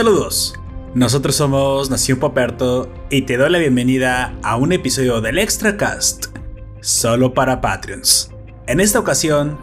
Saludos. 0.00 0.54
Nosotros 0.94 1.36
somos 1.36 1.90
Nación 1.90 2.18
Poperto 2.18 2.90
y 3.10 3.20
te 3.26 3.36
doy 3.36 3.50
la 3.50 3.58
bienvenida 3.58 4.34
a 4.42 4.56
un 4.56 4.72
episodio 4.72 5.20
del 5.20 5.38
Extra 5.38 5.76
Cast, 5.76 6.28
solo 6.80 7.34
para 7.34 7.60
Patreons. 7.60 8.30
En 8.66 8.80
esta 8.80 8.98
ocasión, 8.98 9.58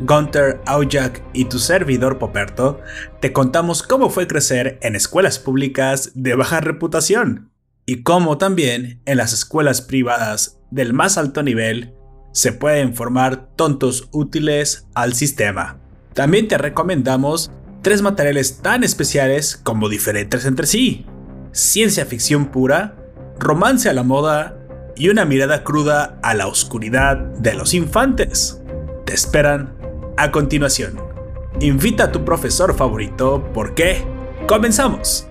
Gunter, 0.00 0.60
Aujak 0.66 1.22
y 1.32 1.46
tu 1.46 1.58
servidor 1.58 2.18
Poperto 2.18 2.82
te 3.22 3.32
contamos 3.32 3.82
cómo 3.82 4.10
fue 4.10 4.26
crecer 4.26 4.78
en 4.82 4.94
escuelas 4.94 5.38
públicas 5.38 6.12
de 6.14 6.34
baja 6.34 6.60
reputación 6.60 7.50
y 7.86 8.02
cómo 8.02 8.36
también 8.36 9.00
en 9.06 9.16
las 9.16 9.32
escuelas 9.32 9.80
privadas 9.80 10.58
del 10.70 10.92
más 10.92 11.16
alto 11.16 11.42
nivel 11.42 11.94
se 12.34 12.52
pueden 12.52 12.94
formar 12.94 13.48
tontos 13.56 14.10
útiles 14.12 14.86
al 14.94 15.14
sistema. 15.14 15.80
También 16.12 16.46
te 16.46 16.58
recomendamos 16.58 17.50
tres 17.88 18.02
materiales 18.02 18.58
tan 18.60 18.84
especiales 18.84 19.56
como 19.56 19.88
diferentes 19.88 20.44
entre 20.44 20.66
sí. 20.66 21.06
Ciencia 21.52 22.04
ficción 22.04 22.50
pura, 22.50 22.96
romance 23.38 23.88
a 23.88 23.94
la 23.94 24.02
moda 24.02 24.58
y 24.94 25.08
una 25.08 25.24
mirada 25.24 25.64
cruda 25.64 26.18
a 26.22 26.34
la 26.34 26.48
oscuridad 26.48 27.16
de 27.16 27.54
los 27.54 27.72
infantes. 27.72 28.60
Te 29.06 29.14
esperan 29.14 29.74
a 30.18 30.30
continuación. 30.30 31.00
Invita 31.60 32.04
a 32.04 32.12
tu 32.12 32.26
profesor 32.26 32.76
favorito 32.76 33.50
porque 33.54 34.04
comenzamos. 34.46 35.26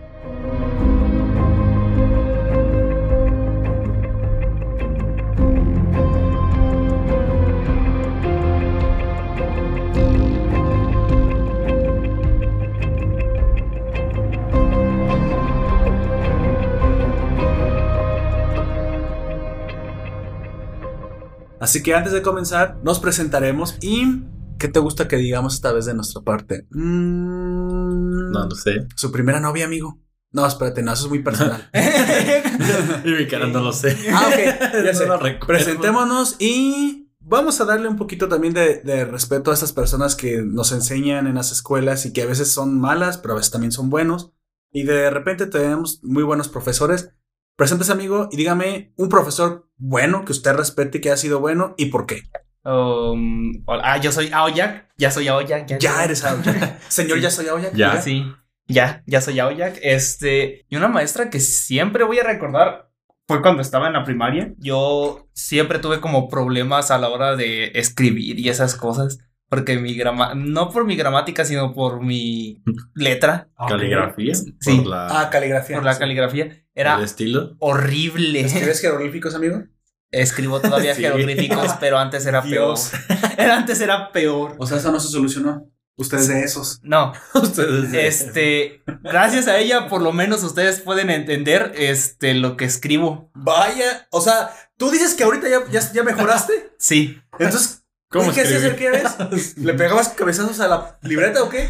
Así 21.68 21.84
que 21.84 21.94
antes 21.94 22.14
de 22.14 22.22
comenzar, 22.22 22.80
nos 22.82 23.02
presentaremos 23.02 23.76
y 23.82 24.24
¿qué 24.58 24.70
te 24.70 24.80
gusta 24.80 25.10
que 25.10 25.18
digamos 25.18 25.56
esta 25.56 25.74
vez 25.74 25.84
de 25.86 25.94
nuestra 25.94 26.22
parte? 26.22 26.66
Mm, 26.70 28.32
No, 28.32 28.46
no 28.46 28.56
sé. 28.56 28.88
Su 28.96 29.12
primera 29.12 29.42
novia, 29.42 29.66
amigo. 29.66 30.00
No, 30.32 30.48
espérate, 30.48 30.82
no, 30.82 30.94
eso 30.94 31.04
es 31.04 31.10
muy 31.10 31.22
personal. 31.22 31.70
y 33.04 33.10
mi 33.10 33.28
cara 33.28 33.48
no 33.48 33.60
lo 33.60 33.74
sé. 33.74 33.98
ah, 34.14 34.30
ok, 34.30 34.86
ya 34.86 34.94
No 35.08 35.18
lo. 35.18 35.40
Presentémonos 35.46 36.38
y 36.40 37.10
vamos 37.20 37.60
a 37.60 37.66
darle 37.66 37.90
un 37.90 37.98
poquito 37.98 38.30
también 38.30 38.54
de, 38.54 38.80
de 38.82 39.04
respeto 39.04 39.52
a 39.52 39.54
estas 39.54 39.74
personas 39.74 40.16
que 40.16 40.42
nos 40.44 40.72
enseñan 40.72 41.28
en 41.28 41.36
las 41.36 41.52
escuelas 41.52 42.06
y 42.06 42.14
que 42.14 42.22
a 42.22 42.28
veces 42.28 42.50
son 42.50 42.80
malas, 42.80 43.18
pero 43.18 43.34
a 43.34 43.38
veces 43.38 43.52
también 43.52 43.74
son 43.74 43.90
buenos. 43.90 44.32
Y 44.72 44.84
de 44.84 45.10
repente 45.10 45.48
tenemos 45.48 46.00
muy 46.02 46.24
buenos 46.24 46.48
profesores. 46.48 47.12
Preséntese, 47.58 47.92
amigo, 47.92 48.30
y 48.32 48.38
dígame 48.38 48.94
un 48.98 49.10
profesor 49.10 49.68
bueno 49.78 50.24
que 50.26 50.32
usted 50.32 50.54
respete 50.54 51.00
y 51.00 51.02
que 51.02 51.10
ha 51.12 51.18
sido 51.18 51.40
bueno 51.40 51.74
y 51.78 51.88
por 51.88 52.06
qué. 52.06 52.22
Um, 52.64 53.64
hola- 53.66 53.82
ah, 53.94 53.98
yo 53.98 54.12
soy 54.12 54.30
Aoyak. 54.32 54.90
Ya 54.98 55.10
soy 55.10 55.28
Aoyak. 55.28 55.66
Ya 55.80 56.04
eres 56.04 56.24
Aoyak. 56.24 56.80
Señor, 56.90 57.20
ya 57.20 57.32
soy 57.32 57.48
Aoyak. 57.48 57.74
Ya. 57.74 58.00
Sí. 58.02 58.26
Ya, 58.68 59.02
ya 59.08 59.22
soy 59.22 59.40
Aoyak. 59.40 59.80
Este. 59.82 60.66
Y 60.70 60.76
una 60.76 60.88
maestra 60.88 61.30
que 61.32 61.40
siempre 61.40 62.04
voy 62.04 62.20
a 62.20 62.24
recordar 62.24 62.92
fue 63.28 63.42
cuando 63.42 63.62
estaba 63.64 63.88
en 63.88 63.94
la 63.94 64.04
primaria. 64.04 64.54
Yo 64.60 65.28
siempre 65.34 65.80
tuve 65.80 66.00
como 66.00 66.30
problemas 66.30 66.92
a 66.92 66.98
la 67.00 67.10
hora 67.10 67.36
de 67.36 67.72
escribir 67.74 68.38
y 68.40 68.50
esas 68.50 68.76
cosas. 68.76 69.18
Porque 69.50 69.78
mi 69.80 69.96
grama. 69.96 70.36
No 70.36 70.70
por 70.72 70.86
mi 70.86 70.98
gramática, 70.98 71.46
sino 71.46 71.74
por 71.74 72.04
mi 72.04 72.62
letra. 72.94 73.48
Caligrafía. 73.70 74.36
Sí. 74.36 74.78
Por 74.80 74.88
la, 74.88 75.22
Ah, 75.22 75.30
caligrafía. 75.30 75.78
Por 75.78 75.86
la 75.86 75.94
Sí. 75.94 76.00
caligrafía. 76.00 76.66
Era 76.78 76.98
el 76.98 77.04
estilo. 77.04 77.56
horrible. 77.60 78.42
¿Escribes 78.42 78.80
jeroglíficos, 78.82 79.34
amigo? 79.36 79.64
Escribo 80.12 80.62
todavía 80.62 80.96
Sí. 80.96 81.02
jeroglíficos, 81.02 81.74
pero 81.80 81.98
antes 81.98 82.26
era 82.26 82.42
Dios. 82.42 82.92
peor. 83.08 83.20
Era 83.38 83.58
antes 83.58 83.82
era 83.82 84.12
peor. 84.12 84.56
O 84.58 84.66
sea, 84.66 84.78
eso 84.78 84.92
no 84.92 85.00
se 85.00 85.10
solucionó. 85.10 85.70
Usted 85.96 86.18
es 86.20 86.28
de 86.28 86.44
esos. 86.44 86.80
No, 86.84 87.12
Ustedes. 87.34 87.92
Este, 87.94 88.84
gracias 89.02 89.48
a 89.48 89.58
ella, 89.58 89.88
por 89.88 90.02
lo 90.02 90.14
menos 90.14 90.44
ustedes 90.44 90.80
pueden 90.82 91.10
entender 91.10 91.74
este 91.76 92.36
lo 92.36 92.56
que 92.56 92.66
escribo. 92.66 93.32
Vaya, 93.34 94.08
o 94.12 94.22
sea, 94.22 94.52
tú 94.78 94.92
dices 94.92 95.16
que 95.16 95.24
ahorita 95.24 95.50
ya, 95.50 95.60
ya, 95.72 95.92
ya 95.92 96.04
mejoraste. 96.04 96.72
Sí. 96.78 97.20
Entonces, 97.40 97.84
¿Cómo 98.10 98.32
¿qué 98.32 98.42
hacías 98.42 98.64
el 98.64 98.76
que 98.76 98.90
ves? 98.92 99.58
¿Le 99.58 99.74
pegabas 99.74 100.10
cabezazos 100.10 100.60
a 100.62 100.68
la 100.68 100.98
libreta 101.02 101.44
o 101.44 101.50
qué? 101.50 101.68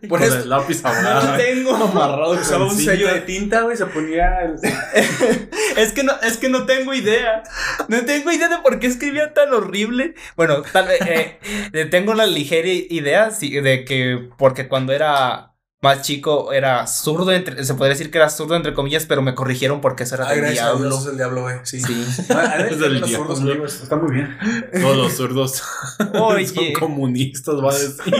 Por 0.08 0.20
Con 0.20 0.22
eso 0.22 0.38
el 0.38 0.48
lápiz 0.48 0.84
amarrado. 0.84 1.36
tengo. 1.36 1.74
amarrado 1.74 2.32
usaba 2.32 2.66
un 2.66 2.76
sello 2.76 3.12
de 3.12 3.20
tinta, 3.22 3.62
güey, 3.62 3.76
se 3.76 3.86
ponía 3.86 4.40
el... 4.42 4.54
Es 5.76 5.92
que 5.92 6.02
no, 6.02 6.12
es 6.22 6.36
que 6.36 6.48
no 6.48 6.66
tengo 6.66 6.92
idea. 6.92 7.42
No 7.88 8.04
tengo 8.04 8.32
idea 8.32 8.48
de 8.48 8.58
por 8.58 8.80
qué 8.80 8.88
escribía 8.88 9.32
tan 9.32 9.52
horrible. 9.52 10.14
Bueno, 10.36 10.62
tal 10.62 10.88
vez 10.88 11.00
eh, 11.02 11.38
eh, 11.72 11.84
tengo 11.84 12.12
una 12.12 12.26
ligera 12.26 12.68
idea 12.68 13.30
sí, 13.30 13.50
de 13.60 13.84
que 13.84 14.28
porque 14.36 14.66
cuando 14.66 14.92
era 14.92 15.52
más 15.80 16.02
chico 16.02 16.52
era 16.52 16.86
zurdo, 16.88 17.30
entre- 17.30 17.62
se 17.64 17.74
podría 17.74 17.90
decir 17.90 18.10
que 18.10 18.18
era 18.18 18.28
zurdo 18.30 18.56
entre 18.56 18.74
comillas, 18.74 19.06
pero 19.06 19.22
me 19.22 19.34
corrigieron 19.36 19.80
porque 19.80 20.02
eso 20.02 20.16
era 20.16 20.28
Ay, 20.28 20.40
del 20.40 20.52
diablo. 20.52 20.88
Dios, 20.88 21.02
es 21.02 21.10
el 21.10 21.16
diablo, 21.16 21.42
güey, 21.42 21.56
sí. 21.62 21.80
Sí. 21.80 22.04
Ah, 22.30 22.56
Es 22.68 22.80
del 22.80 22.98
los 23.00 23.08
diablo. 23.08 23.36
zurdos, 23.36 23.80
está 23.82 23.94
muy 23.96 24.12
bien. 24.12 24.36
Todos 24.80 24.96
los 24.96 25.12
zurdos 25.14 25.62
Oye. 26.14 26.46
son 26.48 26.72
comunistas, 26.72 27.54
va 27.56 27.70
a 27.70 27.74
decir. 27.78 28.14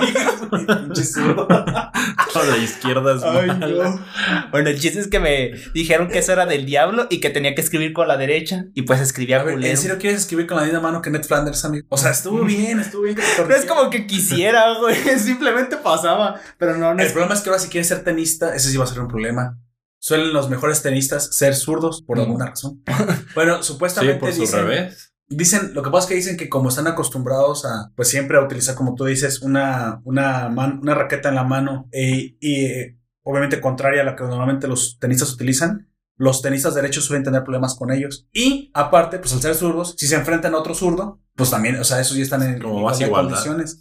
Pinche 0.50 1.04
zurdo. 1.04 1.48
Toda 2.32 2.46
la 2.46 2.56
izquierda 2.58 3.16
es 3.16 3.22
Ay, 3.24 3.46
mala. 3.48 3.66
no. 3.90 4.04
Bueno, 4.50 4.68
el 4.70 4.78
chiste 4.78 5.00
es 5.00 5.08
que 5.08 5.18
me 5.18 5.50
dijeron 5.74 6.08
que 6.08 6.18
eso 6.18 6.32
era 6.32 6.46
del 6.46 6.64
diablo 6.66 7.06
y 7.10 7.18
que 7.20 7.30
tenía 7.30 7.54
que 7.54 7.60
escribir 7.60 7.92
con 7.92 8.06
la 8.06 8.16
derecha 8.16 8.66
y 8.74 8.82
pues 8.82 9.00
escribía 9.00 9.40
A 9.40 9.44
ver. 9.44 9.64
¿en 9.64 9.76
serio 9.76 9.98
quieres 9.98 10.20
escribir 10.20 10.46
con 10.46 10.58
la 10.58 10.64
misma 10.64 10.80
mano 10.80 11.02
que 11.02 11.10
Ned 11.10 11.24
Flanders, 11.24 11.64
amigo? 11.64 11.86
O 11.88 11.96
sea, 11.98 12.10
estuvo 12.12 12.44
bien, 12.44 12.78
estuvo 12.80 13.02
bien 13.02 13.16
que 13.16 13.22
No 13.48 13.54
es 13.54 13.64
como 13.64 13.90
que 13.90 14.06
quisiera, 14.06 14.74
güey, 14.78 14.94
simplemente 15.18 15.76
pasaba, 15.76 16.40
pero 16.58 16.76
no, 16.76 16.94
no 16.94 17.00
El 17.00 17.06
es... 17.06 17.12
problema 17.12 17.34
es 17.34 17.40
que 17.40 17.47
ahora 17.48 17.60
si 17.60 17.68
quieres 17.68 17.88
ser 17.88 18.04
tenista, 18.04 18.54
ese 18.54 18.70
sí 18.70 18.76
va 18.76 18.84
a 18.84 18.86
ser 18.88 19.00
un 19.00 19.08
problema. 19.08 19.58
Suelen 20.00 20.32
los 20.32 20.48
mejores 20.48 20.80
tenistas 20.82 21.34
ser 21.36 21.54
zurdos 21.56 22.02
por 22.02 22.18
Mm. 22.18 22.20
alguna 22.20 22.46
razón. 22.46 22.82
Bueno, 23.34 23.62
Sí, 23.62 23.72
supuestamente 23.72 24.20
por 24.20 24.32
su 24.32 24.42
dicen, 24.42 24.60
revés. 24.60 25.12
dicen, 25.26 25.74
lo 25.74 25.82
que 25.82 25.90
pasa 25.90 26.04
es 26.04 26.08
que 26.08 26.14
dicen 26.14 26.36
que 26.36 26.48
como 26.48 26.68
están 26.68 26.86
acostumbrados 26.86 27.64
a, 27.64 27.90
pues 27.96 28.08
siempre 28.08 28.38
a 28.38 28.42
utilizar, 28.42 28.74
como 28.76 28.94
tú 28.94 29.04
dices, 29.04 29.42
una, 29.42 30.00
una, 30.04 30.48
man- 30.50 30.78
una 30.82 30.94
raqueta 30.94 31.28
en 31.28 31.34
la 31.34 31.44
mano 31.44 31.88
eh, 31.92 32.36
y 32.40 32.64
eh, 32.66 32.98
obviamente 33.22 33.60
contraria 33.60 34.02
a 34.02 34.04
la 34.04 34.14
que 34.16 34.22
normalmente 34.24 34.68
los 34.68 34.98
tenistas 35.00 35.32
utilizan, 35.32 35.88
los 36.16 36.42
tenistas 36.42 36.74
derechos 36.74 37.04
suelen 37.04 37.24
tener 37.24 37.42
problemas 37.44 37.74
con 37.76 37.92
ellos. 37.92 38.26
Y 38.32 38.70
aparte, 38.74 39.18
pues 39.18 39.32
al 39.34 39.40
ser 39.42 39.54
zurdos, 39.54 39.94
si 39.98 40.06
se 40.06 40.14
enfrentan 40.16 40.54
a 40.54 40.58
otro 40.58 40.74
zurdo, 40.74 41.20
pues 41.36 41.50
también, 41.50 41.76
o 41.78 41.84
sea, 41.84 42.00
esos 42.00 42.16
ya 42.16 42.22
están 42.24 42.42
en 42.42 42.60
Como 42.60 42.82
más 42.82 43.00
igualdad. 43.00 43.30
condiciones. 43.44 43.80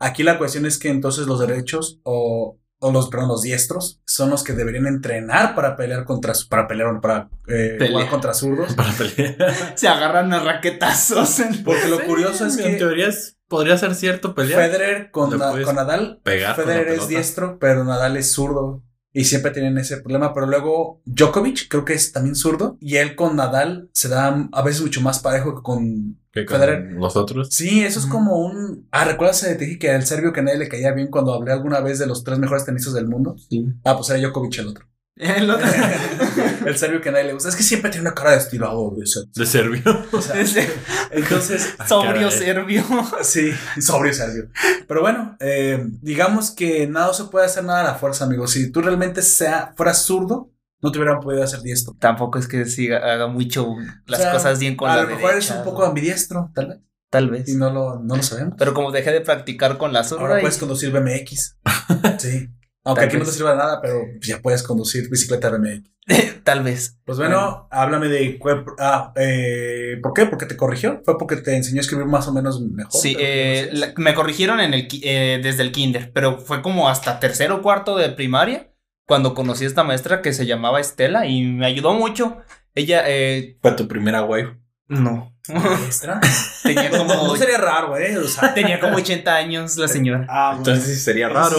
Aquí 0.00 0.22
la 0.24 0.38
cuestión 0.38 0.66
es 0.66 0.78
que 0.78 0.88
entonces 0.88 1.26
los 1.26 1.38
derechos 1.40 2.00
o, 2.02 2.58
o 2.80 2.92
los, 2.92 3.08
perdón, 3.08 3.28
los 3.28 3.42
diestros 3.42 4.00
son 4.06 4.30
los 4.30 4.44
que 4.44 4.52
deberían 4.52 4.86
entrenar 4.86 5.54
para 5.54 5.76
pelear 5.76 6.04
contra, 6.04 6.32
para 6.48 6.68
pelear, 6.68 7.00
para 7.00 7.28
eh, 7.48 7.74
Pelear. 7.78 7.90
jugar 7.92 8.08
contra 8.08 8.34
zurdos. 8.34 8.74
Para 8.76 8.92
pelear. 8.92 9.36
Se 9.76 9.88
agarran 9.88 10.32
a 10.32 10.40
raquetazos. 10.40 11.40
en- 11.40 11.62
Porque 11.64 11.88
lo 11.88 11.98
Sí, 11.98 12.04
curioso 12.04 12.46
es 12.46 12.56
En 12.58 12.64
que 12.72 12.76
teoría 12.78 13.08
es- 13.08 13.36
podría 13.48 13.76
ser 13.78 13.94
cierto 13.94 14.34
pelear. 14.34 14.60
Federer 14.60 15.10
con, 15.10 15.36
Na- 15.38 15.52
con 15.64 15.74
Nadal, 15.74 16.20
pegar 16.22 16.54
con 16.54 16.66
la 16.66 16.72
Federer 16.74 16.94
es 16.94 17.08
diestro, 17.08 17.58
pero 17.58 17.82
Nadal 17.84 18.16
es 18.16 18.30
zurdo. 18.30 18.82
Y 19.12 19.24
siempre 19.24 19.50
tienen 19.52 19.78
ese 19.78 19.96
problema. 19.98 20.32
Pero 20.34 20.46
luego 20.46 21.00
Djokovic 21.06 21.68
creo 21.68 21.84
que 21.84 21.94
es 21.94 22.12
también 22.12 22.34
zurdo. 22.36 22.76
Y 22.80 22.96
él 22.96 23.16
con 23.16 23.36
Nadal 23.36 23.88
se 23.92 24.08
da 24.08 24.48
a 24.52 24.62
veces 24.62 24.82
mucho 24.82 25.00
más 25.00 25.18
parejo 25.20 25.54
que 25.56 25.62
con... 25.62 26.18
Que 26.30 26.44
con 26.44 26.60
Federer. 26.60 26.92
nosotros. 26.92 27.48
Sí, 27.50 27.82
eso 27.82 27.98
es 28.00 28.06
como 28.06 28.36
un... 28.38 28.86
Ah, 28.90 29.04
¿recuerdas 29.06 29.42
que 29.42 29.54
te 29.54 29.64
dije 29.64 29.78
que 29.78 29.90
al 29.90 30.04
serbio 30.04 30.32
que 30.32 30.40
a 30.40 30.42
nadie 30.42 30.58
le 30.58 30.68
caía 30.68 30.92
bien 30.92 31.08
cuando 31.08 31.32
hablé 31.32 31.52
alguna 31.52 31.80
vez 31.80 31.98
de 31.98 32.06
los 32.06 32.22
tres 32.22 32.38
mejores 32.38 32.64
tenistas 32.66 32.92
del 32.94 33.08
mundo? 33.08 33.34
Sí. 33.48 33.64
Ah, 33.84 33.96
pues 33.96 34.10
era 34.10 34.20
Djokovic 34.20 34.58
el 34.58 34.68
otro. 34.68 34.84
El 35.16 35.50
otro- 35.50 35.66
el 36.66 36.76
serbio 36.78 37.00
que 37.00 37.08
a 37.08 37.12
nadie 37.12 37.24
le 37.26 37.32
gusta. 37.34 37.48
Es 37.48 37.56
que 37.56 37.62
siempre 37.62 37.90
tiene 37.90 38.06
una 38.06 38.14
cara 38.14 38.32
de 38.32 38.38
estirado. 38.38 38.80
o 38.80 38.96
sea, 39.06 39.22
De 39.34 39.46
Serbio. 39.46 39.82
o 40.12 40.20
sea, 40.22 40.40
Ese 40.40 40.68
entonces, 41.10 41.74
sobrio 41.86 42.28
caray. 42.28 42.30
serbio. 42.38 42.84
sí, 43.22 43.50
sobrio 43.80 44.12
serbio. 44.12 44.50
Pero 44.86 45.00
bueno, 45.00 45.36
eh, 45.40 45.84
digamos 46.02 46.50
que 46.50 46.86
nada 46.86 47.12
se 47.14 47.24
puede 47.24 47.46
hacer 47.46 47.64
nada 47.64 47.80
a 47.80 47.84
la 47.84 47.94
fuerza, 47.94 48.24
amigo. 48.24 48.46
Si 48.46 48.70
tú 48.70 48.80
realmente 48.82 49.22
sea, 49.22 49.72
fueras 49.76 50.02
zurdo, 50.02 50.50
no 50.80 50.92
te 50.92 50.98
hubieran 50.98 51.20
podido 51.20 51.42
hacer 51.42 51.60
diestro. 51.60 51.96
Tampoco 51.98 52.38
es 52.38 52.46
que 52.46 52.64
siga, 52.66 52.98
haga 52.98 53.26
mucho 53.26 53.66
las 54.06 54.20
O 54.20 54.22
sea, 54.22 54.32
cosas 54.32 54.58
bien 54.60 54.76
con 54.76 54.88
a 54.90 54.96
la 54.96 55.02
lo 55.02 55.08
mejor 55.08 55.32
eres 55.32 55.48
derecha, 55.48 55.58
un 55.58 55.64
poco 55.64 55.84
ambidiestro, 55.84 56.50
tal 56.54 56.68
vez. 56.68 56.78
Tal 57.10 57.30
vez. 57.30 57.48
Y 57.48 57.54
no 57.56 57.70
lo, 57.72 57.98
no 58.00 58.16
lo 58.16 58.22
sabemos. 58.22 58.54
Pero 58.58 58.74
como 58.74 58.92
dejé 58.92 59.10
de 59.12 59.22
practicar 59.22 59.78
con 59.78 59.94
la 59.94 60.00
Ahora 60.00 60.08
zurda 60.08 60.38
y- 60.38 60.42
puedes 60.42 60.58
conducir 60.58 60.90
BMX. 60.92 61.56
sí. 62.18 62.50
Aunque 62.88 63.02
Tal 63.02 63.08
aquí 63.08 63.16
no 63.18 63.24
te 63.24 63.32
sirva 63.32 63.50
de 63.50 63.56
nada, 63.58 63.80
pero 63.82 64.00
ya 64.22 64.40
puedes 64.40 64.62
conducir 64.62 65.10
bicicleta 65.10 65.50
BMX. 65.50 65.90
tal 66.42 66.62
vez. 66.62 66.98
Pues 67.04 67.18
bueno, 67.18 67.68
háblame 67.70 68.08
de... 68.08 68.40
Ah, 68.78 69.12
eh, 69.14 69.98
¿Por 70.02 70.14
qué? 70.14 70.24
¿Porque 70.24 70.46
te 70.46 70.56
corrigió? 70.56 71.02
¿Fue 71.04 71.18
porque 71.18 71.36
te 71.36 71.54
enseñó 71.54 71.80
a 71.80 71.82
escribir 71.82 72.06
más 72.06 72.26
o 72.28 72.32
menos 72.32 72.62
mejor? 72.62 72.98
Sí, 72.98 73.14
eh, 73.20 73.68
la- 73.72 73.92
me 73.98 74.14
corrigieron 74.14 74.58
en 74.60 74.72
el 74.72 74.88
eh, 75.02 75.38
desde 75.42 75.62
el 75.62 75.70
kinder, 75.70 76.10
pero 76.14 76.38
fue 76.38 76.62
como 76.62 76.88
hasta 76.88 77.20
tercero 77.20 77.56
o 77.56 77.62
cuarto 77.62 77.96
de 77.98 78.08
primaria 78.08 78.72
cuando 79.06 79.34
conocí 79.34 79.64
a 79.64 79.68
esta 79.68 79.84
maestra 79.84 80.22
que 80.22 80.32
se 80.32 80.46
llamaba 80.46 80.80
Estela 80.80 81.26
y 81.26 81.42
me 81.44 81.66
ayudó 81.66 81.92
mucho. 81.92 82.38
Ella, 82.74 83.02
eh, 83.06 83.58
Fue 83.60 83.72
tu 83.72 83.86
primera 83.86 84.24
wife. 84.24 84.57
No, 84.88 85.32
¿Maestra? 85.48 86.20
tenía 86.62 86.90
como, 86.90 87.14
No 87.14 87.36
sería 87.36 87.58
raro, 87.58 87.88
güey. 87.90 88.16
O 88.16 88.26
sea, 88.28 88.52
tenía 88.54 88.80
como 88.80 88.96
80 88.96 89.34
años 89.34 89.76
la 89.76 89.88
señora. 89.88 90.26
ah, 90.28 90.54
bueno. 90.56 90.58
Entonces 90.72 90.96
sí 90.96 91.00
sería 91.02 91.28
raro. 91.28 91.56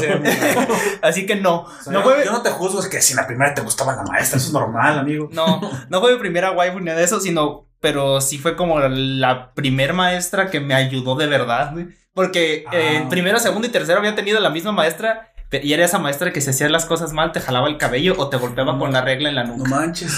Así 1.01 1.25
que 1.25 1.35
no, 1.35 1.61
O 1.63 1.69
sea, 1.81 1.93
no 1.93 1.99
yo, 1.99 2.05
fue, 2.05 2.25
yo 2.25 2.31
no 2.31 2.41
te 2.41 2.49
juzgo, 2.51 2.79
es 2.81 2.87
que 2.87 3.01
si 3.01 3.13
en 3.13 3.17
la 3.17 3.27
primera 3.27 3.53
te 3.53 3.61
gustaba 3.61 3.95
la 3.95 4.03
maestra, 4.03 4.37
eso 4.37 4.47
es 4.47 4.53
normal, 4.53 4.99
amigo. 4.99 5.29
no, 5.31 5.61
no 5.89 6.01
fue 6.01 6.13
mi 6.13 6.19
primera 6.19 6.51
waifu 6.51 6.79
ni 6.79 6.85
nada 6.85 6.97
de 6.99 7.05
eso, 7.05 7.19
sino, 7.19 7.67
pero 7.79 8.21
sí 8.21 8.37
fue 8.37 8.55
como 8.55 8.79
la 8.79 9.53
primer 9.53 9.93
maestra 9.93 10.49
que 10.49 10.59
me 10.59 10.73
ayudó 10.75 11.15
de 11.15 11.27
verdad, 11.27 11.71
güey. 11.73 11.87
Porque 12.13 12.65
Ah. 12.67 12.75
eh, 12.75 12.95
en 12.97 13.09
primero, 13.09 13.39
segundo 13.39 13.67
y 13.67 13.71
tercero 13.71 13.99
había 13.99 14.15
tenido 14.15 14.39
la 14.39 14.49
misma 14.49 14.71
maestra. 14.71 15.31
Y 15.51 15.73
era 15.73 15.83
esa 15.85 15.97
maestra 15.97 16.31
que 16.31 16.41
si 16.41 16.51
hacías 16.51 16.69
las 16.69 16.85
cosas 16.85 17.11
mal 17.11 17.31
te 17.31 17.39
jalaba 17.39 17.67
el 17.67 17.77
cabello 17.77 18.13
o 18.17 18.29
te 18.29 18.37
golpeaba 18.37 18.77
con 18.77 18.91
la 18.93 19.01
regla 19.01 19.29
en 19.29 19.35
la 19.35 19.43
No 19.45 19.57
nuca. 19.57 19.69
manches. 19.71 20.13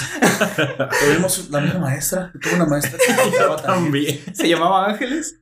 Tuvimos 1.06 1.50
la 1.50 1.62
misma 1.62 1.80
maestra. 1.80 2.32
Tuve 2.42 2.56
una 2.56 2.66
maestra 2.66 2.98
que 3.06 3.14
me 3.14 3.24
golpeaba 3.24 3.56
también. 3.56 3.82
También. 3.82 4.36
¿Se 4.36 4.48
llamaba 4.50 4.86
Ángeles? 4.88 5.40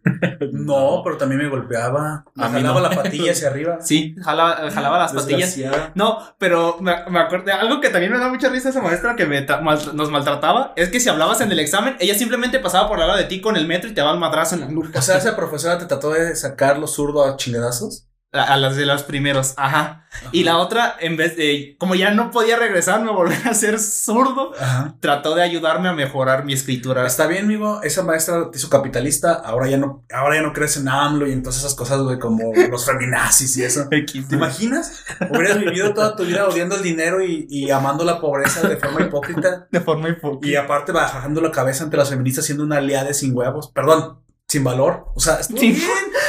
No, 0.51 1.01
pero 1.03 1.17
también 1.17 1.41
me 1.41 1.49
golpeaba. 1.49 2.23
Me 2.35 2.43
A 2.45 2.49
jalaba 2.49 2.81
no. 2.81 2.89
la 2.89 2.95
patilla 3.03 3.31
hacia 3.31 3.49
arriba. 3.49 3.77
Sí, 3.81 4.15
jalaba, 4.23 4.69
jalaba 4.71 4.99
las 4.99 5.13
patillas. 5.13 5.57
No, 5.95 6.19
pero 6.37 6.77
me, 6.79 6.93
me 7.09 7.19
acuerdo 7.19 7.45
de 7.45 7.53
algo 7.53 7.81
que 7.81 7.89
también 7.89 8.11
me 8.11 8.19
da 8.19 8.29
mucha 8.29 8.49
risa 8.49 8.69
esa 8.69 8.81
maestra 8.81 9.15
que 9.15 9.25
me 9.25 9.45
mal- 9.61 9.95
nos 9.95 10.11
maltrataba. 10.11 10.73
Es 10.75 10.89
que 10.89 10.99
si 10.99 11.09
hablabas 11.09 11.41
en 11.41 11.51
el 11.51 11.59
examen, 11.59 11.95
ella 11.99 12.15
simplemente 12.15 12.59
pasaba 12.59 12.87
por 12.87 12.99
al 13.01 13.07
lado 13.07 13.19
de 13.19 13.25
ti 13.25 13.41
con 13.41 13.57
el 13.57 13.67
metro 13.67 13.89
y 13.89 13.93
te 13.93 14.01
daba 14.01 14.13
el 14.13 14.19
madrazo 14.19 14.55
en 14.55 14.61
la 14.61 14.67
nuca. 14.67 14.99
O 14.99 15.01
sea, 15.01 15.17
esa 15.17 15.35
profesora 15.35 15.77
te 15.77 15.85
trató 15.85 16.11
de 16.11 16.35
sacar 16.35 16.77
lo 16.77 16.87
zurdo 16.87 17.23
a 17.25 17.35
chingadazos. 17.37 18.05
A, 18.31 18.43
a 18.53 18.57
las 18.57 18.75
de 18.75 18.85
los 18.85 19.03
primeros, 19.03 19.53
ajá. 19.57 20.07
Y 20.31 20.43
la 20.43 20.57
otra, 20.57 20.95
en 20.99 21.17
vez 21.17 21.35
de, 21.35 21.75
como 21.79 21.95
ya 21.95 22.11
no 22.11 22.31
podía 22.31 22.57
regresarme 22.57 23.09
a 23.09 23.13
volver 23.13 23.47
a 23.47 23.53
ser 23.53 23.79
zurdo, 23.79 24.51
Ajá. 24.59 24.95
trató 24.99 25.35
de 25.35 25.43
ayudarme 25.43 25.89
a 25.89 25.93
mejorar 25.93 26.45
mi 26.45 26.53
escritura. 26.53 27.05
Está 27.05 27.27
bien, 27.27 27.45
amigo. 27.45 27.81
Esa 27.83 28.03
maestra 28.03 28.49
te 28.51 28.57
hizo 28.57 28.69
capitalista. 28.69 29.33
Ahora 29.33 29.67
ya 29.67 29.77
no, 29.77 30.03
ahora 30.13 30.35
ya 30.35 30.41
no 30.41 30.53
crees 30.53 30.77
en 30.77 30.87
AMLO 30.87 31.27
y 31.27 31.31
en 31.31 31.43
todas 31.43 31.57
esas 31.59 31.75
cosas, 31.75 32.01
güey, 32.01 32.19
como 32.19 32.51
los 32.69 32.85
feminazis 32.85 33.55
y 33.57 33.63
eso. 33.63 33.87
¿Te 33.89 34.35
imaginas? 34.35 35.03
Hubieras 35.29 35.59
vivido 35.59 35.93
toda 35.93 36.15
tu 36.15 36.23
vida 36.23 36.47
odiando 36.47 36.75
el 36.75 36.83
dinero 36.83 37.23
y, 37.23 37.45
y 37.49 37.69
amando 37.71 38.03
la 38.03 38.19
pobreza 38.19 38.67
de 38.67 38.77
forma 38.77 39.01
hipócrita. 39.01 39.67
De 39.71 39.79
forma 39.79 40.09
hipócrita. 40.09 40.47
Y 40.47 40.55
aparte 40.55 40.91
bajando 40.91 41.41
la 41.41 41.51
cabeza 41.51 41.83
ante 41.83 41.97
las 41.97 42.09
feministas 42.09 42.45
siendo 42.45 42.63
una 42.63 42.77
aliada 42.77 43.13
sin 43.13 43.35
huevos. 43.35 43.71
Perdón, 43.71 44.19
sin 44.47 44.63
valor. 44.63 45.05
O 45.15 45.19
sea, 45.19 45.39
estuvo 45.39 45.59
bien. 45.59 45.75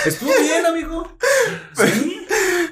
Estuvo 0.06 0.30
bien, 0.40 0.66
amigo. 0.66 1.16
Sí. 1.74 2.26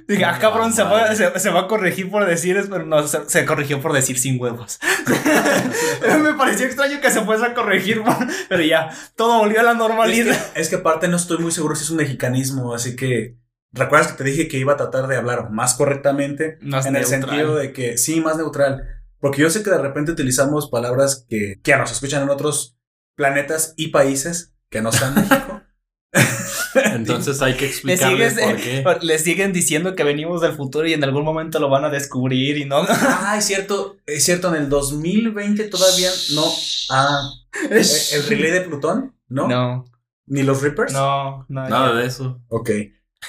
Dije, 0.06 0.24
ah, 0.24 0.38
cabrón, 0.40 0.72
se 0.72 0.82
va, 0.82 1.14
se, 1.14 1.38
se 1.38 1.50
va 1.50 1.60
a 1.60 1.66
corregir 1.68 2.10
por 2.10 2.24
decir 2.24 2.56
pero 2.70 2.86
no, 2.86 3.06
se, 3.06 3.28
se 3.28 3.44
corrigió 3.44 3.80
por 3.82 3.92
decir 3.92 4.18
sin 4.18 4.40
huevos. 4.40 4.78
Me 6.22 6.32
pareció 6.32 6.64
extraño 6.64 7.00
que 7.00 7.10
se 7.10 7.20
fuese 7.22 7.44
a 7.44 7.54
corregir, 7.54 8.02
pero 8.48 8.62
ya, 8.62 8.90
todo 9.16 9.38
volvió 9.38 9.60
a 9.60 9.64
la 9.64 9.72
Es 9.72 9.76
normalidad. 9.76 10.52
que, 10.54 10.60
es 10.60 10.68
que 10.70 10.76
aparte 10.76 11.08
no 11.08 11.16
estoy 11.16 11.38
muy 11.38 11.52
seguro 11.52 11.74
si 11.76 11.84
es 11.84 11.90
un 11.90 11.98
mexicanismo, 11.98 12.74
así 12.74 12.96
que 12.96 13.36
recuerdas 13.72 14.12
que 14.12 14.18
te 14.18 14.24
dije 14.24 14.48
que 14.48 14.56
iba 14.56 14.72
a 14.72 14.78
tratar 14.78 15.08
de 15.08 15.16
hablar 15.16 15.50
más 15.50 15.74
correctamente 15.74 16.58
Más 16.62 16.86
en 16.86 16.96
el 16.96 17.04
sentido 17.04 17.56
de 17.56 17.72
que 17.74 17.98
sí, 17.98 18.22
más 18.22 18.38
neutral, 18.38 19.02
porque 19.20 19.42
yo 19.42 19.50
sé 19.50 19.62
que 19.62 19.70
de 19.70 19.78
repente 19.78 20.12
utilizamos 20.12 20.70
palabras 20.70 21.26
que, 21.28 21.60
que 21.62 21.76
nos 21.76 21.92
escuchan 21.92 22.22
en 22.22 22.30
otros 22.30 22.78
planetas 23.14 23.74
y 23.76 23.88
países 23.88 24.54
que 24.70 24.80
no 24.80 24.90
sean 24.90 25.14
México. 25.14 25.60
Entonces 26.92 27.40
hay 27.42 27.54
que 27.54 27.64
Le, 27.64 27.70
explicarles 27.70 28.34
por 28.34 28.56
qué. 28.56 28.78
eh, 28.78 28.84
le 29.02 29.18
siguen 29.18 29.52
diciendo 29.52 29.94
que 29.94 30.04
venimos 30.04 30.40
del 30.40 30.52
futuro 30.52 30.86
y 30.86 30.92
en 30.92 31.04
algún 31.04 31.24
momento 31.24 31.58
lo 31.60 31.68
van 31.68 31.84
a 31.84 31.90
descubrir 31.90 32.58
y 32.58 32.64
no. 32.64 32.84
ah, 32.88 33.34
es 33.38 33.44
cierto, 33.44 33.96
es 34.06 34.24
cierto, 34.24 34.54
en 34.54 34.62
el 34.62 34.68
2020 34.68 35.64
todavía 35.64 36.10
no. 36.34 36.44
Ah, 36.90 37.30
eh, 37.70 37.82
el 38.12 38.22
relay 38.26 38.50
de 38.50 38.60
Plutón, 38.62 39.14
¿no? 39.28 39.48
No, 39.48 39.84
Ni 40.26 40.42
los 40.42 40.62
Reapers. 40.62 40.92
no, 40.92 41.44
no. 41.48 41.68
Nada 41.68 41.92
ya. 41.92 41.94
de 41.96 42.06
eso. 42.06 42.40
Ok, 42.48 42.70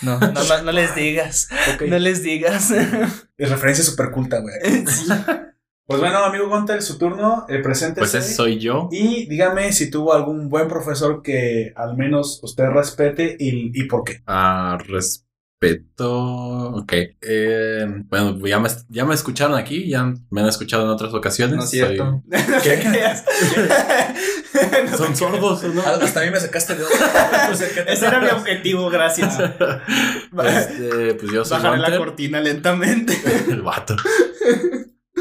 No, 0.01 0.19
no, 0.19 0.31
no, 0.31 0.62
no 0.63 0.71
les 0.71 0.95
digas. 0.95 1.47
ok. 1.75 1.81
No 1.83 1.97
les 2.00 2.21
digas. 2.24 2.71
Es 2.71 3.50
referencia 3.50 3.83
súper 3.83 4.12
culta, 4.12 4.39
güey. 4.39 4.53
Pues 5.89 6.01
bueno, 6.01 6.19
amigo 6.19 6.47
Gunter, 6.47 6.83
su 6.83 7.00
turno, 7.00 7.47
el 7.50 7.63
presente. 7.63 8.00
Pues 8.00 8.13
ese 8.13 8.36
soy 8.36 8.59
yo. 8.59 8.89
Y 8.91 9.25
dígame 9.25 9.74
si 9.74 9.89
tuvo 9.89 10.13
algún 10.13 10.47
buen 10.47 10.68
profesor 10.68 11.24
que 11.24 11.74
al 11.75 11.97
menos 11.97 12.39
usted 12.44 12.68
respete 12.68 13.36
y, 13.39 13.71
y 13.74 13.86
por 13.86 14.03
qué. 14.03 14.21
Ah, 14.27 14.77
respeto. 14.88 16.75
Ok. 16.75 16.94
Eh, 17.21 17.88
bueno, 18.07 18.38
ya 18.45 18.59
me, 18.59 18.69
ya 18.89 19.03
me 19.03 19.15
escucharon 19.15 19.57
aquí, 19.57 19.89
ya 19.89 20.13
me 20.30 20.41
han 20.41 20.47
escuchado 20.47 20.83
en 20.83 20.89
otras 20.89 21.12
ocasiones. 21.12 21.57
No 21.57 21.63
es 21.63 21.71
cierto. 21.71 22.21
Son 24.95 25.15
sordos, 25.15 25.63
¿no? 25.74 25.81
Hasta 25.81 26.21
a 26.21 26.24
mí 26.24 26.30
me 26.30 26.39
sacaste 26.39 26.75
de 26.75 26.83
Ese 27.88 28.06
era 28.06 28.21
mi 28.21 28.30
objetivo, 28.30 28.92
gracias. 28.92 29.39
Este, 29.39 31.15
pues 31.15 31.31
yo 31.31 31.44
soy 31.44 31.57
Bajaré 31.57 31.80
la 31.80 31.89
Gunter, 31.89 32.06
cortina 32.06 32.42
lentamente. 32.42 33.19
el 33.50 33.63
vato. 33.63 33.95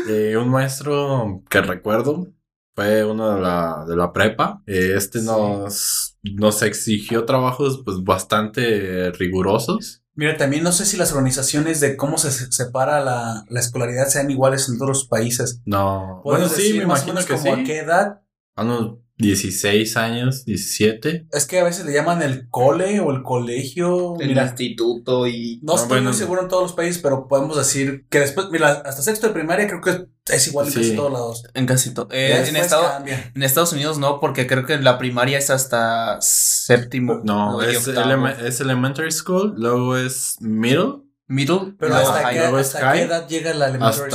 Eh, 0.07 0.37
un 0.37 0.49
maestro 0.49 1.43
que 1.51 1.61
recuerdo 1.61 2.29
fue 2.75 3.05
uno 3.05 3.35
de 3.35 3.41
la, 3.41 3.85
de 3.89 3.97
la 3.97 4.13
prepa. 4.13 4.63
Eh, 4.67 4.93
este 4.97 5.21
nos, 5.23 6.17
nos 6.23 6.63
exigió 6.63 7.25
trabajos 7.25 7.83
pues 7.85 8.03
bastante 8.05 9.11
rigurosos. 9.13 10.03
Mira, 10.15 10.37
también 10.37 10.65
no 10.65 10.73
sé 10.73 10.85
si 10.85 10.97
las 10.97 11.13
organizaciones 11.13 11.81
de 11.81 11.97
cómo 11.97 12.19
se 12.19 12.31
se- 12.33 12.51
separa 12.51 13.01
la, 13.05 13.45
la 13.49 13.61
escolaridad 13.61 14.09
sean 14.09 14.31
iguales 14.31 14.69
en 14.69 14.77
todos 14.79 14.89
los 14.89 15.05
países. 15.07 15.61
No, 15.65 16.21
bueno, 16.25 16.47
¿Puedes 16.49 16.53
sí, 16.67 16.75
me 16.77 16.85
imagino 16.85 17.21
que 17.25 17.33
como 17.35 17.43
sí. 17.43 17.49
a 17.51 17.65
qué 17.65 17.79
edad? 17.79 18.21
A 18.57 18.63
unos 18.65 18.99
16 19.19 19.97
años, 19.97 20.45
17. 20.45 21.27
Es 21.33 21.47
que 21.47 21.59
a 21.61 21.65
veces 21.65 21.85
le 21.85 21.93
llaman 21.93 22.23
el 22.23 22.49
cole 22.49 23.01
o 23.01 23.11
el 23.11 23.23
colegio. 23.23 24.15
mira, 24.19 24.45
instituto 24.45 25.27
y. 25.27 25.61
no 25.63 25.73
No, 25.73 25.75
estoy 25.75 25.89
bueno. 25.89 26.11
muy 26.11 26.19
seguro 26.19 26.43
en 26.43 26.49
todos 26.49 26.63
los 26.63 26.73
países, 26.73 27.03
pero 27.03 27.27
podemos 27.29 27.57
decir 27.57 28.07
que 28.11 28.21
después, 28.21 28.47
mira, 28.51 28.83
hasta 28.85 29.03
sexto 29.03 29.27
de 29.29 29.33
primaria 29.35 29.67
creo 29.67 29.81
que 29.81 30.07
es 30.33 30.47
igual 30.49 30.67
en 30.67 30.73
Sí. 30.73 30.79
casi 30.81 30.97
todos 30.97 31.13
lados. 31.13 31.45
En 31.55 31.67
casi 31.67 31.95
todo. 31.95 32.09
Eh, 32.13 32.45
en, 32.49 32.57
Estado- 32.57 33.05
Estados 33.35 33.73
Unidos 33.73 33.99
no, 33.99 34.21
porque 34.21 34.47
creo 34.47 34.65
que 34.67 34.75
en 34.75 34.85
la 34.85 34.99
primaria 34.99 35.39
es 35.39 35.51
hasta 35.51 36.19
séptimo. 36.21 37.21
No, 37.25 37.61
es, 37.63 37.89
eleme- 37.89 38.37
es 38.45 38.61
elementary 38.61 39.11
school, 39.13 39.55
luego 39.57 39.97
es 39.97 40.37
middle, 40.41 41.03
Middle. 41.31 41.75
Pero 41.79 41.95
hasta, 41.95 42.23
high. 42.23 42.35
qué, 42.35 42.41
luego 42.41 42.59
es 42.59 42.67
hasta 42.69 42.79
qué 42.79 42.85
high, 42.87 43.01
edad 43.03 43.29
llega 43.29 43.53
la 43.53 43.69
elementary 43.69 44.11
school. 44.11 44.15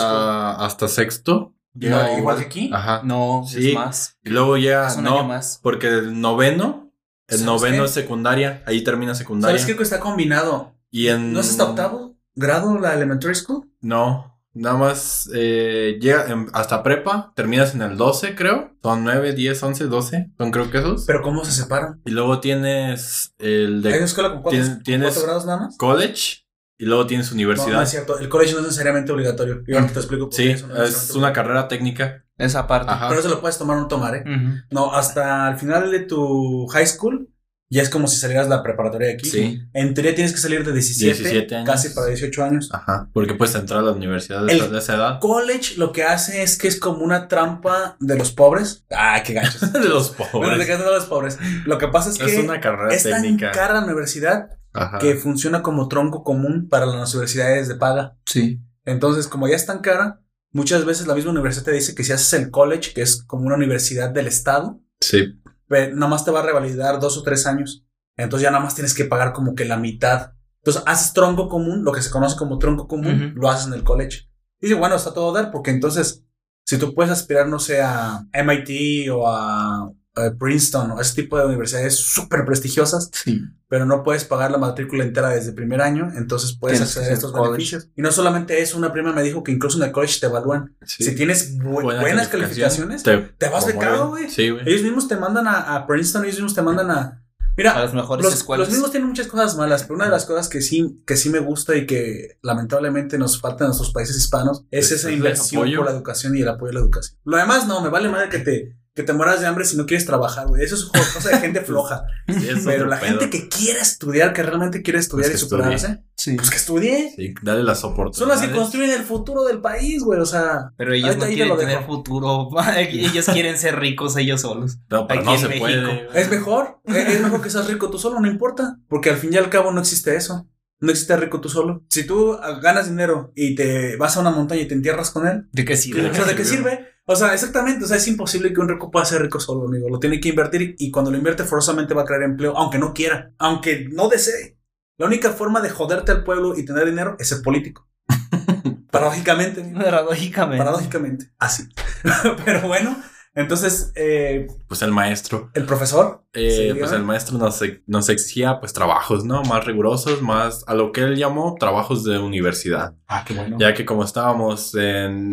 hasta 0.59 0.87
sexto. 0.87 1.52
Igual, 1.79 2.05
No. 2.11 2.17
igual 2.19 2.37
que 2.37 2.45
aquí. 2.45 2.69
Ajá. 2.73 3.01
No, 3.03 3.43
Sí. 3.47 3.69
es 3.69 3.75
más. 3.75 4.17
Y 4.23 4.29
luego 4.29 4.57
ya, 4.57 4.95
no, 5.01 5.23
más. 5.23 5.59
porque 5.63 5.87
el 5.87 6.19
noveno, 6.21 6.91
el 7.27 7.37
¿Sabes 7.39 7.45
noveno 7.45 7.77
qué? 7.79 7.85
es 7.85 7.91
secundaria, 7.91 8.63
ahí 8.67 8.83
termina 8.83 9.15
secundaria. 9.15 9.57
¿Sabes 9.57 9.71
qué? 9.71 9.77
Que 9.77 9.83
está 9.83 9.99
combinado. 9.99 10.73
Y 10.91 11.07
en... 11.07 11.33
¿No 11.33 11.39
es 11.39 11.49
hasta 11.49 11.65
octavo 11.65 12.15
grado 12.35 12.77
la 12.77 12.93
elementary 12.93 13.33
school? 13.33 13.67
No, 13.81 14.39
nada 14.53 14.77
más 14.77 15.27
eh, 15.33 15.97
llega 15.99 16.27
en- 16.27 16.47
hasta 16.53 16.83
prepa, 16.83 17.31
terminas 17.35 17.73
en 17.73 17.81
el 17.81 17.97
12 17.97 18.35
creo, 18.35 18.75
son 18.83 19.03
9, 19.03 19.33
10, 19.33 19.63
11, 19.63 19.85
12, 19.85 20.29
son 20.37 20.51
creo 20.51 20.69
que 20.69 20.77
esos. 20.77 21.05
Pero 21.05 21.23
¿cómo 21.23 21.43
se 21.45 21.51
separan? 21.51 21.99
y 22.05 22.11
luego 22.11 22.39
tienes 22.39 23.33
el 23.39 23.77
¿Hay 23.85 23.93
de 23.93 24.03
escuela 24.03 24.29
con 24.33 24.43
cuatro, 24.43 24.59
tienes- 24.83 25.05
con 25.05 25.13
cuatro 25.13 25.23
grados 25.23 25.45
nada 25.47 25.59
más? 25.61 25.77
college 25.77 26.42
y 26.83 26.85
luego 26.85 27.05
tienes 27.07 27.31
universidad. 27.31 27.73
no 27.77 27.81
es 27.81 27.89
cierto. 27.89 28.19
El 28.19 28.29
college 28.29 28.51
no 28.53 28.59
es 28.59 28.65
necesariamente 28.65 29.11
obligatorio. 29.11 29.63
Y 29.67 29.73
ahorita 29.73 29.93
te 29.93 29.99
explico 29.99 30.25
por 30.25 30.33
sí, 30.35 30.43
qué 30.43 30.51
es 30.51 30.63
una, 30.63 30.79
necesariamente 30.79 31.33
carrera 31.33 31.67
técnica. 31.67 32.25
Esa 32.37 32.67
parte. 32.67 32.91
Ajá. 32.91 33.07
Pero 33.09 33.19
eso 33.19 33.29
lo 33.29 33.41
puedes 33.41 33.57
tomar 33.57 33.77
o 33.77 33.81
no 33.81 33.87
tomar, 33.87 34.15
¿eh? 34.15 34.23
No, 34.71 34.93
hasta 34.93 35.49
el 35.49 35.57
final 35.57 35.91
de 35.91 35.99
tu 35.99 36.67
high 36.67 36.87
school 36.87 37.29
ya 37.69 37.81
es 37.81 37.89
como 37.89 38.07
si 38.07 38.17
salieras 38.17 38.47
la 38.49 38.61
preparatoria 38.61 39.07
de 39.07 39.13
aquí. 39.15 39.27
Sí. 39.27 39.61
En 39.73 39.95
teoría 39.95 40.13
tienes 40.13 40.31
que 40.31 40.37
salir 40.37 40.63
de 40.63 40.73
17, 40.73 41.17
17 41.23 41.55
años. 41.55 41.67
casi 41.69 41.89
para 41.89 42.05
18 42.07 42.43
años. 42.43 42.69
Ajá, 42.71 43.09
porque 43.13 43.33
puedes 43.33 43.55
entrar 43.55 43.79
a 43.79 43.83
la 43.83 43.91
universidad 43.93 44.45
de, 44.45 44.53
El- 44.53 44.59
esa- 44.59 44.67
de 44.69 44.77
esa 44.77 44.95
edad. 44.95 45.19
College 45.19 45.75
lo 45.77 45.91
que 45.91 46.03
hace 46.03 46.43
es 46.43 46.55
que 46.57 46.67
es 46.67 46.79
como 46.79 46.99
una 47.03 47.27
trampa 47.27 47.95
de 47.99 48.15
los 48.15 48.31
pobres. 48.31 48.85
Ay, 48.95 49.23
qué 49.23 49.33
gachos. 49.33 49.73
de 49.73 49.89
los 49.89 50.11
pobres. 50.11 50.59
de 50.59 50.65
que 50.67 50.77
de 50.77 50.83
los 50.85 51.05
pobres. 51.05 51.39
Lo 51.65 51.79
que 51.79 51.87
pasa 51.87 52.11
es 52.11 52.17
que 52.19 52.25
es 52.25 52.43
una 52.43 52.59
carrera 52.61 52.93
es 52.93 53.03
tan 53.03 53.21
técnica. 53.23 53.51
cara 53.51 53.73
la 53.79 53.85
universidad 53.85 54.49
Ajá. 54.73 54.97
que 54.99 55.15
funciona 55.15 55.61
como 55.61 55.87
tronco 55.87 56.23
común 56.23 56.67
para 56.69 56.85
las 56.85 57.13
universidades 57.13 57.67
de 57.67 57.75
paga. 57.75 58.17
Sí. 58.25 58.59
Entonces, 58.85 59.27
como 59.27 59.47
ya 59.47 59.55
es 59.55 59.65
tan 59.65 59.79
cara, 59.79 60.21
muchas 60.51 60.83
veces 60.85 61.07
la 61.07 61.15
misma 61.15 61.31
universidad 61.31 61.65
te 61.65 61.71
dice 61.71 61.95
que 61.95 62.03
si 62.03 62.11
haces 62.11 62.33
el 62.33 62.51
college, 62.51 62.93
que 62.93 63.01
es 63.01 63.23
como 63.23 63.45
una 63.45 63.55
universidad 63.55 64.09
del 64.09 64.27
estado, 64.27 64.79
Sí, 64.99 65.39
pe- 65.67 65.91
nada 65.93 66.07
más 66.07 66.23
te 66.25 66.31
va 66.31 66.39
a 66.39 66.45
revalidar 66.45 66.99
dos 66.99 67.17
o 67.17 67.23
tres 67.23 67.45
años. 67.45 67.85
Entonces 68.17 68.43
ya 68.43 68.51
nada 68.51 68.63
más 68.63 68.75
tienes 68.75 68.93
que 68.93 69.05
pagar 69.05 69.33
como 69.33 69.53
que 69.55 69.65
la 69.65 69.77
mitad. 69.77 70.33
Entonces 70.57 70.83
haces 70.85 71.13
tronco 71.13 71.49
común, 71.49 71.83
lo 71.83 71.91
que 71.91 72.01
se 72.01 72.09
conoce 72.11 72.37
como 72.37 72.57
tronco 72.57 72.87
común, 72.87 73.33
lo 73.35 73.49
haces 73.49 73.67
en 73.67 73.73
el 73.73 73.83
college. 73.83 74.29
Y 74.61 74.67
dice, 74.67 74.79
bueno, 74.79 74.95
está 74.95 75.13
todo 75.13 75.35
a 75.35 75.41
dar, 75.41 75.51
porque 75.51 75.71
entonces, 75.71 76.23
si 76.65 76.77
tú 76.77 76.93
puedes 76.95 77.11
aspirar, 77.11 77.47
no 77.49 77.59
sé, 77.59 77.81
a 77.81 78.25
MIT 78.31 79.09
o 79.11 79.27
a 79.27 79.91
Princeton 80.37 80.91
o 80.91 81.01
ese 81.01 81.15
tipo 81.21 81.37
de 81.37 81.45
universidades 81.45 81.95
súper 81.95 82.45
prestigiosas, 82.45 83.09
Sí. 83.13 83.41
pero 83.67 83.85
no 83.85 84.03
puedes 84.03 84.23
pagar 84.25 84.51
la 84.51 84.57
matrícula 84.59 85.03
entera 85.03 85.29
desde 85.29 85.49
el 85.49 85.55
primer 85.55 85.81
año, 85.81 86.11
entonces 86.15 86.55
puedes 86.59 86.77
Tienes 86.77 86.93
que 86.93 86.99
acceder 86.99 87.03
a 87.03 87.05
hacer 87.07 87.13
estos 87.17 87.31
college. 87.31 87.51
beneficios. 87.51 87.89
Y 87.95 88.01
no 88.03 88.11
solamente 88.11 88.61
eso, 88.61 88.77
una 88.77 88.93
prima 88.93 89.11
me 89.11 89.23
dijo 89.23 89.43
que 89.43 89.51
incluso 89.51 89.77
en 89.79 89.85
el 89.85 89.91
college 89.91 90.19
te 90.19 90.27
evalúan. 90.27 90.75
Sí. 90.85 91.03
Si 91.03 91.15
tienes 91.15 91.57
bu- 91.57 91.81
Buena 91.81 92.01
buenas 92.01 92.27
calificaciones, 92.27 93.01
te 93.03 93.15
vas 93.17 93.31
promueven. 93.65 93.79
becado, 93.79 94.09
güey. 94.09 94.29
Sí, 94.29 94.49
güey. 94.49 94.63
ellos 94.69 94.83
mismos 94.83 95.07
te 95.07 95.15
mandan 95.17 95.47
a, 95.47 95.75
a 95.75 95.87
Princeton, 95.87 96.23
ellos 96.25 96.35
mismos 96.35 96.53
te 96.53 96.61
mandan 96.61 96.91
a... 96.91 97.19
Mira, 97.55 97.71
A 97.73 97.81
las 97.83 97.93
mejores 97.93 98.25
los, 98.25 98.33
escuelas. 98.33 98.65
los 98.67 98.73
mismos 98.73 98.89
tienen 98.89 99.07
muchas 99.09 99.27
cosas 99.27 99.55
malas, 99.55 99.83
pero 99.83 99.93
una 99.95 100.05
de 100.05 100.11
las 100.11 100.25
cosas 100.25 100.49
que 100.49 100.59
sí, 100.61 101.03
que 101.05 101.15
sí 101.15 101.29
me 101.29 101.37
gusta 101.37 101.75
y 101.75 101.85
que 101.85 102.39
lamentablemente 102.41 103.19
nos 103.19 103.39
falta 103.39 103.63
en 103.65 103.67
nuestros 103.67 103.91
países 103.93 104.17
hispanos 104.17 104.65
es 104.71 104.87
Es 104.87 104.99
esa 105.01 105.11
inversión 105.11 105.71
por 105.75 105.85
la 105.85 105.91
educación 105.91 106.35
y 106.35 106.41
el 106.41 106.47
apoyo 106.49 106.71
a 106.71 106.73
la 106.73 106.79
educación. 106.79 107.19
Lo 107.25 107.37
demás 107.37 107.67
no, 107.67 107.79
me 107.81 107.89
vale 107.89 108.09
madre 108.09 108.29
que 108.29 108.39
te, 108.39 108.75
que 108.95 109.01
te 109.03 109.11
mueras 109.13 109.41
de 109.41 109.47
hambre 109.47 109.65
si 109.65 109.75
no 109.75 109.85
quieres 109.87 110.05
trabajar, 110.05 110.47
güey. 110.47 110.63
Eso 110.63 110.75
es 110.75 110.85
cosa 110.85 111.29
de 111.29 111.37
gente 111.39 111.61
floja. 111.65 112.03
Sí, 112.27 112.47
pero 112.63 112.85
la 112.85 112.99
pedo. 112.99 113.19
gente 113.19 113.29
que 113.29 113.49
quiere 113.49 113.79
estudiar, 113.79 114.33
que 114.33 114.43
realmente 114.43 114.81
quiere 114.83 114.99
estudiar 114.99 115.29
Pues 115.31 115.41
y 115.41 115.43
que 115.43 115.49
superarse, 115.49 116.03
Sí. 116.15 116.35
pues 116.35 116.49
que 116.51 116.57
estudie. 116.57 117.11
Sí, 117.15 117.33
dale 117.41 117.63
las 117.63 117.79
Son 117.79 117.93
oportunidades. 117.93 118.41
las 118.41 118.49
que 118.49 118.55
construyen 118.55 118.91
el 118.91 119.01
futuro 119.03 119.43
del 119.45 119.61
país, 119.61 120.03
güey. 120.03 120.19
O 120.19 120.25
sea, 120.25 120.71
Pero 120.77 120.93
ellos 120.93 121.17
no 121.17 121.25
quieren 121.25 121.57
tener 121.57 121.83
futuro. 121.85 122.49
ellos 122.77 123.25
quieren 123.25 123.57
ser 123.57 123.79
ricos 123.79 124.15
ellos 124.17 124.41
solos. 124.41 124.77
No, 124.89 125.07
pero 125.07 125.21
aquí 125.21 125.29
no 125.29 125.33
en 125.35 125.39
se 125.41 125.47
México. 125.47 125.65
puede. 125.65 126.07
es 126.21 126.29
mejor. 126.29 126.79
es 126.85 126.95
es 126.95 127.21
mejor 127.21 127.41
que 127.41 127.49
seas 127.49 127.67
rico 127.67 127.89
tú 127.89 127.97
solo, 127.97 128.19
no 128.19 128.27
importa. 128.27 128.77
Porque 128.87 129.09
al 129.09 129.17
fin 129.17 129.33
y 129.33 129.37
al 129.37 129.49
cabo 129.49 129.71
no 129.71 129.81
existe 129.81 130.15
eso. 130.15 130.47
No 130.79 130.91
existe 130.91 131.15
rico 131.15 131.39
tú 131.39 131.47
solo. 131.49 131.83
Si 131.89 132.05
tú 132.05 132.37
ganas 132.61 132.89
dinero 132.89 133.31
y 133.35 133.55
te 133.55 133.95
vas 133.95 134.17
a 134.17 134.19
una 134.19 134.31
montaña 134.31 134.61
y 134.61 134.67
te 134.67 134.73
entierras 134.73 135.11
con 135.11 135.25
él, 135.25 135.47
¿De 135.53 135.63
qué 135.65 135.77
sirve? 135.77 136.01
¿de 136.09 136.35
qué 136.35 136.43
sirve? 136.45 136.87
O 137.05 137.15
sea, 137.15 137.33
exactamente. 137.33 137.83
O 137.83 137.87
sea, 137.87 137.97
es 137.97 138.07
imposible 138.07 138.53
que 138.53 138.61
un 138.61 138.69
rico 138.69 138.89
pueda 138.89 139.05
ser 139.05 139.21
rico 139.21 139.39
solo, 139.39 139.67
amigo. 139.67 139.89
Lo 139.89 139.99
tiene 139.99 140.19
que 140.19 140.29
invertir 140.29 140.75
y 140.77 140.91
cuando 140.91 141.11
lo 141.11 141.17
invierte 141.17 141.43
forzosamente 141.43 141.93
va 141.93 142.03
a 142.03 142.05
crear 142.05 142.23
empleo, 142.23 142.57
aunque 142.57 142.79
no 142.79 142.93
quiera, 142.93 143.31
aunque 143.37 143.87
no 143.91 144.07
desee. 144.07 144.57
La 144.97 145.07
única 145.07 145.31
forma 145.31 145.59
de 145.59 145.69
joderte 145.69 146.11
al 146.11 146.23
pueblo 146.23 146.57
y 146.57 146.65
tener 146.65 146.85
dinero 146.85 147.15
es 147.19 147.29
ser 147.29 147.41
político. 147.41 147.89
Paradójicamente. 148.91 149.63
Paradójicamente. 149.73 150.63
Paradójicamente. 150.63 151.31
Así. 151.39 151.67
Pero 152.45 152.67
bueno, 152.67 152.95
entonces, 153.35 153.91
eh, 153.95 154.47
Pues 154.67 154.81
el 154.81 154.91
maestro. 154.91 155.49
el 155.53 155.65
profesor. 155.65 156.23
Eh, 156.33 156.69
Sí, 156.73 156.79
pues 156.79 156.91
el 156.91 157.03
maestro 157.03 157.37
nos, 157.37 157.61
nos 157.87 158.09
exigía 158.09 158.59
pues 158.59 158.73
trabajos, 158.73 159.23
¿no? 159.25 159.41
Más 159.43 159.65
rigurosos, 159.65 160.21
más 160.21 160.63
a 160.67 160.73
lo 160.75 160.91
que 160.91 161.01
él 161.01 161.15
llamó 161.15 161.55
trabajos 161.59 162.03
de 162.03 162.17
universidad. 162.19 162.95
Ah, 163.07 163.23
qué 163.25 163.33
bueno. 163.33 163.57
Ya 163.59 163.73
que 163.73 163.85
como 163.85 164.03
estábamos 164.03 164.73
en, 164.75 165.31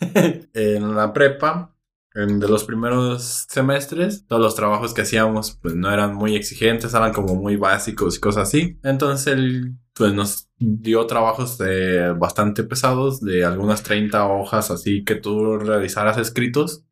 en 0.54 0.94
la 0.96 1.12
prepa, 1.12 1.74
en 2.14 2.40
de 2.40 2.48
los 2.48 2.64
primeros 2.64 3.46
semestres, 3.48 4.26
todos 4.26 4.42
los 4.42 4.54
trabajos 4.54 4.92
que 4.94 5.02
hacíamos 5.02 5.58
pues 5.62 5.74
no 5.74 5.92
eran 5.92 6.14
muy 6.14 6.34
exigentes, 6.36 6.94
eran 6.94 7.12
como 7.12 7.34
muy 7.34 7.56
básicos 7.56 8.16
y 8.16 8.20
cosas 8.20 8.48
así. 8.48 8.78
Entonces 8.82 9.26
él 9.32 9.74
pues 9.98 10.14
nos 10.14 10.48
dio 10.58 11.06
trabajos 11.06 11.58
de 11.58 12.12
bastante 12.12 12.64
pesados, 12.64 13.20
de 13.20 13.44
algunas 13.44 13.82
30 13.82 14.26
hojas 14.26 14.70
así 14.70 15.04
que 15.04 15.16
tú 15.16 15.58
realizaras 15.58 16.16
escritos 16.18 16.84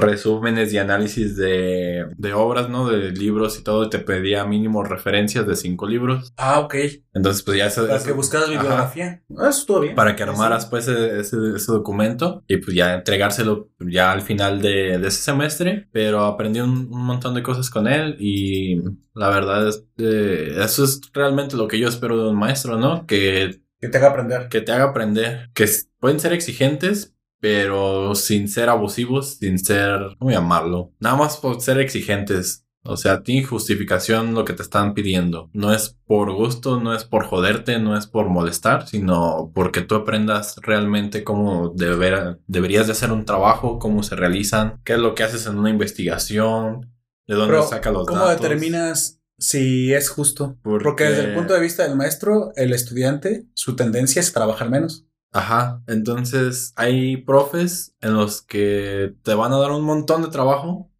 resúmenes 0.00 0.72
y 0.72 0.78
análisis 0.78 1.36
de, 1.36 2.06
de 2.16 2.32
obras, 2.34 2.68
¿no? 2.68 2.88
De 2.88 3.10
libros 3.12 3.58
y 3.58 3.62
todo, 3.62 3.84
y 3.84 3.90
te 3.90 3.98
pedía 3.98 4.44
mínimo 4.44 4.82
referencias 4.84 5.46
de 5.46 5.56
cinco 5.56 5.86
libros. 5.86 6.32
Ah, 6.36 6.60
ok. 6.60 6.74
Entonces, 7.14 7.42
pues 7.42 7.58
ya 7.58 7.66
eso, 7.66 7.82
Para 7.86 7.96
eso- 7.96 8.06
que 8.06 8.12
buscaras 8.12 8.48
Ajá. 8.48 8.58
bibliografía. 8.58 9.22
Ah, 9.36 9.48
Eso 9.50 9.60
estuvo 9.60 9.80
bien. 9.80 9.94
para 9.94 10.16
que 10.16 10.22
armaras 10.22 10.66
pues 10.66 10.88
ese, 10.88 11.20
ese- 11.20 11.56
ese 11.56 11.72
documento 11.72 12.42
y 12.48 12.56
pues 12.58 12.74
ya 12.76 12.94
entregárselo 12.94 13.68
ya 13.80 14.12
al 14.12 14.22
final 14.22 14.60
de, 14.62 14.98
de 14.98 15.08
ese 15.08 15.22
semestre, 15.22 15.88
pero 15.92 16.24
aprendí 16.24 16.60
un, 16.60 16.88
un 16.90 17.04
montón 17.04 17.34
de 17.34 17.42
cosas 17.42 17.70
con 17.70 17.86
él 17.88 18.16
y 18.18 18.76
la 19.14 19.28
verdad 19.30 19.68
es 19.68 19.84
eh, 19.98 20.54
eso 20.62 20.84
es 20.84 21.00
realmente 21.12 21.56
lo 21.56 21.68
que 21.68 21.78
yo 21.78 21.88
espero 21.88 22.22
de 22.22 22.30
un 22.30 22.36
maestro, 22.36 22.76
¿no? 22.78 23.06
Que, 23.06 23.60
Que 23.80 23.88
te 23.88 23.98
haga 23.98 24.08
aprender. 24.10 24.48
que 24.48 24.60
te 24.60 24.72
haga 24.72 24.84
aprender, 24.84 25.50
que 25.54 25.66
pueden 25.98 26.20
ser 26.20 26.32
exigentes, 26.32 27.14
pero 27.40 28.14
sin 28.14 28.48
ser 28.48 28.68
abusivos, 28.68 29.36
sin 29.38 29.58
ser, 29.58 30.00
¿cómo 30.18 30.30
llamarlo? 30.30 30.92
Nada 31.00 31.16
más 31.16 31.36
por 31.38 31.60
ser 31.60 31.78
exigentes. 31.80 32.66
O 32.82 32.96
sea, 32.96 33.22
tiene 33.22 33.44
justificación 33.46 34.32
lo 34.32 34.46
que 34.46 34.54
te 34.54 34.62
están 34.62 34.94
pidiendo. 34.94 35.50
No 35.52 35.70
es 35.74 35.98
por 36.06 36.32
gusto, 36.32 36.80
no 36.80 36.94
es 36.94 37.04
por 37.04 37.26
joderte, 37.26 37.78
no 37.78 37.94
es 37.94 38.06
por 38.06 38.30
molestar, 38.30 38.88
sino 38.88 39.52
porque 39.54 39.82
tú 39.82 39.96
aprendas 39.96 40.56
realmente 40.62 41.22
cómo 41.22 41.74
deber- 41.74 42.38
deberías 42.46 42.86
de 42.86 42.92
hacer 42.92 43.12
un 43.12 43.26
trabajo, 43.26 43.78
cómo 43.78 44.02
se 44.02 44.16
realizan, 44.16 44.80
qué 44.82 44.94
es 44.94 44.98
lo 44.98 45.14
que 45.14 45.24
haces 45.24 45.44
en 45.46 45.58
una 45.58 45.68
investigación, 45.68 46.90
de 47.26 47.34
dónde 47.34 47.52
Pero, 47.54 47.66
saca 47.68 47.90
los 47.90 48.06
¿Cómo 48.06 48.20
datos. 48.24 48.40
determinas 48.40 49.20
si 49.38 49.92
es 49.92 50.08
justo? 50.08 50.56
Porque- 50.62 50.84
Porque 50.84 51.04
desde 51.04 51.24
el 51.30 51.34
punto 51.34 51.52
de 51.52 51.60
vista 51.60 51.82
del 51.86 51.96
maestro, 51.96 52.50
el 52.56 52.72
estudiante, 52.72 53.44
su 53.54 53.76
tendencia 53.76 54.20
es 54.20 54.32
trabajar 54.32 54.70
menos. 54.70 55.06
Ajá, 55.32 55.82
entonces 55.86 56.72
hay 56.76 57.18
profes 57.18 57.94
en 58.00 58.14
los 58.14 58.42
que 58.42 59.14
te 59.22 59.34
van 59.34 59.52
a 59.52 59.58
dar 59.58 59.70
un 59.70 59.82
montón 59.82 60.22
de 60.22 60.28
trabajo, 60.28 60.90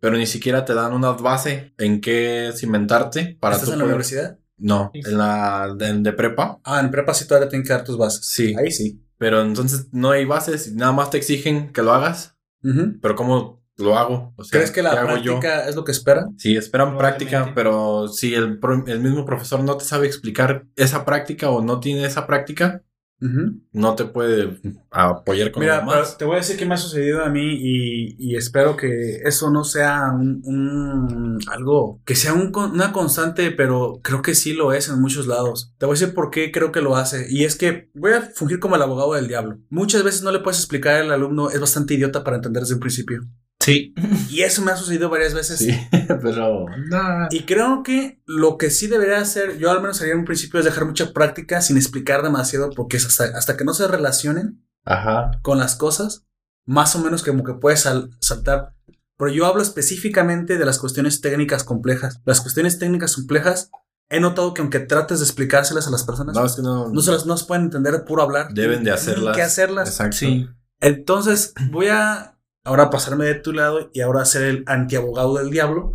pero 0.00 0.16
ni 0.16 0.26
siquiera 0.26 0.64
te 0.64 0.74
dan 0.74 0.92
una 0.92 1.12
base 1.12 1.72
en 1.78 2.00
qué 2.00 2.52
cimentarte 2.54 3.36
para 3.40 3.56
¿Estás 3.56 3.72
en 3.72 3.78
la 3.78 3.84
universidad? 3.86 4.38
No, 4.58 4.90
en 4.94 5.18
la 5.18 5.74
de, 5.76 5.92
de 6.00 6.12
prepa, 6.12 6.58
Ah, 6.64 6.80
en 6.80 6.90
prepa 6.90 7.12
sí 7.14 7.26
todavía 7.26 7.48
tienen 7.48 7.66
que 7.66 7.72
dar 7.72 7.84
tus 7.84 7.98
bases. 7.98 8.24
Sí. 8.26 8.54
Ahí 8.58 8.70
sí. 8.70 9.02
pero 9.18 9.40
entonces 9.42 9.88
no 9.92 10.10
hay 10.10 10.24
bases 10.24 10.68
y 10.68 10.74
nada 10.74 10.92
más 10.92 11.10
te 11.10 11.18
exigen 11.18 11.72
que 11.72 11.82
lo 11.82 11.92
hagas, 11.92 12.36
Ujú. 12.62 12.98
pero 13.02 13.14
¿cómo 13.16 13.62
lo 13.78 13.98
hago? 13.98 14.32
O 14.36 14.44
sea, 14.44 14.58
¿Crees 14.58 14.70
que 14.70 14.82
la 14.82 14.92
práctica 15.02 15.68
es 15.68 15.76
lo 15.76 15.84
que 15.84 15.92
espera? 15.92 16.26
Sí, 16.38 16.56
esperan 16.56 16.96
práctica, 16.96 17.52
pero 17.54 18.08
si 18.08 18.34
el, 18.34 18.58
pro- 18.58 18.86
el 18.86 19.00
mismo 19.00 19.26
profesor 19.26 19.62
no 19.62 19.76
te 19.76 19.84
sabe 19.84 20.06
explicar 20.06 20.66
esa 20.76 21.04
práctica 21.04 21.50
o 21.50 21.60
no 21.62 21.78
tiene 21.80 22.06
esa 22.06 22.26
práctica, 22.26 22.82
No 23.18 23.94
te 23.94 24.04
puede 24.04 24.58
apoyar 24.90 25.50
con 25.50 25.60
Mira, 25.62 25.78
demás. 25.80 26.18
te 26.18 26.24
voy 26.26 26.34
a 26.34 26.38
decir 26.38 26.56
qué 26.58 26.66
me 26.66 26.74
ha 26.74 26.76
sucedido 26.76 27.24
a 27.24 27.30
mí 27.30 27.54
y, 27.58 28.16
y 28.18 28.36
espero 28.36 28.76
que 28.76 29.16
eso 29.24 29.50
no 29.50 29.64
sea 29.64 30.10
un, 30.12 30.42
un- 30.44 31.38
algo 31.50 32.00
que 32.04 32.14
sea 32.14 32.34
un 32.34 32.52
una 32.54 32.92
constante, 32.92 33.50
pero 33.52 34.00
creo 34.02 34.20
que 34.22 34.34
sí 34.34 34.52
lo 34.52 34.72
es 34.72 34.88
en 34.88 35.00
muchos 35.00 35.26
lados. 35.26 35.72
Te 35.78 35.86
voy 35.86 35.96
a 35.96 35.98
decir 36.00 36.14
por 36.14 36.30
qué 36.30 36.52
creo 36.52 36.72
que 36.72 36.82
lo 36.82 36.96
hace 36.96 37.26
y 37.30 37.44
es 37.44 37.56
que 37.56 37.90
voy 37.94 38.12
a 38.12 38.20
fungir 38.22 38.58
como 38.60 38.76
el 38.76 38.82
abogado 38.82 39.14
del 39.14 39.28
diablo. 39.28 39.58
Muchas 39.70 40.02
veces 40.04 40.22
no 40.22 40.30
le 40.30 40.40
puedes 40.40 40.58
explicar 40.60 40.96
al 40.96 41.10
alumno, 41.10 41.50
es 41.50 41.58
bastante 41.60 41.94
idiota 41.94 42.22
para 42.22 42.36
entender 42.36 42.62
desde 42.62 42.74
un 42.74 42.80
principio. 42.80 43.22
Sí. 43.66 43.94
Y 44.30 44.42
eso 44.42 44.62
me 44.62 44.72
ha 44.72 44.76
sucedido 44.76 45.08
varias 45.08 45.34
veces. 45.34 45.58
Sí, 45.60 45.70
pero... 46.22 46.66
nah. 46.88 47.28
Y 47.30 47.44
creo 47.44 47.82
que 47.82 48.20
lo 48.26 48.58
que 48.58 48.70
sí 48.70 48.86
debería 48.86 49.18
hacer, 49.18 49.58
yo 49.58 49.70
al 49.70 49.80
menos 49.80 50.00
haría 50.00 50.12
en 50.14 50.20
un 50.20 50.24
principio, 50.24 50.58
es 50.58 50.64
dejar 50.64 50.84
mucha 50.84 51.12
práctica 51.12 51.60
sin 51.60 51.76
explicar 51.76 52.22
demasiado, 52.22 52.70
porque 52.70 52.96
es 52.96 53.06
hasta, 53.06 53.24
hasta 53.36 53.56
que 53.56 53.64
no 53.64 53.72
se 53.74 53.86
relacionen 53.88 54.64
Ajá. 54.84 55.30
con 55.42 55.58
las 55.58 55.76
cosas, 55.76 56.24
más 56.66 56.94
o 56.96 56.98
menos 57.00 57.22
como 57.22 57.44
que 57.44 57.54
puedes 57.54 57.80
sal- 57.80 58.10
saltar. 58.20 58.74
Pero 59.18 59.30
yo 59.32 59.46
hablo 59.46 59.62
específicamente 59.62 60.58
de 60.58 60.64
las 60.66 60.78
cuestiones 60.78 61.20
técnicas 61.22 61.64
complejas. 61.64 62.20
Las 62.26 62.40
cuestiones 62.42 62.78
técnicas 62.78 63.14
complejas, 63.14 63.70
he 64.10 64.20
notado 64.20 64.52
que 64.52 64.60
aunque 64.60 64.80
trates 64.80 65.20
de 65.20 65.24
explicárselas 65.24 65.86
a 65.86 65.90
las 65.90 66.04
personas, 66.04 66.34
No, 66.34 66.40
no, 66.42 66.46
es 66.46 66.54
que 66.56 66.62
no... 66.62 67.00
se 67.00 67.12
las 67.12 67.24
no 67.26 67.36
se 67.36 67.46
pueden 67.46 67.64
entender 67.64 67.92
de 67.94 68.00
puro 68.00 68.22
hablar. 68.22 68.52
Deben 68.52 68.84
de 68.84 68.90
Tienen 68.92 68.94
hacerlas. 68.94 69.36
que 69.36 69.42
hacerlas. 69.42 69.88
Exacto. 69.88 70.16
Sí. 70.18 70.46
Entonces, 70.80 71.54
voy 71.70 71.86
a 71.88 72.35
ahora 72.66 72.90
pasarme 72.90 73.24
de 73.24 73.34
tu 73.36 73.52
lado 73.52 73.90
y 73.94 74.00
ahora 74.00 74.24
ser 74.24 74.42
el 74.42 74.64
antiabogado 74.66 75.36
del 75.36 75.50
diablo 75.50 75.94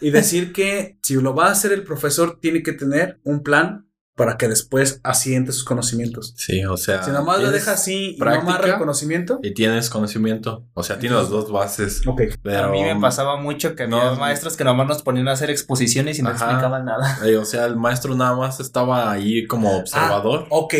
y 0.00 0.10
decir 0.10 0.52
que 0.52 0.98
si 1.02 1.14
lo 1.14 1.34
va 1.34 1.48
a 1.48 1.52
hacer 1.52 1.72
el 1.72 1.82
profesor, 1.82 2.38
tiene 2.40 2.62
que 2.62 2.72
tener 2.72 3.20
un 3.24 3.42
plan 3.42 3.86
para 4.16 4.36
que 4.36 4.48
después 4.48 5.00
asiente 5.02 5.50
sus 5.50 5.64
conocimientos. 5.64 6.34
Sí, 6.36 6.62
o 6.66 6.76
sea... 6.76 7.02
Si 7.02 7.10
nomás 7.10 7.40
lo 7.40 7.50
deja 7.50 7.72
así 7.72 8.10
y 8.10 8.18
no 8.18 8.24
práctica 8.26 8.52
amarra 8.52 8.72
el 8.74 8.78
conocimiento, 8.78 9.40
Y 9.42 9.54
tienes 9.54 9.88
conocimiento. 9.88 10.66
O 10.74 10.82
sea, 10.82 10.98
tienes 10.98 11.18
las 11.18 11.30
dos 11.30 11.50
bases. 11.50 12.06
ok. 12.06 12.22
Pero, 12.42 12.64
a 12.64 12.68
mí 12.68 12.82
me 12.82 13.00
pasaba 13.00 13.40
mucho 13.40 13.74
que 13.74 13.88
no, 13.88 13.98
había 13.98 14.14
sí. 14.16 14.20
maestros 14.20 14.58
que 14.58 14.64
nomás 14.64 14.88
nos 14.88 15.02
ponían 15.02 15.28
a 15.28 15.32
hacer 15.32 15.48
exposiciones 15.48 16.18
y 16.18 16.22
no 16.22 16.28
Ajá. 16.28 16.44
explicaban 16.44 16.84
nada. 16.84 17.18
eh, 17.24 17.38
o 17.38 17.46
sea, 17.46 17.64
el 17.64 17.76
maestro 17.76 18.14
nada 18.14 18.36
más 18.36 18.60
estaba 18.60 19.10
ahí 19.10 19.46
como 19.46 19.74
observador. 19.74 20.46
Ok, 20.50 20.74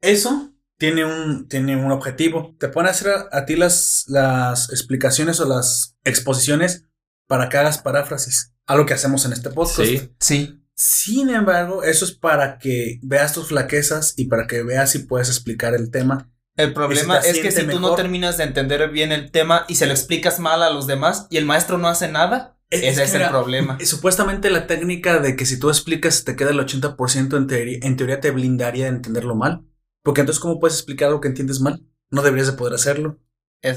eso 0.00 0.53
tiene 0.78 1.04
un, 1.04 1.48
tiene 1.48 1.76
un 1.76 1.92
objetivo. 1.92 2.54
Te 2.58 2.68
pone 2.68 2.88
a 2.88 2.92
hacer 2.92 3.08
a, 3.10 3.28
a 3.30 3.44
ti 3.46 3.56
las, 3.56 4.04
las 4.08 4.70
explicaciones 4.70 5.40
o 5.40 5.48
las 5.48 5.96
exposiciones 6.04 6.86
para 7.26 7.48
que 7.48 7.58
hagas 7.58 7.78
paráfrasis. 7.78 8.52
Algo 8.66 8.86
que 8.86 8.94
hacemos 8.94 9.24
en 9.24 9.32
este 9.32 9.50
podcast. 9.50 9.88
sí. 9.88 10.10
Sí. 10.20 10.60
Sin 10.76 11.30
embargo, 11.30 11.84
eso 11.84 12.04
es 12.04 12.12
para 12.12 12.58
que 12.58 12.98
veas 13.02 13.32
tus 13.32 13.48
flaquezas 13.48 14.14
y 14.16 14.24
para 14.24 14.48
que 14.48 14.64
veas 14.64 14.90
si 14.90 15.00
puedes 15.00 15.28
explicar 15.28 15.72
el 15.74 15.90
tema. 15.90 16.32
El 16.56 16.72
problema 16.72 17.18
es 17.18 17.38
que 17.38 17.50
si 17.52 17.66
tú 17.66 17.78
no 17.78 17.94
terminas 17.94 18.38
de 18.38 18.44
entender 18.44 18.90
bien 18.90 19.12
el 19.12 19.30
tema 19.30 19.66
y 19.68 19.76
se 19.76 19.86
lo 19.86 19.92
explicas 19.92 20.40
mal 20.40 20.62
a 20.62 20.70
los 20.70 20.86
demás 20.86 21.26
y 21.30 21.36
el 21.36 21.46
maestro 21.46 21.78
no 21.78 21.88
hace 21.88 22.08
nada, 22.08 22.56
ese 22.70 22.82
que 22.82 22.88
es 22.88 22.98
el 23.14 23.20
mira, 23.20 23.30
problema. 23.30 23.78
y 23.80 23.86
Supuestamente 23.86 24.50
la 24.50 24.66
técnica 24.66 25.18
de 25.20 25.36
que 25.36 25.46
si 25.46 25.58
tú 25.58 25.68
explicas 25.68 26.24
te 26.24 26.34
queda 26.34 26.50
el 26.50 26.58
80% 26.58 27.36
en 27.36 27.46
teoría, 27.46 27.78
en 27.82 27.96
teoría 27.96 28.20
te 28.20 28.30
blindaría 28.32 28.84
de 28.84 28.90
entenderlo 28.90 29.36
mal. 29.36 29.64
Porque 30.04 30.20
entonces, 30.20 30.40
¿cómo 30.40 30.60
puedes 30.60 30.76
explicar 30.76 31.08
algo 31.08 31.20
que 31.20 31.28
entiendes 31.28 31.60
mal? 31.60 31.82
No 32.10 32.22
deberías 32.22 32.46
de 32.46 32.52
poder 32.52 32.74
hacerlo. 32.74 33.18
Te 33.60 33.72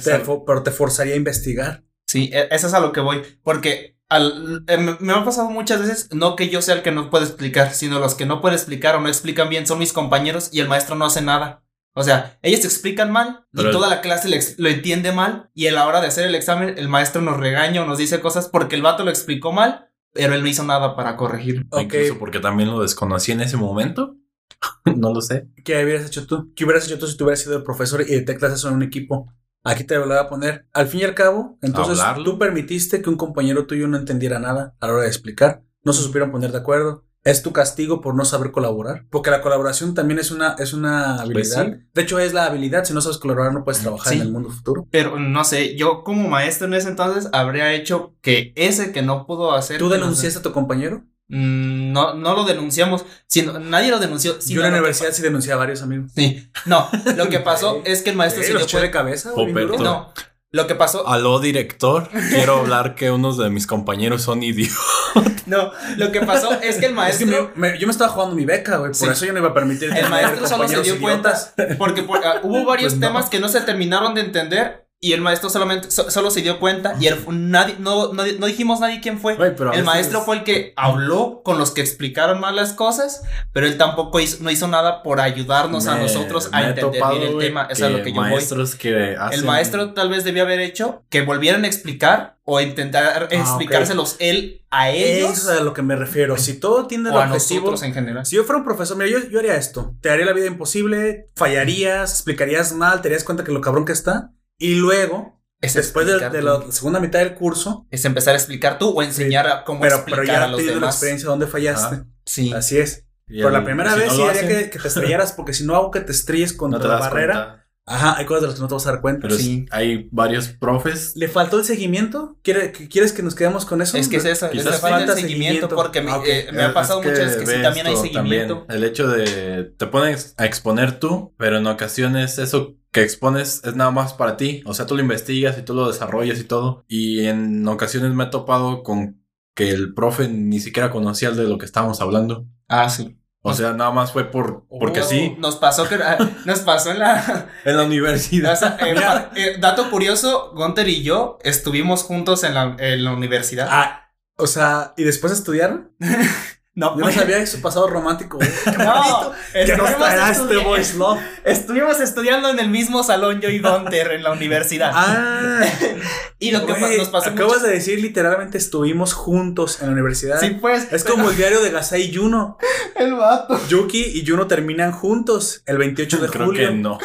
pero 0.46 0.62
te 0.63 0.72
forzaría 0.72 1.13
a 1.13 1.17
investigar. 1.17 1.84
Sí, 2.05 2.29
e- 2.34 2.50
eso 2.51 2.67
es 2.67 2.74
a 2.74 2.79
lo 2.81 2.91
que 2.91 3.00
voy. 3.00 3.22
Porque 3.41 3.98
al- 4.10 4.63
eh, 4.67 4.77
me 4.77 4.98
me 5.00 5.13
ha 5.13 5.24
pasado 5.24 5.50
muchas 5.50 5.79
veces, 5.81 6.10
no 6.13 6.36
que 6.36 6.50
yo 6.50 6.62
sea 6.62 6.75
el 6.75 6.81
que 6.84 6.91
no 6.91 7.10
puede 7.10 7.25
explicar, 7.25 7.74
sino 7.74 8.00
los 8.00 8.15
que 8.15 8.25
no 8.25 8.41
puede 8.41 8.55
explicar 8.55 8.96
o 8.96 9.01
no 9.01 9.07
explican 9.07 9.50
bien 9.50 9.65
son 9.65 9.79
mis 9.79 9.93
compañeros 9.93 10.50
y 10.51 10.60
el 10.60 10.67
maestro 10.67 10.96
no 10.96 11.05
hace 11.05 11.22
nada. 11.22 11.63
O 11.96 12.03
sea, 12.03 12.38
ellos 12.43 12.63
explican 12.65 13.12
mal 13.12 13.46
y 13.53 13.57
Pero 13.57 13.69
el- 13.69 13.74
toda 13.74 13.88
la 13.89 14.01
clase 14.01 14.29
lo 14.57 14.69
entiende 14.69 15.12
mal 15.13 15.50
y 15.53 15.67
a 15.67 15.72
la 15.72 15.88
hora 15.88 16.00
de 16.01 16.07
hacer 16.07 16.25
el 16.27 16.36
examen 16.36 16.75
el 16.77 16.89
maestro 16.89 17.22
nos 17.22 17.38
regaña 17.38 17.81
o 17.81 17.86
nos 17.86 17.98
dice 17.98 18.19
cosas 18.19 18.50
porque 18.50 18.75
el 18.75 18.81
vato 18.84 19.03
lo 19.03 19.10
explicó 19.10 19.51
mal, 19.51 19.89
pero 20.13 20.34
él 20.36 20.41
no 20.41 20.48
hizo 20.48 20.63
nada 20.63 20.96
para 20.96 21.15
corregir. 21.17 21.65
Incluso 21.81 22.19
porque 22.19 22.39
también 22.39 22.69
lo 22.69 22.81
desconocí 22.81 23.31
en 23.31 23.41
ese 23.41 23.57
momento. 23.57 24.15
no 24.96 25.14
lo 25.14 25.22
sé. 25.22 25.48
¿Qué 25.64 25.84
hubieras 25.84 26.06
hecho 26.08 26.26
tú? 26.28 26.52
¿Qué 26.56 26.64
hubieras 26.66 26.86
hecho 26.86 26.98
tú 27.00 27.08
si 27.08 27.18
tú 27.18 27.24
hubieras 27.26 27.42
sido 27.42 27.58
el 27.58 27.64
profesor 27.64 28.02
y 28.02 28.06
detectas 28.16 28.54
eso 28.54 28.68
en 28.70 28.76
un 28.76 28.84
equipo? 28.84 29.32
Aquí 29.64 29.84
te 29.84 29.96
lo 29.96 30.08
voy 30.08 30.16
a 30.18 30.30
poner. 30.30 30.68
Al 30.74 30.88
fin 30.88 31.02
y 31.02 31.04
al 31.04 31.14
cabo, 31.16 31.58
entonces 31.62 32.00
Hablarlo. 32.00 32.24
tú 32.24 32.40
permitiste 32.40 33.02
que 33.02 33.10
un 33.10 33.18
compañero 33.18 33.66
tuyo 33.66 33.88
no 33.88 33.98
entendiera 33.98 34.40
nada 34.40 34.76
a 34.80 34.88
la 34.88 34.94
hora 34.94 35.02
de 35.04 35.10
explicar. 35.10 35.64
No 35.84 35.94
se 35.94 36.04
supieron 36.04 36.32
poner 36.32 36.52
de 36.52 36.58
acuerdo. 36.60 37.04
Es 37.24 37.44
tu 37.44 37.52
castigo 37.52 38.00
por 38.00 38.16
no 38.16 38.24
saber 38.24 38.52
colaborar. 38.52 39.06
Porque 39.10 39.30
la 39.32 39.42
colaboración 39.42 39.94
también 39.94 40.20
es 40.20 40.32
una, 40.32 40.54
es 40.60 40.72
una 40.72 41.20
habilidad. 41.20 41.66
sí. 41.66 41.86
De 41.94 42.02
hecho, 42.02 42.20
es 42.20 42.32
la 42.34 42.46
habilidad. 42.46 42.86
Si 42.86 42.94
no 42.94 43.02
sabes 43.02 43.18
colaborar, 43.18 43.54
no 43.54 43.66
puedes 43.66 43.82
trabajar 43.82 44.14
Sí. 44.14 44.20
en 44.20 44.28
el 44.28 44.32
mundo 44.32 44.50
futuro. 44.50 44.88
Pero 44.90 45.20
no 45.20 45.44
sé, 45.44 45.76
yo 45.76 46.06
como 46.06 46.30
maestro 46.30 46.68
en 46.68 46.76
ese 46.76 46.88
entonces 46.88 47.28
habría 47.34 47.74
hecho 47.74 48.16
que 48.22 48.54
ese 48.56 48.94
que 48.94 49.02
no 49.02 49.26
pudo 49.26 49.52
hacer... 49.54 49.78
¿Tú 49.80 49.90
denunciaste 49.90 50.40
a 50.40 50.42
tu 50.42 50.54
compañero? 50.54 51.04
Mm, 51.29 51.91
No, 51.91 52.13
no 52.13 52.34
lo 52.36 52.43
denunciamos, 52.46 53.05
sino, 53.27 53.60
nadie 53.60 53.89
lo 53.91 54.00
denunció. 54.00 54.38
Yo 54.48 54.63
en 54.63 54.72
la 54.72 54.77
universidad 54.79 55.12
sí 55.12 55.22
denuncié 55.22 55.51
a 55.53 55.57
varios 55.57 55.81
amigos. 55.81 56.12
Sí, 56.15 56.50
no, 56.65 56.89
lo 57.15 57.29
que 57.29 57.39
pasó 57.51 57.81
es 57.86 58.01
que 58.01 58.12
el 58.12 58.15
maestro 58.15 58.41
Eh, 58.43 58.46
se 58.46 58.51
dio 58.53 58.62
eché 58.62 58.77
de 58.77 58.91
cuenta. 58.91 58.98
cabeza. 59.00 59.31
No, 59.79 60.13
lo 60.51 60.65
que 60.65 60.75
pasó, 60.75 61.07
Aló, 61.07 61.39
director. 61.39 62.10
Quiero 62.29 62.60
hablar 62.60 62.96
que 62.96 63.12
unos 63.12 63.38
de 63.38 63.50
mis 63.50 63.67
compañeros 63.67 64.22
son 64.22 64.41
idiotas. 64.43 64.77
no, 65.46 65.72
lo 65.98 66.12
que 66.13 66.22
pasó 66.22 66.53
es 66.53 66.60
que 66.60 66.65
el 66.67 66.72
Es 66.74 66.77
que 66.88 66.89
maestro, 66.93 67.51
me- 67.55 67.72
me- 67.72 67.77
yo 67.79 67.86
me 67.88 67.91
estaba 67.91 68.10
jugando 68.12 68.34
mi 68.36 68.46
beca, 68.46 68.77
güey. 68.77 68.91
Por 68.91 68.96
Sí. 68.96 69.05
eso 69.07 69.25
yo 69.25 69.34
no 69.34 69.39
iba 69.39 69.50
a 69.50 69.53
permitir 69.53 69.91
el 69.96 70.10
maestro 70.10 70.48
solo 70.48 70.67
se 70.67 70.81
dio 70.81 70.96
idiotas. 70.96 71.53
cuenta, 71.55 71.77
porque 71.77 72.03
por- 72.03 72.25
ah, 72.25 72.39
hubo 72.43 72.63
varios 72.65 72.93
Pues 72.93 73.01
no. 73.01 73.07
temas 73.07 73.29
que 73.29 73.39
no 73.41 73.50
se 73.50 73.60
terminaron 73.62 74.15
de 74.15 74.22
entender 74.22 74.87
y 75.00 75.13
el 75.13 75.22
maestro 75.22 75.50
solamente, 75.51 75.92
so- 75.92 76.10
solo 76.10 76.32
se 76.32 76.42
dio 76.42 76.60
cuenta 76.60 76.96
y 77.00 77.06
él, 77.06 77.18
nadie, 77.30 77.75
no, 77.77 78.13
no, 78.13 78.24
no 78.25 78.46
dijimos 78.48 78.80
nadie 78.80 79.00
quién 79.00 79.20
fue. 79.20 79.36
Güey, 79.36 79.56
pero 79.56 79.72
a 79.72 79.75
El 79.75 79.84
maestro 79.84 80.22
fue 80.22 80.38
el 80.38 80.44
que 80.44 80.74
habló 80.75 81.42
con 81.44 81.60
los 81.60 81.70
que 81.70 81.82
explicaron 81.82 82.39
mal 82.39 82.56
las 82.56 82.74
cosas, 82.74 83.22
pero 83.54 83.68
él 83.68 83.77
tampoco 83.77 84.20
hizo, 84.20 84.44
no 84.44 84.50
hizo 84.50 84.68
nada 84.68 85.04
por 85.04 85.20
ayudarnos 85.22 85.86
a 85.86 85.96
Me- 85.96 86.01
nosotros 86.01 86.50
a 86.51 86.58
me 86.62 86.66
he 86.66 86.70
entender 86.70 87.01
bien 87.12 87.22
el 87.24 87.34
güey, 87.36 87.48
tema. 87.48 87.68
Eso 87.70 87.86
es 87.86 87.94
a 87.94 87.98
lo 87.98 88.04
que 88.04 88.10
yo 88.12 88.22
voy. 88.22 88.32
maestros 88.32 88.74
que 88.75 89.16
hacen- 89.20 89.39
El 89.39 89.46
maestro 89.46 89.94
tal 89.94 90.10
vez 90.10 90.24
debía 90.24 90.42
haber 90.42 90.60
hecho 90.62 91.04
que 91.10 91.22
volvieran 91.22 91.63
a 91.63 91.68
explicar 91.68 92.38
o 92.44 92.60
intentar 92.62 93.27
explicárselos 93.30 94.16
él 94.20 94.63
a 94.72 94.89
ellos 94.89 95.32
Eso 95.38 95.51
es 95.54 95.60
a 95.60 95.63
lo 95.63 95.74
que 95.74 95.82
me 95.84 95.96
refiero. 95.96 96.38
Si 96.38 96.60
todo 96.60 96.88
tiene 96.88 97.10
el 97.10 97.16
o 97.16 97.20
a 97.20 97.25
objetivo. 97.25 97.60
nosotros 97.72 97.84
en 97.84 97.94
general. 97.94 98.25
Si 98.25 98.36
yo 98.36 98.44
fuera 98.46 98.58
un 98.60 98.66
profesor, 98.66 98.98
mira, 98.98 99.10
yo, 99.12 99.30
yo 99.30 99.39
haría 99.39 99.56
esto. 99.58 99.94
Te 100.01 100.10
haría 100.10 100.25
la 100.25 100.34
vida 100.34 100.48
imposible, 100.48 101.30
fallarías, 101.36 102.12
explicarías 102.13 102.74
mal, 102.74 103.01
te 103.01 103.10
darías 103.10 103.24
cuenta 103.24 103.44
que 103.44 103.51
lo 103.51 103.62
cabrón 103.62 103.86
que 103.86 103.92
está. 103.94 104.32
Y 104.60 104.76
luego, 104.76 105.42
Es 105.62 105.74
después 105.74 106.06
de, 106.08 106.30
de 106.30 106.42
la 106.42 106.64
segunda 106.72 107.00
mitad 107.00 107.20
del 107.20 107.34
curso, 107.36 107.88
Es 107.92 108.06
empezar 108.06 108.34
a 108.34 108.38
explicar 108.38 108.78
tú 108.80 108.90
o 108.90 109.02
enseñar 109.02 109.48
a 109.48 109.64
cómo 109.64 109.82
pero, 109.82 109.96
explicar 109.98 110.20
pero 110.26 110.32
a 110.34 110.36
ya 110.40 110.48
los 110.48 110.58
teniendo 110.58 110.80
la 110.80 110.86
demás. 110.88 110.96
experiencia 110.96 111.30
donde 111.30 111.48
fallaste. 111.48 111.96
Ajá. 111.96 112.06
Sí. 112.26 112.54
Así 112.54 112.78
es. 112.78 113.06
Y 113.28 113.42
Por 113.42 113.52
la 113.52 113.60
el- 113.60 113.66
primera 113.66 113.94
si 113.94 114.00
vez 114.00 114.08
no 114.10 114.14
sí 114.16 114.22
haría 114.24 114.48
que, 114.48 114.70
que 114.70 114.79
te 114.79 114.88
estrellaras, 114.88 115.34
porque 115.34 115.53
si 115.53 115.66
no 115.66 115.75
hago 115.75 115.92
que 115.92 116.00
te 116.01 116.12
estrelles 116.12 116.53
contra 116.53 116.79
no 116.79 116.84
te 116.86 116.90
la 116.90 117.00
barrera, 117.00 117.34
cuenta. 117.34 117.68
ajá, 117.86 118.18
hay 118.18 118.25
cosas 118.25 118.42
de 118.44 118.48
las 118.48 118.55
que 118.55 118.62
no 118.62 118.68
te 118.70 118.74
vas 118.75 118.88
a 118.88 118.92
dar 118.92 119.01
cuenta. 119.01 119.22
Pero 119.24 119.36
Sí. 119.36 119.66
hay 119.72 120.08
varios 120.12 120.48
profes. 120.48 121.12
¿Le 121.16 121.27
faltó 121.27 121.60
el 121.60 121.66
seguimiento? 121.66 122.38
¿Quiere- 122.42 122.72
que- 122.72 122.88
¿Quieres 122.88 123.12
que 123.12 123.24
nos 123.24 123.36
quedemos 123.36 123.66
con 123.66 123.81
eso? 123.81 123.98
Es 123.98 124.08
que 124.08 124.18
es 124.18 124.25
eso, 124.25 124.46
es 124.46 124.51
Quizás 124.53 124.66
la 124.66 124.72
falta 124.74 125.00
de 125.00 125.05
falta 125.08 125.16
seguimiento, 125.22 125.68
seguimiento. 125.68 125.75
porque 125.75 126.01
me, 126.01 126.12
Ah, 126.12 126.18
ok. 126.20 126.25
eh, 126.27 126.48
me 126.53 126.62
ha 126.64 126.68
Es 126.68 126.74
pasado 126.74 127.01
que 127.01 127.10
muchas 127.10 127.25
veces 127.25 127.40
que 127.42 127.46
sí, 127.48 127.58
ve 127.58 127.64
también 127.64 127.88
hay 127.88 127.96
seguimiento. 127.98 128.58
también. 128.60 128.77
El 128.77 128.84
hecho 128.90 129.08
de 129.10 129.74
te 129.77 129.88
pones 129.88 130.34
a 130.38 130.46
exponer 130.46 131.00
tú, 131.00 131.34
pero 131.38 131.58
en 131.58 131.68
ocasiones 131.68 132.38
eso 132.40 132.75
que 132.98 133.03
expones 133.03 133.62
es 133.64 133.75
nada 133.75 133.92
más 133.92 134.14
para 134.14 134.38
ti. 134.38 134.64
O 134.66 134.74
sea, 134.74 134.88
tú 134.88 134.96
lo 134.96 135.01
investigas 135.03 135.55
y 135.57 135.62
tú 135.62 135.75
lo 135.75 135.88
desarrollas 135.88 136.40
y 136.40 136.46
todo. 136.46 136.83
Y 136.88 137.25
en 137.27 137.68
ocasiones 137.68 138.12
me 138.16 138.24
he 138.24 138.27
topado 138.27 138.81
con 138.81 139.22
que 139.55 139.70
el 139.70 139.94
profe 139.94 140.27
ni 140.27 140.60
siquiera 140.60 140.90
conocía 140.90 141.29
de 141.29 141.44
lo 141.44 141.60
que 141.60 141.66
estábamos 141.66 142.01
hablando. 142.01 142.48
Ah, 142.68 142.90
sí. 142.90 143.20
O 143.44 143.53
sea, 143.53 143.74
nada 143.74 143.92
más 143.92 144.12
fue 144.12 144.31
por 144.31 144.66
porque 144.68 145.01
Oh, 145.01 145.03
sí. 145.03 145.36
Nos 145.38 145.57
pasó 145.57 145.88
que 145.88 146.00
nos 146.46 146.60
pasó 146.62 146.90
en 146.92 146.98
la 147.00 147.50
En 147.66 147.77
la 147.77 147.83
universidad. 147.83 148.53
O 148.53 148.55
sea, 148.55 148.77
eh, 148.81 148.96
pa- 148.96 149.29
eh, 149.36 149.57
dato 149.60 149.92
curioso, 149.92 150.51
Gunter 150.55 150.90
y 150.90 151.03
yo 151.03 151.38
estuvimos 151.44 152.01
juntos 152.01 152.44
en 152.44 152.55
la, 152.55 152.75
en 152.79 153.03
la 153.03 153.12
universidad. 153.14 153.68
Ah, 153.70 154.12
o 154.38 154.48
sea, 154.48 154.96
¿y 154.98 155.03
después 155.03 155.31
estudiaron? 155.33 155.92
no, 156.77 156.96
Yo 156.98 157.05
no 157.05 157.11
sabía 157.11 157.37
de 157.40 157.48
su 157.48 157.59
pasado 157.59 157.87
romántico. 157.87 158.37
güey. 158.37 158.50
No, 158.77 158.94
bonito. 158.94 159.33
¿Qué 159.51 159.75
nos 159.75 159.90
estuvimos, 159.90 160.29
este 160.29 160.44
estudi- 160.44 160.63
boys 160.63 160.94
love? 160.96 161.20
estuvimos 161.44 162.00
estudiando 162.00 162.50
en 162.50 162.59
el 162.59 162.70
mismo 162.70 163.01
salón 163.03 163.42
yo 163.42 163.50
y 163.50 163.57
Gunter 163.59 164.11
en 164.11 164.22
la 164.24 164.31
universidad. 164.31 164.92
Ah, 164.94 165.61
y 166.40 166.51
lo 166.51 166.66
que 166.68 166.74
güey, 166.74 166.98
nos 167.00 167.09
pasó 167.09 167.31
acabas 167.31 167.53
mucho- 167.57 167.66
de 167.68 167.74
decir 167.74 168.00
literalmente 168.00 168.57
estuvimos 168.59 169.13
juntos 169.13 169.79
en 169.81 169.87
la 169.87 169.94
universidad. 169.94 170.40
Sí, 170.40 170.51
pues. 170.61 170.92
Es 170.94 171.03
como 171.03 171.29
el 171.31 171.35
diario 171.35 171.61
de 171.61 171.72
Gasai 171.72 172.03
y 172.03 172.16
Juno. 172.16 172.57
el 172.96 173.13
vato. 173.16 173.59
Yuki 173.70 174.03
y 174.13 174.24
Juno 174.27 174.46
terminan 174.46 174.92
juntos 174.92 175.63
el 175.66 175.77
28 175.79 176.18
de 176.20 176.29
Creo 176.29 176.46
julio. 176.46 176.70
que 176.70 176.75
no. 176.75 177.00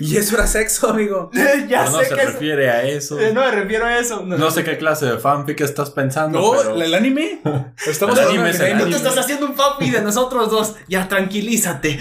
Y 0.00 0.16
eso 0.16 0.34
era 0.34 0.48
sexo, 0.48 0.90
amigo. 0.90 1.30
ya 1.68 1.84
no 1.84 1.98
sé 2.00 2.06
se 2.06 2.14
que 2.16 2.20
es- 2.22 2.32
refiere 2.32 2.68
a 2.70 2.82
eso. 2.82 3.20
eh, 3.20 3.32
no 3.32 3.42
me 3.42 3.50
refiero 3.52 3.86
a 3.86 3.96
eso. 3.96 4.22
No 4.24 4.50
sé 4.50 4.64
qué 4.64 4.76
clase 4.76 5.06
de 5.06 5.18
fanfic 5.18 5.60
estás 5.60 5.90
pensando. 5.90 6.40
No, 6.40 6.52
pero- 6.58 6.82
el 6.82 6.92
anime. 6.94 7.40
Estamos 7.86 8.18
El 8.18 8.24
anime 8.26 8.50
es 8.50 8.56
que 8.58 8.66
el 8.66 8.72
anime. 8.72 9.03
Estás 9.08 9.24
haciendo 9.24 9.46
un 9.46 9.54
papi 9.54 9.90
de 9.90 10.00
nosotros 10.02 10.50
dos. 10.50 10.74
Ya, 10.88 11.08
tranquilízate. 11.08 11.98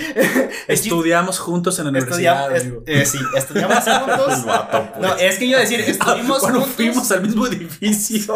Estudiamos 0.68 1.40
juntos 1.40 1.78
en 1.80 1.86
la 1.86 1.92
universidad, 1.92 2.56
Estudiamos, 2.56 2.84
eh, 2.88 3.06
sí, 3.06 3.18
estudiamos 3.36 3.84
juntos. 3.84 4.46
Vato, 4.46 4.90
pues. 4.98 5.02
No, 5.02 5.16
es 5.18 5.38
que 5.38 5.48
yo 5.50 5.58
decir, 5.58 5.80
estuvimos 5.82 6.40
Cuando 6.40 6.60
juntos. 6.62 6.76
fuimos 6.76 7.12
al 7.12 7.22
mismo 7.22 7.48
edificio. 7.48 8.34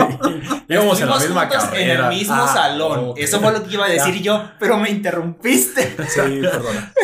Íbamos 0.67 1.01
en 1.01 1.10
la 1.10 1.17
misma 1.19 1.49
carrera. 1.49 1.93
En 1.93 2.01
el 2.13 2.17
mismo 2.19 2.36
Ah, 2.36 2.51
salón. 2.53 3.13
Eso 3.17 3.39
fue 3.39 3.51
lo 3.53 3.63
que 3.63 3.73
iba 3.73 3.86
a 3.86 3.89
decir 3.89 4.21
yo, 4.21 4.49
pero 4.60 4.77
me 4.77 4.89
interrumpiste. 4.89 5.95
Sí, 6.10 6.41
perdona. 6.41 6.93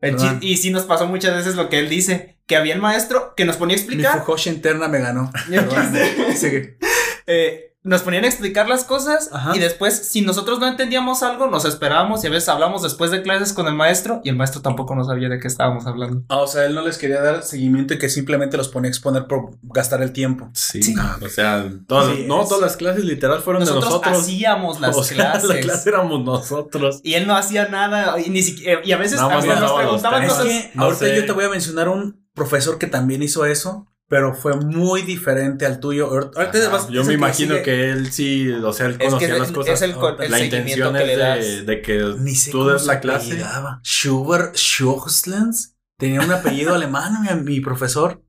Perdón. 0.00 0.38
y 0.42 0.56
sí 0.58 0.70
nos 0.70 0.84
pasó 0.84 1.06
muchas 1.08 1.34
veces 1.34 1.56
lo 1.56 1.68
que 1.68 1.80
él 1.80 1.88
dice, 1.88 2.36
que 2.46 2.56
había 2.56 2.72
el 2.72 2.80
maestro 2.80 3.34
que 3.36 3.44
nos 3.44 3.56
ponía 3.56 3.74
a 3.74 3.78
Mi 3.78 3.82
explicar. 3.84 4.18
Fujoshi 4.20 4.50
interna 4.50 4.86
me 4.86 5.00
ganó. 5.00 5.32
Perdón. 5.50 5.92
Sigue. 6.36 6.78
eh, 7.26 7.67
nos 7.88 8.02
ponían 8.02 8.24
a 8.24 8.26
explicar 8.28 8.68
las 8.68 8.84
cosas 8.84 9.30
Ajá. 9.32 9.56
y 9.56 9.58
después, 9.58 10.08
si 10.08 10.20
nosotros 10.20 10.58
no 10.58 10.66
entendíamos 10.68 11.22
algo, 11.22 11.46
nos 11.48 11.64
esperábamos 11.64 12.22
y 12.22 12.26
a 12.26 12.30
veces 12.30 12.48
hablamos 12.48 12.82
después 12.82 13.10
de 13.10 13.22
clases 13.22 13.52
con 13.52 13.66
el 13.66 13.74
maestro 13.74 14.20
y 14.24 14.28
el 14.28 14.36
maestro 14.36 14.60
tampoco 14.60 14.94
no 14.94 15.04
sabía 15.04 15.28
de 15.28 15.38
qué 15.40 15.48
estábamos 15.48 15.86
hablando. 15.86 16.22
Ah, 16.28 16.38
o 16.38 16.46
sea, 16.46 16.66
él 16.66 16.74
no 16.74 16.82
les 16.82 16.98
quería 16.98 17.20
dar 17.20 17.42
seguimiento 17.42 17.94
y 17.94 17.98
que 17.98 18.08
simplemente 18.08 18.56
los 18.56 18.68
ponía 18.68 18.88
a 18.88 18.90
exponer 18.90 19.26
por 19.26 19.50
gastar 19.62 20.02
el 20.02 20.12
tiempo. 20.12 20.50
Sí, 20.54 20.82
Sí. 20.82 20.94
o 21.24 21.28
sea, 21.28 21.68
todas, 21.86 22.14
Sí, 22.14 22.24
no, 22.28 22.42
es- 22.42 22.48
todas 22.48 22.62
las 22.62 22.76
clases 22.76 23.04
literal 23.04 23.40
fueron 23.40 23.60
Nosotros, 23.60 23.84
de 23.84 23.90
nosotros. 23.90 24.18
hacíamos 24.22 24.80
las 24.80 24.96
o 24.96 25.02
sea, 25.02 25.16
clases. 25.16 25.48
la 25.48 25.60
clase 25.60 25.88
éramos 25.88 26.24
nosotros. 26.24 27.00
Y 27.02 27.14
él 27.14 27.26
no 27.26 27.36
hacía 27.36 27.68
nada 27.68 28.20
y 28.20 28.30
ni 28.30 28.42
siquiera 28.42 28.80
y 28.84 28.92
a 28.92 28.96
veces 28.98 29.16
Nada 29.20 29.34
más 29.34 29.44
hasta 29.44 29.54
nos 29.60 29.62
nos 29.70 29.80
preguntaban. 29.80 30.22
Es 30.24 30.28
cosas. 30.32 30.44
que 30.46 30.70
no 30.74 30.82
ahorita 30.84 31.04
sé. 31.06 31.16
yo 31.16 31.26
te 31.26 31.32
voy 31.32 31.44
a 31.44 31.48
mencionar 31.48 31.88
un 31.88 32.26
profesor 32.34 32.78
que 32.78 32.86
también 32.86 33.22
hizo 33.22 33.44
eso, 33.46 33.86
pero 34.08 34.34
fue 34.34 34.56
muy 34.56 35.02
diferente 35.02 35.66
al 35.66 35.80
tuyo. 35.80 36.06
Ahorita 36.08 36.40
Ajá, 36.58 36.68
vas- 36.70 36.88
Yo 36.88 37.04
me 37.04 37.14
imagino 37.14 37.56
que 37.62 37.90
él 37.90 38.10
sí, 38.12 38.48
o 38.50 38.72
sea, 38.72 38.86
él 38.86 38.92
Es 38.92 38.98
que 38.98 39.04
conocía 39.06 39.32
es, 39.34 39.38
las 39.40 39.52
cosas. 39.52 39.74
es 39.74 39.82
el, 39.82 39.94
la 40.30 40.40
intención 40.44 40.94
que 40.94 41.04
le 41.06 41.12
es 41.12 41.18
das. 41.18 41.38
de, 41.40 41.62
de 41.62 41.82
que 41.82 42.14
Ni 42.18 42.34
sé 42.34 42.50
tú 42.50 42.66
des 42.66 42.86
la 42.86 43.00
clase. 43.00 43.26
apellidaba. 43.26 43.80
Schubert 43.84 44.56
Schuchslens. 44.56 45.76
Tenía 45.98 46.20
un 46.22 46.30
apellido 46.32 46.74
alemán, 46.74 47.14
mi, 47.22 47.42
mi 47.42 47.60
profesor. 47.60 48.22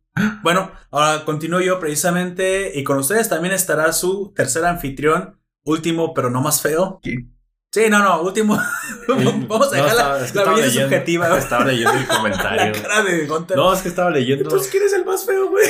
Bueno, 0.44 0.72
ahora 0.92 1.24
continúo 1.24 1.62
yo 1.62 1.80
precisamente 1.80 2.78
y 2.78 2.84
con 2.84 2.98
ustedes 2.98 3.30
también 3.30 3.54
estará 3.54 3.94
su 3.94 4.34
tercer 4.36 4.66
anfitrión, 4.66 5.40
último 5.64 6.14
pero 6.14 6.30
no 6.30 6.42
más 6.42 6.62
feo. 6.62 7.00
Sí, 7.72 7.82
no, 7.90 8.00
no, 8.00 8.22
último. 8.24 8.60
Vamos 9.48 9.72
a 9.72 9.76
dejar 9.76 9.96
la, 9.96 10.26
es 10.26 10.32
que 10.32 10.40
la 10.40 10.54
leyendo- 10.56 10.82
subjetiva. 10.84 11.38
Estaba 11.38 11.66
leyendo 11.66 11.92
el 11.94 12.00
La 12.08 12.16
comentario. 12.18 12.74
cara 12.82 13.04
de 13.04 13.28
Gunter. 13.28 13.58
No, 13.58 13.72
es 13.74 13.82
que 13.82 13.90
estaba 13.90 14.10
leyendo. 14.10 14.44
Entonces, 14.46 14.72
¿quién 14.72 14.84
es 14.84 14.94
el 14.94 15.06
más 15.06 15.24
feo, 15.26 15.50
güey? 15.50 15.68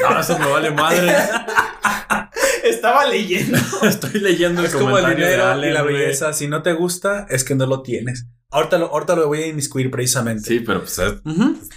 No, 0.00 0.20
eso 0.20 0.38
me 0.38 0.46
vale 0.48 0.70
madre. 0.70 1.12
Estaba 2.64 3.06
leyendo. 3.06 3.58
Estoy 3.82 4.20
leyendo 4.20 4.60
el 4.60 4.68
Es 4.68 4.72
como 4.74 4.96
el 4.96 5.02
comentario 5.02 5.26
de 5.26 5.32
dinero 5.32 5.66
y 5.66 5.72
la 5.72 5.82
belleza. 5.82 6.32
Si 6.32 6.46
no 6.46 6.62
te 6.62 6.72
gusta, 6.74 7.26
es 7.28 7.42
que 7.44 7.54
no 7.56 7.66
lo 7.66 7.82
tienes. 7.82 8.26
Ahorita 8.50 8.78
lo, 8.78 8.86
ahorita 8.86 9.16
lo 9.16 9.26
voy 9.26 9.42
a 9.42 9.46
inmiscuir 9.48 9.90
precisamente. 9.90 10.44
Sí, 10.44 10.60
pero 10.60 10.80
pues 10.80 10.96
es-. 10.98 11.14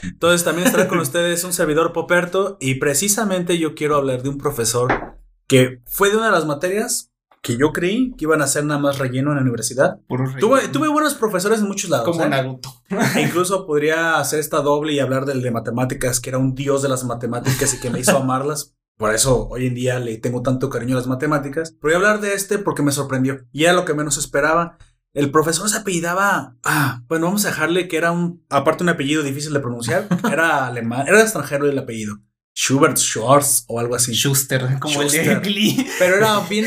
Entonces 0.03 0.43
también 0.43 0.67
estará 0.67 0.87
con 0.87 0.99
ustedes 0.99 1.43
un 1.43 1.53
servidor 1.53 1.91
Poperto 1.93 2.57
y 2.59 2.75
precisamente 2.75 3.57
yo 3.57 3.73
quiero 3.73 3.95
hablar 3.95 4.21
de 4.21 4.29
un 4.29 4.37
profesor 4.37 5.17
que 5.47 5.81
fue 5.87 6.11
de 6.11 6.17
una 6.17 6.27
de 6.27 6.31
las 6.33 6.45
materias 6.45 7.11
que 7.45 7.57
yo 7.57 7.71
creí 7.71 8.11
que 8.17 8.25
iban 8.25 8.41
a 8.41 8.47
ser 8.47 8.65
nada 8.65 8.79
más 8.79 8.97
relleno 8.97 9.29
en 9.29 9.35
la 9.35 9.43
universidad. 9.43 9.99
Tuve, 10.39 10.67
tuve 10.69 10.87
buenos 10.87 11.13
profesores 11.13 11.59
en 11.59 11.67
muchos 11.67 11.91
lados. 11.91 12.09
como 12.09 12.23
¿eh? 12.23 12.29
Naruto. 12.29 12.81
E 13.15 13.21
incluso 13.21 13.67
podría 13.67 14.17
hacer 14.17 14.39
esta 14.39 14.61
doble 14.61 14.93
y 14.93 14.99
hablar 14.99 15.27
del 15.27 15.43
de 15.43 15.51
matemáticas, 15.51 16.19
que 16.19 16.31
era 16.31 16.39
un 16.39 16.55
dios 16.55 16.81
de 16.81 16.89
las 16.89 17.03
matemáticas 17.03 17.75
y 17.75 17.79
que 17.79 17.91
me 17.91 17.99
hizo 17.99 18.17
amarlas. 18.17 18.73
Por 18.97 19.13
eso 19.13 19.47
hoy 19.49 19.67
en 19.67 19.75
día 19.75 19.99
le 19.99 20.17
tengo 20.17 20.41
tanto 20.41 20.71
cariño 20.71 20.95
a 20.95 20.97
las 20.97 21.07
matemáticas. 21.07 21.75
Pero 21.79 21.81
voy 21.81 21.93
a 21.93 21.97
hablar 21.97 22.19
de 22.19 22.33
este 22.33 22.57
porque 22.57 22.81
me 22.81 22.91
sorprendió. 22.91 23.45
Y 23.51 23.65
era 23.65 23.73
lo 23.73 23.85
que 23.85 23.93
menos 23.93 24.17
esperaba. 24.17 24.79
El 25.13 25.29
profesor 25.29 25.69
se 25.69 25.77
apellidaba. 25.77 26.55
Ah, 26.63 27.03
bueno, 27.07 27.27
vamos 27.27 27.45
a 27.45 27.49
dejarle 27.49 27.87
que 27.87 27.97
era 27.97 28.11
un. 28.11 28.43
Aparte, 28.49 28.81
un 28.81 28.89
apellido 28.89 29.21
difícil 29.21 29.53
de 29.53 29.59
pronunciar. 29.59 30.07
Era 30.31 30.65
alemán. 30.65 31.07
Era 31.07 31.21
extranjero 31.21 31.69
el 31.69 31.77
apellido. 31.77 32.17
Schubert 32.57 32.97
Schwarz 32.97 33.65
o 33.67 33.79
algo 33.79 33.95
así. 33.95 34.13
Schuster, 34.13 34.79
como 34.79 35.01
el 35.01 35.11
de. 35.11 35.35
Glee. 35.41 35.85
Pero 35.99 36.15
era 36.15 36.39
bien. 36.49 36.65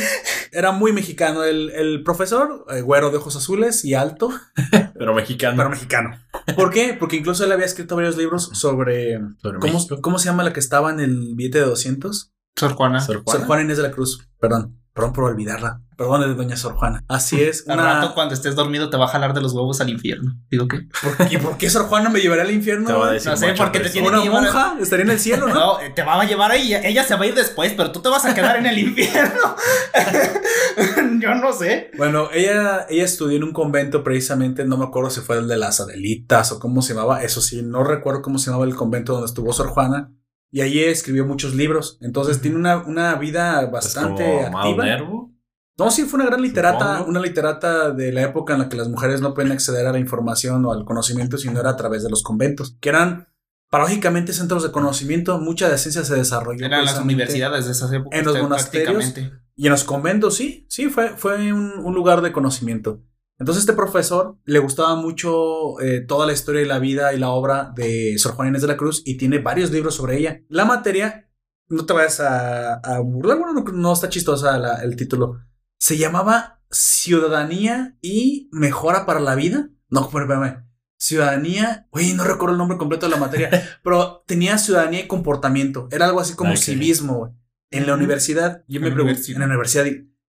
Era 0.53 0.71
muy 0.73 0.93
mexicano. 0.93 1.45
El, 1.45 1.71
el 1.71 2.03
profesor, 2.03 2.67
eh, 2.71 2.83
güero 2.83 3.11
de 3.11 3.17
ojos 3.17 3.37
azules 3.37 3.85
y 3.85 3.95
alto, 3.95 4.31
Pero 4.99 5.15
mexicano. 5.15 5.57
pero 5.57 5.71
mexicano. 5.71 6.19
¿Por 6.57 6.71
qué? 6.71 6.95
Porque 6.99 7.17
incluso 7.17 7.45
él 7.45 7.53
había 7.53 7.67
escrito 7.67 7.97
varios 7.97 8.17
libros 8.17 8.51
sobre. 8.53 9.19
Sobre 9.41 9.59
¿Cómo. 9.61 9.87
¿Cómo 10.03 10.19
se 10.19 10.27
llama 10.27 10.43
la 10.45 10.53
que 10.53 10.61
estaba 10.61 10.91
en 10.91 11.01
el 11.01 11.35
billete 11.35 11.59
de 11.61 11.65
200? 11.65 12.33
Sor 12.57 12.73
Juana. 12.75 13.01
Sor 13.01 13.23
Sor 13.27 13.47
Juana 13.47 13.63
Inés 13.63 13.77
de 13.79 13.85
la 13.85 13.91
Cruz. 13.91 14.29
Perdón. 14.41 14.79
Perdón 14.99 15.13
por 15.13 15.25
olvidarla. 15.25 15.81
Perdón 15.97 16.23
de 16.23 16.35
doña 16.35 16.57
Sor 16.57 16.75
Juana. 16.75 17.05
Así 17.07 17.41
es. 17.41 17.69
Al 17.69 17.79
Una... 17.79 17.95
rato, 18.01 18.15
cuando 18.15 18.35
estés 18.35 18.57
dormido, 18.57 18.91
te 18.91 18.97
va 18.97 19.05
a 19.05 19.09
jalar 19.09 19.33
de 19.33 19.41
los 19.41 19.53
huevos 19.53 19.81
al 19.81 19.91
infierno. 19.91 20.33
Digo 20.51 20.67
que. 20.67 20.89
¿Por, 21.01 21.29
qué, 21.29 21.39
por 21.39 21.57
qué 21.57 21.71
Sor 21.71 21.85
Juana 21.87 22.11
me 22.11 22.19
llevaría 22.19 22.43
al 22.43 22.51
infierno? 22.51 22.89
Te 22.89 22.93
va 22.95 23.07
a 23.09 23.13
decir 23.13 23.31
No 23.31 23.37
sé, 23.37 23.55
porque 23.57 23.79
te 23.79 23.91
tiene 23.91 24.09
¿Una 24.09 24.19
que 24.19 24.25
llevar- 24.25 24.43
monja? 24.43 24.77
Estaría 24.81 25.05
en 25.05 25.11
el 25.13 25.21
cielo, 25.21 25.47
¿no? 25.47 25.55
No, 25.55 25.81
eh, 25.81 25.91
te 25.95 26.03
va 26.03 26.21
a 26.21 26.25
llevar 26.25 26.51
ahí. 26.51 26.75
Ella 26.75 27.05
se 27.05 27.15
va 27.15 27.23
a 27.23 27.27
ir 27.29 27.35
después, 27.37 27.75
pero 27.77 27.93
tú 27.93 28.01
te 28.01 28.09
vas 28.09 28.25
a 28.25 28.35
quedar 28.35 28.57
en 28.57 28.67
el 28.67 28.77
infierno. 28.77 29.55
Yo 31.21 31.35
no 31.37 31.53
sé. 31.53 31.91
Bueno, 31.97 32.29
ella, 32.33 32.87
ella 32.89 33.05
estudió 33.05 33.37
en 33.37 33.45
un 33.45 33.53
convento 33.53 34.03
precisamente, 34.03 34.65
no 34.65 34.77
me 34.79 34.85
acuerdo 34.85 35.11
si 35.11 35.21
fue 35.21 35.39
el 35.39 35.47
de 35.47 35.57
las 35.59 35.81
Adelitas 35.81 36.51
o 36.53 36.59
cómo 36.59 36.83
se 36.83 36.95
llamaba, 36.95 37.23
eso 37.23 37.41
sí, 37.41 37.63
no 37.63 37.85
recuerdo 37.85 38.23
cómo 38.23 38.39
se 38.39 38.47
llamaba 38.51 38.65
el 38.67 38.75
convento 38.75 39.13
donde 39.13 39.27
estuvo 39.27 39.53
Sor 39.53 39.69
Juana, 39.69 40.11
y 40.51 40.63
allí 40.63 40.83
escribió 40.83 41.27
muchos 41.27 41.55
libros, 41.55 41.99
entonces 42.01 42.41
tiene 42.41 42.57
una, 42.57 42.79
una 42.79 43.15
vida 43.17 43.63
Es 43.63 43.71
bastante 43.71 44.25
como 44.45 44.59
activa. 44.59 44.85
Nervo. 44.85 45.35
No, 45.77 45.91
sí, 45.91 46.03
fue 46.05 46.19
una 46.19 46.29
gran 46.29 46.43
literata, 46.43 46.95
Supongo. 46.95 47.11
una 47.11 47.21
literata 47.21 47.91
de 47.93 48.13
la 48.13 48.23
época 48.23 48.55
en 48.55 48.61
la 48.61 48.69
que 48.69 48.77
las 48.77 48.89
mujeres 48.89 49.21
no 49.21 49.33
pueden 49.33 49.53
acceder 49.53 49.87
a 49.87 49.93
la 49.93 49.99
información 50.01 50.65
o 50.65 50.73
al 50.73 50.85
conocimiento 50.85 51.39
si 51.39 51.49
no 51.51 51.61
era 51.61 51.71
a 51.71 51.77
través 51.77 52.03
de 52.03 52.11
los 52.11 52.23
conventos, 52.23 52.77
que 52.81 52.89
eran 52.89 53.29
paradójicamente 53.71 54.33
centros 54.33 54.63
de 54.65 54.73
conocimiento, 54.73 55.39
mucha 55.39 55.67
de 55.67 55.73
la 55.73 55.79
ciencia 55.79 56.03
se 56.05 56.17
desarrolló. 56.17 56.67
Eran 56.67 56.85
las 56.85 56.99
universidades 56.99 57.67
de 57.67 57.73
esas 57.73 57.93
épocas. 57.93 58.19
en 58.19 58.25
los 58.25 58.41
monasterios. 58.41 59.15
Y 59.55 59.67
en 59.67 59.71
los 59.73 59.85
conventos, 59.85 60.35
sí, 60.35 60.67
sí, 60.69 60.89
fue, 60.89 61.11
fue 61.11 61.53
un, 61.53 61.73
un 61.79 61.95
lugar 61.95 62.23
de 62.23 62.33
conocimiento. 62.33 63.03
Entonces, 63.39 63.63
este 63.63 63.73
profesor 63.73 64.37
le 64.45 64.59
gustaba 64.59 64.97
mucho 64.97 65.81
eh, 65.81 66.01
toda 66.01 66.27
la 66.27 66.33
historia 66.33 66.63
y 66.63 66.67
la 66.67 66.79
vida 66.81 67.13
y 67.15 67.19
la 67.19 67.31
obra 67.31 67.73
de 67.77 68.17
Sor 68.19 68.33
Juana 68.33 68.51
Inés 68.51 68.63
de 68.63 68.69
la 68.69 68.77
Cruz 68.77 69.03
y 69.05 69.17
tiene 69.17 69.39
varios 69.39 69.71
libros 69.71 69.95
sobre 69.95 70.17
ella. 70.19 70.41
La 70.49 70.65
materia, 70.65 71.31
no 71.69 71.87
te 71.87 71.93
vayas 71.93 72.19
a, 72.21 72.75
a 72.75 72.99
burlar, 73.01 73.39
bueno, 73.39 73.53
no, 73.55 73.73
no 73.73 73.93
está 73.93 74.09
chistosa 74.09 74.59
la- 74.59 74.83
el 74.83 74.97
título. 74.97 75.39
Se 75.79 75.97
llamaba 75.97 76.61
Ciudadanía 76.71 77.97
y 78.03 78.49
Mejora 78.53 79.07
para 79.07 79.21
la 79.21 79.35
Vida. 79.35 79.71
No, 79.89 80.09
pero 80.11 80.25
espérame. 80.25 80.65
Ciudadanía, 80.99 81.87
oye, 81.91 82.13
no 82.15 82.25
recuerdo 82.25 82.53
el 82.55 82.59
nombre 82.59 82.77
completo 82.77 83.07
de 83.07 83.13
la 83.13 83.19
materia, 83.19 83.51
pero 83.85 84.25
tenía 84.27 84.59
ciudadanía 84.59 85.01
y 85.01 85.07
comportamiento. 85.07 85.89
Era 85.93 86.07
algo 86.07 86.21
así 86.21 86.35
como 86.35 86.51
civismo. 86.75 87.39
En 87.71 87.87
la 87.87 87.95
universidad, 87.95 88.65
yo 88.67 88.81
me 88.81 88.91
pregunté, 88.91 89.33
en 89.33 89.39
la 89.41 89.47
universidad, 89.47 89.87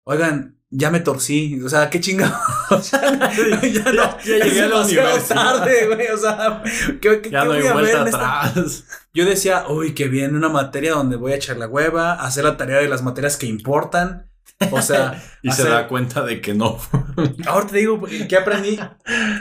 oigan, 0.03 0.58
ya 0.71 0.91
me 0.91 0.99
torcí, 0.99 1.59
o 1.63 1.69
sea, 1.69 1.89
qué 1.89 1.99
chingados. 1.99 2.39
ya 2.91 3.91
no, 3.91 3.93
Ya- 3.93 4.17
ya 4.23 4.45
llegué 4.45 4.61
a 4.61 4.67
la 4.67 4.81
universidad. 4.81 5.25
tarde, 5.27 5.87
güey, 5.87 6.07
o 6.07 6.17
sea, 6.17 6.61
¿qué, 7.01 7.21
qué- 7.21 7.29
Ya 7.31 7.41
qué 7.41 7.47
no 7.47 7.53
voy 7.55 7.65
a 7.67 7.73
ver 7.73 7.95
en 7.95 8.07
esta- 8.07 8.41
atrás. 8.43 8.83
Yo 9.13 9.25
decía, 9.25 9.65
uy, 9.67 9.93
que 9.95 10.07
viene 10.07 10.37
una 10.37 10.49
materia 10.49 10.91
donde 10.93 11.15
voy 11.15 11.31
a 11.31 11.35
echar 11.35 11.57
la 11.57 11.67
hueva, 11.67 12.13
hacer 12.13 12.43
la 12.43 12.57
tarea 12.57 12.77
de 12.77 12.87
las 12.87 13.01
materias 13.01 13.37
que 13.37 13.47
importan. 13.47 14.28
O 14.71 14.81
sea, 14.81 15.21
Y 15.41 15.51
se 15.53 15.63
da 15.69 15.87
cuenta 15.87 16.21
de 16.25 16.41
que 16.41 16.53
no. 16.53 16.77
Ahora 17.47 17.65
te 17.65 17.77
digo 17.77 18.01
que 18.27 18.35
aprendí. 18.35 18.77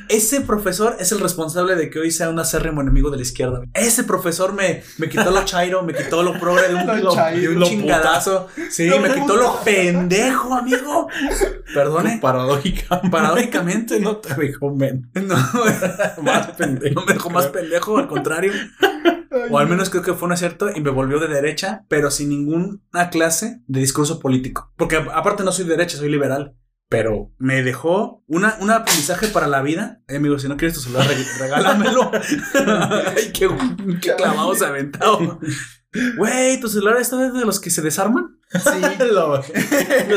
Ese 0.09 0.43
profesor 0.43 0.95
es 1.01 1.11
el 1.11 1.19
responsable 1.19 1.75
de 1.75 1.91
que 1.91 1.99
hoy 1.99 2.13
sea 2.13 2.29
un 2.29 2.39
acérrimo 2.39 2.83
enemigo 2.83 3.11
de 3.11 3.17
la 3.17 3.23
izquierda. 3.25 3.63
Ese 3.75 4.05
profesor 4.05 4.53
me, 4.53 4.85
me 4.99 5.09
quitó 5.09 5.33
lo 5.33 5.45
chairo, 5.45 5.83
me 5.83 5.93
quitó 5.93 6.23
lo 6.23 6.39
progre 6.39 6.69
de 6.69 6.75
un, 6.77 6.87
Lo 6.87 6.95
lo- 6.99 7.15
chairo. 7.17 7.41
de 7.41 7.49
un 7.49 7.59
Lo 7.61 7.67
chingadazo. 7.67 8.47
Sí, 8.71 8.87
Lo 8.87 9.01
me 9.01 9.13
quitó 9.13 9.35
lo 9.37 9.61
pendejo, 9.65 10.55
amigo. 10.55 11.09
Perdone. 11.75 12.19
Paradójica. 12.23 13.01
Paradójicamente, 13.11 13.99
no 13.99 14.19
te 14.19 14.41
dijo 14.41 14.71
men. 14.73 15.11
no, 15.15 15.35
Más 16.23 16.47
pendejo. 16.53 17.01
no 17.01 17.07
me 17.07 17.15
dejó 17.15 17.31
más 17.31 17.47
pendejo, 17.49 17.99
al 17.99 18.07
contrario. 18.07 18.53
O 19.51 19.59
al 19.59 19.69
menos 19.69 19.91
creo 19.91 20.03
que 20.03 20.15
fue 20.15 20.27
un 20.27 20.33
acierto 20.33 20.69
y 20.75 20.81
me 20.81 20.91
volvió 20.91 21.19
de 21.19 21.29
derecha, 21.29 21.85
pero 21.89 22.11
sin 22.11 22.29
ninguna 22.29 23.11
clase 23.11 23.61
de 23.67 23.81
discurso 23.81 24.19
político. 24.21 24.73
Porque 24.77 24.97
aparte 24.97 25.43
no 25.45 25.53
soy 25.53 25.65
de 25.65 25.73
derecha, 25.77 25.97
soy 25.97 26.11
liberal. 26.11 26.55
Pero 26.91 27.33
me 27.37 27.63
dejó 27.63 28.25
una, 28.29 28.57
un 28.61 28.71
aprendizaje 28.71 29.29
para 29.29 29.47
la 29.47 29.61
vida. 29.61 30.01
Eh, 30.09 30.17
amigo, 30.17 30.39
si 30.39 30.49
no 30.49 30.57
quieres 30.57 30.75
tu 30.75 30.81
celular, 30.81 31.07
reg- 31.07 31.39
regálamelo. 31.39 32.11
Ay, 33.15 33.31
qué, 33.35 33.47
qué 34.01 34.15
clavado 34.17 34.55
se 34.55 34.65
aventado. 34.65 35.39
Güey, 36.17 36.61
tu 36.61 36.69
celular 36.69 36.99
está 37.01 37.17
de 37.17 37.45
los 37.47 37.61
que 37.61 37.71
se 37.71 37.81
desarman. 37.83 38.37
Sí. 38.51 38.81
Lo- 39.13 39.41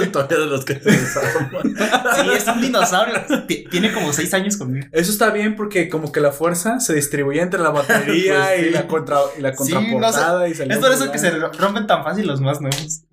historia 0.03 0.37
de 0.39 0.45
los 0.45 0.63
que 0.65 0.79
se 0.79 0.89
desarman. 0.91 1.63
Sí, 1.63 2.29
es 2.35 2.47
un 2.47 2.61
dinosaurio. 2.61 3.15
Ti- 3.47 3.65
Tiene 3.69 3.91
como 3.93 4.11
seis 4.13 4.33
años 4.33 4.57
conmigo. 4.57 4.87
Eso 4.91 5.11
está 5.11 5.31
bien 5.31 5.55
porque 5.55 5.89
como 5.89 6.11
que 6.11 6.19
la 6.21 6.31
fuerza 6.31 6.79
se 6.79 6.93
distribuye 6.93 7.41
entre 7.41 7.61
la 7.61 7.69
batería 7.71 8.47
Pues 8.47 8.59
sí. 8.61 8.65
y 8.67 8.69
la 8.71 8.87
contra 8.87 9.17
y 9.37 9.41
la 9.41 9.51
Sí, 9.51 9.57
contraportada 9.73 10.47
y 10.49 10.53
salió 10.53 10.73
Es 10.73 10.79
por 10.79 10.91
eso 10.91 11.11
que 11.11 11.19
se 11.19 11.31
rompen 11.31 11.87
tan 11.87 12.03
fácil 12.03 12.27
los 12.27 12.41
más 12.41 12.59
nuevos. 12.61 13.03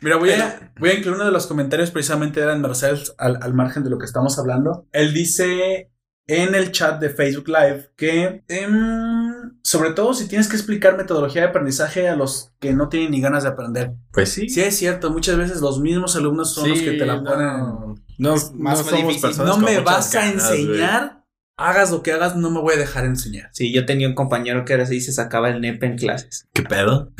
Mira, 0.00 0.16
voy 0.16 0.30
a, 0.32 0.72
voy 0.78 0.90
a 0.90 0.94
incluir 0.94 1.16
uno 1.16 1.24
de 1.26 1.32
los 1.32 1.46
comentarios 1.46 1.90
precisamente 1.90 2.40
de 2.40 2.56
Marcel 2.56 3.00
al, 3.18 3.38
al 3.42 3.54
margen 3.54 3.82
de 3.84 3.90
lo 3.90 3.98
que 3.98 4.06
estamos 4.06 4.38
hablando. 4.38 4.86
Él 4.92 5.12
dice 5.12 5.90
en 6.26 6.54
el 6.54 6.72
chat 6.72 7.00
de 7.00 7.10
Facebook 7.10 7.48
Live 7.48 7.90
que, 7.96 8.42
em, 8.48 9.52
sobre 9.62 9.90
todo 9.90 10.14
si 10.14 10.26
tienes 10.26 10.48
que 10.48 10.56
explicar 10.56 10.96
metodología 10.96 11.42
de 11.42 11.48
aprendizaje 11.48 12.08
a 12.08 12.16
los 12.16 12.52
que 12.60 12.72
no 12.72 12.88
tienen 12.88 13.10
ni 13.10 13.20
ganas 13.20 13.42
de 13.42 13.50
aprender. 13.50 13.92
Pues 14.12 14.30
sí. 14.30 14.48
Sí, 14.48 14.62
es 14.62 14.76
cierto, 14.76 15.10
muchas 15.10 15.36
veces 15.36 15.60
los 15.60 15.80
mismos 15.80 16.16
alumnos 16.16 16.54
son 16.54 16.70
los 16.70 16.80
que 16.80 16.92
te 16.92 17.04
la 17.06 17.16
no. 17.16 17.24
ponen. 17.24 18.04
No, 18.18 18.34
Más 18.54 18.78
no 18.78 18.84
somos 18.84 18.90
difícil. 19.08 19.20
personas 19.22 19.46
No 19.48 19.54
con 19.54 19.64
me 19.64 19.80
vas 19.80 20.14
a 20.14 20.20
ganas, 20.20 20.50
enseñar, 20.52 21.24
hagas 21.58 21.90
lo 21.90 22.02
que 22.02 22.12
hagas, 22.12 22.36
no 22.36 22.50
me 22.50 22.60
voy 22.60 22.74
a 22.74 22.78
dejar 22.78 23.04
enseñar. 23.04 23.50
Sí, 23.52 23.72
yo 23.72 23.84
tenía 23.86 24.08
un 24.08 24.14
compañero 24.14 24.64
que 24.64 24.72
ahora 24.72 24.86
sí 24.86 25.00
se 25.00 25.12
sacaba 25.12 25.50
el 25.50 25.60
nepe 25.60 25.86
en 25.86 25.96
clases. 25.98 26.48
¿Qué 26.52 26.62
pedo? 26.62 27.12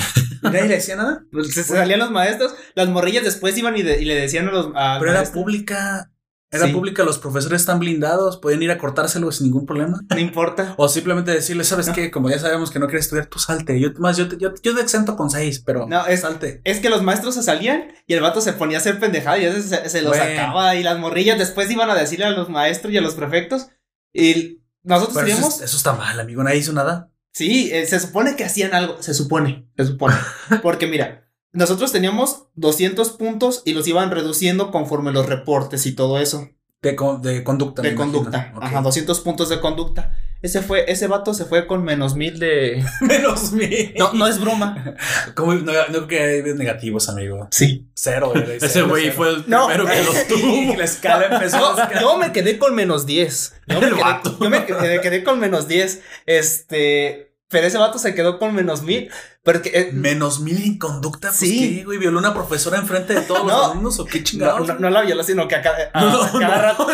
¿Y 0.42 0.46
nadie 0.46 0.62
le 0.68 0.74
decía 0.76 0.96
nada? 0.96 1.24
Pues 1.32 1.52
se 1.52 1.64
salían 1.64 1.98
los 2.00 2.10
maestros, 2.10 2.54
las 2.74 2.88
morrillas 2.88 3.24
después 3.24 3.56
iban 3.58 3.76
y, 3.76 3.82
de- 3.82 4.00
y 4.00 4.04
le 4.04 4.14
decían 4.14 4.48
a 4.48 4.52
los. 4.52 4.66
Pero 4.98 5.10
era 5.10 5.24
pública. 5.24 6.10
Era 6.54 6.66
Sí. 6.66 6.72
pública, 6.72 7.02
los 7.04 7.18
profesores 7.18 7.60
están 7.62 7.78
blindados, 7.78 8.38
pueden 8.38 8.62
ir 8.62 8.70
a 8.70 8.78
cortárselo 8.78 9.30
sin 9.32 9.46
ningún 9.46 9.66
problema. 9.66 10.00
No 10.08 10.18
importa. 10.18 10.74
O 10.78 10.88
simplemente 10.88 11.30
decirle, 11.32 11.64
¿sabes 11.64 11.90
qué? 11.90 12.10
Como 12.10 12.30
ya 12.30 12.38
sabemos 12.38 12.70
que 12.70 12.78
no 12.78 12.86
quieres 12.86 13.06
estudiar, 13.06 13.26
tú 13.26 13.38
salte. 13.38 13.78
Yo, 13.80 13.88
más, 13.98 14.16
yo, 14.16 14.28
te- 14.28 14.38
yo, 14.38 14.52
yo 14.62 14.74
te 14.74 14.80
exento 14.80 15.16
con 15.16 15.30
seis, 15.30 15.60
pero 15.64 15.86
No, 15.88 16.06
es- 16.06 16.20
salte. 16.20 16.60
Es 16.64 16.80
que 16.80 16.88
los 16.90 17.02
maestros 17.02 17.34
se 17.34 17.42
salían 17.42 17.88
y 18.06 18.14
el 18.14 18.20
vato 18.20 18.40
se 18.40 18.52
ponía 18.52 18.78
a 18.78 18.80
hacer 18.80 18.98
pendejada 19.00 19.38
y 19.38 19.62
se, 19.62 19.88
se 19.88 20.02
lo 20.02 20.10
Bueno. 20.10 20.24
sacaba 20.24 20.74
y 20.76 20.82
las 20.82 20.98
morrillas 20.98 21.38
después 21.38 21.70
iban 21.70 21.90
a 21.90 21.94
decirle 21.94 22.24
a 22.26 22.30
los 22.30 22.48
maestros 22.48 22.92
y 22.92 22.98
a 22.98 23.00
los 23.00 23.14
prefectos. 23.14 23.66
Y 24.12 24.60
nosotros 24.82 25.14
Pero 25.16 25.26
eso, 25.26 25.36
teníamos. 25.36 25.56
es- 25.58 25.64
eso 25.64 25.76
está 25.76 25.92
mal, 25.94 26.18
amigo. 26.20 26.42
Nadie 26.42 26.58
hizo 26.58 26.72
nada. 26.72 27.10
Sí, 27.32 27.70
eh, 27.72 27.84
se 27.86 27.98
supone 27.98 28.36
que 28.36 28.44
hacían 28.44 28.74
algo. 28.74 29.02
Se 29.02 29.12
supone, 29.12 29.68
se 29.76 29.84
supone. 29.86 30.14
Porque 30.62 30.86
mira, 30.86 31.23
nosotros 31.54 31.92
teníamos 31.92 32.44
200 32.56 33.10
puntos 33.12 33.62
y 33.64 33.72
los 33.72 33.86
iban 33.88 34.10
reduciendo 34.10 34.70
conforme 34.70 35.12
los 35.12 35.26
reportes 35.26 35.86
y 35.86 35.92
todo 35.92 36.18
eso. 36.18 36.48
De, 36.82 36.94
con- 36.94 37.22
de 37.22 37.42
conducta. 37.42 37.80
De 37.80 37.94
conducta. 37.94 38.52
Ok. 38.56 38.62
Ajá, 38.64 38.82
200 38.82 39.20
puntos 39.20 39.48
de 39.48 39.58
conducta. 39.60 40.12
Ese 40.42 40.60
fue, 40.60 40.84
ese 40.92 41.06
vato 41.06 41.32
se 41.32 41.46
fue 41.46 41.66
con 41.66 41.82
menos 41.82 42.14
mil 42.16 42.38
de. 42.38 42.84
Menos 43.00 43.52
mil. 43.52 43.94
No, 43.98 44.12
no 44.12 44.26
es 44.26 44.38
broma. 44.38 44.94
No, 45.36 45.88
no 45.88 46.06
que 46.06 46.20
hay 46.20 46.42
negativos, 46.54 47.08
amigo. 47.08 47.48
Sí. 47.50 47.88
Cero. 47.94 48.32
era, 48.34 48.52
Ese 48.66 48.82
güey 48.82 49.10
fue 49.10 49.30
el 49.30 49.44
No. 49.46 49.68
primero 49.68 49.86
que 49.86 50.02
los 50.04 50.28
tuvo. 50.28 50.54
Y 50.74 50.76
la 50.76 50.84
escala 50.84 51.26
empezó 51.34 51.58
Yo, 51.58 51.68
a 51.70 51.82
escalar. 51.84 52.02
yo 52.02 52.18
me 52.18 52.32
quedé 52.32 52.58
con 52.58 52.74
menos 52.74 53.06
10. 53.06 53.54
Yo 53.68 53.80
me 53.80 53.86
El 53.86 53.92
quedé, 53.94 54.02
vato. 54.02 54.36
yo 54.38 54.50
me 54.50 54.66
quedé, 54.66 55.00
quedé 55.00 55.24
con 55.24 55.40
menos 55.40 55.66
10. 55.66 56.02
Este. 56.26 57.33
Pero 57.54 57.68
ese 57.68 57.78
vato 57.78 58.00
se 58.00 58.16
quedó 58.16 58.40
con 58.40 58.52
menos 58.52 58.82
mil. 58.82 59.08
Porque. 59.44 59.70
eh, 59.72 59.90
Menos 59.92 60.40
mil 60.40 60.60
en 60.60 60.76
conducta. 60.76 61.28
Pues 61.28 61.38
Sí. 61.38 61.76
¿qué, 61.78 61.84
güey? 61.84 61.98
¿Violó 61.98 62.18
una 62.18 62.34
profesora 62.34 62.78
enfrente 62.78 63.14
de 63.14 63.20
todos 63.20 63.44
los 63.46 63.52
No. 63.52 63.64
alumnos 63.70 64.00
o 64.00 64.04
qué 64.04 64.24
chingados? 64.24 64.66
no, 64.66 64.74
no 64.74 64.90
la 64.90 65.02
violó, 65.02 65.22
sino 65.22 65.46
que 65.46 65.54
a 65.54 65.62
cada, 65.62 65.90
a- 65.94 66.00
No, 66.04 66.20
a 66.24 66.32
cada 66.32 66.62
rato. 66.62 66.86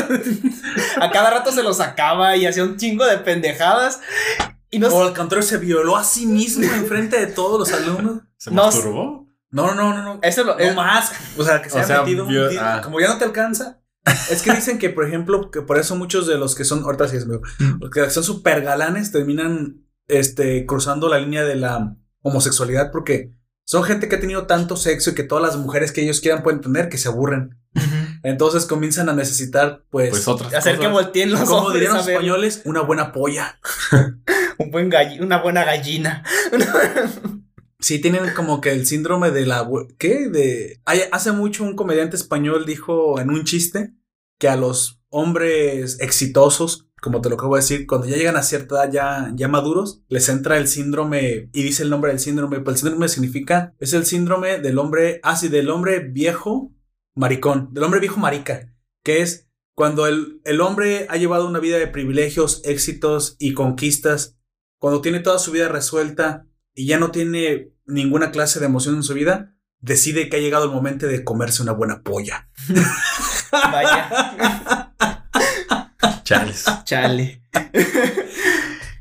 A 1.01 1.11
cada 1.11 1.31
rato 1.31 1.51
se 1.51 1.63
lo 1.63 1.73
sacaba 1.73 2.37
y 2.37 2.45
hacía 2.47 2.63
un 2.65 2.77
chingo 2.77 3.07
de 3.07 3.17
pendejadas. 3.17 4.01
Y 4.71 4.79
no 4.79 4.89
O 4.89 5.03
al 5.03 5.15
contrario, 5.15 5.43
se 5.43 5.57
violó 5.57 5.97
a 5.97 6.05
sí 6.05 6.27
mismo 6.27 6.63
enfrente 6.65 7.19
de 7.19 7.27
todos 7.27 7.59
los 7.59 7.73
alumnos. 7.73 8.21
¿Se 8.37 8.51
No, 8.51 8.67
masturbó? 8.67 9.27
No, 9.51 9.75
no, 9.75 9.95
no, 9.95 10.03
no. 10.03 10.19
Eso 10.23 10.45
lo. 10.45 10.53
No 10.55 10.61
es- 10.61 10.75
más. 10.77 11.11
O 11.39 11.43
sea, 11.43 11.63
que 11.63 11.71
se 11.71 11.79
O 11.79 11.81
ha 11.81 11.85
sea, 11.85 12.01
metido 12.03 12.25
un 12.25 12.31
vio- 12.31 12.51
ah. 12.61 12.81
Como 12.85 13.01
ya 13.01 13.09
no 13.09 13.17
te 13.19 13.25
alcanza. 13.25 13.79
Es 14.31 14.43
que 14.43 14.53
dicen 14.53 14.79
que, 14.79 14.91
por 14.91 15.07
ejemplo, 15.07 15.51
que 15.51 15.61
por 15.63 15.79
eso 15.79 15.95
muchos 15.97 16.27
de 16.27 16.39
los 16.39 16.55
que 16.55 16.65
son, 16.65 16.83
ahorita 16.85 17.07
sí 17.09 17.17
es 17.17 17.27
Mm. 17.27 17.37
los 17.81 17.91
que 17.91 18.09
son 18.11 18.25
súper 18.25 18.63
galanes 18.63 19.13
terminan 19.13 19.83
este, 20.11 20.67
cruzando 20.67 21.09
la 21.09 21.19
línea 21.19 21.45
de 21.45 21.57
la 21.57 21.97
homosexualidad 22.23 22.91
porque 22.93 23.33
son 23.65 23.85
gente 23.85 24.09
que 24.09 24.17
ha 24.17 24.21
tenido 24.21 24.47
tanto 24.47 24.77
sexo 24.77 25.11
y 25.11 25.15
que 25.15 25.23
todas 25.23 25.43
las 25.45 25.57
mujeres 25.57 25.93
que 25.93 26.03
ellos 26.03 26.21
quieran 26.21 26.43
pueden 26.43 26.61
tener 26.61 26.89
que 26.89 26.99
se 26.99 27.09
aburren. 27.09 27.57
Entonces 28.23 28.67
comienzan 28.67 29.09
a 29.09 29.13
necesitar, 29.15 29.85
pues, 29.91 30.11
Pues 30.11 30.29
otras 30.29 30.53
Hacer 30.53 30.79
que 30.79 30.89
volteen 30.89 31.31
los 31.31 31.49
como 31.49 31.71
dirían 31.71 31.95
los 31.95 32.07
españoles, 32.07 32.63
una 32.65 32.83
buena 32.83 33.13
polla. 33.13 33.59
Un 34.59 34.71
buen 34.71 34.91
galli- 34.91 35.21
una 35.23 35.41
buena 35.41 35.65
gallina. 35.65 36.23
Sí, 37.83 37.99
tienen 37.99 38.35
como 38.37 38.61
que 38.61 38.73
el 38.73 38.87
síndrome 38.87 39.31
de 39.31 39.47
la... 39.47 39.67
¿Qué? 39.97 40.29
De... 40.29 40.83
hay- 40.85 41.05
hace 41.13 41.33
mucho 41.33 41.65
un 41.65 41.77
comediante 41.77 42.15
español 42.15 42.67
dijo 42.67 43.19
en 43.19 43.31
un 43.31 43.45
chiste 43.45 43.95
que 44.39 44.49
a 44.51 44.57
los 44.57 45.01
hombres 45.09 45.99
exitosos, 46.01 46.89
como 47.01 47.21
te 47.21 47.29
lo 47.29 47.37
acabo 47.37 47.57
de 47.57 47.63
decir, 47.63 47.87
cuando 47.87 48.07
ya 48.07 48.17
llegan 48.17 48.37
a 48.37 48.43
cierta 48.43 48.77
edad 48.77 48.93
ya, 48.93 49.33
ya 49.35 49.49
maduros, 49.49 50.03
les 50.09 50.29
entra 50.29 50.59
el 50.59 50.69
síndrome, 50.69 51.49
y 51.53 51.63
dice 51.63 51.83
el 51.83 51.91
nombre 51.91 52.11
del 52.11 52.21
síndrome, 52.21 52.61
pues 52.61 52.77
el 52.77 52.81
síndrome 52.81 53.09
significa, 53.09 53.75
es 53.79 53.93
el 53.93 54.07
síndrome 54.07 54.59
del 54.59 54.79
hombre, 54.79 55.21
ah, 55.23 55.37
sí, 55.37 55.49
del 55.49 55.71
hombre 55.71 56.01
viejo 56.01 56.73
maricón, 57.15 57.73
del 57.73 57.85
hombre 57.85 58.01
viejo 58.01 58.21
marica, 58.21 58.75
que 59.03 59.23
es 59.23 59.49
cuando 59.75 60.07
el, 60.07 60.41
el 60.45 60.61
hombre 60.61 61.07
ha 61.09 61.17
llevado 61.17 61.47
una 61.49 61.59
vida 61.59 61.79
de 61.79 61.87
privilegios, 61.87 62.61
éxitos 62.65 63.37
y 63.39 63.55
conquistas, 63.55 64.37
cuando 64.79 65.01
tiene 65.01 65.21
toda 65.21 65.39
su 65.39 65.53
vida 65.53 65.69
resuelta 65.69 66.47
y 66.75 66.87
ya 66.87 66.99
no 66.99 67.11
tiene 67.11 67.73
ninguna 67.87 68.31
clase 68.31 68.61
de 68.61 68.67
emoción 68.67 68.97
en 68.97 69.03
su 69.03 69.15
vida, 69.15 69.55
decide 69.81 70.29
que 70.29 70.37
ha 70.37 70.41
llegado 70.41 70.65
el 70.65 70.71
momento 70.71 71.07
de 71.07 71.25
comerse 71.25 71.63
una 71.63 71.73
buena 71.73 72.03
polla. 72.03 72.49
Vaya. 73.53 74.67
Chales. 76.25 76.65
Chale. 76.85 77.43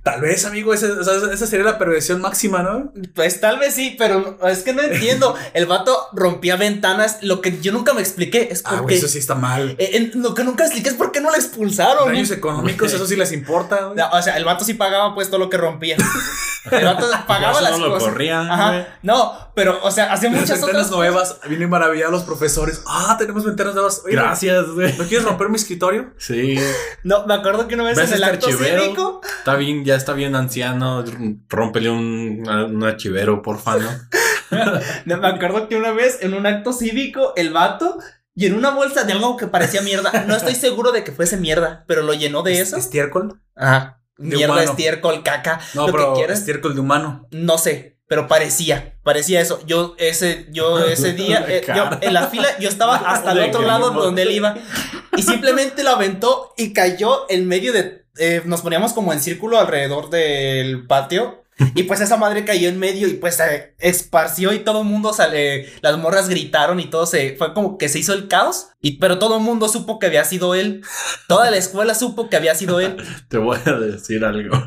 Tal 0.01 0.21
vez, 0.21 0.45
amigo, 0.45 0.73
esa, 0.73 1.45
sería 1.45 1.65
la 1.65 1.77
perversión 1.77 2.21
máxima, 2.21 2.63
¿no? 2.63 2.91
Pues 3.13 3.41
tal 3.41 3.59
vez 3.59 3.75
sí, 3.75 3.95
pero 3.97 4.39
es 4.47 4.59
que 4.59 4.73
no 4.73 4.81
entiendo. 4.81 5.35
El 5.53 5.65
vato 5.65 5.95
rompía 6.13 6.55
ventanas. 6.55 7.19
Lo 7.21 7.41
que 7.41 7.59
yo 7.59 7.71
nunca 7.73 7.93
me 7.93 7.99
expliqué 8.01 8.47
es 8.49 8.61
Ah, 8.65 8.69
güey, 8.71 8.81
porque. 8.81 8.95
eso 8.95 9.07
sí 9.09 9.19
está 9.19 9.35
mal. 9.35 9.75
Eh, 9.77 9.89
en- 10.13 10.21
lo 10.23 10.33
que 10.33 10.43
nunca 10.45 10.63
expliqué 10.63 10.89
es 10.89 10.95
por 10.95 11.11
qué 11.11 11.19
no 11.21 11.29
lo 11.29 11.35
expulsaron. 11.35 12.07
Daños 12.07 12.31
económicos, 12.31 12.91
eso 12.93 13.05
sí 13.05 13.17
les 13.17 13.31
importa, 13.33 13.85
güey. 13.87 13.99
O 14.13 14.21
sea, 14.21 14.37
el 14.37 14.45
vato 14.45 14.63
sí 14.65 14.73
pagaba 14.73 15.13
pues 15.13 15.27
todo 15.29 15.39
lo 15.39 15.49
que 15.49 15.57
rompía. 15.57 15.97
Pagaba 17.27 17.53
Por 17.53 17.61
eso 17.61 17.61
las 17.61 17.79
no 17.79 17.85
lo 17.87 17.93
cosas. 17.93 18.09
corrían. 18.09 18.51
Ajá. 18.51 18.87
No, 19.01 19.51
pero, 19.55 19.79
o 19.83 19.91
sea, 19.91 20.11
hacía 20.11 20.29
muchas 20.29 20.61
otras 20.61 20.91
nuevas, 20.91 21.39
vienen 21.47 21.69
maravillados 21.69 22.11
los 22.11 22.23
profesores. 22.23 22.81
Ah, 22.87 23.15
tenemos 23.17 23.45
ventanas 23.45 23.73
nuevas. 23.73 24.01
Oye, 24.05 24.15
Gracias, 24.15 24.67
güey. 24.69 24.95
¿No 24.97 25.05
quieres 25.05 25.25
romper 25.25 25.49
mi 25.49 25.55
escritorio? 25.55 26.13
Sí. 26.17 26.59
No, 27.03 27.25
me 27.25 27.33
acuerdo 27.33 27.67
que 27.67 27.75
una 27.75 27.85
vez 27.85 27.97
¿Ves 27.97 28.09
en 28.09 28.15
el 28.17 28.23
este 28.23 28.33
acto 28.35 28.47
archivero? 28.47 28.83
cívico. 28.83 29.21
Está 29.39 29.55
bien, 29.55 29.85
ya 29.85 29.95
está 29.95 30.13
bien 30.13 30.35
anciano. 30.35 31.03
Rómpele 31.47 31.89
un, 31.89 32.43
un 32.47 32.83
archivero, 32.83 33.41
porfa, 33.41 33.77
¿no? 33.77 33.89
no, 35.05 35.17
Me 35.17 35.27
acuerdo 35.27 35.67
que 35.69 35.75
una 35.75 35.91
vez 35.91 36.19
en 36.21 36.33
un 36.33 36.45
acto 36.45 36.73
cívico, 36.73 37.33
el 37.35 37.51
vato 37.51 37.97
llenó 38.35 38.57
una 38.57 38.71
bolsa 38.71 39.03
de 39.03 39.13
algo 39.13 39.37
que 39.37 39.47
parecía 39.47 39.81
mierda. 39.81 40.25
No 40.27 40.35
estoy 40.35 40.55
seguro 40.55 40.91
de 40.91 41.03
que 41.03 41.11
fuese 41.11 41.37
mierda, 41.37 41.83
pero 41.87 42.01
lo 42.03 42.13
llenó 42.13 42.43
de 42.43 42.59
eso. 42.59 42.77
¿Estiércol? 42.77 43.39
Ajá. 43.55 43.98
De 44.19 44.35
Mierda, 44.35 44.53
humano. 44.53 44.69
estiércol, 44.71 45.23
caca. 45.23 45.59
No, 45.73 45.87
lo 45.87 45.91
pero 45.93 46.13
que 46.13 46.19
quieras. 46.19 46.39
estiércol 46.39 46.75
de 46.75 46.81
humano. 46.81 47.27
No 47.31 47.57
sé, 47.57 47.97
pero 48.07 48.27
parecía, 48.27 48.97
parecía 49.03 49.39
eso. 49.39 49.61
Yo 49.65 49.95
ese, 49.97 50.47
yo 50.51 50.79
ese 50.85 51.13
día, 51.13 51.45
eh, 51.47 51.63
yo 51.73 51.89
en 52.01 52.13
la 52.13 52.27
fila, 52.27 52.47
yo 52.59 52.67
estaba 52.67 52.95
hasta 53.05 53.31
el 53.31 53.39
otro 53.39 53.61
lado 53.61 53.91
donde 53.91 54.23
él 54.23 54.31
iba 54.31 54.55
y 55.15 55.23
simplemente 55.23 55.83
lo 55.83 55.91
aventó 55.91 56.53
y 56.57 56.73
cayó 56.73 57.25
en 57.29 57.47
medio 57.47 57.71
de, 57.71 58.05
eh, 58.17 58.41
nos 58.45 58.61
poníamos 58.61 58.93
como 58.93 59.13
en 59.13 59.21
círculo 59.21 59.57
alrededor 59.59 60.09
del 60.09 60.85
patio. 60.85 61.43
Y 61.75 61.83
pues 61.83 62.01
esa 62.01 62.17
madre 62.17 62.45
cayó 62.45 62.69
en 62.69 62.79
medio 62.79 63.07
y 63.07 63.13
pues 63.15 63.35
se 63.35 63.75
esparció 63.79 64.53
y 64.53 64.59
todo 64.59 64.81
el 64.81 64.87
mundo 64.87 65.13
sale, 65.13 65.69
las 65.81 65.97
morras 65.97 66.29
gritaron 66.29 66.79
y 66.79 66.85
todo 66.85 67.05
se, 67.05 67.35
fue 67.37 67.53
como 67.53 67.77
que 67.77 67.89
se 67.89 67.99
hizo 67.99 68.13
el 68.13 68.27
caos. 68.27 68.69
Y, 68.81 68.97
pero 68.97 69.19
todo 69.19 69.37
el 69.37 69.43
mundo 69.43 69.67
supo 69.67 69.99
que 69.99 70.05
había 70.05 70.23
sido 70.23 70.55
él. 70.55 70.83
Toda 71.27 71.51
la 71.51 71.57
escuela 71.57 71.93
supo 71.95 72.29
que 72.29 72.37
había 72.37 72.55
sido 72.55 72.79
él. 72.79 72.95
Te 73.27 73.37
voy 73.37 73.57
a 73.65 73.73
decir 73.73 74.23
algo. 74.23 74.57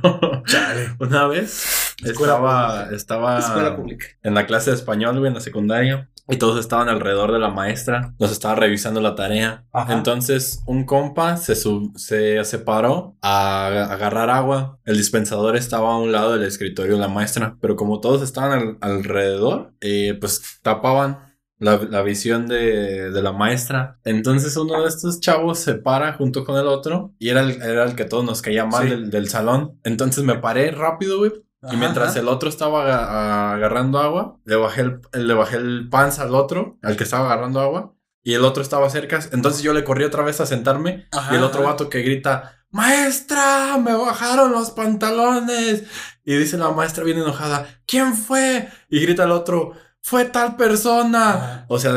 Chale. 0.47 0.95
Una 0.99 1.27
vez 1.27 1.95
Escuela 2.05 2.35
estaba, 2.35 2.89
estaba 2.93 3.39
Escuela 3.39 3.77
pública. 3.77 4.07
en 4.23 4.35
la 4.35 4.47
clase 4.47 4.71
de 4.71 4.77
español, 4.77 5.19
güey, 5.19 5.29
en 5.29 5.35
la 5.35 5.41
secundaria. 5.41 6.09
Y 6.29 6.37
todos 6.37 6.59
estaban 6.61 6.89
alrededor 6.89 7.33
de 7.33 7.39
la 7.41 7.51
maestra. 7.51 8.15
Nos 8.19 8.31
estaba 8.31 8.55
revisando 8.55 9.01
la 9.01 9.15
tarea. 9.17 9.65
Ajá. 9.73 9.93
Entonces, 9.95 10.63
un 10.67 10.85
compa 10.85 11.37
se, 11.37 11.57
sub- 11.57 11.97
se 11.99 12.43
separó 12.45 13.17
a 13.23 13.67
agarrar 13.67 14.31
agua. 14.31 14.79
El 14.85 14.97
dispensador 14.97 15.57
estaba 15.57 15.93
a 15.93 15.99
un 15.99 16.13
lado 16.13 16.33
del 16.33 16.45
escritorio 16.45 16.95
de 16.95 17.01
la 17.01 17.09
maestra. 17.09 17.57
Pero 17.61 17.75
como 17.77 18.01
todos 18.01 18.23
estaban 18.23 18.53
al- 18.53 18.79
alrededor, 18.81 19.73
eh, 19.81 20.17
pues 20.21 20.61
tapaban 20.63 21.33
la, 21.59 21.77
la 21.91 22.03
visión 22.03 22.47
de, 22.47 23.11
de 23.11 23.23
la 23.23 23.33
maestra. 23.33 23.99
Entonces 24.05 24.57
uno 24.57 24.81
de 24.83 24.89
estos 24.89 25.21
chavos 25.21 25.59
se 25.59 25.75
para 25.75 26.13
junto 26.15 26.45
con 26.45 26.57
el 26.59 26.67
otro 26.67 27.15
y 27.19 27.29
era 27.31 27.41
el, 27.43 27.63
era 27.63 27.85
el 27.85 27.95
que 27.95 28.05
todos 28.05 28.25
nos 28.25 28.43
caía 28.43 28.65
mal 28.65 28.85
Sí. 28.85 28.91
del, 28.91 29.11
del 29.11 29.29
salón. 29.29 29.79
Entonces 29.85 30.25
me 30.25 30.37
paré 30.39 30.71
rápido, 30.71 31.19
güey. 31.19 31.33
Y 31.63 31.67
Ajá, 31.67 31.77
mientras 31.77 32.11
ajá. 32.11 32.19
el 32.21 32.29
otro 32.29 32.49
estaba 32.49 33.53
agarrando 33.55 33.99
agua, 34.01 34.39
le 34.45 34.57
bajé 34.57 34.81
el, 34.83 35.01
le 35.27 35.35
bajé 35.35 35.57
el 35.57 35.89
panza 35.91 36.23
al 36.23 36.35
otro, 36.35 36.79
al 36.83 36.97
que 36.97 37.05
estaba 37.05 37.27
agarrando 37.27 37.61
agua, 37.61 37.95
y 38.25 38.35
el 38.35 38.45
otro 38.45 38.63
estaba 38.63 38.91
cerca. 38.91 39.21
Entonces 39.33 39.63
yo 39.63 39.73
le 39.73 39.85
corrí 39.85 40.05
otra 40.05 40.23
vez 40.25 40.41
a 40.41 40.47
sentarme 40.47 41.07
Ajá, 41.13 41.33
y 41.33 41.37
el 41.37 41.45
otro 41.45 41.63
vato 41.63 41.89
que 41.89 42.03
grita, 42.03 42.57
maestra, 42.71 43.79
me 43.79 43.95
bajaron 43.95 44.53
los 44.53 44.71
pantalones. 44.73 45.85
Y 46.25 46.37
dice 46.37 46.57
la 46.57 46.71
maestra 46.71 47.05
bien 47.05 47.19
enojada, 47.19 47.67
¿quién 47.87 48.15
fue? 48.15 48.69
Y 48.89 49.01
grita 49.01 49.25
el 49.25 49.33
otro, 49.33 49.73
fue 50.01 50.25
tal 50.25 50.57
persona. 50.57 51.65
O 51.69 51.79
sea, 51.79 51.93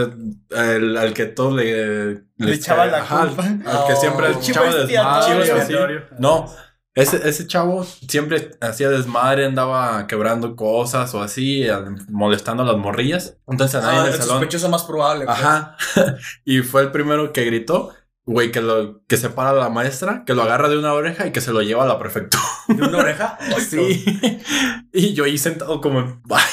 el, 0.51 0.97
al 0.97 1.13
que 1.13 1.25
todo 1.25 1.56
le... 1.56 2.25
Le 2.38 2.54
echaba 2.54 2.86
la 2.88 2.99
ajá, 3.04 3.28
culpa. 3.28 3.43
Al, 3.43 3.51
al 3.67 3.88
que 3.88 3.93
Oh. 3.93 3.95
siempre 3.99 4.28
Chivo 4.41 4.63
echaba 4.65 4.69
expiatorio. 4.82 5.39
desmadre. 5.56 6.08
No, 6.19 6.51
ese, 6.96 7.28
ese 7.30 7.46
chavo 7.46 7.84
siempre 7.84 8.52
hacía 8.62 8.90
desmadre, 8.90 9.46
andaba 9.46 10.08
quebrando 10.08 10.56
cosas 10.56 11.14
o 11.14 11.22
así, 11.22 11.66
molestando 12.10 12.64
a 12.64 12.66
las 12.66 12.78
morrillas. 12.78 13.38
Entonces 13.48 13.76
a 13.76 13.86
nadie 13.86 13.98
Ah, 13.98 14.02
en 14.02 14.08
el 14.08 14.14
el 14.14 14.20
salón... 14.22 14.30
sospechoso 14.40 14.70
más 14.70 14.84
probable. 14.84 15.26
pues. 15.26 15.38
Ajá. 15.38 15.76
y 16.46 16.62
fue 16.62 16.82
el 16.84 16.92
primero 16.92 17.34
que 17.34 17.44
gritó, 17.46 17.94
güey, 18.26 18.52
que 18.52 18.62
lo 18.62 19.02
que 19.08 19.18
separa 19.18 19.50
a 19.52 19.54
la 19.54 19.70
maestra, 19.70 20.24
que 20.26 20.34
lo 20.34 20.44
agarra 20.44 20.70
de 20.70 20.78
una 20.78 20.94
oreja 20.94 21.28
y 21.28 21.32
que 21.32 21.42
se 21.42 21.52
lo 21.52 21.62
lleva 21.62 21.84
a 21.84 21.88
la 21.88 22.00
prefectura. 22.00 22.42
¿De 22.70 22.82
una 22.82 22.98
oreja? 23.00 23.38
Sí. 23.60 24.04
y 24.94 25.14
yo 25.14 25.26
ahí 25.26 25.38
sentado 25.38 25.82
como 25.82 26.00
en 26.00 26.22
vaya. 26.24 26.46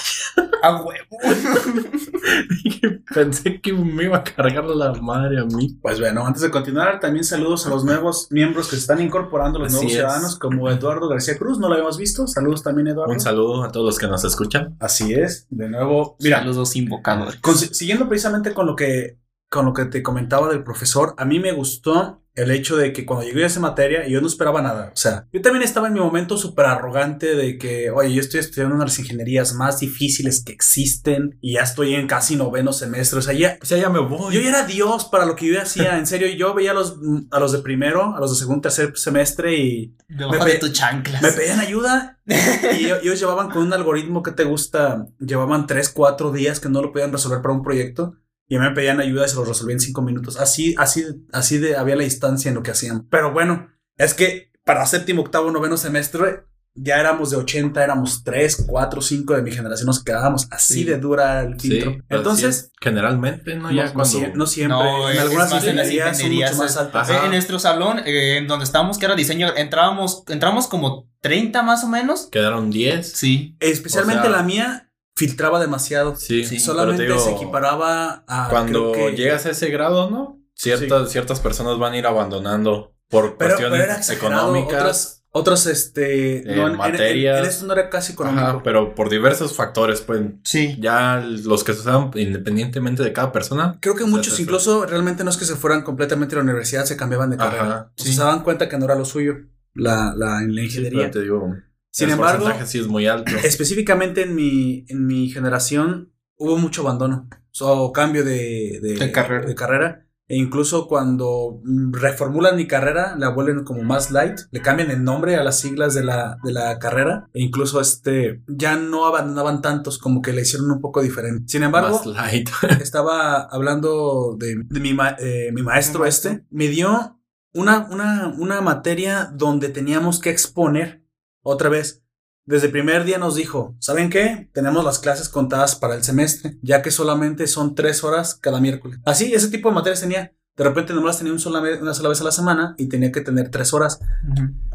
A 0.62 0.76
huevo. 0.76 1.18
Pensé 3.14 3.60
que 3.60 3.72
me 3.72 4.04
iba 4.04 4.18
a 4.18 4.24
cargar 4.24 4.64
la 4.64 4.92
madre 4.94 5.40
a 5.40 5.44
mí. 5.44 5.76
Pues 5.82 6.00
bueno, 6.00 6.26
antes 6.26 6.42
de 6.42 6.50
continuar, 6.50 7.00
también 7.00 7.24
saludos 7.24 7.66
a 7.66 7.70
los 7.70 7.84
nuevos 7.84 8.28
miembros 8.30 8.68
que 8.68 8.76
se 8.76 8.82
están 8.82 9.00
incorporando, 9.00 9.58
los 9.58 9.68
Así 9.68 9.74
nuevos 9.76 9.92
es. 9.92 9.98
ciudadanos, 9.98 10.38
como 10.38 10.70
Eduardo 10.70 11.08
García 11.08 11.36
Cruz, 11.36 11.58
no 11.58 11.68
lo 11.68 11.74
habíamos 11.74 11.98
visto. 11.98 12.26
Saludos 12.26 12.62
también, 12.62 12.88
Eduardo. 12.88 13.12
Un 13.12 13.20
saludo 13.20 13.64
a 13.64 13.70
todos 13.72 13.84
los 13.86 13.98
que 13.98 14.06
nos 14.06 14.24
escuchan. 14.24 14.76
Así 14.80 15.12
es, 15.12 15.46
de 15.50 15.68
nuevo. 15.68 16.16
Mira, 16.20 16.42
los 16.44 16.56
dos 16.56 16.74
invocadores. 16.76 17.36
con- 17.40 17.56
siguiendo 17.56 18.08
precisamente 18.08 18.54
con 18.54 18.66
lo 18.66 18.76
que 18.76 19.18
con 19.50 19.66
lo 19.66 19.74
que 19.74 19.84
te 19.84 20.02
comentaba 20.02 20.48
del 20.48 20.64
profesor, 20.64 21.14
a 21.18 21.26
mí 21.26 21.38
me 21.38 21.52
gustó 21.52 22.21
el 22.34 22.50
hecho 22.50 22.76
de 22.76 22.92
que 22.92 23.04
cuando 23.04 23.26
llegué 23.26 23.44
a 23.44 23.46
esa 23.46 23.60
materia 23.60 24.06
yo 24.08 24.20
no 24.20 24.26
esperaba 24.26 24.62
nada. 24.62 24.90
O 24.94 24.96
sea, 24.96 25.26
yo 25.32 25.42
también 25.42 25.62
estaba 25.62 25.88
en 25.88 25.92
mi 25.94 26.00
momento 26.00 26.36
súper 26.38 26.66
arrogante 26.66 27.34
de 27.34 27.58
que, 27.58 27.90
oye, 27.90 28.14
yo 28.14 28.20
estoy 28.20 28.40
estudiando 28.40 28.74
una 28.74 28.84
de 28.84 28.90
las 28.90 28.98
ingenierías 28.98 29.54
más 29.54 29.80
difíciles 29.80 30.42
que 30.42 30.52
existen 30.52 31.36
y 31.40 31.54
ya 31.54 31.62
estoy 31.62 31.94
en 31.94 32.06
casi 32.06 32.36
noveno 32.36 32.72
semestre. 32.72 33.18
O 33.18 33.22
sea, 33.22 33.34
ya, 33.34 33.58
O 33.60 33.66
sea, 33.66 33.78
ya 33.78 33.90
me 33.90 34.00
voy. 34.00 34.34
yo 34.34 34.40
ya 34.40 34.48
era 34.48 34.66
Dios 34.66 35.04
para 35.06 35.26
lo 35.26 35.36
que 35.36 35.46
yo 35.52 35.60
hacía. 35.60 35.98
En 35.98 36.06
serio, 36.06 36.28
yo 36.28 36.54
veía 36.54 36.70
a 36.70 36.74
los, 36.74 36.96
a 37.30 37.38
los 37.38 37.52
de 37.52 37.58
primero, 37.58 38.14
a 38.16 38.20
los 38.20 38.30
de 38.30 38.36
segundo, 38.38 38.62
tercer 38.62 38.96
semestre 38.96 39.54
y 39.56 39.94
Debajo 40.08 40.44
Me 40.44 40.52
de 40.52 40.58
tu 40.58 40.68
chanclas. 40.68 41.22
me 41.22 41.32
pedían 41.32 41.60
ayuda. 41.60 42.18
Y 42.26 42.86
ellos, 42.86 43.18
llevaban 43.20 43.50
con 43.50 43.62
un 43.64 43.72
algoritmo 43.72 44.22
que 44.22 44.30
te 44.32 44.44
gusta, 44.44 45.06
llevaban 45.18 45.66
3, 45.66 45.88
4 45.90 46.32
días 46.32 46.60
que 46.60 46.68
no 46.68 46.80
lo 46.80 46.92
podían 46.92 47.12
resolver 47.12 47.42
para 47.42 47.54
un 47.54 47.62
proyecto. 47.62 48.14
Y 48.48 48.58
me 48.58 48.70
pedían 48.72 49.00
ayuda 49.00 49.24
y 49.26 49.28
se 49.28 49.36
lo 49.36 49.44
resolví 49.44 49.72
en 49.72 49.80
5 49.80 50.02
minutos. 50.02 50.38
Así, 50.38 50.74
así, 50.78 51.04
así 51.32 51.58
de 51.58 51.76
había 51.76 51.96
la 51.96 52.04
distancia 52.04 52.48
en 52.50 52.54
lo 52.54 52.62
que 52.62 52.70
hacían. 52.72 53.06
Pero 53.08 53.32
bueno, 53.32 53.68
es 53.96 54.14
que 54.14 54.50
para 54.64 54.84
séptimo, 54.86 55.22
octavo, 55.22 55.50
noveno 55.50 55.76
semestre 55.76 56.44
ya 56.74 56.98
éramos 56.98 57.30
de 57.30 57.36
80, 57.36 57.84
éramos 57.84 58.24
3, 58.24 58.64
4, 58.66 59.02
5 59.02 59.34
de 59.34 59.42
mi 59.42 59.52
generación, 59.52 59.86
nos 59.86 60.02
quedábamos 60.02 60.48
así 60.50 60.74
Sí. 60.74 60.84
de 60.84 60.96
dura 60.98 61.42
el 61.42 61.60
Sí, 61.60 61.68
filtro. 61.68 61.98
pero 62.08 62.20
Entonces, 62.20 62.56
sí, 62.56 62.70
generalmente, 62.80 63.56
¿no? 63.56 63.70
Ya 63.70 63.84
no 63.86 63.92
cuando... 63.92 64.18
no 64.34 64.46
siempre, 64.46 64.78
No, 64.78 65.10
en 65.10 65.18
algunas 65.18 65.50
más 65.50 65.64
en 65.66 65.76
las 65.76 65.90
ingenierías 65.90 66.18
son 66.18 66.30
mucho 66.34 66.56
más 66.56 66.76
altas. 66.78 67.10
En 67.10 67.30
nuestro 67.30 67.58
salón, 67.58 67.98
eh, 68.06 68.38
en 68.38 68.46
donde 68.48 68.64
estábamos, 68.64 68.96
que 68.96 69.04
era 69.04 69.14
diseño, 69.14 69.54
entrábamos, 69.54 70.24
entramos 70.28 70.66
como 70.66 71.10
30 71.20 71.62
más 71.62 71.84
o 71.84 71.88
menos. 71.88 72.28
Quedaron 72.32 72.70
10. 72.70 73.12
Sí. 73.12 73.54
Especialmente 73.60 74.22
o 74.28 74.30
sea- 74.30 74.38
la 74.38 74.42
mía 74.42 74.90
filtraba 75.14 75.60
demasiado. 75.60 76.16
Sí, 76.16 76.44
Sí, 76.44 76.58
Solamente 76.58 77.02
digo, 77.04 77.18
se 77.18 77.32
equiparaba 77.32 78.24
a. 78.26 78.48
Cuando 78.50 78.92
creo 78.92 79.08
que- 79.10 79.16
llegas 79.16 79.46
a 79.46 79.50
ese 79.50 79.68
grado, 79.70 80.10
¿no? 80.10 80.38
Ciertas, 80.54 81.10
ciertas 81.10 81.40
personas 81.40 81.78
van 81.78 81.92
a 81.94 81.98
ir 81.98 82.06
abandonando 82.06 82.94
por 83.08 83.36
Pero, 83.36 83.56
pero 83.58 83.70
cuestiones 83.70 84.10
económicas. 84.10 84.80
Otras, 84.80 85.18
Otros, 85.34 85.66
este. 85.66 86.38
Eh, 86.40 86.56
no, 86.56 86.66
en, 86.66 86.72
en- 86.72 86.76
materias. 86.76 87.38
en 87.40 87.44
esto 87.46 87.66
no 87.66 87.72
era 87.72 87.88
casi 87.88 88.12
económico. 88.12 88.44
Ajá, 88.46 88.60
pero 88.62 88.94
por 88.94 89.08
diversos 89.08 89.54
factores, 89.56 90.02
pues 90.02 90.20
Sí. 90.44 90.76
ya 90.78 91.24
los 91.26 91.64
que 91.64 91.72
se 91.72 91.80
usaban 91.80 92.10
independientemente 92.14 93.02
de 93.02 93.12
cada 93.14 93.32
persona. 93.32 93.78
Creo 93.80 93.94
que 93.94 94.02
sea, 94.02 94.10
muchos 94.10 94.34
eso- 94.34 94.42
incluso 94.42 94.84
realmente 94.86 95.24
no 95.24 95.30
es 95.30 95.36
que 95.38 95.46
se 95.46 95.56
fueran 95.56 95.82
completamente 95.82 96.34
a 96.34 96.38
la 96.38 96.44
universidad, 96.44 96.84
se 96.84 96.96
cambiaban 96.98 97.30
de 97.30 97.38
carrera. 97.38 97.64
Ajá, 97.64 97.90
O 97.96 98.02
sea, 98.02 98.06
sí. 98.06 98.12
se 98.12 98.20
daban 98.20 98.42
cuenta 98.44 98.68
que 98.68 98.76
no 98.78 98.84
era 98.84 98.94
lo 98.94 99.06
suyo, 99.06 99.36
la, 99.74 100.12
la, 100.14 100.40
la 100.42 100.60
Sí, 100.60 100.64
ingeniería. 100.66 100.98
pero 101.00 101.10
te 101.12 101.20
digo, 101.22 101.54
Sin 101.92 102.08
el 102.08 102.14
embargo, 102.14 102.40
porcentaje 102.44 102.70
sí 102.70 102.78
es 102.78 102.88
muy 102.88 103.06
alto. 103.06 103.30
específicamente 103.44 104.22
en 104.22 104.34
mi, 104.34 104.84
en 104.88 105.06
mi 105.06 105.28
generación 105.30 106.12
hubo 106.36 106.56
mucho 106.56 106.82
abandono 106.82 107.28
o 107.60 107.92
cambio 107.92 108.24
de, 108.24 108.80
de, 108.82 108.94
De 108.94 109.12
carrera. 109.12 109.46
de 109.46 109.54
carrera. 109.54 110.06
E 110.28 110.36
incluso 110.36 110.88
cuando 110.88 111.60
reformulan 111.90 112.56
mi 112.56 112.66
carrera, 112.66 113.16
la 113.18 113.28
vuelven 113.28 113.64
como 113.64 113.82
más 113.82 114.10
light, 114.10 114.38
le 114.50 114.62
cambian 114.62 114.90
el 114.90 115.04
nombre 115.04 115.36
a 115.36 115.44
las 115.44 115.58
siglas 115.60 115.92
de 115.94 116.04
la, 116.04 116.38
de 116.42 116.52
la 116.52 116.78
carrera. 116.78 117.28
E 117.34 117.42
incluso 117.42 117.80
este 117.82 118.42
ya 118.46 118.76
no 118.76 119.04
abandonaban 119.04 119.60
tantos, 119.60 119.98
como 119.98 120.22
que 120.22 120.32
le 120.32 120.42
hicieron 120.42 120.70
un 120.70 120.80
poco 120.80 121.02
diferente. 121.02 121.44
Sin 121.48 121.62
embargo, 121.62 121.98
Más 121.98 122.06
light. 122.06 122.48
estaba 122.80 123.42
hablando 123.42 124.36
de, 124.38 124.62
de 124.64 124.80
mi, 124.80 124.94
ma- 124.94 125.16
eh, 125.18 125.50
Mi 125.52 125.62
maestro. 125.62 126.06
este, 126.06 126.44
me 126.50 126.68
dio 126.68 127.20
una, 127.52 127.86
una, 127.90 128.28
una 128.38 128.62
materia 128.62 129.30
donde 129.34 129.68
teníamos 129.68 130.18
que 130.18 130.30
exponer 130.30 131.01
otra 131.42 131.68
vez. 131.68 132.02
Desde 132.44 132.66
el 132.66 132.72
primer 132.72 133.04
día 133.04 133.18
nos 133.18 133.36
dijo, 133.36 133.76
¿saben 133.78 134.10
qué? 134.10 134.50
Tenemos 134.52 134.84
las 134.84 134.98
clases 134.98 135.28
contadas 135.28 135.76
para 135.76 135.94
el 135.94 136.02
semestre, 136.02 136.58
ya 136.60 136.82
que 136.82 136.90
solamente 136.90 137.46
son 137.46 137.74
tres 137.76 138.02
horas 138.02 138.34
cada 138.34 138.60
miércoles. 138.60 138.98
Así, 139.04 139.32
ese 139.32 139.48
tipo 139.48 139.68
de 139.68 139.76
materias 139.76 140.00
tenía. 140.00 140.32
De 140.56 140.64
repente 140.64 140.92
nomás 140.92 141.06
las 141.10 141.18
tenía 141.18 141.32
un 141.32 141.38
sola 141.38 141.60
ve- 141.60 141.80
una 141.80 141.94
sola 141.94 142.08
vez 142.10 142.20
a 142.20 142.24
la 142.24 142.32
semana 142.32 142.74
y 142.78 142.88
tenía 142.88 143.10
que 143.12 143.20
tener 143.20 143.48
tres 143.50 143.72
horas. 143.72 144.00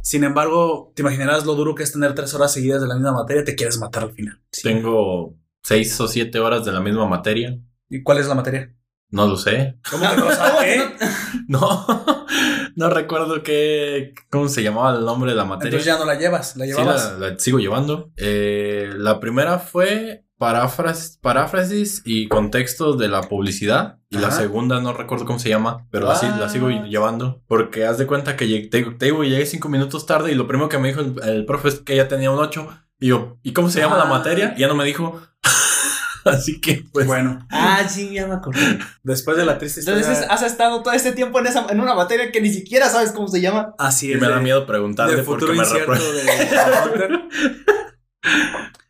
Sin 0.01 0.23
embargo, 0.23 0.91
te 0.95 1.01
imaginarás 1.01 1.45
lo 1.45 1.55
duro 1.55 1.75
que 1.75 1.83
es 1.83 1.91
tener 1.91 2.15
tres 2.15 2.33
horas 2.33 2.51
seguidas 2.53 2.81
de 2.81 2.87
la 2.87 2.95
misma 2.95 3.11
materia, 3.11 3.43
te 3.43 3.55
quieres 3.55 3.77
matar 3.77 4.03
al 4.03 4.13
final. 4.13 4.41
Tengo 4.63 5.35
seis 5.61 5.99
o 5.99 6.07
siete 6.07 6.39
horas 6.39 6.63
de 6.65 6.71
la 6.71 6.79
misma 6.79 7.05
materia. 7.07 7.59
¿Y 7.89 8.01
cuál 8.01 8.17
es 8.19 8.27
la 8.27 8.33
materia? 8.35 8.73
No 9.09 9.27
lo 9.27 9.35
sé. 9.37 9.77
¿Cómo 9.91 10.09
que 10.09 10.17
no 10.17 10.31
sabes? 10.31 10.83
No, 11.47 11.85
no 12.77 12.89
recuerdo 12.89 13.43
qué, 13.43 14.13
cómo 14.29 14.47
se 14.47 14.63
llamaba 14.63 14.95
el 14.97 15.03
nombre 15.03 15.31
de 15.31 15.37
la 15.37 15.45
materia. 15.45 15.69
Entonces 15.77 15.85
ya 15.93 15.97
no 15.99 16.05
la 16.05 16.17
llevas, 16.17 16.55
la 16.55 16.65
Sí, 16.65 16.71
llevabas. 16.71 17.17
la, 17.19 17.29
la 17.31 17.39
sigo 17.39 17.59
llevando. 17.59 18.11
Eh, 18.15 18.89
la 18.95 19.19
primera 19.19 19.59
fue 19.59 20.23
paráfrasis, 20.37 21.17
paráfrasis 21.21 22.03
y 22.05 22.27
contextos 22.27 22.97
de 22.99 23.07
la 23.07 23.21
publicidad. 23.23 23.97
Y 24.09 24.19
la 24.19 24.29
segunda 24.31 24.79
no 24.79 24.93
recuerdo 24.93 25.25
cómo 25.25 25.39
se 25.39 25.49
llama, 25.49 25.87
pero 25.91 26.07
la, 26.07 26.15
si- 26.15 26.27
la 26.27 26.47
sigo 26.49 26.69
llevando. 26.69 27.41
Porque 27.47 27.85
haz 27.85 27.97
de 27.97 28.05
cuenta 28.07 28.37
que 28.37 28.47
llegué, 28.47 28.67
te, 28.69 28.83
te 28.83 29.05
digo, 29.07 29.23
llegué 29.23 29.45
cinco 29.45 29.67
minutos 29.67 30.05
tarde 30.05 30.31
y 30.31 30.35
lo 30.35 30.47
primero 30.47 30.69
que 30.69 30.77
me 30.77 30.87
dijo 30.89 31.01
el, 31.01 31.15
el 31.27 31.45
profe 31.45 31.67
es 31.69 31.79
que 31.79 31.95
ya 31.95 32.07
tenía 32.07 32.31
un 32.31 32.39
8. 32.39 32.69
Y 32.99 33.07
yo, 33.07 33.37
¿y 33.43 33.53
cómo 33.53 33.69
se 33.69 33.79
llama 33.79 33.97
la 33.97 34.05
materia? 34.05 34.53
Y 34.55 34.61
ya 34.61 34.67
no 34.67 34.75
me 34.75 34.85
dijo. 34.85 35.19
Así 36.29 36.59
que, 36.61 36.83
pues. 36.91 37.07
Bueno, 37.07 37.45
Ah, 37.49 37.83
sí, 37.87 38.11
ya 38.13 38.27
me 38.27 38.35
acordé. 38.35 38.79
después 39.03 39.37
de 39.37 39.45
la 39.45 39.57
triste 39.57 39.79
historia. 39.81 40.01
Entonces 40.01 40.25
has 40.29 40.41
estado 40.43 40.81
todo 40.83 40.93
este 40.93 41.11
tiempo 41.13 41.39
en, 41.39 41.47
esa, 41.47 41.65
en 41.69 41.79
una 41.79 41.95
materia 41.95 42.31
que 42.31 42.41
ni 42.41 42.49
siquiera 42.51 42.89
sabes 42.89 43.11
cómo 43.11 43.27
se 43.27 43.41
llama. 43.41 43.73
así 43.77 44.09
Y 44.09 44.13
es. 44.13 44.21
me 44.21 44.27
da 44.29 44.39
miedo 44.39 44.65
preguntarle 44.65 45.23
porque 45.23 45.45
futuro 45.45 45.53
me 45.53 45.63
de 45.63 46.25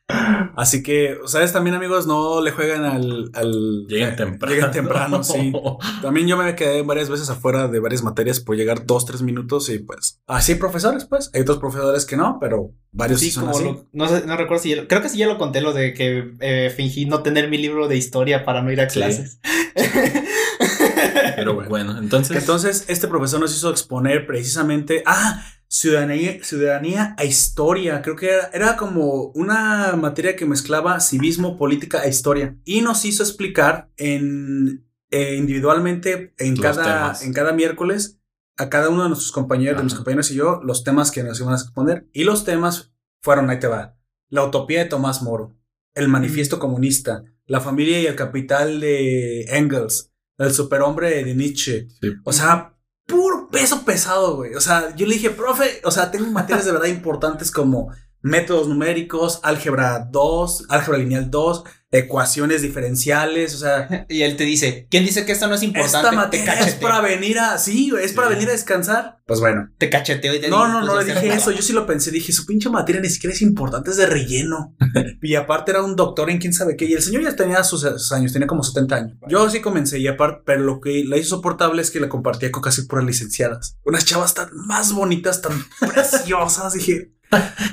Así 0.09 0.81
que, 0.83 1.17
¿sabes? 1.25 1.51
También, 1.53 1.75
amigos, 1.75 2.07
no 2.07 2.41
le 2.41 2.51
jueguen 2.51 2.83
al. 2.83 3.29
al 3.33 3.85
Lleguen 3.87 4.09
eh, 4.09 4.13
temprano. 4.13 4.55
Lleguen 4.55 4.71
temprano, 4.71 5.23
sí. 5.23 5.51
También 6.01 6.27
yo 6.27 6.37
me 6.37 6.55
quedé 6.55 6.81
varias 6.81 7.09
veces 7.09 7.29
afuera 7.29 7.67
de 7.67 7.79
varias 7.79 8.03
materias 8.03 8.39
por 8.39 8.55
llegar 8.55 8.85
dos, 8.85 9.05
tres 9.05 9.21
minutos 9.21 9.69
y 9.69 9.79
pues. 9.79 10.21
Así 10.25 10.55
profesores, 10.55 11.05
pues. 11.05 11.29
Hay 11.33 11.41
otros 11.41 11.59
profesores 11.59 12.05
que 12.05 12.15
no, 12.15 12.37
pero 12.39 12.71
varios 12.91 13.19
sí, 13.19 13.25
Sí, 13.27 13.31
son 13.33 13.45
como 13.45 13.57
así. 13.57 13.65
lo- 13.65 13.85
no, 13.91 14.07
sé, 14.07 14.23
no 14.25 14.37
recuerdo 14.37 14.63
si 14.63 14.75
ya 14.75 14.87
creo 14.87 15.01
que 15.01 15.09
sí 15.09 15.17
ya 15.17 15.27
lo 15.27 15.37
conté 15.37 15.59
lo 15.61 15.73
de 15.73 15.93
que 15.93 16.31
eh, 16.39 16.73
fingí 16.75 17.05
no 17.05 17.21
tener 17.21 17.49
mi 17.49 17.57
libro 17.57 17.87
de 17.89 17.97
historia 17.97 18.45
para 18.45 18.61
no 18.61 18.71
ir 18.71 18.79
a 18.81 18.89
Sí. 18.89 18.99
clases. 18.99 19.39
Pero 21.35 21.53
bueno, 21.67 21.97
entonces. 21.99 22.37
Entonces, 22.37 22.85
este 22.87 23.07
profesor 23.07 23.39
nos 23.39 23.53
hizo 23.55 23.69
exponer 23.69 24.25
precisamente. 24.25 25.03
Ah, 25.05 25.43
ciudadanía, 25.67 26.43
ciudadanía 26.43 27.15
a 27.17 27.25
historia. 27.25 28.01
Creo 28.01 28.15
que 28.15 28.29
era, 28.29 28.49
era 28.53 28.77
como 28.77 29.31
una 29.35 29.95
materia 29.95 30.35
que 30.35 30.45
mezclaba 30.45 30.99
civismo, 30.99 31.57
política 31.57 32.03
e 32.03 32.09
historia. 32.09 32.57
Y 32.65 32.81
nos 32.81 33.05
hizo 33.05 33.23
explicar 33.23 33.89
en, 33.97 34.87
eh, 35.11 35.35
individualmente 35.35 36.33
en 36.37 36.55
Los 36.55 36.61
cada, 36.61 36.83
temas. 36.83 37.23
en 37.23 37.33
cada 37.33 37.53
miércoles 37.53 38.19
a 38.57 38.69
cada 38.69 38.89
uno 38.89 39.03
de 39.03 39.09
nuestros 39.09 39.31
compañeros, 39.31 39.77
de 39.77 39.83
mis 39.83 39.93
compañeros 39.93 40.31
y 40.31 40.35
yo, 40.35 40.61
los 40.63 40.83
temas 40.83 41.11
que 41.11 41.23
nos 41.23 41.39
iban 41.39 41.53
a 41.53 41.57
exponer. 41.57 42.07
Y 42.11 42.23
los 42.23 42.43
temas 42.43 42.91
fueron, 43.21 43.49
ahí 43.49 43.59
te 43.59 43.67
va, 43.67 43.97
la 44.29 44.43
utopía 44.43 44.79
de 44.79 44.89
Tomás 44.89 45.21
Moro, 45.21 45.55
el 45.93 46.07
manifiesto 46.07 46.57
comunista, 46.57 47.23
la 47.45 47.61
familia 47.61 48.01
y 48.01 48.07
el 48.07 48.15
capital 48.15 48.79
de 48.79 49.43
Engels, 49.43 50.11
el 50.39 50.51
superhombre 50.53 51.23
de 51.23 51.35
Nietzsche. 51.35 51.87
Sí. 52.01 52.13
O 52.23 52.33
sea, 52.33 52.76
puro 53.07 53.49
peso 53.49 53.83
pesado, 53.83 54.35
güey. 54.35 54.53
O 54.53 54.61
sea, 54.61 54.95
yo 54.95 55.07
le 55.07 55.15
dije, 55.15 55.31
profe, 55.31 55.81
o 55.83 55.89
sea, 55.89 56.11
tengo 56.11 56.27
materias 56.27 56.65
de 56.65 56.73
verdad 56.73 56.87
importantes 56.87 57.49
como 57.49 57.91
métodos 58.21 58.67
numéricos, 58.67 59.39
álgebra 59.43 59.99
2, 60.11 60.65
álgebra 60.69 60.99
lineal 60.99 61.31
2, 61.31 61.63
ecuaciones 61.91 62.61
diferenciales, 62.61 63.55
o 63.55 63.57
sea, 63.59 64.05
y 64.09 64.21
él 64.23 64.35
te 64.35 64.43
dice, 64.43 64.87
¿quién 64.89 65.05
dice 65.05 65.25
que 65.25 65.31
esto 65.31 65.47
no 65.47 65.55
es 65.55 65.63
importante? 65.63 65.97
esta 65.97 66.09
te 66.09 66.15
materia 66.15 66.53
es 66.59 66.75
para 66.75 67.01
venir 67.01 67.39
a, 67.39 67.57
sí, 67.57 67.91
es 68.01 68.13
para 68.13 68.27
Sí. 68.27 68.33
venir 68.35 68.49
a 68.49 68.51
descansar. 68.51 69.17
Pues 69.25 69.39
bueno. 69.41 69.69
Te 69.77 69.89
cacheteo 69.89 70.33
y 70.35 70.39
te 70.39 70.47
No, 70.49 70.57
digo, 70.65 70.67
no, 70.67 70.79
pues, 70.79 70.91
no 70.93 70.99
le 71.01 71.05
dije 71.21 71.33
eso. 71.33 71.51
Yo 71.51 71.61
sí 71.61 71.73
lo 71.73 71.85
pensé. 71.85 72.11
Dije, 72.11 72.31
su 72.31 72.45
pinche 72.45 72.69
materia 72.69 73.01
ni 73.01 73.09
siquiera 73.09 73.33
es 73.35 73.41
importante, 73.41 73.89
es 73.91 73.97
de 73.97 74.05
relleno. 74.05 74.73
y 75.21 75.35
aparte 75.35 75.71
era 75.71 75.83
un 75.83 75.95
doctor 75.97 76.29
en 76.29 76.37
quién 76.37 76.53
sabe 76.53 76.77
qué. 76.77 76.85
Y 76.85 76.93
el 76.93 77.01
señor 77.01 77.23
ya 77.23 77.35
tenía 77.35 77.61
sus, 77.65 77.81
sus 77.81 78.11
años, 78.13 78.31
tenía 78.31 78.47
como 78.47 78.63
70 78.63 78.95
años. 78.95 79.17
Yo 79.27 79.49
sí 79.49 79.59
comencé. 79.59 79.99
Y 79.99 80.07
aparte, 80.07 80.43
pero 80.45 80.61
lo 80.61 80.79
que 80.79 81.03
la 81.05 81.17
hizo 81.17 81.35
soportable 81.35 81.81
es 81.81 81.91
que 81.91 81.99
la 81.99 82.07
compartía 82.09 82.51
con 82.51 82.61
casi 82.63 82.83
puras 82.83 83.05
licenciadas. 83.05 83.77
Unas 83.83 84.05
chavas 84.05 84.33
tan 84.33 84.49
más 84.53 84.93
bonitas, 84.93 85.41
tan 85.41 85.61
preciosas. 85.93 86.71
Dije, 86.73 87.11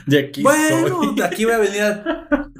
De 0.06 0.18
aquí 0.18 0.42
bueno, 0.42 0.88
soy. 0.88 1.14
de 1.14 1.24
aquí 1.24 1.44
voy 1.44 1.54
a 1.54 1.58
venir 1.58 1.82
a... 1.82 2.04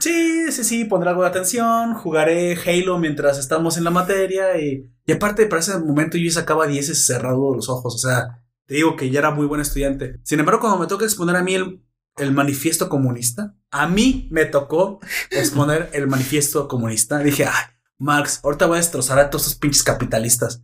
Sí, 0.04 0.52
sí, 0.52 0.64
sí, 0.64 0.84
pondré 0.84 1.08
algo 1.08 1.22
de 1.22 1.28
atención. 1.28 1.94
Jugaré 1.94 2.58
Halo 2.66 2.98
mientras 2.98 3.38
estamos 3.38 3.78
en 3.78 3.84
la 3.84 3.90
materia. 3.90 4.60
Y, 4.60 4.86
y 5.06 5.12
aparte, 5.12 5.46
para 5.46 5.60
ese 5.60 5.78
momento 5.78 6.18
yo 6.18 6.30
sacaba 6.30 6.66
10 6.66 7.06
cerrado 7.06 7.54
los 7.54 7.70
ojos. 7.70 7.94
O 7.94 7.98
sea, 7.98 8.44
te 8.66 8.74
digo 8.74 8.96
que 8.96 9.08
ya 9.08 9.20
era 9.20 9.30
muy 9.30 9.46
buen 9.46 9.62
estudiante. 9.62 10.20
Sin 10.22 10.40
embargo, 10.40 10.60
cuando 10.60 10.78
me 10.78 10.88
toca 10.88 11.06
exponer 11.06 11.36
a 11.36 11.42
mí 11.42 11.54
el, 11.54 11.82
el 12.18 12.32
manifiesto 12.32 12.90
comunista, 12.90 13.56
a 13.70 13.88
mí 13.88 14.28
me 14.30 14.44
tocó 14.44 15.00
exponer 15.30 15.88
el 15.94 16.06
manifiesto 16.06 16.68
comunista. 16.68 17.20
Dije, 17.20 17.46
ay, 17.46 17.64
Marx, 17.96 18.40
ahorita 18.44 18.66
voy 18.66 18.74
a 18.74 18.80
destrozar 18.80 19.18
a 19.18 19.30
todos 19.30 19.46
esos 19.46 19.58
pinches 19.58 19.84
capitalistas. 19.84 20.62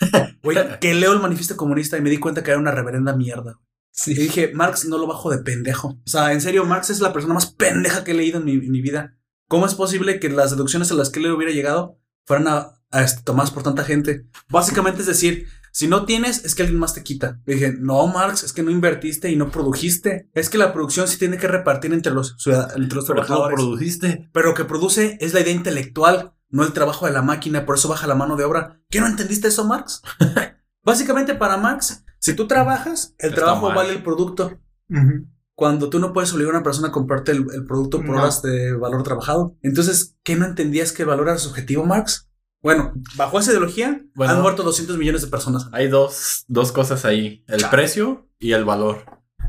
Güey, 0.42 0.58
que 0.80 0.92
leo 0.92 1.12
el 1.12 1.20
manifiesto 1.20 1.56
comunista 1.56 1.96
y 1.96 2.00
me 2.00 2.10
di 2.10 2.18
cuenta 2.18 2.42
que 2.42 2.50
era 2.50 2.58
una 2.58 2.72
reverenda 2.72 3.14
mierda. 3.14 3.60
Y 4.06 4.14
dije, 4.14 4.52
Marx 4.54 4.84
no 4.84 4.98
lo 4.98 5.06
bajo 5.06 5.30
de 5.30 5.38
pendejo. 5.38 5.88
O 5.88 6.08
sea, 6.08 6.32
en 6.32 6.40
serio, 6.40 6.64
Marx 6.64 6.90
es 6.90 7.00
la 7.00 7.12
persona 7.12 7.34
más 7.34 7.46
pendeja 7.46 8.04
que 8.04 8.10
he 8.12 8.14
leído 8.14 8.38
en 8.38 8.44
mi, 8.44 8.52
en 8.52 8.70
mi 8.70 8.82
vida. 8.82 9.16
¿Cómo 9.48 9.64
es 9.66 9.74
posible 9.74 10.20
que 10.20 10.28
las 10.28 10.50
deducciones 10.50 10.90
a 10.90 10.94
las 10.94 11.10
que 11.10 11.20
le 11.20 11.32
hubiera 11.32 11.52
llegado 11.52 11.98
fueran 12.24 12.48
a, 12.48 12.72
a 12.90 13.02
este, 13.02 13.22
tomadas 13.22 13.50
por 13.50 13.62
tanta 13.62 13.84
gente? 13.84 14.26
Básicamente 14.48 15.00
es 15.00 15.06
decir, 15.06 15.46
si 15.72 15.88
no 15.88 16.04
tienes, 16.04 16.44
es 16.44 16.54
que 16.54 16.62
alguien 16.62 16.78
más 16.80 16.94
te 16.94 17.02
quita. 17.02 17.40
Le 17.44 17.54
dije, 17.54 17.74
no, 17.78 18.06
Marx, 18.06 18.42
es 18.44 18.52
que 18.52 18.62
no 18.62 18.70
invertiste 18.70 19.30
y 19.30 19.36
no 19.36 19.50
produjiste. 19.50 20.30
Es 20.32 20.48
que 20.48 20.56
la 20.58 20.72
producción 20.72 21.06
sí 21.06 21.18
tiene 21.18 21.36
que 21.36 21.48
repartir 21.48 21.92
entre 21.92 22.12
los, 22.14 22.34
entre 22.46 22.96
los 22.96 23.04
Pero 23.04 23.22
trabajadores. 23.22 23.56
produjiste. 23.56 24.30
Pero 24.32 24.48
lo 24.48 24.54
que 24.54 24.64
produce 24.64 25.18
es 25.20 25.34
la 25.34 25.40
idea 25.40 25.52
intelectual, 25.52 26.32
no 26.48 26.64
el 26.64 26.72
trabajo 26.72 27.04
de 27.04 27.12
la 27.12 27.20
máquina, 27.20 27.66
por 27.66 27.76
eso 27.76 27.88
baja 27.88 28.06
la 28.06 28.14
mano 28.14 28.36
de 28.36 28.44
obra. 28.44 28.80
¿Qué 28.88 29.00
no 29.00 29.06
entendiste 29.06 29.48
eso, 29.48 29.66
Marx? 29.66 30.00
Básicamente 30.82 31.34
para 31.34 31.58
Marx, 31.58 32.04
si 32.26 32.34
tú 32.36 32.46
trabajas, 32.46 33.14
el 33.18 33.30
Está 33.30 33.42
trabajo 33.42 33.66
mal. 33.68 33.76
vale 33.76 33.92
el 33.94 34.02
producto. 34.02 34.58
Cuando 35.54 35.88
tú 35.88 35.98
no 35.98 36.12
puedes 36.12 36.32
obligar 36.34 36.54
a 36.54 36.58
una 36.58 36.64
persona 36.64 36.88
a 36.88 36.92
comprarte 36.92 37.32
el, 37.32 37.46
el 37.54 37.64
producto 37.64 37.98
por 37.98 38.10
No. 38.16 38.20
horas 38.22 38.42
de 38.42 38.72
valor 38.76 39.02
trabajado. 39.02 39.56
Entonces, 39.62 40.16
¿qué 40.22 40.36
no 40.36 40.44
entendías 40.44 40.92
que 40.92 41.02
el 41.02 41.08
valor 41.08 41.28
era 41.28 41.38
subjetivo, 41.38 41.84
Marx? 41.86 42.28
Bueno, 42.62 42.92
bajo 43.16 43.38
esa 43.38 43.50
ideología 43.52 44.02
Bueno. 44.14 44.32
han 44.34 44.42
muerto 44.42 44.62
200 44.64 44.98
millones 44.98 45.22
de 45.22 45.28
personas. 45.28 45.68
Hay 45.72 45.88
dos, 45.88 46.44
dos 46.48 46.72
cosas 46.72 47.04
ahí: 47.04 47.44
el 47.48 47.60
Chale. 47.60 47.70
precio 47.70 48.28
y 48.38 48.52
el 48.52 48.64
valor. 48.64 49.04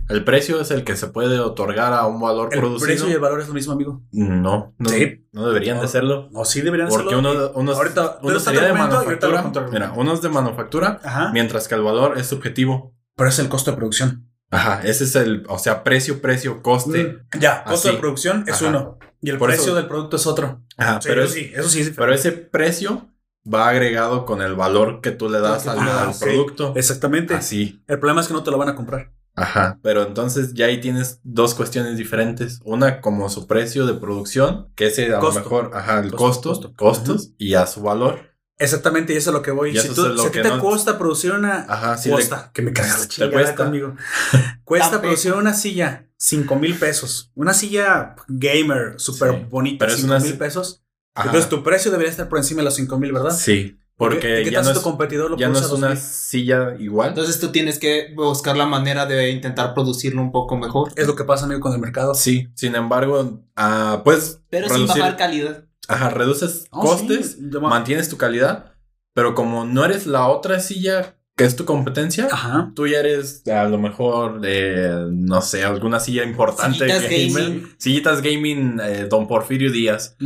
El 0.10 0.24
precio 0.24 0.62
es 0.62 0.72
el 0.72 0.84
que 0.84 0.96
se 0.96 1.08
puede 1.08 1.40
otorgar 1.40 1.94
a 1.94 2.06
un 2.06 2.20
valor 2.22 2.50
El 2.54 2.60
producido. 2.60 2.86
precio 2.88 3.10
y 3.10 3.12
el 3.12 3.20
valor 3.20 3.42
es 3.42 3.48
lo 3.50 3.54
mismo, 3.54 3.74
amigo. 3.74 4.02
No, 4.12 4.74
no, 4.78 4.90
Sí. 4.90 5.28
no 5.34 5.48
deberían 5.48 5.78
de 5.78 5.84
No. 5.84 5.88
serlo. 5.90 6.30
O 6.34 6.46
sí 6.46 6.62
deberían 6.62 6.88
Porque 6.90 7.10
serlo. 7.14 7.20
uno, 7.32 7.52
uno, 7.56 7.72
Ahorita, 7.74 8.20
uno 8.22 8.40
sería 8.40 8.62
de 8.62 8.68
ahorita 8.70 8.88
manufactura. 8.88 9.52
Mira, 9.72 9.94
uno 9.96 10.14
es 10.14 10.22
de 10.22 10.30
manufactura, 10.30 11.00
Ajá. 11.04 11.32
mientras 11.34 11.68
que 11.68 11.76
el 11.76 11.82
valor 11.82 12.18
es 12.18 12.28
subjetivo. 12.28 12.96
Pero 13.16 13.30
es 13.30 13.40
el 13.40 13.50
costo 13.50 13.72
de 13.72 13.78
producción. 13.78 14.30
Ajá, 14.50 14.82
ese 14.86 15.04
es 15.04 15.16
el, 15.18 15.44
o 15.50 15.60
sea, 15.60 15.84
precio, 15.84 16.22
precio, 16.22 16.62
coste. 16.62 17.20
Mm, 17.36 17.40
Ya, 17.40 17.64
costo 17.66 17.90
Así. 17.90 17.96
de 17.98 18.02
producción 18.02 18.44
es 18.48 18.56
Ajá. 18.62 18.68
uno. 18.70 18.98
Y 19.22 19.30
el 19.32 19.38
Por 19.38 19.50
precio 19.50 19.66
eso- 19.72 19.76
del 19.76 19.88
producto 19.88 20.16
es 20.16 20.26
otro. 20.26 20.62
Ajá, 20.78 21.02
Sí, 21.02 21.10
pero, 21.10 21.24
eso 21.24 21.28
es- 21.28 21.34
sí, 21.34 21.52
eso 21.54 21.68
sí 21.70 21.82
es 21.82 21.90
pero 21.90 22.14
ese 22.14 22.32
precio 22.32 23.10
va 23.52 23.68
agregado 23.70 24.26
con 24.26 24.42
el 24.42 24.56
valor 24.56 25.02
que 25.02 25.12
tú 25.12 25.30
le 25.30 25.40
das 25.42 25.68
al, 25.68 25.80
producto. 26.20 26.74
Exactamente. 26.78 27.34
Así. 27.34 27.84
El 27.88 28.00
problema 28.00 28.22
es 28.22 28.28
que 28.28 28.34
no 28.34 28.44
te 28.44 28.52
lo 28.52 28.58
van 28.58 28.70
a 28.70 28.76
comprar. 28.76 29.12
Ajá, 29.38 29.80
pero 29.84 30.02
entonces 30.04 30.54
ya 30.56 30.66
ahí 30.66 30.82
tienes 30.82 31.20
dos 31.24 31.54
cuestiones 31.54 31.96
diferentes. 31.98 32.60
Una 32.66 33.00
como 33.02 33.30
su 33.30 33.46
precio 33.48 33.86
de 33.86 33.94
producción, 33.94 34.70
que 34.76 34.88
ese 34.88 35.14
a 35.14 35.20
Costo. 35.20 35.40
lo 35.40 35.46
mejor, 35.46 35.72
ajá, 35.76 36.00
el 36.00 36.12
Costo, 36.12 36.50
costo, 36.50 36.74
costo. 36.76 36.76
costos 37.14 37.32
y 37.38 37.54
a 37.54 37.68
su 37.68 37.82
valor. 37.82 38.36
Exactamente, 38.60 39.14
y 39.14 39.18
eso 39.18 39.30
es 39.30 39.36
a 39.36 39.38
lo 39.38 39.44
que 39.44 39.52
voy. 39.52 39.78
Y 39.78 39.80
Si, 39.80 39.90
tú, 39.90 40.18
si 40.18 40.30
te 40.32 40.42
no- 40.44 40.60
cuesta 40.60 40.98
producir 40.98 41.32
una. 41.32 41.66
Ajá, 41.70 41.96
sí. 41.98 42.10
cuesta, 42.10 42.50
que 42.52 42.64
me 42.64 42.74
cargas 42.74 43.16
la 43.20 43.30
cuesta. 43.32 43.56
conmigo. 43.56 43.96
cuesta 44.64 45.00
producir 45.00 45.34
una 45.34 45.54
silla, 45.54 46.08
5 46.18 46.56
mil 46.56 46.76
pesos. 46.80 47.32
Una 47.36 47.54
silla 47.54 48.16
gamer, 48.28 48.96
súper 49.00 49.32
Sí, 49.32 49.46
bonita, 49.52 49.86
pero 49.86 49.92
es 49.94 50.02
5 50.02 50.12
una 50.14 50.20
mil 50.24 50.32
si- 50.32 50.38
pesos. 50.40 50.84
Ajá, 51.14 51.28
Entonces 51.30 51.50
tu 51.50 51.64
precio 51.64 51.92
debería 51.92 52.10
estar 52.12 52.28
por 52.30 52.40
encima 52.40 52.62
de 52.62 52.66
los 52.66 52.76
5 52.76 52.98
mil, 53.00 53.12
¿verdad? 53.12 53.32
Sí, 53.38 53.80
porque 53.98 54.42
¿Y 54.42 54.44
qué 54.46 54.52
ya 54.52 54.62
no 54.62 54.70
es, 54.70 54.78
tu 54.78 54.82
competidor 54.84 55.32
lo 55.32 55.38
ya 55.38 55.50
no 55.50 55.58
es 55.60 55.72
una 55.72 55.90
2000? 55.90 55.98
silla 55.98 56.76
igual. 56.80 57.10
Entonces 57.10 57.40
tú 57.40 57.52
tienes 57.52 57.80
que 57.80 58.14
buscar 58.16 58.56
la 58.56 58.66
manera 58.66 59.06
de 59.06 59.32
intentar 59.32 59.74
producirlo 59.74 60.22
un 60.22 60.32
poco 60.32 60.56
mejor. 60.58 60.92
Es 60.96 61.08
lo 61.08 61.16
que 61.16 61.24
pasa, 61.24 61.46
amigo, 61.46 61.60
con 61.62 61.74
el 61.74 61.80
mercado. 61.80 62.14
Sí, 62.14 62.50
sin 62.56 62.76
embargo, 62.76 63.42
ah, 63.56 64.02
pues 64.06 64.42
Pero 64.50 64.70
sin 64.70 64.88
bajar 64.88 65.18
calidad. 65.18 65.66
Ajá, 65.88 66.10
reduces 66.12 66.68
Oh, 66.72 66.82
costes, 66.82 67.34
sí, 67.40 67.50
mantienes 67.62 68.10
tu 68.10 68.18
calidad, 68.18 68.74
pero 69.14 69.34
como 69.36 69.66
no 69.66 69.84
eres 69.86 70.06
la 70.06 70.28
otra 70.28 70.60
silla 70.60 71.17
que 71.38 71.46
es 71.46 71.56
tu 71.56 71.64
competencia, 71.66 72.28
Ajá. 72.32 72.72
tú 72.76 72.88
ya 72.88 73.00
eres 73.00 73.44
a 73.48 73.66
lo 73.66 73.78
mejor, 73.78 74.42
eh, 74.44 75.06
no 75.12 75.40
sé, 75.42 75.64
alguna 75.64 76.00
silla 76.00 76.24
importante. 76.24 76.80
Sillitas 76.80 77.04
gamer. 77.04 77.44
gaming. 77.46 77.68
Sillitas 77.78 78.22
Gaming, 78.24 78.80
eh, 78.84 79.08
Don 79.10 79.28
Porfirio 79.28 79.72
Díaz. 79.72 80.18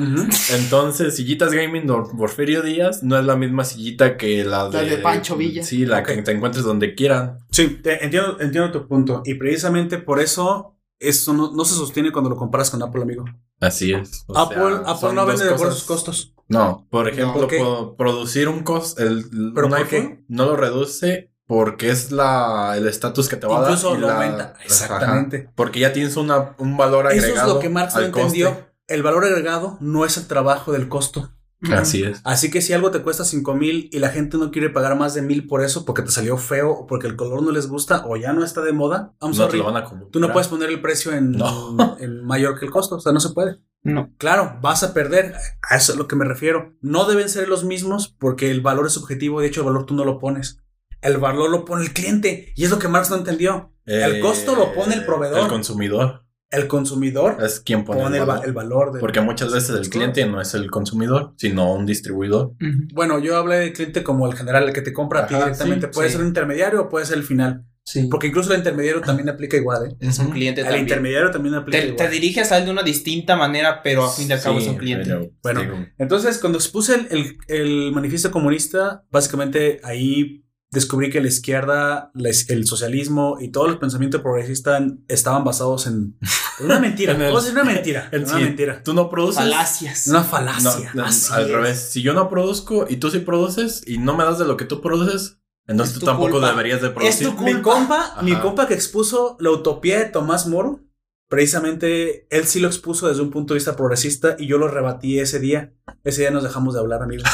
Entonces, 0.53 1.16
Sillitas 1.16 1.51
Gaming, 1.51 1.86
Don 1.86 2.18
Porfirio 2.18 2.62
Díaz, 2.62 3.03
no 3.03 3.18
es 3.20 3.26
la 3.26 3.36
misma 3.36 3.64
sillita 3.66 4.18
que 4.18 4.43
la 4.43 4.70
de, 4.70 4.84
La 4.84 4.89
de 4.89 4.97
Pancho 4.97 5.36
Villa. 5.36 5.64
Sí, 5.64 5.86
la 5.86 6.03
que 6.03 6.22
te 6.22 6.32
encuentres 6.32 6.64
donde 6.64 6.95
quieran. 6.95 7.39
Sí, 7.51 7.80
te- 7.84 8.03
entiendo, 8.03 8.38
entiendo 8.39 8.72
tu 8.72 8.88
punto. 8.88 9.22
Y 9.26 9.36
precisamente 9.36 9.97
por 9.97 10.20
eso 10.20 10.78
eso 10.99 11.34
no, 11.34 11.51
no 11.51 11.66
se 11.66 11.74
sostiene 11.76 12.12
cuando 12.12 12.30
lo 12.30 12.36
comparas 12.38 12.70
con 12.70 12.82
Apple, 12.84 13.01
amigo. 13.01 13.26
Así 13.59 13.91
es. 13.91 14.24
O 14.28 14.38
Apple, 14.38 14.57
sea, 14.84 14.91
Apple 14.93 15.14
no 15.14 15.26
vende 15.26 15.49
cosas- 15.49 15.74
sus 15.76 15.84
costos. 15.84 16.31
No, 16.52 16.88
por 16.89 17.08
ejemplo, 17.10 17.95
producir 17.97 18.47
un 18.47 18.64
costo, 18.64 19.02
el, 19.02 19.26
¿Pero 19.54 19.68
un 19.68 19.72
por 19.72 19.80
iPhone 19.80 19.88
qué? 20.18 20.26
no 20.28 20.45
lo 20.45 20.56
reduce 20.56 21.32
porque 21.47 21.89
es 21.89 22.12
la 22.12 22.76
el 22.78 22.88
estatus 22.88 23.28
que 23.28 23.36
te 23.36 23.45
va 23.47 23.62
Incluso 23.62 23.89
a 23.89 23.91
dar. 23.91 23.97
y 23.99 24.02
lo 24.02 24.08
la- 24.08 24.14
aumenta. 24.14 24.43
ajá, 24.56 24.64
Exactamente. 24.64 25.49
porque 25.56 25.80
ya 25.80 25.91
tienes 25.93 26.16
una, 26.18 26.56
un 26.60 26.78
valor 26.78 27.08
Eso 27.12 27.22
agregado. 27.26 27.47
es 27.49 27.54
lo 27.56 27.60
que 27.60 27.70
Marx 27.70 27.95
no 27.95 28.02
coste. 28.12 28.20
entendió. 28.22 28.58
El 28.88 29.04
valor 29.04 29.26
agregado 29.26 29.78
no 29.82 30.06
es 30.06 30.18
el 30.18 30.28
trabajo 30.28 30.72
del 30.72 30.88
costo. 30.89 31.30
Así 31.72 32.02
es. 32.04 32.22
Así 32.24 32.49
que 32.49 32.60
si 32.60 32.74
algo 32.74 32.89
te 32.89 33.04
cuesta 33.04 33.24
5 33.24 33.54
mil 33.54 33.88
y 33.91 33.99
la 33.99 34.10
gente 34.10 34.38
no 34.38 34.49
quiere 34.49 34.72
pagar 34.72 34.97
más 34.97 35.14
de 35.14 35.22
mil 35.22 35.45
por 35.45 35.64
eso 35.64 35.86
porque 35.86 36.02
te 36.02 36.10
salió 36.10 36.36
feo 36.38 36.72
o 36.72 36.88
porque 36.88 37.06
el 37.06 37.16
color 37.16 37.43
no 37.43 37.52
les 37.52 37.68
gusta 37.68 38.04
o 38.08 38.18
ya 38.18 38.34
no 38.34 38.43
está 38.43 38.62
de 38.62 38.72
moda, 38.74 39.14
I'm 39.22 39.30
No 39.32 39.36
sorry, 39.36 39.52
te 39.52 39.58
lo 39.58 39.66
van 39.66 39.78
a 39.78 39.84
comprar. 39.84 40.10
tú 40.10 40.20
no 40.20 40.34
puedes 40.34 40.47
poner 40.47 40.70
el 40.70 40.82
precio 40.82 41.14
en, 41.14 41.34
No. 41.34 41.97
en 41.99 42.26
mayor 42.26 42.58
que 42.58 42.66
el 42.66 42.72
costo. 42.72 42.95
O 42.95 42.99
sea, 42.99 43.12
no 43.12 43.20
se 43.20 43.30
puede. 43.30 43.60
No. 43.84 44.14
Claro, 44.18 44.58
vas 44.62 44.84
a 44.84 44.94
perder. 44.94 45.34
A 45.70 45.76
eso 45.78 45.92
es 45.92 45.98
a 45.98 46.02
lo 46.02 46.08
que 46.08 46.16
me 46.16 46.26
refiero. 46.26 46.74
No 46.82 47.06
deben 47.06 47.30
ser 47.30 47.48
los 47.50 47.64
mismos 47.64 48.16
porque 48.20 48.52
el 48.52 48.62
valor 48.62 48.86
es 48.88 48.94
subjetivo. 48.94 49.42
De 49.42 49.48
hecho, 49.48 49.62
el 49.62 49.68
valor 49.68 49.86
tú 49.86 49.94
no 49.96 50.06
lo 50.06 50.20
pones. 50.20 50.60
El 51.02 51.18
valor 51.18 51.50
lo 51.50 51.66
pone 51.66 51.84
el 51.84 51.94
cliente. 51.94 52.54
Y 52.56 52.64
es 52.64 52.70
lo 52.70 52.78
que 52.80 52.88
Marx 52.88 53.10
no 53.10 53.16
entendió. 53.18 53.74
El 53.86 54.20
costo 54.22 54.56
lo 54.56 54.74
pone 54.74 54.94
el 54.94 55.04
proveedor. 55.06 55.40
Eh, 55.40 55.44
El 55.44 55.48
consumidor 55.50 56.24
El 56.52 56.68
consumidor 56.68 57.38
es 57.44 57.60
quien 57.62 57.84
pone, 57.84 58.02
pone 58.04 58.18
el 58.18 58.22
el, 58.24 58.30
va- 58.30 58.34
valor. 58.36 58.46
el 58.48 58.54
valor. 58.54 58.92
de- 58.94 59.00
Porque 59.00 59.22
muchas 59.22 59.52
veces 59.52 59.76
el 59.76 59.90
cliente 59.90 60.26
no 60.28 60.40
es 60.40 60.54
el 60.54 60.70
consumidor, 60.70 61.34
sino 61.38 61.74
un 61.74 61.86
distribuidor. 61.88 62.52
Bueno, 62.94 63.18
yo 63.20 63.38
hablé 63.38 63.56
del 63.58 63.74
cliente 63.74 64.04
como 64.04 64.28
el 64.28 64.36
general, 64.38 64.66
el 64.68 64.74
que 64.74 64.82
te 64.84 64.94
compra 64.94 65.22
a 65.22 65.28
ti 65.28 65.34
directamente. 65.34 65.88
sí, 65.88 65.94
puede 65.94 66.10
sí. 66.10 66.14
ser 66.14 66.22
un 66.22 66.28
intermediario 66.28 66.82
o 66.84 66.90
puede 66.90 67.06
ser 67.08 67.18
el 67.18 67.24
final. 67.24 67.66
Sí. 67.84 68.08
Porque 68.12 68.28
incluso 68.28 68.52
el 68.54 68.60
intermediario 68.60 69.02
también 69.02 69.28
aplica 69.30 69.58
igual, 69.58 69.88
¿eh? 69.92 69.96
es 70.00 70.20
un 70.20 70.30
cliente 70.30 70.62
El 70.62 70.68
también. 70.68 70.84
intermediario 70.86 71.32
también 71.32 71.56
aplica 71.56 71.80
Te, 71.80 71.88
te 71.88 71.94
igual. 71.94 72.12
diriges 72.12 72.52
a 72.52 72.60
él 72.60 72.66
de 72.66 72.72
una 72.72 72.84
distinta 72.84 73.36
manera, 73.36 73.82
pero 73.84 74.06
a 74.06 74.12
fin 74.12 74.28
de 74.28 74.36
al 74.36 74.42
cabo 74.42 74.60
es 74.60 74.66
Sí, 74.66 74.70
un 74.70 74.78
cliente. 74.78 75.06
pero, 75.10 75.32
Bueno. 75.42 75.62
digo, 75.62 75.86
Entonces, 75.98 76.38
cuando 76.38 76.60
expuse 76.60 76.94
el, 76.96 77.08
el- 77.10 77.38
el 77.48 77.92
manifiesto 77.92 78.30
comunista, 78.32 79.04
básicamente 79.12 79.82
ahí 79.84 80.46
descubrí 80.70 81.10
que 81.10 81.20
la 81.20 81.28
izquierda, 81.28 82.12
el 82.48 82.66
socialismo 82.66 83.38
y 83.42 83.50
todo 83.50 83.66
el 83.68 83.78
pensamiento 83.78 84.22
progresista 84.24 84.80
estaban 85.10 85.44
basados 85.44 85.86
en 85.88 86.18
una 86.62 86.80
mentira. 86.80 87.14
En 87.16 87.22
el- 87.24 87.34
una 87.34 87.64
mentira. 87.66 88.08
en 88.12 88.22
en 88.22 88.28
una 88.30 88.38
sí. 88.38 88.44
mentira. 88.44 88.84
tú 88.84 88.94
no 88.94 89.10
produces. 89.10 89.42
Falacias. 89.42 90.08
Una 90.08 90.24
falacia. 90.24 90.92
no, 90.94 91.04
al 91.04 91.10
es. 91.10 91.30
revés. 91.32 91.90
Si 91.92 92.02
yo 92.04 92.14
no 92.14 92.30
produzco 92.30 92.86
y 92.88 92.98
tú 92.98 93.10
sí 93.12 93.20
produces 93.20 93.82
y 93.86 93.98
no 93.98 94.16
me 94.16 94.24
das 94.24 94.40
de 94.40 94.46
lo 94.46 94.56
que 94.56 94.64
tú 94.66 94.80
produces, 94.80 95.40
entonces 95.68 95.93
Es 95.95 95.99
tú 95.99 96.05
tu 96.05 96.05
tampoco 96.07 96.32
culpa. 96.32 96.49
deberías 96.49 96.82
de 96.82 96.89
producir. 96.89 97.28
tu 97.30 97.34
Mi 97.43 97.53
culpa. 97.53 97.62
compa, 97.62 98.01
Ajá. 98.14 98.22
mi 98.24 98.36
compa 98.39 98.68
que 98.68 98.74
expuso 98.74 99.38
la 99.39 99.51
utopía 99.51 99.99
de 99.99 100.05
Tomás 100.05 100.47
Moro, 100.47 100.82
precisamente 101.30 102.28
él 102.30 102.45
sí 102.45 102.59
lo 102.59 102.68
expuso 102.68 103.07
desde 103.07 103.22
un 103.22 103.32
punto 103.32 103.53
de 103.53 103.59
vista 103.59 103.76
progresista 103.76 104.36
y 104.38 104.47
yo 104.47 104.57
lo 104.57 104.68
rebatí 104.68 105.20
ese 105.20 105.39
día. 105.39 105.74
Ese 106.03 106.22
día 106.22 106.32
nos 106.32 106.43
dejamos 106.43 106.74
de 106.74 106.80
hablar, 106.82 107.01
amigos. 107.03 107.26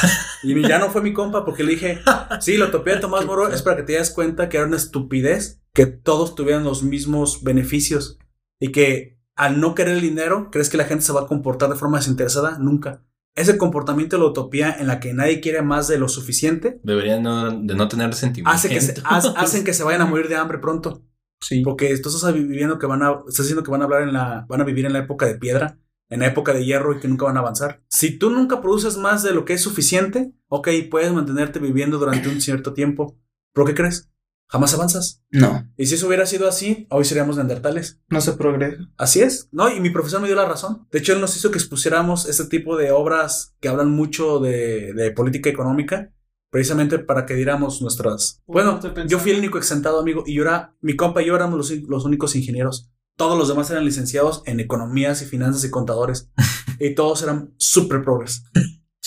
Y 0.42 0.60
ya 0.66 0.78
no 0.78 0.90
fue 0.90 1.02
mi 1.02 1.12
compa 1.12 1.44
porque 1.44 1.64
le 1.64 1.72
dije, 1.72 2.00
sí, 2.40 2.56
la 2.56 2.66
utopía 2.66 2.94
de 2.94 3.00
Tomás 3.00 3.26
Moro 3.26 3.48
es 3.48 3.62
para 3.62 3.76
que 3.76 3.82
te 3.82 3.94
das 3.94 4.10
cuenta 4.10 4.48
que 4.48 4.56
era 4.58 4.66
una 4.66 4.76
estupidez 4.76 5.60
que 5.74 5.86
todos 5.86 6.34
tuvieran 6.34 6.64
los 6.64 6.82
mismos 6.82 7.42
beneficios 7.42 8.18
y 8.60 8.72
que 8.72 9.18
al 9.36 9.60
no 9.60 9.74
querer 9.74 9.94
el 9.94 10.00
dinero, 10.00 10.48
¿crees 10.50 10.68
que 10.68 10.76
la 10.76 10.84
gente 10.84 11.04
se 11.04 11.12
va 11.12 11.22
a 11.22 11.26
comportar 11.26 11.68
de 11.70 11.76
forma 11.76 11.98
desinteresada? 11.98 12.58
Nunca. 12.58 13.04
Ese 13.38 13.56
comportamiento 13.58 14.16
de 14.16 14.22
la 14.22 14.28
utopía 14.30 14.76
en 14.78 14.86
la 14.86 15.00
que 15.00 15.14
nadie 15.14 15.40
quiere 15.40 15.62
más 15.62 15.88
de 15.88 15.98
lo 15.98 16.08
suficiente 16.08 16.80
Deberían 16.82 17.22
no- 17.22 17.50
de 17.50 17.74
no 17.74 17.88
tener 17.88 18.12
sentimientos. 18.14 18.54
hace 18.54 18.68
que 18.68 18.80
se, 18.80 18.94
haz- 19.04 19.32
hacen 19.36 19.64
que 19.64 19.72
se 19.74 19.84
vayan 19.84 20.02
a 20.02 20.06
morir 20.06 20.28
de 20.28 20.36
hambre 20.36 20.58
pronto. 20.58 21.02
Sí. 21.40 21.62
Porque 21.62 21.96
tú 21.98 22.08
estás 22.08 22.34
viviendo 22.34 22.78
que 22.78 22.86
van 22.86 23.02
a, 23.02 23.12
estás 23.28 23.46
diciendo 23.46 23.62
que 23.62 23.70
van 23.70 23.82
a 23.82 23.84
hablar 23.84 24.02
en 24.02 24.12
la, 24.12 24.44
van 24.48 24.60
a 24.60 24.64
vivir 24.64 24.86
en 24.86 24.92
la 24.92 24.98
época 25.00 25.24
de 25.26 25.36
piedra, 25.36 25.78
en 26.10 26.20
la 26.20 26.26
época 26.26 26.52
de 26.52 26.64
hierro 26.64 26.96
y 26.96 27.00
que 27.00 27.06
nunca 27.08 27.26
van 27.26 27.36
a 27.36 27.40
avanzar. 27.40 27.82
Si 27.88 28.18
tú 28.18 28.30
nunca 28.30 28.60
produces 28.60 28.96
más 28.96 29.22
de 29.22 29.32
lo 29.32 29.44
que 29.44 29.52
es 29.52 29.60
suficiente, 29.62 30.32
ok, 30.48 30.68
puedes 30.90 31.12
mantenerte 31.12 31.60
viviendo 31.60 31.98
durante 31.98 32.28
un 32.28 32.40
cierto 32.40 32.72
tiempo. 32.74 33.16
¿Pero 33.54 33.66
qué 33.66 33.74
crees? 33.74 34.10
Jamás 34.48 34.72
avanzas. 34.72 35.22
No, 35.30 35.70
Y 35.76 35.86
si 35.86 35.96
eso 35.96 36.06
hubiera 36.06 36.24
sido 36.24 36.48
así, 36.48 36.86
hoy 36.90 37.04
seríamos 37.04 37.36
neandertales. 37.36 38.00
no 38.08 38.20
se 38.20 38.32
progresa. 38.32 38.88
Así 38.96 39.20
es, 39.20 39.48
¿no? 39.52 39.70
Y 39.70 39.80
mi 39.80 39.90
profesor 39.90 40.20
me 40.22 40.26
dio 40.26 40.36
la 40.36 40.46
razón. 40.46 40.86
De 40.90 40.98
hecho, 40.98 41.12
él 41.12 41.20
nos 41.20 41.36
hizo 41.36 41.50
que 41.50 41.58
expusiéramos 41.58 42.26
este 42.26 42.44
tipo 42.46 42.76
de 42.76 42.90
obras 42.90 43.54
que 43.60 43.68
hablan 43.68 43.90
mucho 43.90 44.38
de, 44.38 44.94
de 44.94 45.10
política 45.10 45.50
económica, 45.50 46.14
precisamente 46.50 46.98
para 46.98 47.26
que 47.26 47.34
diéramos 47.34 47.82
nuestras... 47.82 48.42
Bueno, 48.46 48.80
yo 49.06 49.18
fui 49.18 49.32
el 49.32 49.38
único 49.38 49.58
exentado, 49.58 50.00
amigo, 50.00 50.24
y 50.26 50.34
yo 50.34 50.42
era, 50.44 50.74
mi 50.80 50.96
compa 50.96 51.22
y 51.22 51.26
yo 51.26 51.36
éramos 51.36 51.58
los, 51.58 51.70
los 51.88 52.04
únicos 52.06 52.34
ingenieros. 52.34 52.90
Todos 53.16 53.36
los 53.36 53.48
demás 53.48 53.70
eran 53.70 53.84
licenciados 53.84 54.42
en 54.46 54.60
economías 54.60 55.20
y 55.20 55.26
finanzas 55.26 55.64
y 55.64 55.70
contadores. 55.70 56.30
y 56.80 56.94
todos 56.94 57.22
eran 57.22 57.52
súper 57.58 58.02
progres. 58.02 58.44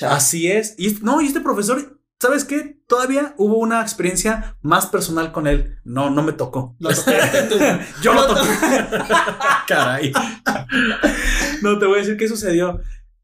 Así 0.02 0.52
es. 0.52 0.76
Y 0.78 1.00
no, 1.02 1.22
y 1.22 1.28
este 1.28 1.42
profesor, 1.42 2.01
¿sabes 2.22 2.46
qué? 2.46 2.80
Todavía 2.88 3.34
hubo 3.38 3.58
una 3.58 3.82
experiencia 3.82 4.56
más 4.62 4.86
personal 4.86 5.32
con 5.32 5.48
él. 5.48 5.80
No, 5.84 6.12
no 6.12 6.22
me 6.22 6.34
tocó. 6.34 6.76
Lo. 6.78 6.92
Yo 8.04 8.14
lo 8.14 8.28
toqué. 8.28 8.48
Caray. 9.68 10.14
No, 11.64 11.80
te 11.80 11.88
voy 11.88 11.96
a 11.96 12.02
decir 12.02 12.18
qué 12.18 12.28
sucedió. 12.28 12.80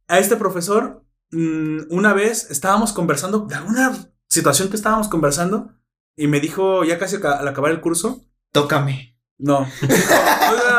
A 0.07 0.17
este 0.17 0.35
profesor, 0.35 1.05
mm, 1.31 1.91
una 1.91 2.13
vez 2.13 2.49
estábamos 2.49 2.91
conversando 2.91 3.41
de 3.41 3.53
alguna 3.53 3.93
situación 4.29 4.69
que 4.69 4.77
estábamos 4.77 5.09
conversando 5.09 5.75
y 6.15 6.25
me 6.25 6.39
dijo, 6.39 6.83
ya 6.83 6.97
casi 6.97 7.17
al 7.17 7.47
acabar 7.47 7.69
el 7.69 7.81
curso, 7.81 8.25
Tócame. 8.51 9.15
no. 9.37 9.67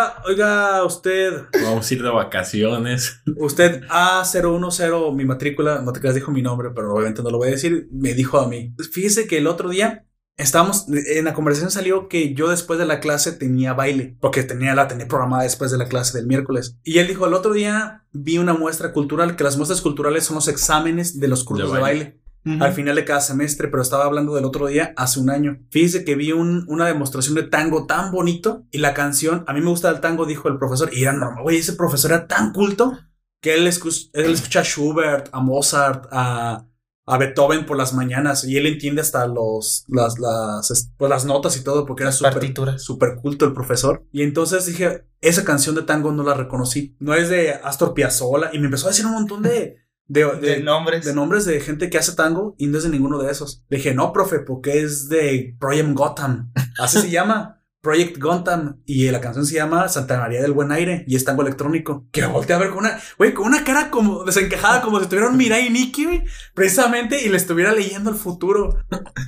Oiga, 0.09 0.23
oiga, 0.27 0.85
usted, 0.85 1.45
Vamos 1.63 1.91
a 1.91 1.95
ir 1.95 2.03
de 2.03 2.11
vacaciones. 2.11 3.21
usted 3.37 3.83
A010, 3.89 5.15
mi 5.15 5.25
matrícula, 5.25 5.81
no 5.83 5.93
te 5.93 6.01
creas, 6.01 6.15
dijo 6.15 6.31
mi 6.31 6.43
nombre, 6.43 6.71
pero 6.75 6.95
obviamente 6.95 7.23
no 7.23 7.31
lo 7.31 7.39
voy 7.39 7.49
a 7.49 7.53
decir, 7.53 7.89
me 7.93 8.15
dijo 8.15 8.39
a 8.39 8.49
mí. 8.49 8.75
Fíjese 8.93 9.27
que 9.27 9.39
el 9.39 9.47
otro 9.47 9.69
día 9.69 10.07
estábamos, 10.37 10.87
en 10.89 11.25
la 11.25 11.35
conversación 11.35 11.71
salió 11.71 12.09
que 12.09 12.35
yo 12.35 12.49
después 12.49 12.79
de 12.79 12.87
la 12.87 13.01
clase 13.01 13.33
tenía 13.33 13.75
baile, 13.75 14.17
porque 14.21 14.43
tenía 14.43 14.75
la 14.75 14.89
tenía 14.89 15.09
programada 15.09 15.43
después 15.43 15.71
de 15.71 15.79
la 15.79 15.89
clase 15.89 16.17
del 16.17 16.27
miércoles. 16.27 16.79
Y 16.85 16.99
él 16.99 17.09
dijo, 17.09 17.27
el 17.27 17.35
otro 17.35 17.53
día 17.53 18.05
vi 18.13 18.39
una 18.39 18.55
muestra 18.55 18.93
cultural, 18.93 19.37
que 19.37 19.45
las 19.45 19.57
muestras 19.57 19.81
culturales 19.81 20.25
son 20.25 20.37
los 20.37 20.49
exámenes 20.49 21.19
de 21.19 21.29
los 21.29 21.45
cursos 21.45 21.71
de 21.71 21.77
De 21.77 21.83
baile. 21.83 22.21
Al 22.61 22.73
final 22.73 22.97
de 22.97 23.05
cada 23.05 23.21
semestre, 23.21 23.69
pero 23.69 23.83
estaba 23.83 24.05
hablando 24.05 24.35
del 24.35 24.45
otro 24.45 24.67
día, 24.67 24.93
hace 24.97 25.21
un 25.21 25.31
año. 25.31 25.59
Fíjese 25.71 26.05
que 26.05 26.15
vi 26.15 26.33
un- 26.33 26.65
una 26.69 26.87
demostración 26.87 27.35
de 27.35 27.43
tango 27.45 27.87
tan 27.87 28.11
bonito 28.11 28.65
y 28.71 28.79
la 28.79 28.95
canción, 28.95 29.45
a 29.47 29.53
mí 29.53 29.61
me 29.61 29.71
gusta 29.71 29.91
el 29.91 30.01
tango, 30.01 30.27
dijo 30.27 30.49
el 30.49 30.59
profesor, 30.59 30.91
y 30.93 31.03
era 31.03 31.13
normal, 31.13 31.43
güey, 31.43 31.59
ese 31.59 31.73
profesor 31.75 32.13
era 32.13 32.27
tan 32.27 32.53
culto 32.53 32.99
que 33.43 33.55
él, 33.55 33.67
escu- 33.67 34.11
él 34.15 34.33
escucha 34.33 34.61
a 34.61 34.65
Schubert, 34.65 35.29
a 35.33 35.41
Mozart, 35.41 36.07
a, 36.11 36.65
a 37.07 37.17
Beethoven 37.19 37.65
por 37.65 37.77
las 37.79 37.95
mañanas 37.95 38.45
y 38.45 38.57
él 38.59 38.67
entiende 38.67 39.01
hasta 39.01 39.27
los, 39.27 39.85
las, 39.89 40.19
las, 40.19 40.71
es- 40.71 40.91
pues, 40.99 41.09
las 41.09 41.25
notas 41.25 41.57
y 41.57 41.63
todo 41.65 41.87
porque 41.87 42.03
era 42.03 42.13
súper 42.13 42.33
súper 42.79 43.17
culto 43.17 43.45
el 43.47 43.53
profesor. 43.55 44.05
Y 44.13 44.23
entonces 44.23 44.67
dije, 44.67 45.07
esa 45.21 45.45
canción 45.45 45.75
de 45.75 45.83
tango 45.83 46.13
no 46.13 46.23
la 46.23 46.35
reconocí. 46.35 46.97
No 46.99 47.15
es 47.15 47.29
de 47.29 47.53
Astor 47.55 47.95
Piazzolla 47.95 48.51
y 48.53 48.59
me 48.59 48.67
empezó 48.67 48.87
a 48.87 48.91
decir 48.91 49.07
un 49.07 49.13
montón 49.13 49.43
de... 49.43 49.77
De, 50.09 50.25
De, 50.25 50.37
de- 50.57 50.63
nombres. 50.63 51.05
de 51.05 51.15
nombres 51.15 51.45
de 51.45 51.61
gente 51.61 51.91
que 51.91 51.99
hace 51.99 52.15
tango 52.17 52.55
y 52.59 52.67
no 52.67 52.79
es 52.79 52.85
de 52.85 52.91
ninguno 52.91 53.19
de 53.19 53.31
esos. 53.31 53.63
Le 53.69 53.77
dije, 53.77 53.95
no, 53.95 54.13
profe, 54.13 54.41
porque 54.41 54.81
es 54.81 55.09
de 55.09 55.55
Proyem 55.61 55.95
Gotham. 55.95 56.51
Así 56.79 57.01
se 57.01 57.11
llama. 57.11 57.55
Project 57.81 58.19
Gotham 58.19 58.83
y 58.87 59.09
la 59.13 59.21
canción 59.21 59.47
se 59.47 59.55
llama 59.55 59.89
Santa 59.89 60.19
María 60.19 60.43
del 60.43 60.51
Buen 60.53 60.73
Aire 60.73 61.05
y 61.07 61.15
es 61.15 61.25
tango 61.25 61.43
electrónico. 61.43 62.07
Que 62.11 62.27
volteé 62.27 62.57
a 62.57 62.59
ver 62.59 62.71
con 62.71 62.79
una, 62.81 62.99
güey, 63.17 63.33
con 63.33 63.47
una 63.47 63.63
cara 63.63 63.89
como 63.89 64.25
desencajada, 64.25 64.83
como 64.83 64.99
si 64.99 65.05
estuviera 65.05 65.31
un 65.31 65.37
Mirai 65.37 65.69
y 65.69 65.71
Nikki, 65.71 66.05
güey, 66.07 66.25
precisamente, 66.55 67.25
y 67.25 67.29
le 67.29 67.37
estuviera 67.37 67.73
leyendo 67.73 68.11
el 68.11 68.17
futuro. 68.17 68.77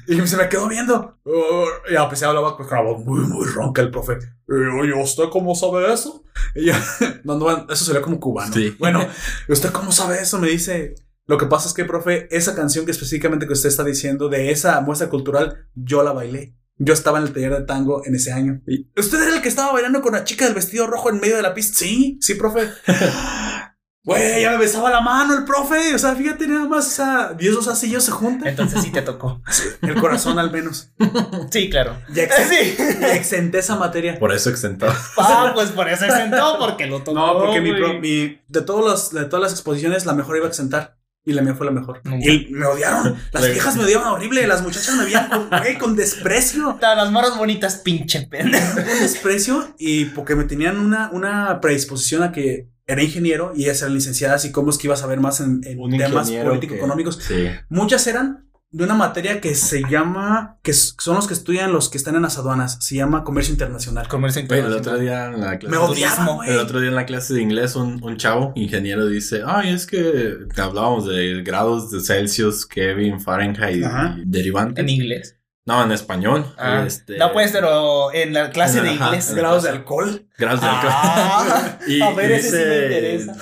Y 0.09 0.21
se 0.27 0.37
me 0.37 0.49
quedó 0.49 0.67
viendo. 0.69 1.17
Uh, 1.25 1.93
y 1.93 1.97
a 1.97 2.09
pesar 2.09 2.31
hablaba 2.31 2.57
con 2.57 2.67
una 2.67 2.81
voz 2.81 3.05
muy, 3.05 3.21
muy 3.21 3.47
ronca 3.47 3.83
el 3.83 3.91
profe. 3.93 4.15
Eh, 4.15 4.81
Oye, 4.81 4.95
¿usted 5.01 5.25
cómo 5.31 5.55
sabe 5.55 5.93
eso? 5.93 6.25
Y 6.55 6.67
yo, 6.67 6.73
eso 7.71 7.85
sería 7.85 8.03
como 8.03 8.21
cubano. 8.21 8.53
Sí. 8.53 8.77
Bueno, 8.79 9.07
¿usted 9.49 9.71
cómo 9.71 9.93
sabe 9.93 10.21
eso? 10.21 10.39
Me 10.39 10.49
dice. 10.49 10.95
Lo 11.27 11.39
que 11.39 11.47
pasa 11.47 11.69
es 11.69 11.75
que, 11.75 11.85
profe, 11.85 12.27
esa 12.35 12.57
canción 12.57 12.85
que 12.85 12.91
específicamente 12.91 13.47
que 13.47 13.53
usted 13.53 13.69
está 13.69 13.85
diciendo 13.85 14.29
de 14.29 14.51
esa 14.51 14.81
muestra 14.81 15.09
cultural, 15.09 15.69
yo 15.75 16.03
la 16.03 16.13
bailé. 16.13 16.57
Yo 16.77 16.93
estaba 16.93 17.19
en 17.19 17.25
el 17.25 17.33
taller 17.33 17.53
de 17.57 17.65
tango 17.67 18.05
en 18.05 18.17
ese 18.17 18.33
año. 18.33 18.63
Y, 18.67 18.91
¿Usted 18.99 19.23
era 19.23 19.37
el 19.37 19.43
que 19.43 19.49
estaba 19.49 19.73
bailando 19.73 20.03
con 20.03 20.15
la 20.15 20.25
chica 20.25 20.47
del 20.47 20.55
vestido 20.55 20.87
rojo 20.87 21.09
en 21.11 21.21
medio 21.21 21.37
de 21.37 21.43
la 21.43 21.55
pista? 21.55 21.79
Sí, 21.79 22.19
sí, 22.21 22.35
profe. 22.35 22.69
Güey, 24.03 24.41
ya 24.41 24.53
me 24.53 24.57
besaba 24.57 24.89
la 24.91 25.03
mano 25.03 25.35
el 25.37 25.45
profe. 25.45 25.95
O 25.95 25.99
sea, 25.99 26.15
fíjate 26.15 26.47
nada 26.49 26.67
más, 26.67 26.87
o 26.87 26.91
sea, 26.91 27.35
Dios 27.37 27.55
los 27.55 27.69
hace 27.69 27.87
y 27.87 27.91
ellos 27.91 28.05
se 28.05 28.11
juntan. 28.13 28.49
Entonces 28.49 28.81
sí 28.83 28.91
te 28.91 29.03
tocó. 29.03 29.43
El 29.83 29.95
corazón 29.97 30.39
al 30.39 30.51
menos. 30.51 30.91
Sí, 31.51 31.69
claro. 31.69 31.99
Ya, 32.15 32.23
ex- 32.25 32.35
Sí. 32.49 32.77
ya 33.01 33.15
exenté 33.15 33.59
esa 33.59 33.77
materia. 33.77 34.19
Por 34.19 34.33
eso 34.33 34.49
exentado. 34.51 34.95
Ah, 35.19 35.51
pues 35.55 35.71
por 35.71 35.89
eso 35.89 36.05
exentó, 36.07 36.57
porque 36.59 36.87
lo 36.87 37.03
tocó. 37.03 37.19
No, 37.19 37.39
porque 37.39 37.61
mi, 37.61 37.73
pro- 37.73 38.01
mi- 38.01 38.41
de, 38.49 38.63
todos 38.63 38.85
los, 38.85 39.11
de 39.11 39.25
todas 39.27 39.43
las 39.43 39.53
exposiciones, 39.53 40.07
la 40.07 40.15
mejor 40.15 40.37
iba 40.37 40.47
a 40.47 40.49
exentar. 40.49 40.97
Y 41.23 41.35
la 41.35 41.43
mía 41.43 41.55
fue 41.55 41.67
la 41.67 41.73
mejor. 41.73 42.01
No. 42.05 42.17
Y 42.19 42.49
me 42.51 42.65
odiaron. 42.65 43.15
Las 43.33 43.47
viejas 43.51 43.77
me 43.77 43.85
odiaban 43.85 44.09
horrible. 44.09 44.47
Las 44.47 44.63
muchachas 44.63 44.95
me 44.97 45.05
veían 45.05 45.29
con, 45.29 45.51
güey, 45.51 45.77
con 45.77 45.95
desprecio. 45.95 46.79
Las 46.83 47.11
morras 47.13 47.37
bonitas, 47.37 47.77
pinche 47.85 48.23
pendejo. 48.23 48.73
Con 48.77 48.85
desprecio. 48.87 49.75
Y 49.79 50.07
porque 50.07 50.35
me 50.35 50.45
tenían 50.45 50.79
una, 50.79 51.11
una 51.13 51.61
predisposición 51.61 52.23
a 52.23 52.33
que 52.33 52.70
era 52.91 53.03
ingeniero 53.03 53.53
y 53.55 53.65
ellas 53.65 53.83
eran 53.83 53.95
licenciadas 53.95 54.45
y 54.45 54.53
cómo 54.53 54.71
es 54.71 54.79
que 54.79 54.87
iba 54.87 54.95
a 54.95 54.99
saber 54.99 55.21
más 55.21 55.41
en, 55.41 55.61
temas 55.61 56.31
político-económicos. 56.31 57.19
Sí. 57.23 57.49
Muchas 57.69 58.07
eran 58.07 58.51
de 58.73 58.85
una 58.85 58.95
materia 58.95 59.41
que 59.41 59.55
se 59.57 59.83
llama, 59.91 60.59
que 60.63 60.73
son 60.73 61.17
los 61.17 61.27
que 61.27 61.35
estudian 61.35 61.73
los 61.73 61.89
que 61.89 61.99
están 61.99 62.15
en 62.15 62.23
las 62.23 62.39
aduanas. 62.39 62.79
Se 62.81 62.95
llama 62.95 63.25
comercio 63.25 63.53
internacional. 63.53 64.07
Comercio 64.07 64.47
Güey, 64.47 64.61
el 64.61 64.67
internacional. 64.67 64.95
otro 64.95 65.03
día 65.03 65.27
en 65.27 65.41
la 65.41 65.59
clase. 65.59 65.77
Me 65.77 66.35
güey. 66.35 66.51
El 66.51 66.59
otro 66.59 66.81
día 66.81 66.89
en 66.89 66.95
la 66.95 67.07
clase 67.07 67.35
de 67.35 67.43
inglés, 67.43 67.75
un, 67.75 68.03
un 68.03 68.17
chavo, 68.17 68.53
ingeniero, 68.55 69.07
dice, 69.07 69.43
ay, 69.45 69.71
es 69.71 69.87
que 69.87 70.37
hablábamos 70.57 71.07
de 71.07 71.43
grados 71.43 71.91
de 71.91 72.01
Celsius, 72.01 72.65
Kelvin, 72.65 73.21
Fahrenheit 73.21 73.85
y 74.19 74.23
derivantes. 74.25 74.83
En 74.83 74.89
inglés. 74.89 75.40
No, 75.71 75.85
en 75.85 75.93
español. 75.93 76.45
Ah, 76.59 76.85
Este, 76.87 77.17
No, 77.17 77.33
pues, 77.33 77.53
pero 77.53 78.13
en 78.13 78.33
la 78.35 78.51
clase 78.51 78.81
de 78.81 78.91
Ajá. 78.91 79.05
inglés. 79.07 79.33
Grados 79.35 79.63
de 79.63 79.69
alcohol. 79.71 80.27
Grados 80.37 80.61
de 80.61 80.67
Ah, 80.71 81.79
Y- 81.87 82.01
a 82.03 82.11
ver, 82.13 82.31
y 82.31 82.35
ese 82.35 82.51
sí 82.51 82.57
me 82.69 82.85
interesa. 82.87 83.37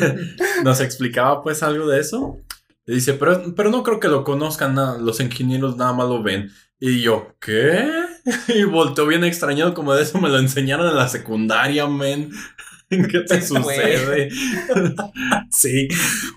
nos 0.64 0.80
explicaba 0.80 1.42
pues 1.42 1.62
algo 1.62 1.86
de 1.86 2.00
eso. 2.00 2.38
Y 2.86 2.94
dice, 2.94 3.14
pero, 3.14 3.54
pero 3.54 3.70
no 3.70 3.82
creo 3.82 4.00
que 4.00 4.08
lo 4.08 4.24
conozcan, 4.24 4.74
na- 4.74 4.98
los 4.98 5.20
ingenieros 5.20 5.76
nada 5.76 5.92
más 5.92 6.08
lo 6.08 6.22
ven. 6.22 6.50
Y 6.80 7.00
yo, 7.00 7.34
¿qué? 7.40 7.88
Y 8.48 8.64
volteó 8.64 9.06
bien 9.06 9.22
extrañado 9.22 9.74
como 9.74 9.92
de 9.94 10.02
eso 10.02 10.18
me 10.18 10.30
lo 10.30 10.38
enseñaron 10.38 10.88
en 10.88 10.96
la 10.96 11.08
secundaria, 11.08 11.86
men. 11.86 12.30
¿Qué 13.10 13.20
te 13.20 13.40
Sí, 13.40 13.46
sucede? 13.48 14.28
Sí. 15.50 15.88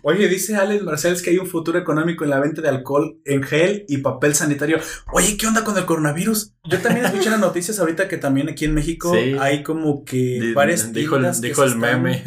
Oye, 0.03 0.27
dice 0.27 0.55
Alex 0.55 0.83
Marcels 0.83 1.21
que 1.21 1.31
hay 1.31 1.37
un 1.37 1.47
futuro 1.47 1.77
económico 1.79 2.23
en 2.23 2.29
la 2.29 2.39
venta 2.39 2.61
de 2.61 2.69
alcohol 2.69 3.17
en 3.25 3.41
gel 3.43 3.83
y 3.87 3.97
papel 3.97 4.35
sanitario. 4.35 4.79
Oye, 5.11 5.35
¿qué 5.37 5.47
onda 5.47 5.63
con 5.63 5.77
el 5.77 5.85
coronavirus? 5.85 6.53
Yo 6.69 6.77
también 6.79 7.05
escuché 7.07 7.29
las 7.29 7.39
noticias 7.39 7.79
ahorita 7.79 8.07
que 8.07 8.17
también 8.17 8.49
aquí 8.49 8.65
en 8.65 8.73
México 8.73 9.13
Sí. 9.13 9.35
hay 9.39 9.63
como 9.63 10.03
que 10.05 10.53
varias 10.55 10.93
dijo 10.93 11.15
tiendas 11.15 11.41
que 11.41 11.47
dijo 11.47 11.63
el 11.63 11.69
están 11.73 11.81
meme. 12.03 12.23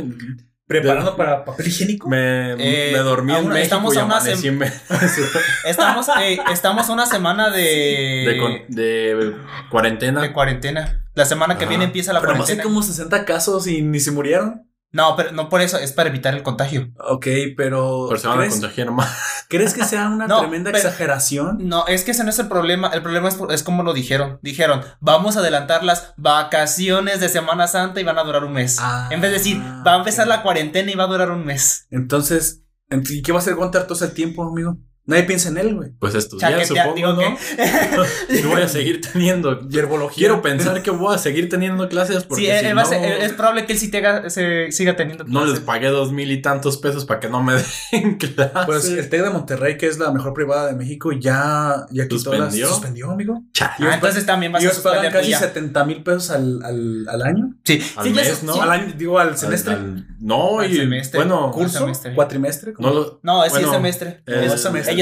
Preparando 0.70 1.16
para 1.16 1.44
papel 1.44 1.66
higiénico. 1.66 2.08
Me, 2.08 2.52
Eh, 2.52 2.90
me 2.92 2.98
dormí 3.00 3.32
en 3.32 3.38
aún 3.38 3.48
México 3.48 3.64
estamos 3.64 3.94
y 3.94 3.98
a 3.98 4.04
una 4.04 4.16
amanecí 4.18 4.46
en 4.48 4.58
Estamos, 5.64 6.06
eh, 6.22 6.38
estamos 6.52 6.88
a 6.88 6.92
una 6.92 7.06
semana 7.06 7.50
de, 7.50 8.24
de, 8.26 8.38
con- 8.38 8.62
de 8.68 9.34
cuarentena. 9.68 10.22
de 10.22 10.32
cuarentena. 10.32 11.04
La 11.14 11.24
semana 11.24 11.58
que 11.58 11.64
Ajá. 11.64 11.70
viene 11.70 11.84
empieza 11.84 12.12
la 12.12 12.20
Pero 12.20 12.32
más 12.34 12.42
hay 12.48 12.56
cuarentena. 12.56 12.62
como 12.62 12.82
60 12.82 13.24
casos 13.24 13.66
y 13.66 13.82
ni 13.82 13.98
se 14.00 14.12
murieron. 14.12 14.69
No, 14.92 15.14
pero 15.14 15.30
no 15.30 15.48
por 15.48 15.60
eso, 15.60 15.78
es 15.78 15.92
para 15.92 16.08
evitar 16.08 16.34
el 16.34 16.42
contagio. 16.42 16.88
Ok, 17.08 17.26
pero 17.56 18.06
Pero 18.08 18.20
se 18.20 18.26
van 18.26 18.36
a 18.38 18.40
¿crees, 18.40 18.54
contagiar 18.54 18.90
más. 18.90 19.44
¿crees 19.48 19.72
que 19.72 19.84
sea 19.84 20.08
una 20.08 20.26
No, 20.28 20.40
tremenda 20.40 20.72
pero- 20.72 20.78
exageración? 20.78 21.58
No, 21.68 21.86
es 21.86 22.02
que 22.02 22.10
ese 22.10 22.24
no 22.24 22.30
es 22.30 22.38
el 22.40 22.48
problema. 22.48 22.88
El 22.88 23.00
problema 23.02 23.28
es, 23.28 23.38
es 23.50 23.62
como 23.62 23.82
lo 23.84 23.92
dijeron. 23.92 24.40
Dijeron, 24.42 24.82
vamos 25.00 25.36
a 25.36 25.40
adelantar 25.40 25.84
las 25.84 26.12
vacaciones 26.16 27.20
de 27.20 27.28
Semana 27.28 27.68
Santa 27.68 28.00
y 28.00 28.04
van 28.04 28.18
a 28.18 28.24
durar 28.24 28.42
un 28.44 28.52
mes. 28.52 28.78
Ah, 28.80 29.08
en 29.12 29.20
vez 29.20 29.30
de 29.30 29.38
decir, 29.38 29.60
va 29.86 29.94
a 29.94 29.98
empezar 29.98 30.26
ok. 30.26 30.28
la 30.34 30.42
cuarentena 30.42 30.90
y 30.90 30.94
va 30.96 31.04
a 31.04 31.08
durar 31.08 31.30
un 31.30 31.44
mes. 31.44 31.86
Entonces, 31.90 32.62
¿y 32.90 33.22
qué 33.22 33.30
va 33.32 33.38
a 33.38 33.42
hacer 33.42 33.54
Gunter 33.54 33.84
todo 33.84 33.94
ese 33.94 34.08
tiempo, 34.08 34.42
amigo? 34.42 34.76
Nadie 35.06 35.24
piensa 35.24 35.48
en 35.48 35.58
él, 35.58 35.74
güey. 35.74 35.90
Pues 35.98 36.14
estudiar, 36.14 36.52
Chaquetea- 36.52 36.66
supongo, 36.66 36.94
digo 36.94 37.12
¿no? 37.14 37.36
Voy 38.50 38.62
a 38.62 38.68
seguir 38.68 39.00
teniendo. 39.00 39.60
Hierbología. 39.68 40.16
Quiero 40.16 40.42
pensar 40.42 40.82
que 40.82 40.90
voy 40.90 41.14
a 41.14 41.18
seguir 41.18 41.48
teniendo 41.48 41.88
clases 41.88 42.24
porque 42.24 42.44
Sí, 42.44 42.50
si 42.50 42.66
él 42.66 42.76
va 42.76 42.82
a 42.82 42.84
no, 42.84 42.90
ser- 42.90 43.22
es 43.22 43.32
probable 43.32 43.66
que 43.66 43.72
él 43.72 43.78
sí 43.78 43.90
tenga- 43.90 44.28
se 44.30 44.70
siga 44.70 44.94
teniendo. 44.96 45.24
no 45.24 45.40
les 45.40 45.50
clases. 45.50 45.64
pagué 45.66 45.88
dos 45.88 46.12
mil 46.12 46.30
y 46.30 46.40
tantos 46.42 46.76
pesos 46.76 47.04
para 47.06 47.18
que 47.18 47.28
no 47.28 47.42
me 47.42 47.54
den 47.92 48.18
clases. 48.18 48.66
Pues 48.66 48.84
el 48.88 49.08
TEC 49.08 49.22
de 49.22 49.30
Monterrey, 49.30 49.76
que 49.76 49.86
es 49.86 49.98
la 49.98 50.12
mejor 50.12 50.32
privada 50.32 50.68
de 50.68 50.74
México, 50.74 51.10
ya, 51.12 51.86
ya 51.90 52.06
quitó 52.06 52.30
las... 52.32 52.40
¿Suspendió? 52.42 52.68
¿Suspendió, 52.68 53.10
amigo? 53.10 53.42
Chale. 53.52 53.72
Ah, 53.90 53.94
entonces 53.94 54.24
también 54.26 54.52
vas 54.52 54.62
a 54.62 54.66
Ellos 54.66 54.78
pagan 54.78 55.10
casi 55.10 55.30
ya. 55.30 55.38
70 55.40 55.84
mil 55.86 56.02
pesos 56.04 56.30
al, 56.30 56.62
al, 56.62 57.06
al 57.08 57.22
año. 57.22 57.54
Sí, 57.64 57.82
Al 57.96 58.04
sí, 58.04 58.10
mes, 58.12 58.42
¿no? 58.44 58.54
sí. 58.54 58.60
Al 58.60 58.70
año, 58.70 58.94
digo, 58.96 59.18
al 59.18 59.36
semestre. 59.36 59.74
Al- 59.74 59.80
al- 59.80 60.06
no, 60.20 60.60
Al 60.60 60.70
y 60.70 60.76
semestre. 60.76 61.18
bueno, 61.18 61.50
Curso. 61.50 61.78
semestre. 61.80 62.14
Cuatrimestre. 62.14 62.74
no 62.78 62.92
lo. 62.92 63.20
No, 63.22 63.42
es 63.44 63.52
sí 63.52 63.58
es 63.58 63.64
bueno, 63.64 63.78
semestre. 63.78 64.22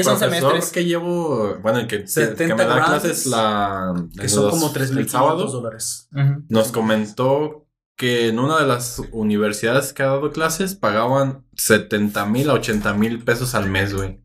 Ellos 0.01 0.19
son 0.19 0.19
semestres. 0.19 0.71
que 0.71 0.85
llevo, 0.85 1.57
bueno, 1.61 1.79
el 1.79 1.87
que, 1.87 2.01
que 2.01 2.07
70 2.07 2.55
me 2.55 2.65
da 2.65 2.85
clases 2.85 3.25
la, 3.25 3.93
Que 4.19 4.27
son 4.29 4.45
los- 4.45 4.53
como 4.53 4.71
3 4.71 4.89
el 4.91 4.95
mil 4.97 5.09
sábado, 5.09 5.45
dólares. 5.47 6.07
Ujú. 6.13 6.43
nos 6.49 6.71
comentó 6.71 7.65
que 7.97 8.27
en 8.29 8.39
una 8.39 8.59
de 8.59 8.65
las 8.67 9.01
universidades 9.11 9.91
que 9.93 10.03
ha 10.03 10.07
dado 10.07 10.31
clases 10.31 10.75
pagaban 10.75 11.43
70 11.55 12.25
mil 12.25 12.49
a 12.49 12.53
80 12.53 12.93
mil 12.93 13.23
pesos 13.23 13.55
al 13.55 13.69
mes, 13.69 13.93
güey. 13.93 14.21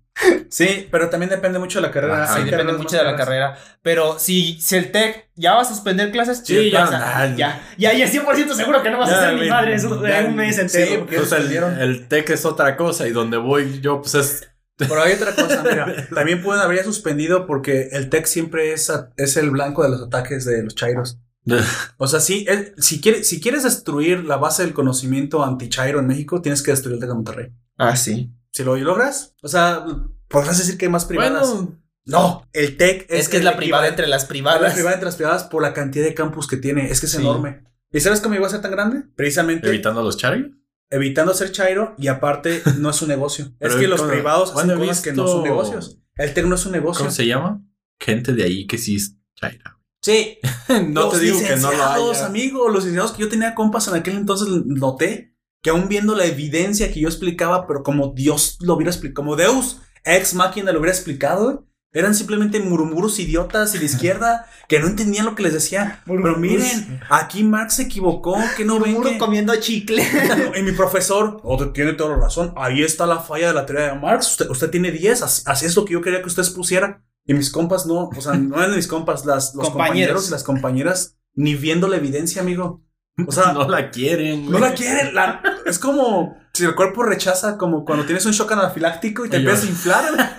Sí, 0.49 0.87
pero 0.93 1.11
también 1.11 1.29
depende 1.29 1.59
mucho 1.59 1.81
de 1.81 1.89
la 1.89 1.91
carrera. 1.91 2.23
Ajá. 2.23 2.37
Sí, 2.37 2.45
depende 2.49 2.73
mucho 2.75 2.97
de 2.97 3.03
la 3.03 3.17
carrera. 3.17 3.59
Pero 3.83 4.17
si, 4.21 4.61
si 4.61 4.77
el 4.77 4.93
TEC 4.93 5.29
ya 5.35 5.55
va 5.55 5.63
a 5.63 5.65
suspender 5.65 6.13
clases, 6.13 6.43
Sí, 6.45 6.71
ya, 6.71 6.85
nah, 6.89 7.35
ya, 7.35 7.61
ya, 7.77 7.93
ya, 7.93 8.07
100% 8.07 8.55
seguro 8.55 8.81
que 8.81 8.91
no 8.91 8.99
vas 9.01 9.09
a 9.09 9.13
Ya, 9.13 9.19
hacer 9.19 9.33
ni 9.33 9.39
güey, 9.39 9.51
madre 9.51 9.75
eso 9.75 10.01
ya, 10.07 10.23
de 10.23 10.29
un 10.29 10.37
mes 10.37 10.55
sí, 10.55 10.61
entero. 10.61 11.01
porque 11.01 11.17
Pues 11.17 11.33
el, 11.33 11.53
el 11.81 12.07
TEC 12.07 12.31
es 12.31 12.45
otra 12.45 12.77
cosa 12.77 13.09
y 13.09 13.11
donde 13.11 13.37
voy 13.39 13.81
yo, 13.81 14.01
pues 14.03 14.15
es. 14.15 14.49
Pero 14.77 15.01
hay 15.03 15.13
otra 15.15 15.35
cosa, 15.35 15.63
mira, 15.69 16.09
también 16.15 16.43
pueden 16.43 16.61
haber 16.63 16.79
ya 16.79 16.85
suspendido 16.85 17.47
porque 17.47 17.89
el 17.93 18.09
TEC 18.11 18.27
siempre 18.27 18.73
es, 18.73 18.91
a- 18.91 19.13
es 19.17 19.37
el 19.37 19.51
blanco 19.51 19.83
de 19.83 19.91
los 19.91 20.03
ataques 20.03 20.45
de 20.45 20.63
los 20.63 20.75
chairos. 20.75 21.19
O 21.99 22.07
sea, 22.09 22.21
sí, 22.21 22.45
es- 22.49 22.73
si, 22.79 23.01
quieres, 23.01 23.29
si 23.29 23.41
quieres 23.41 23.63
destruir 23.65 24.25
la 24.25 24.37
base 24.37 24.63
del 24.65 24.73
conocimiento 24.75 25.45
anti-chairo 25.45 25.99
en 26.01 26.07
México, 26.07 26.41
tienes 26.43 26.63
que 26.63 26.71
destruir 26.73 26.95
el 26.95 27.01
TEC 27.01 27.09
de 27.11 27.15
Monterrey. 27.15 27.53
Ah, 27.77 27.97
sí. 27.97 28.33
Si 28.51 28.63
lo 28.65 28.77
logras, 28.77 29.35
o 29.43 29.49
sea, 29.49 29.85
podrás 30.29 30.59
decir 30.59 30.79
que 30.79 30.87
hay 30.87 30.91
más 30.93 31.05
privadas. 31.05 31.49
Bueno, 31.51 31.79
no, 32.07 32.49
el 32.53 32.77
TEC 32.77 33.07
Es, 33.09 33.21
es, 33.23 33.29
que 33.29 33.37
es 33.39 33.45
la 33.45 33.57
privada 33.57 33.89
entre 33.89 34.07
las 34.07 34.23
la 34.23 34.29
privadas. 34.29 34.75
privada 34.75 34.95
entre 34.95 35.07
las 35.07 35.17
privadas 35.17 35.45
por 35.45 35.63
la 35.63 35.73
cantidad 35.73 36.05
de 36.05 36.15
campus 36.15 36.47
que 36.47 36.57
tiene. 36.57 36.91
Es 36.91 37.01
que 37.01 37.07
es 37.07 37.13
Sí. 37.13 37.19
enorme. 37.19 37.65
¿Y 37.93 38.01
sabes 38.01 38.21
cómo 38.21 38.35
iba 38.35 38.47
a 38.47 38.51
ser 38.51 38.61
tan 38.61 38.73
grande? 38.73 39.03
Precisamente 39.17 39.69
evitando 39.69 40.01
a 40.01 40.05
los 40.05 40.17
charios. 40.17 40.49
Evitando 40.91 41.35
ser 41.35 41.53
chairo 41.53 41.95
y 41.99 42.09
aparte 42.09 42.63
no 42.79 42.91
es 42.91 43.03
un 43.03 43.09
negocio. 43.09 43.53
es 43.61 43.75
que 43.75 43.89
los 43.89 44.03
privados 44.03 44.53
hacen 44.55 44.79
cosas 44.79 45.03
que 45.03 45.13
no 45.13 45.27
son 45.27 45.43
negocios. 45.43 46.01
El 46.17 46.33
TEC 46.33 46.47
no 46.47 46.55
es 46.55 46.67
un 46.67 46.73
negocio. 46.73 47.01
¿Cómo 47.01 47.11
se 47.11 47.27
llama? 47.27 47.63
Gente 48.01 48.33
de 48.33 48.45
ahí 48.45 48.67
que 48.67 48.79
sí 48.79 48.97
es 48.97 49.17
chaira. 49.35 49.79
Sí, 50.03 50.39
no 50.89 51.09
te 51.09 51.19
digo 51.19 51.39
que 51.41 51.57
no 51.57 51.73
lo 51.73 51.85
haya. 51.85 52.27
amigo, 52.27 52.69
los 52.69 52.85
licenciados 52.85 53.13
que 53.13 53.23
yo 53.23 53.29
tenía 53.29 53.55
compas 53.55 53.89
en 53.89 53.95
aquel 53.95 54.17
entonces 54.17 54.49
noté 54.49 55.35
que 55.63 55.71
aún 55.71 55.89
viendo 55.89 56.15
la 56.15 56.27
evidencia 56.27 56.93
que 56.93 57.01
yo 57.01 57.09
explicaba, 57.09 57.67
pero 57.67 57.83
como 57.83 58.09
Dios 58.09 58.59
lo 58.61 58.75
hubiera 58.75 58.91
explicado, 58.91 59.15
como 59.15 59.37
Deus 59.37 59.81
ex 60.05 60.35
máquina 60.35 60.73
lo 60.73 60.81
hubiera 60.81 60.95
explicado, 60.95 61.67
eran 61.95 62.15
simplemente 62.15 62.61
murmuros 62.61 63.19
idiotas 63.19 63.75
y 63.75 63.79
de 63.79 63.87
izquierda 63.87 64.47
que 64.69 64.81
no 64.81 64.87
entendían 64.89 65.25
lo 65.25 65.35
que 65.35 65.43
les 65.45 65.55
decía. 65.55 66.03
Pero 66.05 66.37
miren, 66.37 67.01
aquí 67.09 67.43
Marx 67.45 67.75
se 67.75 67.85
equivocó, 67.85 68.37
que 68.57 68.65
no 68.67 68.79
ven 68.81 69.01
que... 69.03 69.17
comiendo 69.17 69.55
chicle. 69.57 70.03
Y 70.59 70.63
mi 70.63 70.73
profesor, 70.73 71.41
oh, 71.43 71.69
tiene 71.71 71.95
toda 71.95 72.17
la 72.17 72.23
razón, 72.25 72.53
ahí 72.57 72.83
está 72.83 73.07
la 73.07 73.21
falla 73.21 73.49
de 73.49 73.55
la 73.55 73.65
teoría 73.65 73.93
de 73.93 73.99
Marx, 73.99 74.33
usted, 74.33 74.51
usted 74.51 74.69
tiene 74.71 74.91
10, 74.91 75.23
así, 75.23 75.43
así 75.47 75.67
es 75.67 75.75
lo 75.77 75.85
que 75.87 75.95
yo 75.95 76.03
quería 76.03 76.21
que 76.21 76.29
ustedes 76.29 76.51
pusieran. 76.51 77.03
Y 77.27 77.33
mis 77.33 77.51
compas 77.51 77.87
no, 77.87 78.11
o 78.15 78.21
sea, 78.21 78.35
no 78.35 78.57
eran 78.63 78.77
mis 78.77 78.87
compas, 78.87 79.25
las, 79.25 79.55
los 79.55 79.71
Compañeros. 79.71 79.71
compañeros 79.71 80.29
y 80.29 80.31
las 80.31 80.45
compañeras, 80.45 81.17
ni 81.35 81.55
viendo 81.55 81.89
la 81.89 81.97
evidencia, 81.97 82.43
amigo. 82.43 82.83
O 83.27 83.33
sea, 83.33 83.53
no 83.55 83.67
la 83.69 83.91
quieren. 83.91 84.45
no 84.45 84.59
güey. 84.59 84.61
la 84.71 84.75
quieren. 84.75 85.15
la- 85.15 85.41
es 85.65 85.79
como 85.79 86.37
si 86.53 86.65
el 86.65 86.75
cuerpo 86.75 87.03
rechaza, 87.03 87.57
como 87.57 87.85
cuando 87.85 88.05
tienes 88.05 88.27
un 88.27 88.33
shock 88.33 88.53
anafiláctico 88.53 89.25
y 89.25 89.31
te 89.31 89.37
Ay, 89.39 89.43
empiezas 89.43 89.65
a 89.65 89.67
yo- 89.67 89.73
inflar. 89.73 90.39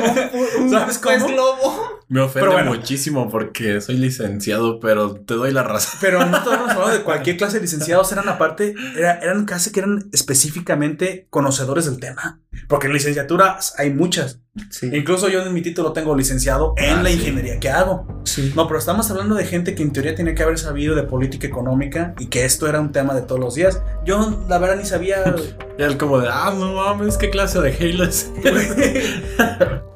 Como 0.00 0.64
un, 0.64 0.70
¿Sabes 0.70 0.98
pez 0.98 1.22
cómo? 1.22 1.32
globo. 1.34 1.96
Me 2.08 2.20
ofende 2.20 2.40
Pero 2.48 2.52
bueno. 2.52 2.70
muchísimo 2.74 3.28
porque 3.28 3.80
soy 3.80 3.96
licenciado, 3.96 4.78
pero 4.78 5.14
te 5.16 5.34
doy 5.34 5.50
la 5.52 5.62
razón. 5.64 5.98
Pero 6.00 6.24
no 6.24 6.36
estamos 6.38 6.70
hablando 6.70 6.92
de 6.98 7.02
cualquier 7.02 7.36
clase 7.36 7.56
de 7.56 7.62
licenciados, 7.62 8.12
eran 8.12 8.28
aparte, 8.28 8.74
era- 8.96 9.18
eran 9.18 9.44
casi 9.44 9.72
que 9.72 9.80
eran 9.80 10.08
específicamente 10.12 11.26
conocedores 11.30 11.84
del 11.86 11.98
tema. 11.98 12.40
Porque 12.68 12.86
en 12.86 12.92
licenciaturas 12.92 13.74
hay 13.78 13.90
muchas. 13.90 14.40
Sí. 14.70 14.90
Incluso 14.92 15.28
yo 15.28 15.42
en 15.42 15.52
mi 15.52 15.60
título 15.62 15.92
tengo 15.92 16.16
licenciado 16.16 16.72
en 16.76 16.98
Ah, 16.98 17.02
la 17.02 17.10
sí. 17.10 17.16
ingeniería 17.16 17.60
que 17.60 17.68
hago. 17.70 18.06
Sí. 18.24 18.52
No, 18.56 18.66
pero 18.66 18.78
estamos 18.78 19.10
hablando 19.10 19.34
de 19.34 19.44
gente 19.44 19.74
que 19.74 19.82
en 19.82 19.92
teoría 19.92 20.14
tiene 20.14 20.34
que 20.34 20.42
haber 20.42 20.58
sabido 20.58 20.94
de 20.94 21.02
política 21.02 21.46
económica 21.46 22.14
y 22.18 22.26
que 22.26 22.44
esto 22.44 22.66
era 22.68 22.80
un 22.80 22.92
tema 22.92 23.14
de 23.14 23.22
todos 23.22 23.40
los 23.40 23.54
días. 23.54 23.82
Yo, 24.04 24.44
la 24.48 24.58
verdad, 24.58 24.76
ni 24.76 24.84
sabía. 24.84 25.34
Y 25.78 25.82
él 25.82 25.98
como 25.98 26.18
de, 26.20 26.28
ah, 26.30 26.54
no 26.58 26.72
mames, 26.74 27.18
qué 27.18 27.28
clase 27.28 27.60
de 27.60 27.70
Halo 27.70 28.04
es. 28.04 28.32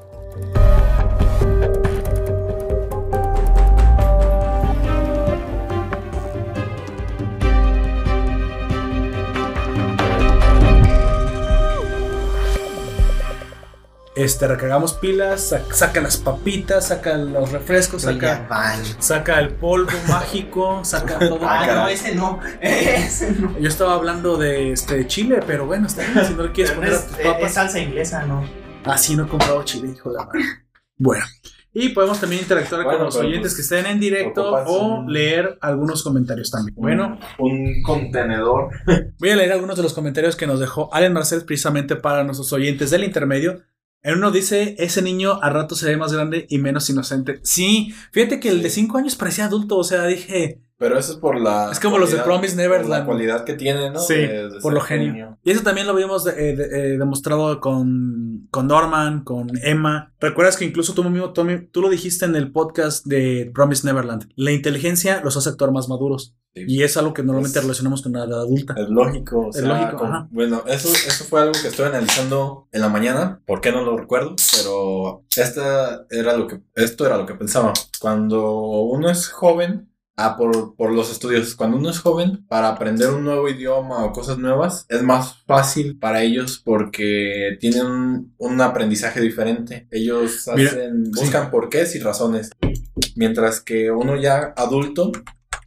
Este, 14.22 14.46
recargamos 14.46 14.94
pilas, 14.94 15.48
sa- 15.48 15.62
saca 15.72 16.00
las 16.00 16.16
papitas, 16.18 16.88
saca 16.88 17.16
los 17.16 17.52
refrescos, 17.52 18.02
saca, 18.02 18.46
saca 18.98 19.40
el 19.40 19.54
polvo 19.54 19.90
mágico, 20.08 20.84
saca 20.84 21.18
todo. 21.18 21.38
Ah, 21.42 21.66
no, 21.66 21.88
ese 21.88 22.14
no. 22.14 22.38
Ese 22.60 23.32
no. 23.32 23.58
Yo 23.58 23.68
estaba 23.68 23.94
hablando 23.94 24.36
de 24.36 24.72
este 24.72 25.06
Chile, 25.06 25.40
pero 25.46 25.64
bueno, 25.66 25.86
está 25.86 26.02
bien. 26.06 26.24
Si 26.26 26.34
no 26.34 26.42
le 26.44 26.52
quieres 26.52 26.72
poner 26.72 26.92
a 26.92 26.96
Es, 26.96 27.06
tus 27.06 27.18
es- 27.18 27.26
papas. 27.26 27.42
es 27.42 27.52
salsa 27.54 27.78
inglesa, 27.78 28.24
¿no? 28.26 28.44
Así 28.84 29.16
no 29.16 29.24
he 29.24 29.28
comprado 29.28 29.62
chile, 29.64 29.92
hijo 29.94 30.10
de 30.10 30.18
la 30.18 30.26
madre. 30.26 30.40
Bueno. 30.98 31.24
Y 31.72 31.90
podemos 31.90 32.18
también 32.20 32.42
interactuar 32.42 32.82
Bueno, 32.82 32.98
con 32.98 33.06
los 33.06 33.14
pero, 33.16 33.28
oyentes 33.28 33.54
pues, 33.54 33.68
que 33.68 33.76
estén 33.76 33.86
en 33.92 34.00
directo 34.00 34.50
o 34.50 34.86
un- 35.02 35.12
leer 35.12 35.56
algunos 35.60 36.02
comentarios 36.02 36.50
también. 36.50 36.74
Bueno, 36.76 37.18
un 37.38 37.80
contenedor. 37.82 38.70
voy 39.18 39.30
a 39.30 39.36
leer 39.36 39.52
algunos 39.52 39.76
de 39.76 39.84
los 39.84 39.94
comentarios 39.94 40.34
que 40.34 40.46
nos 40.48 40.58
dejó 40.58 40.92
Allen 40.92 41.12
Marcel 41.12 41.44
precisamente 41.44 41.94
para 41.94 42.24
nuestros 42.24 42.52
oyentes 42.52 42.90
del 42.90 43.04
intermedio. 43.04 43.62
En 44.03 44.14
uno 44.14 44.30
dice, 44.30 44.76
ese 44.78 45.03
niño 45.03 45.42
a 45.42 45.51
rato 45.51 45.74
se 45.74 45.86
ve 45.86 45.96
más 45.96 46.12
grande 46.12 46.46
y 46.48 46.59
menos 46.59 46.88
inocente. 46.88 47.40
Sí, 47.42 47.94
fíjate 48.12 48.40
que 48.40 48.48
el 48.48 48.62
de 48.62 48.70
5 48.70 48.96
años 48.96 49.14
parecía 49.14 49.44
adulto, 49.44 49.76
o 49.76 49.84
sea, 49.84 50.07
dije, 50.07 50.62
Pero 50.80 50.98
eso 50.98 51.12
es 51.12 51.18
por 51.18 51.38
la. 51.38 51.70
Es 51.70 51.78
como 51.78 51.98
los 51.98 52.08
de 52.10 52.16
cualidad- 52.16 52.24
Promise 52.24 52.54
por 52.54 52.62
Neverland. 52.62 52.90
La 53.00 53.04
cualidad 53.04 53.44
que 53.44 53.52
tiene, 53.52 53.90
¿no? 53.90 54.00
Sí, 54.00 54.14
De- 54.14 54.48
de 54.48 54.60
por 54.60 54.72
lo 54.72 54.80
ser 54.80 54.98
genio. 54.98 55.38
Y 55.44 55.50
eso 55.50 55.62
también 55.62 55.86
lo 55.86 55.92
habíamos 55.92 56.26
eh, 56.26 56.32
de- 56.56 56.94
eh, 56.94 56.98
demostrado 56.98 57.60
con, 57.60 58.48
con 58.50 58.66
Norman, 58.66 59.22
con 59.22 59.50
Emma. 59.62 60.14
¿Recuerdas 60.18 60.56
que 60.56 60.64
incluso 60.64 60.94
tú 60.94 61.04
mismo, 61.04 61.34
Tommy, 61.34 61.66
tú 61.70 61.82
lo 61.82 61.90
dijiste 61.90 62.24
en 62.24 62.34
el 62.34 62.50
podcast 62.50 63.04
de 63.06 63.50
Promise 63.54 63.86
Neverland? 63.86 64.30
La 64.36 64.52
inteligencia 64.52 65.20
los 65.22 65.36
hace 65.36 65.50
actuar 65.50 65.70
más 65.70 65.88
maduros. 65.90 66.34
Sí. 66.54 66.64
Y 66.66 66.82
es 66.82 66.96
algo 66.96 67.12
que 67.14 67.22
normalmente 67.22 67.58
Es- 67.58 67.64
relacionamos 67.64 68.02
con 68.02 68.12
la 68.12 68.24
edad 68.24 68.40
adulta. 68.40 68.74
Es 68.76 68.88
lógico. 68.88 69.38
o 69.38 69.50
Es 69.50 69.56
sea, 69.56 69.68
lógico, 69.68 69.98
como- 69.98 70.12
ajá. 70.14 70.28
bueno, 70.32 70.62
eso, 70.66 70.88
eso 70.88 71.24
fue 71.24 71.42
algo 71.42 71.52
que 71.60 71.68
estoy 71.68 71.84
analizando 71.86 72.66
en 72.72 72.80
la 72.80 72.88
mañana. 72.88 73.40
¿Por 73.46 73.60
qué 73.60 73.70
no 73.70 73.82
lo 73.82 73.98
recuerdo? 73.98 74.34
Pero 74.56 75.24
esta 75.36 76.06
era 76.10 76.36
lo 76.38 76.46
que, 76.48 76.60
esto 76.74 77.04
era 77.06 77.18
lo 77.18 77.26
que 77.26 77.34
pensaba. 77.34 77.72
Cuando 78.00 78.50
uno 78.80 79.10
es 79.10 79.28
joven, 79.28 79.89
por, 80.38 80.74
por 80.76 80.92
los 80.92 81.10
estudios, 81.10 81.54
cuando 81.54 81.76
uno 81.76 81.90
es 81.90 81.98
joven, 82.00 82.44
para 82.48 82.68
aprender 82.68 83.10
un 83.10 83.24
nuevo 83.24 83.48
idioma 83.48 84.04
o 84.04 84.12
cosas 84.12 84.38
nuevas, 84.38 84.86
es 84.88 85.02
más 85.02 85.42
fácil 85.46 85.98
para 85.98 86.22
ellos 86.22 86.60
porque 86.64 87.56
tienen 87.60 87.86
un, 87.86 88.34
un 88.38 88.60
aprendizaje 88.60 89.20
diferente. 89.20 89.86
Ellos 89.90 90.48
Mira, 90.54 90.70
hacen, 90.70 91.10
buscan 91.12 91.50
porqués 91.50 91.94
y 91.96 92.00
razones. 92.00 92.50
Mientras 93.16 93.60
que 93.60 93.90
uno 93.90 94.16
ya 94.16 94.52
adulto 94.56 95.12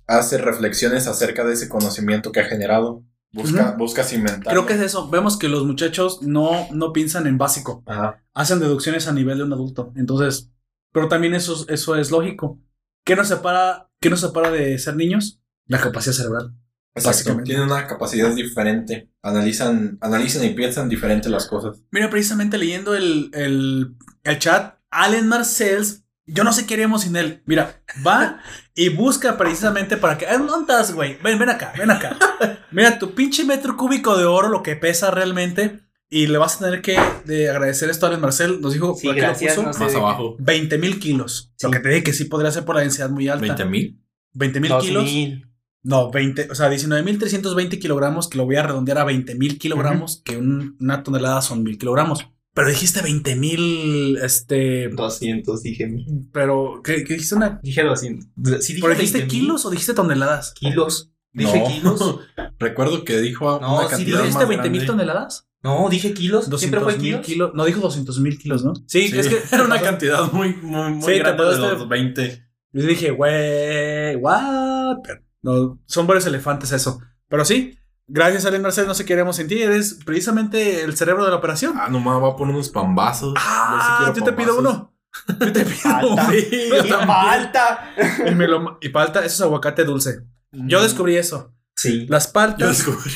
hace 0.08 0.38
reflexiones 0.38 1.08
acerca 1.08 1.43
de 1.43 1.54
ese 1.54 1.70
conocimiento 1.70 2.32
que 2.32 2.41
ha 2.41 2.45
generado. 2.45 3.04
Busca, 3.32 3.70
Ujú. 3.70 3.78
busca 3.80 4.04
cimentar. 4.04 4.54
Creo 4.54 4.68
que 4.68 4.74
es 4.74 4.80
eso. 4.80 5.10
Vemos 5.10 5.38
que 5.38 5.49
los 5.49 5.66
muchachos 5.66 6.22
no, 6.22 6.68
no 6.72 6.93
piensan 6.93 7.26
en 7.26 7.39
básico. 7.39 7.82
Ajá. 7.88 8.24
Hacen 8.34 8.60
deducciones 8.60 9.08
a 9.08 9.12
nivel 9.14 9.39
de 9.39 9.43
un 9.45 9.54
adulto. 9.54 9.91
Entonces, 9.95 10.51
pero 10.91 11.08
también 11.08 11.34
eso, 11.34 11.66
eso 11.68 11.95
es 11.95 12.12
lógico. 12.12 12.60
¿Qué 13.04 13.16
nos 13.16 13.28
separa, 13.28 13.89
qué 14.04 14.10
nos 14.10 14.20
separa 14.20 14.51
de 14.51 14.78
ser 14.78 14.95
niños? 14.95 15.41
La 15.66 15.80
capacidad 15.80 16.14
cerebral. 16.14 16.54
Exacto. 16.93 17.10
Básicamente. 17.10 17.49
Tienen 17.49 17.66
una 17.66 17.88
capacidad 17.88 18.36
diferente. 18.36 19.10
Analizan, 19.24 19.97
analizan 20.01 20.43
y 20.43 20.49
piensan 20.49 20.89
diferente 20.89 21.30
las 21.30 21.47
cosas. 21.47 21.80
Mira, 21.89 22.10
precisamente 22.10 22.58
leyendo 22.58 22.93
el, 22.93 23.32
el, 23.34 23.95
el 24.24 24.39
chat, 24.39 24.76
Allen 24.91 25.28
Marcells, 25.28 26.04
yo 26.26 26.43
no 26.43 26.54
sé 26.54 26.66
qué 26.66 26.76
haríamos 26.76 27.04
sin 27.04 27.16
él. 27.16 27.41
Mira, 27.45 27.82
va 28.06 28.41
y 28.76 28.89
busca 28.89 29.38
precisamente 29.38 29.95
para 29.97 30.18
que. 30.18 30.28
¿Dónde 30.28 30.74
estás, 30.74 30.93
güey? 30.93 31.18
Ven, 31.24 31.39
ven 31.39 31.49
acá, 31.49 31.74
ven 31.78 31.89
acá. 31.89 32.18
Mira, 32.72 32.99
tu 32.99 33.16
pinche 33.16 33.45
metro 33.45 33.78
cúbico 33.78 34.18
de 34.18 34.26
oro, 34.26 34.49
lo 34.49 34.62
que 34.62 34.76
pesa 34.76 35.10
realmente. 35.12 35.80
Y 36.14 36.28
le 36.28 36.38
vas 36.38 36.55
a 36.57 36.66
tener 36.66 36.82
que 36.82 36.95
de 37.26 37.49
agradecer 37.49 37.89
esto 37.89 38.05
a 38.05 38.09
Allen 38.09 38.22
Marcel. 38.22 38.61
Nos 38.61 38.74
dijo 38.74 38.93
Sí, 38.95 39.07
por 39.07 39.14
aquí 39.14 39.22
lo 39.22 39.28
gracias, 39.28 39.55
puso, 39.55 39.68
no 39.68 39.74
sé. 39.74 39.80
Más 39.80 39.95
abajo. 39.95 40.36
20 40.39 40.78
mil 40.78 40.99
kilos. 40.99 41.51
Lo 41.61 41.70
Sí. 41.70 41.74
que 41.74 41.80
te 41.80 41.89
dije 41.89 42.03
que 42.03 42.14
sí 42.14 42.26
podría 42.26 42.51
ser 42.51 42.66
por 42.66 42.76
la 42.76 42.82
densidad 42.82 43.09
muy 43.09 43.28
alta. 43.30 43.41
20 43.41 43.66
mil. 43.66 43.99
20 44.34 44.59
mil 44.59 44.72
kilos. 44.82 45.03
mil. 45.05 45.47
No, 45.86 46.11
20, 46.11 46.49
o 46.51 46.55
sea, 46.55 46.70
19.320 46.70 47.78
kilogramos, 47.80 48.30
que 48.30 48.38
lo 48.38 48.45
voy 48.45 48.55
a 48.55 48.64
redondear 48.64 48.99
a 48.99 49.03
20.000 49.05 49.57
kilogramos, 49.57 50.22
que 50.24 50.38
un- 50.38 50.78
una 50.80 51.03
tonelada 51.03 51.41
son 51.41 51.61
mil 51.64 51.78
kilogramos. 51.78 52.26
Pero 52.53 52.70
dijiste 52.70 53.01
20.000, 53.01 54.18
este, 54.24 54.89
200, 54.89 55.64
dije 55.64 55.88
mil. 55.88 56.30
pero, 56.32 56.82
¿qué, 56.84 57.03
qué 57.03 57.16
dijiste 57.16 57.36
una? 57.36 57.59
Dije 57.64 57.84
200. 57.84 58.28
Sí, 58.64 58.74
dije 58.74 58.82
¿Pero 58.88 58.93
dijiste 58.95 59.18
20,000. 59.20 59.28
kilos 59.41 59.66
o 59.66 59.72
dijiste 59.72 59.93
toneladas? 59.93 60.53
Kilos. 60.53 61.11
Dije 61.34 61.59
No. 61.59 61.68
kilos. 61.68 62.20
Recuerdo 62.59 63.03
que 63.03 63.20
dijo 63.20 63.59
No, 63.59 63.80
una 63.80 63.88
cantidad 63.88 64.20
¿Dijiste 64.20 64.39
más 64.39 64.47
20 64.47 64.70
mil 64.70 64.86
toneladas? 64.86 65.47
No, 65.64 65.88
dije 65.89 66.14
kilos. 66.14 66.45
Siempre 66.45 66.80
200 66.80 66.84
fue 66.84 66.93
mil 66.93 67.01
kilos. 67.01 67.26
kilos. 67.26 67.51
No, 67.53 67.66
dijo 67.66 67.80
200 67.82 68.20
mil 68.20 68.38
kilos, 68.38 68.64
¿no? 68.66 68.74
Sí, 68.88 69.07
Sí, 69.07 69.18
es 69.18 69.28
que 69.30 69.41
era 69.55 69.64
una 69.64 69.82
cantidad 69.82 70.32
muy, 70.32 70.53
muy, 70.55 70.91
muy 70.93 71.01
Sí, 71.01 71.07
te 71.07 71.20
grande 71.20 71.43
de 71.45 71.57
los 71.57 71.88
20. 71.88 72.47
Yo 72.74 72.86
dije, 72.88 73.11
güey, 73.11 74.16
what? 74.18 74.97
Pero 75.03 75.22
no, 75.41 75.80
son 75.86 76.05
varios 76.07 76.26
elefantes 76.26 76.72
eso. 76.72 76.99
Pero 77.30 77.45
sí, 77.45 77.78
gracias, 78.07 78.45
Alen 78.45 78.61
Marcel, 78.61 78.88
no 78.88 78.93
sé 78.93 79.05
qué 79.05 79.14
haremos 79.14 79.36
sin 79.38 79.47
ti. 79.47 79.61
Eres 79.61 79.99
precisamente 80.05 80.84
el 80.84 80.97
cerebro 80.97 81.24
de 81.24 81.30
la 81.32 81.38
operación. 81.38 81.76
Ah, 81.80 81.88
nomás 81.89 82.22
va 82.22 82.30
a 82.30 82.36
poner 82.36 82.53
unos 82.55 82.70
pambazos. 82.70 83.34
Ah, 83.38 84.05
Yo 84.07 84.14
sí 84.14 84.20
yo 84.20 84.26
te 84.26 84.34
pido 84.34 84.57
uno. 84.59 84.93
Yo 85.39 85.53
te 85.53 85.64
pido 85.64 85.76
Falta. 85.82 86.07
uno. 86.07 86.30
Sí, 86.32 86.47
yo 86.70 86.86
Y 86.86 86.89
falta. 86.89 87.93
Y, 88.28 88.36
me 88.36 88.47
lo- 88.47 88.78
y 88.82 88.89
palta, 88.89 89.20
eso 89.20 89.36
es 89.36 89.41
aguacate 89.41 89.84
dulce. 89.86 90.22
Yo 90.51 90.82
descubrí 90.84 91.16
eso. 91.16 91.53
Sí. 91.76 92.05
Las 92.09 92.28
Yo 92.28 92.34
paltas. 92.34 92.70
descubrí. 92.70 93.11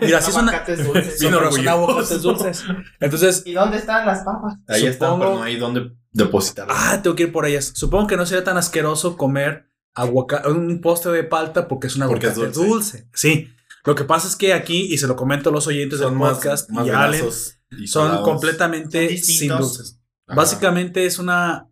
Mira, 0.00 0.20
sí 0.20 0.32
son, 0.32 0.48
Aguacates 0.48 0.86
dulces. 0.86 1.20
Bien 1.20 1.32
son 1.32 1.68
aguacates 1.68 2.22
dulces. 2.22 2.64
Entonces, 3.00 3.42
¿Y 3.44 3.52
dónde 3.52 3.76
están 3.76 4.06
las 4.06 4.20
papas? 4.24 4.54
Ahí 4.68 4.86
están, 4.86 5.18
pero 5.18 5.34
no 5.34 5.42
hay 5.42 5.56
dónde 5.56 5.92
depositarlos. 6.12 6.76
ah, 6.78 7.00
tengo 7.02 7.14
que 7.16 7.24
ir 7.24 7.32
por 7.32 7.46
ellas. 7.46 7.72
Supongo 7.74 8.06
que 8.06 8.16
no 8.16 8.24
sería 8.26 8.44
tan 8.44 8.56
asqueroso 8.56 9.16
comer 9.16 9.66
aguacate, 9.94 10.48
un 10.48 10.80
postre 10.80 11.12
de 11.12 11.24
palta 11.24 11.68
porque 11.68 11.86
es 11.88 11.96
un 11.96 12.06
Porque 12.08 12.26
es 12.26 12.32
aguacate 12.32 12.58
dulce. 12.58 12.98
dulce. 12.98 13.08
Sí. 13.14 13.52
Lo 13.84 13.94
que 13.94 14.04
pasa 14.04 14.28
es 14.28 14.36
que 14.36 14.54
aquí, 14.54 14.92
y 14.92 14.98
se 14.98 15.06
lo 15.06 15.16
comento 15.16 15.50
a 15.50 15.52
los 15.52 15.66
oyentes 15.66 15.98
del 16.00 16.12
más- 16.12 16.34
podcast 16.34 16.70
más 16.70 16.86
y 16.86 16.90
Allen, 16.90 17.24
y 17.72 17.86
son 17.88 18.22
completamente 18.22 19.08
Son 19.18 19.24
sin 19.34 19.48
dulces. 19.48 19.98
Ajá. 20.26 20.36
Básicamente 20.36 21.04
es 21.04 21.18
una. 21.18 21.68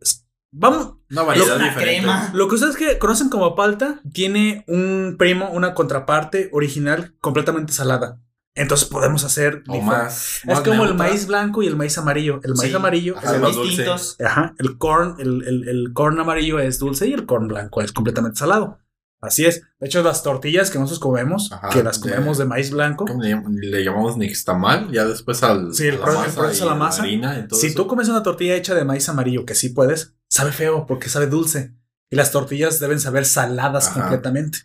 Vamos, 0.52 0.94
Una 1.10 1.22
variedad 1.22 1.56
una 1.56 1.66
diferente. 1.68 1.98
crema. 2.00 2.30
Lo 2.34 2.48
que 2.48 2.56
ustedes 2.56 2.76
que 2.76 2.98
conocen 2.98 3.28
como 3.28 3.54
palta 3.54 4.00
tiene 4.12 4.64
un 4.66 5.16
primo, 5.18 5.50
una 5.50 5.74
contraparte 5.74 6.48
original 6.52 7.14
completamente 7.20 7.72
salada. 7.72 8.20
Entonces 8.56 8.88
podemos 8.88 9.22
hacer 9.24 9.62
O 9.68 9.80
más. 9.80 10.38
Es 10.38 10.46
más 10.46 10.60
como 10.62 10.84
el 10.84 10.94
maíz 10.94 11.28
blanco 11.28 11.62
y 11.62 11.68
el 11.68 11.76
maíz 11.76 11.96
amarillo. 11.98 12.40
El 12.42 12.54
maíz 12.56 12.70
Sí. 12.70 12.76
amarillo, 12.76 13.16
Ajá, 13.16 13.36
es 13.48 13.56
distintos. 13.62 14.16
ajá, 14.20 14.54
el 14.58 14.76
corn, 14.76 15.14
el, 15.20 15.44
el, 15.46 15.68
el 15.68 15.92
corn 15.92 16.18
amarillo 16.18 16.58
es 16.58 16.80
dulce 16.80 17.06
y 17.06 17.12
el 17.12 17.26
corn 17.26 17.46
blanco 17.46 17.80
es 17.80 17.92
completamente 17.92 18.38
salado. 18.40 18.78
Así 19.22 19.44
es. 19.44 19.62
De 19.78 19.86
hecho, 19.86 20.02
las 20.02 20.22
tortillas 20.24 20.70
que 20.70 20.78
nosotros 20.78 20.98
comemos, 20.98 21.52
Ajá, 21.52 21.68
que 21.68 21.82
las 21.84 22.00
de- 22.00 22.10
comemos 22.10 22.38
de 22.38 22.46
maíz 22.46 22.70
blanco, 22.72 23.04
¿Cómo 23.04 23.22
le, 23.22 23.34
llam- 23.36 23.44
le 23.54 23.84
llamamos 23.84 24.16
nixtamal? 24.16 24.90
Ya 24.90 25.04
después 25.04 25.42
al. 25.44 25.72
Sí, 25.74 25.86
el 25.86 25.96
a 25.96 25.98
la 26.06 26.10
el 26.10 26.16
masa 26.18 26.40
proceso 26.40 26.70
a 26.70 26.74
la 26.74 26.86
harina 26.88 27.46
si 27.52 27.66
eso. 27.68 27.76
tú 27.82 27.86
comes 27.86 28.08
una 28.08 28.22
tortilla 28.22 28.56
hecha 28.56 28.74
de 28.74 28.84
maíz 28.84 29.08
amarillo, 29.10 29.44
que 29.44 29.54
sí 29.54 29.68
puedes, 29.68 30.14
sabe 30.30 30.52
feo 30.52 30.86
porque 30.86 31.10
sabe 31.10 31.26
dulce. 31.26 31.74
Y 32.08 32.16
las 32.16 32.32
tortillas 32.32 32.80
deben 32.80 32.98
saber 32.98 33.26
saladas 33.26 33.88
Ajá. 33.88 34.00
completamente. 34.00 34.60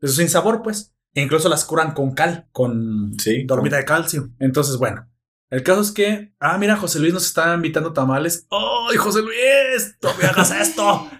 Eso 0.00 0.14
sin 0.14 0.28
sabor, 0.28 0.62
pues. 0.62 0.92
E 1.14 1.22
incluso 1.22 1.48
las 1.48 1.64
curan 1.64 1.92
con 1.92 2.12
cal, 2.12 2.48
con 2.52 3.18
Sí, 3.18 3.44
dormita 3.44 3.76
de 3.76 3.84
calcio. 3.84 4.30
Entonces, 4.38 4.76
bueno. 4.76 5.06
El 5.50 5.62
caso 5.64 5.80
es 5.80 5.90
que, 5.90 6.32
ah, 6.38 6.58
mira, 6.58 6.76
José 6.76 7.00
Luis 7.00 7.12
nos 7.12 7.26
está 7.26 7.54
invitando 7.54 7.92
tamales. 7.92 8.46
¡Ay, 8.50 8.96
José 8.96 9.20
Luis! 9.20 9.96
¡No 10.00 10.14
me 10.16 10.24
hagas 10.24 10.52
esto! 10.52 11.10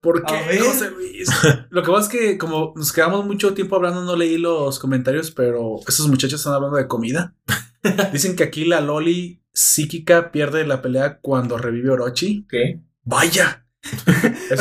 ¿Por 0.00 0.24
qué, 0.24 0.34
ver. 0.46 0.60
José 0.60 0.90
Luis? 0.90 1.28
Lo 1.70 1.82
que 1.82 1.90
pasa 1.90 2.02
es 2.02 2.08
que, 2.08 2.38
como 2.38 2.72
nos 2.76 2.92
quedamos 2.92 3.26
mucho 3.26 3.52
tiempo 3.52 3.76
hablando, 3.76 4.02
no 4.02 4.14
leí 4.14 4.38
los 4.38 4.78
comentarios, 4.78 5.32
pero 5.32 5.80
esos 5.86 6.06
muchachos 6.06 6.40
están 6.40 6.54
hablando 6.54 6.76
de 6.76 6.86
comida. 6.86 7.34
Dicen 8.12 8.36
que 8.36 8.44
aquí 8.44 8.64
la 8.64 8.80
Loli 8.80 9.42
psíquica 9.52 10.30
pierde 10.30 10.66
la 10.66 10.80
pelea 10.80 11.18
cuando 11.18 11.58
revive 11.58 11.90
Orochi. 11.90 12.46
¿Qué? 12.48 12.80
¡Vaya! 13.02 13.66
¿Por 14.04 14.14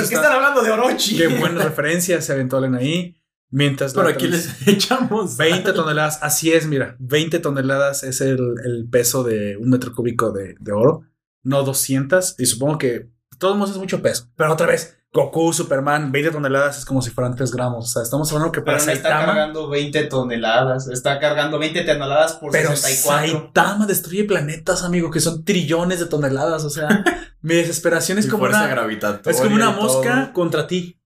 qué 0.08 0.16
están 0.16 0.32
hablando 0.32 0.62
de 0.62 0.72
Orochi? 0.72 1.18
Qué 1.18 1.28
buenas 1.28 1.64
referencias 1.64 2.26
se 2.26 2.34
aventó 2.34 2.58
Allen 2.58 2.76
ahí. 2.76 3.16
Mientras 3.52 3.94
Pero 3.94 4.08
aquí 4.08 4.28
les 4.28 4.48
echamos 4.68 5.36
20 5.38 5.74
toneladas, 5.74 6.20
así 6.22 6.54
es, 6.54 6.68
mira, 6.68 6.96
20 7.00 7.40
toneladas 7.40 8.04
es 8.04 8.22
el, 8.22 8.56
el 8.64 8.88
peso 8.90 9.24
de 9.24 9.58
un 9.58 9.72
metro 9.72 9.94
cúbico 9.94 10.32
de, 10.32 10.56
de 10.60 10.72
oro, 10.72 11.02
no 11.42 11.64
200, 11.64 12.36
y 12.38 12.46
supongo 12.46 12.78
que 12.78 12.90
de 12.90 13.10
todos 13.40 13.58
modos 13.58 13.72
es 13.72 13.78
mucho 13.78 14.04
peso. 14.04 14.30
Pero 14.36 14.54
otra 14.54 14.68
vez, 14.68 14.99
Goku, 15.12 15.52
Superman, 15.54 16.12
20 16.12 16.30
toneladas 16.32 16.78
es 16.78 16.86
como 16.86 17.02
si 17.02 17.10
fueran 17.10 17.36
3 17.36 17.52
gramos, 17.52 17.86
o 17.86 17.88
sea, 17.88 18.04
estamos 18.04 18.32
hablando 18.32 18.52
que 18.52 18.62
Pero 18.62 18.78
para 18.78 18.86
no 18.86 18.92
está 18.92 19.10
Saitama, 19.10 19.26
cargando 19.34 19.68
20 19.70 20.04
toneladas. 20.04 20.88
Está 20.88 21.20
cargando 21.20 21.58
20 21.58 21.84
toneladas 21.84 22.34
por 22.34 22.52
pero 22.52 22.76
64. 22.76 23.30
Saitama 23.32 23.88
destruye 23.88 24.26
planetas, 24.26 24.84
amigo, 24.84 25.10
que 25.10 25.20
son 25.20 25.44
trillones 25.44 26.00
de 26.00 26.06
toneladas, 26.06 26.64
o 26.64 26.70
sea, 26.70 26.88
mi 27.42 27.56
desesperación 27.56 28.20
es 28.20 28.26
Y 28.26 28.30
como 28.30 28.44
una, 28.44 28.68
gravitatoria 28.68 29.32
es 29.32 29.42
como 29.42 29.56
una 29.56 29.72
y 29.72 29.74
todo. 29.74 29.82
mosca 29.84 30.32
contra 30.32 30.68
ti, 30.68 31.02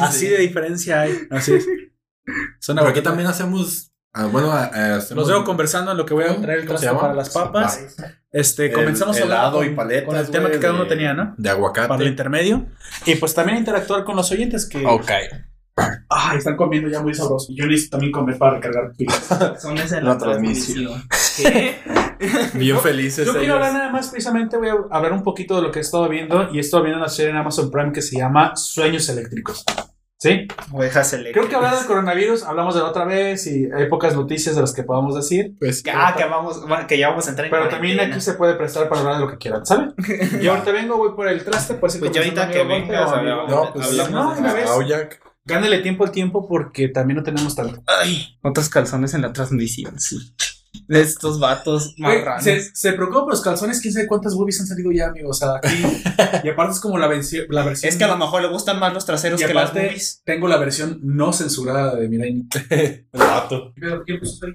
así 0.00 0.28
de 0.28 0.38
diferencia 0.38 1.00
hay, 1.00 1.18
así 1.30 1.54
es. 1.54 1.66
Suena 2.60 2.82
Pero 2.82 2.90
aquí 2.90 3.00
bonito. 3.00 3.10
también 3.10 3.28
hacemos. 3.28 3.89
Ah, 4.12 4.26
bueno, 4.26 4.50
ah, 4.52 4.70
hacemos- 4.96 5.22
Los 5.22 5.28
veo 5.28 5.44
conversando 5.44 5.90
en 5.92 5.96
lo 5.96 6.06
que 6.06 6.14
voy 6.14 6.24
a 6.24 6.40
traer 6.40 6.60
el 6.60 6.66
¿Cómo 6.66 6.78
se 6.78 6.84
traste 6.84 6.86
llama? 6.86 7.00
para 7.00 7.14
las 7.14 7.30
papas. 7.30 7.96
Este, 8.32 8.66
El 8.66 8.72
comenzamos 8.72 9.16
hablar 9.20 9.38
helado 9.38 9.58
con, 9.58 9.66
y 9.66 9.70
paletas, 9.70 10.04
con 10.06 10.16
el 10.16 10.30
tema 10.30 10.42
güey, 10.44 10.52
que 10.54 10.60
cada 10.60 10.74
uno 10.74 10.84
de- 10.84 10.88
tenía, 10.90 11.14
¿no? 11.14 11.34
De 11.36 11.50
aguacate. 11.50 11.88
Para 11.88 12.02
el 12.02 12.08
intermedio. 12.08 12.66
Y 13.06 13.16
pues 13.16 13.34
también 13.34 13.58
interactuar 13.58 14.04
con 14.04 14.14
los 14.16 14.30
oyentes 14.30 14.66
que 14.68 14.86
Ok. 14.86 15.10
ah, 16.08 16.34
están 16.36 16.56
comiendo 16.56 16.88
ya 16.88 17.00
muy 17.02 17.12
sabroso. 17.14 17.50
Y 17.50 17.56
yo 17.56 17.66
necesito 17.66 17.92
también 17.96 18.12
comer 18.12 18.38
para 18.38 18.54
recargar 18.56 18.92
pilas. 18.96 19.26
Son 19.60 19.76
esa 19.78 20.00
La 20.00 20.10
la 20.10 20.18
transmisión. 20.18 21.02
transmisión. 21.08 21.74
Bien 22.54 22.78
felices. 22.80 23.24
Yo 23.26 23.32
quiero 23.32 23.44
ellos. 23.44 23.54
hablar 23.56 23.72
nada 23.72 23.90
más, 23.90 24.08
precisamente 24.08 24.56
voy 24.58 24.68
a 24.68 24.74
hablar 24.90 25.12
un 25.12 25.22
poquito 25.22 25.56
de 25.56 25.62
lo 25.62 25.70
que 25.72 25.78
he 25.78 25.82
estado 25.82 26.08
viendo. 26.08 26.50
Y 26.52 26.58
he 26.58 26.60
estado 26.60 26.82
viendo 26.82 26.98
una 27.00 27.08
serie 27.08 27.30
en 27.30 27.36
Amazon 27.38 27.70
Prime 27.70 27.92
que 27.92 28.02
se 28.02 28.16
llama 28.18 28.54
Sueños 28.56 29.08
Eléctricos. 29.08 29.64
¿Sí? 30.22 30.46
Ovejas 30.70 31.14
eléctricas. 31.14 31.40
Creo 31.40 31.48
que 31.48 31.56
hablar 31.56 31.78
del 31.78 31.86
coronavirus, 31.86 32.42
hablamos 32.42 32.74
de 32.74 32.82
la 32.82 32.88
otra 32.88 33.06
vez 33.06 33.46
y 33.46 33.70
hay 33.74 33.88
pocas 33.88 34.14
noticias 34.14 34.54
de 34.54 34.60
las 34.60 34.74
que 34.74 34.82
podamos 34.82 35.14
decir. 35.14 35.54
Pues, 35.58 35.82
Ah, 35.94 36.14
que 36.14 36.26
vamos, 36.26 36.60
bueno, 36.68 36.86
que 36.86 36.98
ya 36.98 37.08
vamos 37.08 37.26
a 37.26 37.30
entrar 37.30 37.46
en 37.46 37.50
Pero 37.50 37.68
también 37.70 37.98
aquí 38.00 38.20
se 38.20 38.34
puede 38.34 38.52
prestar 38.54 38.86
para 38.90 39.00
hablar 39.00 39.14
de 39.16 39.20
lo 39.22 39.30
que 39.30 39.38
quieran, 39.38 39.64
¿sabe? 39.64 39.92
Yo 40.42 40.52
ahorita 40.52 40.72
vengo, 40.72 40.98
voy 40.98 41.12
por 41.16 41.26
el 41.26 41.42
traste, 41.42 41.72
pues, 41.74 41.96
Pues 41.96 42.12
ya 42.12 42.20
ahorita 42.20 42.50
que 42.50 42.64
vengas, 42.64 43.10
amigo. 43.10 43.48
no, 43.48 43.72
pues 43.72 43.86
hablamos 43.86 44.10
no, 44.12 44.34
de 44.34 44.40
una 44.40 44.52
vez. 44.52 44.68
Aoyak. 44.68 45.22
Gánale 45.46 45.78
tiempo 45.78 46.04
al 46.04 46.10
tiempo 46.10 46.46
porque 46.46 46.88
también 46.88 47.16
no 47.16 47.22
tenemos 47.22 47.56
tanto. 47.56 47.82
Ay, 47.86 48.36
otros 48.42 48.68
calzones 48.68 49.14
en 49.14 49.22
la 49.22 49.32
transmisión, 49.32 49.98
sí. 49.98 50.18
De 50.90 51.00
estos 51.00 51.38
vatos 51.38 51.94
marranos. 51.98 52.42
se, 52.42 52.60
se 52.74 52.92
preocupa 52.94 53.20
por 53.20 53.30
los 53.30 53.42
calzones, 53.42 53.80
quién 53.80 53.94
sabe 53.94 54.08
cuántas 54.08 54.34
boobies 54.34 54.60
han 54.60 54.66
salido 54.66 54.90
ya, 54.90 55.06
amigo. 55.06 55.30
O 55.30 55.32
sea, 55.32 55.50
aquí. 55.56 55.68
y 56.44 56.48
aparte 56.48 56.72
es 56.72 56.80
como 56.80 56.98
la, 56.98 57.06
la 57.06 57.64
versión. 57.64 57.88
Es 57.88 57.96
que 57.96 58.04
a 58.04 58.08
lo 58.08 58.16
mejor 58.16 58.42
le 58.42 58.48
gustan 58.48 58.80
más 58.80 58.92
los 58.92 59.06
traseros 59.06 59.40
y 59.40 59.44
que 59.46 59.54
las 59.54 59.70
aparte 59.70 59.86
boobies. 59.86 60.22
tengo 60.24 60.48
la 60.48 60.56
versión 60.56 60.98
no 61.02 61.32
censurada 61.32 61.94
de 61.94 62.08
Mirai. 62.08 62.44
El 62.70 63.06
vato. 63.12 63.72
¿Qué 64.04 64.14
puso 64.18 64.46
ahí? 64.46 64.52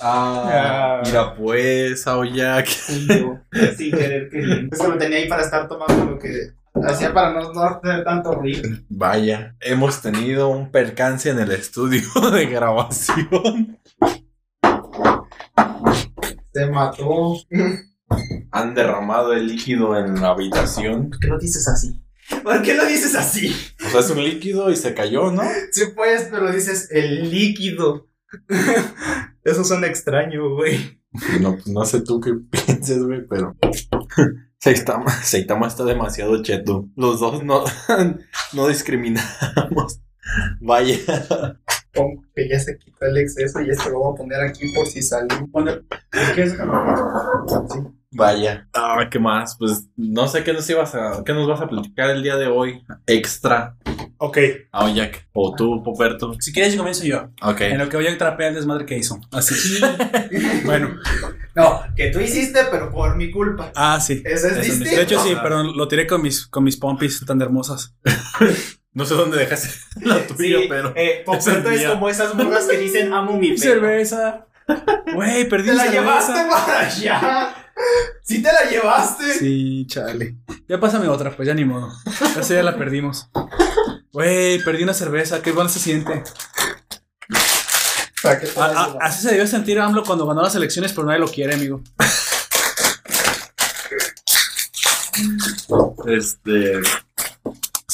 Ah, 0.00 0.98
Ah. 0.98 1.02
mira 1.04 1.34
pues, 1.34 2.06
Aoyak. 2.06 2.66
Sin 3.76 3.90
querer 3.90 4.28
que. 4.30 4.68
Es 4.72 4.80
que 4.80 4.88
lo 4.88 4.98
tenía 4.98 5.18
ahí 5.18 5.28
para 5.28 5.42
estar 5.42 5.68
tomando 5.68 6.04
lo 6.12 6.18
que 6.18 6.52
hacía 6.84 7.12
para 7.12 7.32
no, 7.32 7.52
no 7.52 7.80
tener 7.82 8.04
tanto 8.04 8.32
ruido. 8.34 8.68
Vaya, 8.88 9.54
hemos 9.60 10.00
tenido 10.02 10.48
un 10.48 10.70
percance 10.70 11.30
en 11.30 11.38
el 11.38 11.50
estudio 11.52 12.02
de 12.32 12.46
grabación. 12.46 13.78
Se 16.56 16.64
mató. 16.70 17.36
Han 18.50 18.74
derramado 18.74 19.34
el 19.34 19.46
líquido 19.46 19.94
en 19.94 20.22
la 20.22 20.28
habitación. 20.28 21.10
¿Por 21.10 21.20
qué 21.20 21.26
lo 21.28 21.38
dices 21.38 21.68
así? 21.68 22.02
¿Por 22.42 22.62
qué 22.62 22.72
lo 22.72 22.86
dices 22.86 23.14
así? 23.14 23.54
O 23.84 23.90
sea, 23.90 24.00
es 24.00 24.08
un 24.08 24.24
líquido 24.24 24.70
y 24.70 24.76
se 24.76 24.94
cayó, 24.94 25.30
¿no? 25.30 25.42
Sí, 25.70 25.82
pues, 25.94 26.28
pero 26.30 26.50
dices 26.50 26.88
el 26.92 27.30
líquido. 27.30 28.08
Eso 29.44 29.64
suena 29.64 29.86
extraño, 29.86 30.54
güey. 30.54 30.98
No, 31.42 31.58
no 31.66 31.84
sé 31.84 32.00
tú 32.00 32.22
qué 32.22 32.32
pienses, 32.50 33.04
güey, 33.04 33.26
pero. 33.28 33.54
Saitama, 34.58 35.10
Saitama 35.10 35.68
está 35.68 35.84
demasiado 35.84 36.42
cheto. 36.42 36.88
Los 36.96 37.20
dos 37.20 37.44
no, 37.44 37.64
no 38.54 38.66
discriminamos. 38.66 40.00
Vaya. 40.62 40.96
Como 41.96 42.22
que 42.34 42.48
ya 42.48 42.60
se 42.60 42.78
quitó 42.78 43.06
el 43.06 43.16
exceso 43.16 43.60
y 43.60 43.70
esto 43.70 43.88
lo 43.90 44.00
voy 44.00 44.14
a 44.14 44.16
poner 44.16 44.40
aquí 44.40 44.72
por 44.74 44.86
si 44.86 45.02
sale. 45.02 45.28
¿Qué 46.34 46.42
es? 46.42 46.56
Vaya. 48.12 48.66
Ah, 48.72 49.08
¿qué 49.10 49.18
más? 49.18 49.56
Pues 49.58 49.88
no 49.96 50.26
sé 50.28 50.42
qué 50.44 50.52
nos 50.52 50.68
ibas 50.70 50.94
a, 50.94 51.22
qué 51.24 51.32
nos 51.32 51.46
vas 51.46 51.60
a 51.60 51.68
platicar 51.68 52.10
el 52.10 52.22
día 52.22 52.36
de 52.36 52.46
hoy. 52.46 52.82
Extra. 53.06 53.76
Ok. 54.18 54.38
Aoyak. 54.72 55.28
O 55.32 55.54
tú, 55.54 55.82
Poperto. 55.82 56.34
Si 56.40 56.52
quieres, 56.52 56.72
yo 56.72 56.78
comienzo 56.78 57.04
yo. 57.04 57.30
Ok. 57.42 57.60
En 57.62 57.78
lo 57.78 57.88
que 57.88 57.96
voy 57.96 58.06
a 58.06 58.16
trapear 58.16 58.50
el 58.50 58.56
desmadre 58.56 58.86
que 58.86 58.96
hizo. 58.96 59.20
Así. 59.32 59.80
bueno. 60.64 60.96
No, 61.54 61.82
que 61.94 62.10
tú 62.10 62.20
hiciste, 62.20 62.60
pero 62.70 62.90
por 62.90 63.16
mi 63.16 63.30
culpa. 63.30 63.72
Ah, 63.74 64.00
sí. 64.00 64.22
Eso 64.24 64.46
es 64.46 64.52
Eso 64.52 64.60
es 64.60 64.66
distinto. 64.66 64.96
De 64.96 65.02
hecho, 65.02 65.22
sí, 65.22 65.34
pero 65.42 65.62
lo 65.62 65.88
tiré 65.88 66.06
con 66.06 66.22
mis, 66.22 66.46
con 66.46 66.64
mis 66.64 66.76
pompis 66.76 67.24
tan 67.26 67.40
hermosas. 67.42 67.94
No 68.96 69.04
sé 69.04 69.14
dónde 69.14 69.36
dejaste 69.36 69.68
la 70.00 70.20
Sí, 70.26 70.34
tuya, 70.34 70.58
pero. 70.68 70.92
eh, 70.96 71.22
Poperto 71.24 71.70
es 71.70 71.86
como 71.86 72.08
esas 72.08 72.34
morras 72.34 72.64
que 72.64 72.78
dicen 72.78 73.12
amo 73.12 73.36
mi 73.36 73.48
pelo. 73.50 73.60
cerveza. 73.60 74.46
Güey, 75.14 75.46
perdí 75.48 75.68
Te 75.68 75.74
la 75.74 75.82
cerveza. 75.84 76.00
llevaste 76.00 76.32
para 76.50 76.80
allá. 76.80 77.54
Sí 78.22 78.42
te 78.42 78.50
la 78.50 78.70
llevaste. 78.70 79.34
Sí, 79.38 79.86
chale. 79.86 80.36
Ya 80.66 80.80
pásame 80.80 81.08
otra, 81.08 81.30
pues 81.36 81.46
ya 81.46 81.52
ni 81.54 81.66
modo. 81.66 81.92
Esa 82.40 82.54
ya 82.54 82.62
la 82.62 82.76
perdimos. 82.78 83.28
Güey, 84.12 84.64
perdí 84.64 84.82
una 84.84 84.94
cerveza. 84.94 85.42
Qué 85.42 85.52
bueno 85.52 85.68
se 85.68 85.78
siente. 85.78 86.24
Así 89.00 89.22
se 89.22 89.28
debió 89.32 89.46
sentir 89.46 89.78
AMLO 89.78 90.04
cuando 90.04 90.26
ganó 90.26 90.40
las 90.42 90.54
elecciones, 90.54 90.94
pero 90.94 91.06
nadie 91.06 91.20
lo 91.20 91.28
quiere, 91.28 91.54
amigo. 91.54 91.82
Este. 96.06 96.80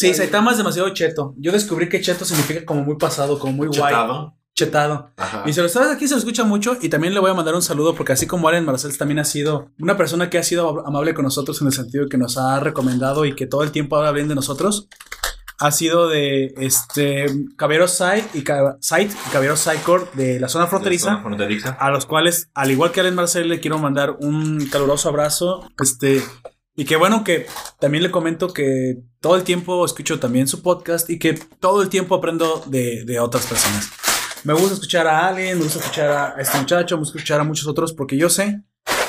Sí, 0.09 0.15
Saitama 0.15 0.51
es 0.53 0.59
demasiado 0.59 0.89
cheto. 0.91 1.35
Yo 1.39 1.53
descubrí 1.53 1.89
que 1.89 2.01
cheto 2.01 2.25
significa 2.25 2.65
como 2.65 2.83
muy 2.83 2.97
pasado, 2.97 3.39
como 3.39 3.53
muy 3.55 3.67
guay. 3.69 3.81
Chetado. 3.95 4.35
Chetado. 4.55 5.11
Ajá. 5.17 5.45
Y 5.47 5.53
se 5.55 5.63
lo 5.63 5.69
sabes 5.71 5.91
aquí 5.91 6.07
se 6.07 6.13
lo 6.15 6.19
escucha 6.19 6.45
mucho 6.45 6.77
y 6.81 6.91
también 6.91 7.15
le 7.15 7.21
voy 7.21 7.31
a 7.31 7.35
mandar 7.35 7.55
un 7.55 7.63
saludo 7.63 7.95
porque 7.95 8.13
así 8.13 8.27
como 8.27 8.49
Allen 8.49 8.67
Marcel 8.67 8.97
también 8.99 9.19
ha 9.19 9.25
sido 9.25 9.71
una 9.81 9.97
persona 9.97 10.29
que 10.29 10.37
ha 10.37 10.43
sido 10.43 10.87
amable 10.87 11.15
con 11.15 11.25
nosotros 11.25 11.59
en 11.63 11.69
el 11.69 11.73
sentido 11.73 12.07
que 12.09 12.19
nos 12.19 12.37
ha 12.37 12.61
recomendado 12.61 13.25
y 13.25 13.35
que 13.35 13.47
todo 13.47 13.63
el 13.63 13.71
tiempo 13.73 13.97
habla 13.97 14.13
bien 14.13 14.29
de 14.29 14.35
nosotros. 14.35 14.89
Ha 15.59 15.71
sido 15.71 16.09
de 16.09 16.53
este 16.57 17.27
Caballero 17.57 17.87
Side 17.87 18.25
y 18.35 18.43
Ca- 18.43 18.77
Site 18.81 19.15
y 19.27 19.31
Caballero 19.31 19.57
Sidecore 19.57 20.05
de 20.15 20.41
la 20.41 20.49
zona 20.49 20.67
fronteriza. 20.67 21.05
Zona 21.11 21.23
fronteriza. 21.23 21.71
a 21.79 21.91
los 21.91 22.05
cuales, 22.05 22.51
al 22.53 22.73
igual 22.73 22.91
que 22.91 23.01
Allen 23.01 23.15
Marcel, 23.15 23.49
le 23.49 23.61
quiero 23.61 23.79
mandar 23.79 24.17
un 24.21 24.67
caluroso 24.73 25.09
abrazo. 25.09 25.71
Este, 25.81 26.21
y 26.77 26.85
que 26.85 26.97
bueno 26.97 27.23
que 27.25 27.47
también 27.79 28.03
le 28.03 28.11
comento 28.11 28.53
que 28.53 28.99
todo 29.21 29.37
el 29.37 29.43
tiempo 29.45 29.85
escucho 29.85 30.19
también 30.19 30.49
su 30.49 30.63
podcast 30.63 31.11
y 31.11 31.19
que 31.19 31.35
todo 31.61 31.83
el 31.83 31.89
tiempo 31.89 32.15
aprendo 32.15 32.63
de, 32.67 33.05
de 33.05 33.21
otras 33.21 33.47
personas. 33.47 33.91
Me 34.45 34.55
gusta 34.55 34.75
escuchar 34.75 35.07
a 35.07 35.29
Allen, 35.29 35.59
me 35.59 35.65
gusta 35.65 35.79
escuchar 35.81 36.11
a 36.11 36.41
este 36.41 36.59
muchacho, 36.59 36.97
me 36.97 37.01
gusta 37.01 37.19
escuchar 37.19 37.41
a 37.41 37.45
muchos 37.45 37.67
otros 37.69 37.93
porque 37.93 38.17
yo 38.17 38.29
sé 38.29 38.63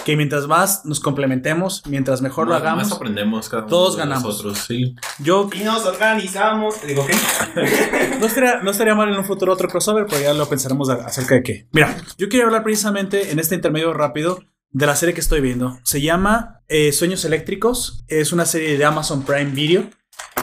que 0.05 0.17
mientras 0.17 0.47
más 0.47 0.85
nos 0.85 0.99
complementemos, 0.99 1.81
mientras 1.87 2.21
mejor 2.21 2.45
lo 2.47 2.53
Más- 2.53 2.61
hagamos, 2.61 2.83
Más 2.89 2.91
aprendemos 2.97 3.47
cada 3.49 3.61
uno 3.63 3.69
todos 3.69 3.95
de 3.95 3.99
ganamos. 3.99 4.23
Nosotros, 4.25 4.59
sí. 4.67 4.93
yo 5.19 5.49
Y 5.53 5.63
nos 5.63 5.85
organizamos. 5.85 6.75
Digo, 6.85 7.05
¿qué? 7.07 7.13
No 8.19 8.25
estaría, 8.27 8.61
no 8.61 8.71
estaría 8.71 8.95
mal 8.95 9.09
en 9.09 9.17
un 9.17 9.25
futuro 9.25 9.53
otro 9.53 9.67
crossover, 9.69 10.05
pero 10.07 10.21
ya 10.21 10.33
lo 10.33 10.47
pensaremos 10.47 10.89
a- 10.89 11.05
acerca 11.05 11.35
de 11.35 11.43
qué. 11.43 11.67
Mira, 11.71 11.95
yo 12.17 12.27
quería 12.29 12.45
hablar 12.45 12.63
precisamente 12.63 13.31
en 13.31 13.39
este 13.39 13.55
intermedio 13.55 13.93
rápido 13.93 14.39
de 14.73 14.85
la 14.85 14.95
serie 14.95 15.13
que 15.15 15.21
estoy 15.21 15.39
viendo. 15.41 15.79
Se 15.83 16.01
llama 16.01 16.61
eh, 16.67 16.91
Sueños 16.91 17.23
Eléctricos. 17.25 18.03
Es 18.07 18.33
una 18.33 18.45
serie 18.45 18.77
de 18.77 18.85
Amazon 18.85 19.23
Prime 19.23 19.51
Video 19.51 19.89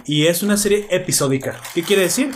y 0.07 0.26
es 0.26 0.43
una 0.43 0.57
serie 0.57 0.87
episódica. 0.91 1.61
¿Qué 1.74 1.83
quiere 1.83 2.03
decir? 2.03 2.31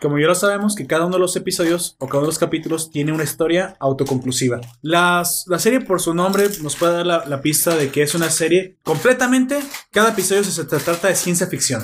Como 0.00 0.18
ya 0.18 0.26
lo 0.26 0.34
sabemos, 0.34 0.74
que 0.74 0.86
cada 0.86 1.06
uno 1.06 1.14
de 1.16 1.20
los 1.20 1.34
episodios 1.34 1.96
o 1.98 2.06
cada 2.06 2.18
uno 2.18 2.26
de 2.26 2.32
los 2.32 2.38
capítulos 2.38 2.90
tiene 2.90 3.10
una 3.12 3.24
historia 3.24 3.74
autoconclusiva. 3.80 4.60
Las- 4.82 5.44
la 5.48 5.58
serie, 5.58 5.80
por 5.80 6.00
su 6.00 6.12
nombre, 6.14 6.48
nos 6.62 6.76
puede 6.76 6.92
dar 6.92 7.06
la, 7.06 7.24
la 7.26 7.40
pista 7.40 7.74
de 7.74 7.90
que 7.90 8.02
es 8.02 8.14
una 8.14 8.28
serie 8.30 8.78
completamente. 8.82 9.58
Cada 9.90 10.10
episodio 10.10 10.44
se, 10.44 10.64
trata 10.64 11.08
de 11.08 11.14
ciencia 11.14 11.46
ficción. 11.46 11.82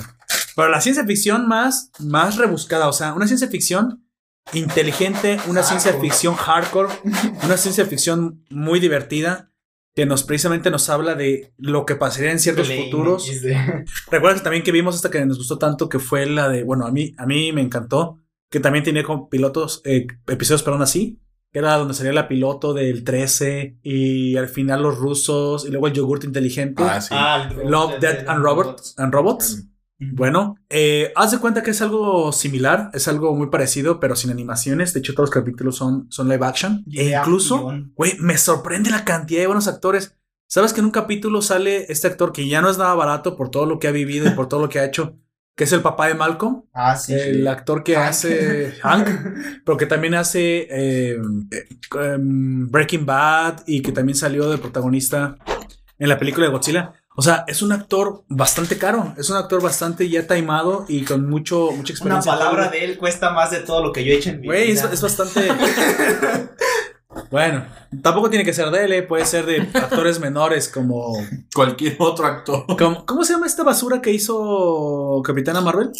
Pero 0.55 0.69
la 0.69 0.81
ciencia 0.81 1.05
ficción 1.05 1.47
más, 1.47 1.89
más 1.99 2.37
rebuscada, 2.37 2.87
o 2.89 2.93
sea, 2.93 3.13
una 3.13 3.25
ciencia 3.25 3.47
ficción 3.47 4.05
inteligente, 4.53 5.39
una 5.47 5.63
ciencia 5.63 5.93
ficción 5.93 6.35
hardcore, 6.35 6.89
una 7.43 7.57
ciencia 7.57 7.85
ficción 7.85 8.43
muy 8.49 8.79
divertida 8.79 9.49
que 9.93 10.05
nos 10.05 10.23
precisamente 10.23 10.71
nos 10.71 10.89
habla 10.89 11.15
de 11.15 11.53
lo 11.57 11.85
que 11.85 11.95
pasaría 11.95 12.31
en 12.31 12.39
ciertos 12.39 12.69
futuros. 12.71 13.29
Recuerda 14.11 14.41
también 14.41 14.63
que 14.63 14.71
vimos 14.71 14.95
esta 14.95 15.09
que 15.09 15.25
nos 15.25 15.37
gustó 15.37 15.57
tanto 15.57 15.89
que 15.89 15.99
fue 15.99 16.25
la 16.25 16.47
de, 16.49 16.63
bueno, 16.63 16.85
a 16.85 16.91
mí 16.91 17.13
a 17.17 17.25
mí 17.25 17.51
me 17.51 17.61
encantó, 17.61 18.17
que 18.49 18.59
también 18.59 18.83
tenía 18.85 19.03
como 19.03 19.29
pilotos 19.29 19.81
eh, 19.85 20.07
episodios 20.27 20.63
pero 20.63 20.75
aún 20.75 20.83
así, 20.83 21.19
que 21.51 21.59
era 21.59 21.75
donde 21.77 21.93
salía 21.93 22.13
la 22.13 22.29
piloto 22.29 22.73
del 22.73 23.03
13 23.03 23.79
y 23.83 24.37
al 24.37 24.47
final 24.47 24.81
los 24.81 24.97
rusos 24.97 25.65
y 25.65 25.71
luego 25.71 25.87
el 25.87 25.93
yogurte 25.93 26.25
inteligente. 26.25 26.83
Ah, 26.85 27.01
sí. 27.01 27.09
Ah, 27.17 27.49
el 27.61 27.69
Love, 27.69 27.99
de- 27.99 28.07
Death 28.07 28.21
de- 28.23 28.29
and 28.31 28.43
Robots. 28.43 28.95
And 28.97 29.13
Robots. 29.13 29.63
Bueno, 30.13 30.55
eh, 30.69 31.13
haz 31.15 31.31
de 31.31 31.37
cuenta 31.37 31.61
que 31.61 31.69
es 31.71 31.81
algo 31.83 32.31
similar, 32.31 32.89
es 32.93 33.07
algo 33.07 33.35
muy 33.35 33.47
parecido, 33.51 33.99
pero 33.99 34.15
sin 34.15 34.31
animaciones. 34.31 34.93
De 34.93 34.99
hecho, 34.99 35.13
todos 35.13 35.29
los 35.29 35.33
capítulos 35.33 35.75
son, 35.75 36.07
son 36.11 36.27
live 36.27 36.43
action. 36.45 36.83
E 36.91 37.15
incluso, 37.15 37.71
güey, 37.95 38.17
me 38.19 38.37
sorprende 38.39 38.89
la 38.89 39.05
cantidad 39.05 39.41
de 39.41 39.47
buenos 39.47 39.67
actores. 39.67 40.17
¿Sabes 40.47 40.73
que 40.73 40.79
en 40.79 40.85
un 40.85 40.91
capítulo 40.91 41.41
sale 41.43 41.85
este 41.89 42.07
actor 42.07 42.33
que 42.33 42.47
ya 42.47 42.61
no 42.61 42.69
es 42.69 42.77
nada 42.79 42.93
barato 42.95 43.37
por 43.37 43.49
todo 43.51 43.65
lo 43.67 43.77
que 43.79 43.87
ha 43.87 43.91
vivido 43.91 44.27
y 44.27 44.31
por 44.31 44.49
todo 44.49 44.59
lo 44.61 44.69
que 44.69 44.79
ha 44.79 44.85
hecho? 44.85 45.17
Que 45.55 45.65
es 45.65 45.71
el 45.73 45.81
papá 45.81 46.07
de 46.07 46.15
Malcolm, 46.15 46.63
Ah, 46.73 46.95
sí. 46.95 47.13
el 47.13 47.47
actor 47.47 47.83
que 47.83 47.95
Hank. 47.95 48.09
hace 48.09 48.73
Hank, 48.81 49.07
pero 49.63 49.77
que 49.77 49.85
también 49.85 50.15
hace 50.15 50.67
eh, 50.71 51.17
eh, 51.51 51.67
em, 52.15 52.69
Breaking 52.71 53.05
Bad 53.05 53.63
y 53.67 53.81
que 53.81 53.91
también 53.91 54.15
salió 54.17 54.49
de 54.49 54.57
protagonista 54.57 55.37
en 55.99 56.09
la 56.09 56.17
película 56.17 56.47
de 56.47 56.51
Godzilla. 56.51 56.93
O 57.15 57.21
sea, 57.21 57.43
es 57.47 57.61
un 57.61 57.71
actor 57.73 58.23
bastante 58.29 58.77
caro, 58.77 59.13
es 59.17 59.29
un 59.29 59.35
actor 59.37 59.61
bastante 59.61 60.07
ya 60.09 60.25
taimado 60.25 60.85
y 60.87 61.03
con 61.03 61.29
mucho, 61.29 61.65
mucha 61.71 61.79
Una 61.81 61.89
experiencia. 61.91 62.31
palabra 62.31 62.69
de 62.69 62.85
él 62.85 62.97
cuesta 62.97 63.31
más 63.31 63.51
de 63.51 63.59
todo 63.59 63.83
lo 63.83 63.91
que 63.91 64.03
yo 64.05 64.13
he 64.13 64.15
hecho 64.15 64.29
en 64.29 64.39
mi 64.39 64.47
Güey, 64.47 64.71
es, 64.71 64.81
vida. 64.81 64.93
es 64.93 65.01
bastante. 65.01 65.49
bueno, 67.31 67.65
tampoco 68.01 68.29
tiene 68.29 68.45
que 68.45 68.53
ser 68.53 68.71
de 68.71 68.85
él, 68.85 68.93
eh, 68.93 69.03
puede 69.03 69.25
ser 69.25 69.45
de 69.45 69.57
actores 69.73 70.19
menores 70.19 70.69
como, 70.69 71.13
Cualquier 71.53 71.97
otro 71.99 72.25
actor. 72.25 72.65
como- 72.77 73.05
¿Cómo 73.05 73.23
se 73.25 73.33
llama 73.33 73.45
esta 73.47 73.63
basura 73.63 74.01
que 74.01 74.11
hizo 74.11 75.21
Capitana 75.23 75.59
Marvel? 75.61 75.91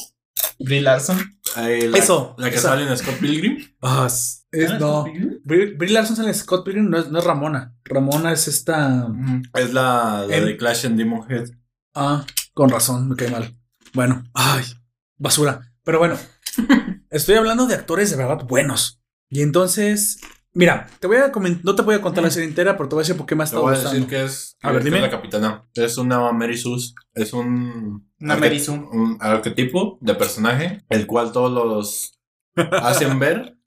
Brie 0.63 0.81
Larson. 0.81 1.17
Eh, 1.57 1.87
la, 1.89 1.97
Eso, 1.97 2.35
La 2.37 2.49
que 2.49 2.55
esa. 2.55 2.69
sale 2.69 2.87
en 2.89 2.97
Scott 2.97 3.15
Pilgrim. 3.19 3.57
Ah, 3.81 4.05
es- 4.07 4.45
es- 4.51 4.79
no. 4.79 5.05
Brie, 5.43 5.73
Brie 5.75 5.91
Larson 5.91 6.15
sale 6.15 6.29
en 6.29 6.35
Scott 6.35 6.63
Pilgrim, 6.65 6.89
no 6.89 6.97
es, 6.97 7.09
no 7.09 7.19
es 7.19 7.25
Ramona. 7.25 7.75
Ramona 7.83 8.31
es 8.33 8.47
esta. 8.47 9.07
Es 9.53 9.73
la, 9.73 10.25
la 10.27 10.39
de 10.39 10.57
Clash 10.57 10.85
and 10.85 10.97
Demon 10.97 11.29
Head. 11.29 11.49
Ah, 11.95 12.25
con 12.53 12.69
razón, 12.69 13.09
me 13.09 13.15
cae 13.15 13.29
mal. 13.29 13.57
Bueno, 13.93 14.23
ay, 14.33 14.63
basura. 15.17 15.73
Pero 15.83 15.99
bueno, 15.99 16.17
estoy 17.09 17.35
hablando 17.35 17.65
de 17.67 17.75
actores 17.75 18.09
de 18.11 18.17
verdad 18.17 18.45
buenos. 18.47 19.01
Y 19.29 19.41
entonces, 19.41 20.19
mira, 20.53 20.87
te 20.99 21.07
voy 21.07 21.17
a 21.17 21.31
comen- 21.31 21.61
no 21.63 21.75
te 21.75 21.81
voy 21.81 21.95
a 21.95 22.01
contar 22.01 22.23
la 22.23 22.31
serie 22.31 22.47
entera, 22.49 22.77
pero 22.77 22.89
te 22.89 22.95
voy 22.95 23.01
a 23.01 23.03
decir 23.03 23.17
por 23.17 23.25
qué 23.25 23.35
me 23.35 23.43
ha 23.43 23.45
Te 23.45 23.49
estado 23.49 23.63
voy 23.63 23.75
a 23.75 23.79
decir 23.79 24.07
que 24.07 24.23
es, 24.23 24.57
A 24.61 24.71
ver, 24.71 24.81
que 24.81 24.87
es 24.89 24.93
dime. 24.93 25.01
la 25.01 25.09
capitana. 25.09 25.65
Es 25.73 25.97
una 25.97 26.31
Mary 26.31 26.57
Sus. 26.57 26.95
Es 27.13 27.33
un. 27.33 28.09
Una 28.19 28.35
arque- 28.35 28.39
Mary 28.39 28.59
Sue. 28.59 28.75
Un 28.75 29.17
arquetipo 29.19 29.97
de 30.01 30.15
personaje, 30.15 30.83
el 30.89 31.07
cual 31.07 31.31
todos 31.31 31.51
los 31.51 32.19
hacen 32.83 33.19
ver 33.19 33.57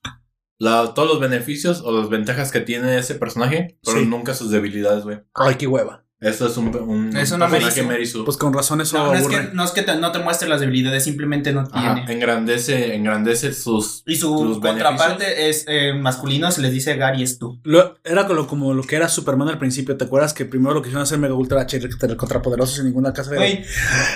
la- 0.58 0.94
todos 0.94 1.08
los 1.08 1.20
beneficios 1.20 1.80
o 1.84 1.90
las 1.92 2.08
ventajas 2.08 2.52
que 2.52 2.60
tiene 2.60 2.96
ese 2.98 3.16
personaje, 3.16 3.78
pero 3.84 3.98
Sí. 3.98 4.06
nunca 4.06 4.34
sus 4.34 4.50
debilidades, 4.50 5.04
güey. 5.04 5.20
Ay, 5.34 5.56
qué 5.56 5.66
hueva. 5.66 6.03
Esto 6.24 6.46
es 6.46 6.56
un, 6.56 6.74
un 6.74 7.16
Es 7.16 7.30
una 7.32 7.48
personaje 7.48 7.82
Mary 7.82 7.94
Mary 7.94 8.06
Sue. 8.06 8.24
Pues 8.24 8.36
con 8.36 8.52
razón 8.52 8.80
eso 8.80 8.96
No, 8.98 9.06
no 9.08 9.14
es 9.14 9.28
que, 9.28 9.50
no 9.52 9.64
es 9.64 9.70
que 9.72 9.82
te- 9.82 9.96
no 9.96 10.10
te 10.10 10.18
muestre 10.20 10.48
las 10.48 10.60
debilidades, 10.60 11.04
simplemente 11.04 11.52
no 11.52 11.68
Ajá, 11.70 11.94
tiene. 11.94 12.12
engrandece, 12.12 12.94
engrandece 12.94 13.52
sus. 13.52 14.02
Y 14.06 14.16
su 14.16 14.36
sus 14.38 14.58
contraparte 14.60 15.48
es 15.48 15.64
eh, 15.68 15.92
masculino, 15.92 16.50
se 16.50 16.62
les 16.62 16.72
dice 16.72 16.96
Gary 16.96 17.22
es 17.22 17.38
tú. 17.38 17.60
Lo- 17.64 17.96
era 18.04 18.26
como, 18.26 18.46
como 18.46 18.74
lo 18.74 18.82
que 18.82 18.96
era 18.96 19.08
Superman 19.08 19.48
al 19.48 19.58
principio. 19.58 19.96
¿Te 19.96 20.04
acuerdas 20.04 20.32
que 20.32 20.44
primero 20.44 20.74
lo 20.74 20.80
quisieron 20.82 21.02
hacer 21.02 21.18
Mega 21.18 21.34
Ultra 21.34 21.60
H 21.62 21.80
contrapoderoso 22.16 22.76
sin 22.76 22.86
ninguna 22.86 23.12
casa 23.12 23.30
de 23.32 23.64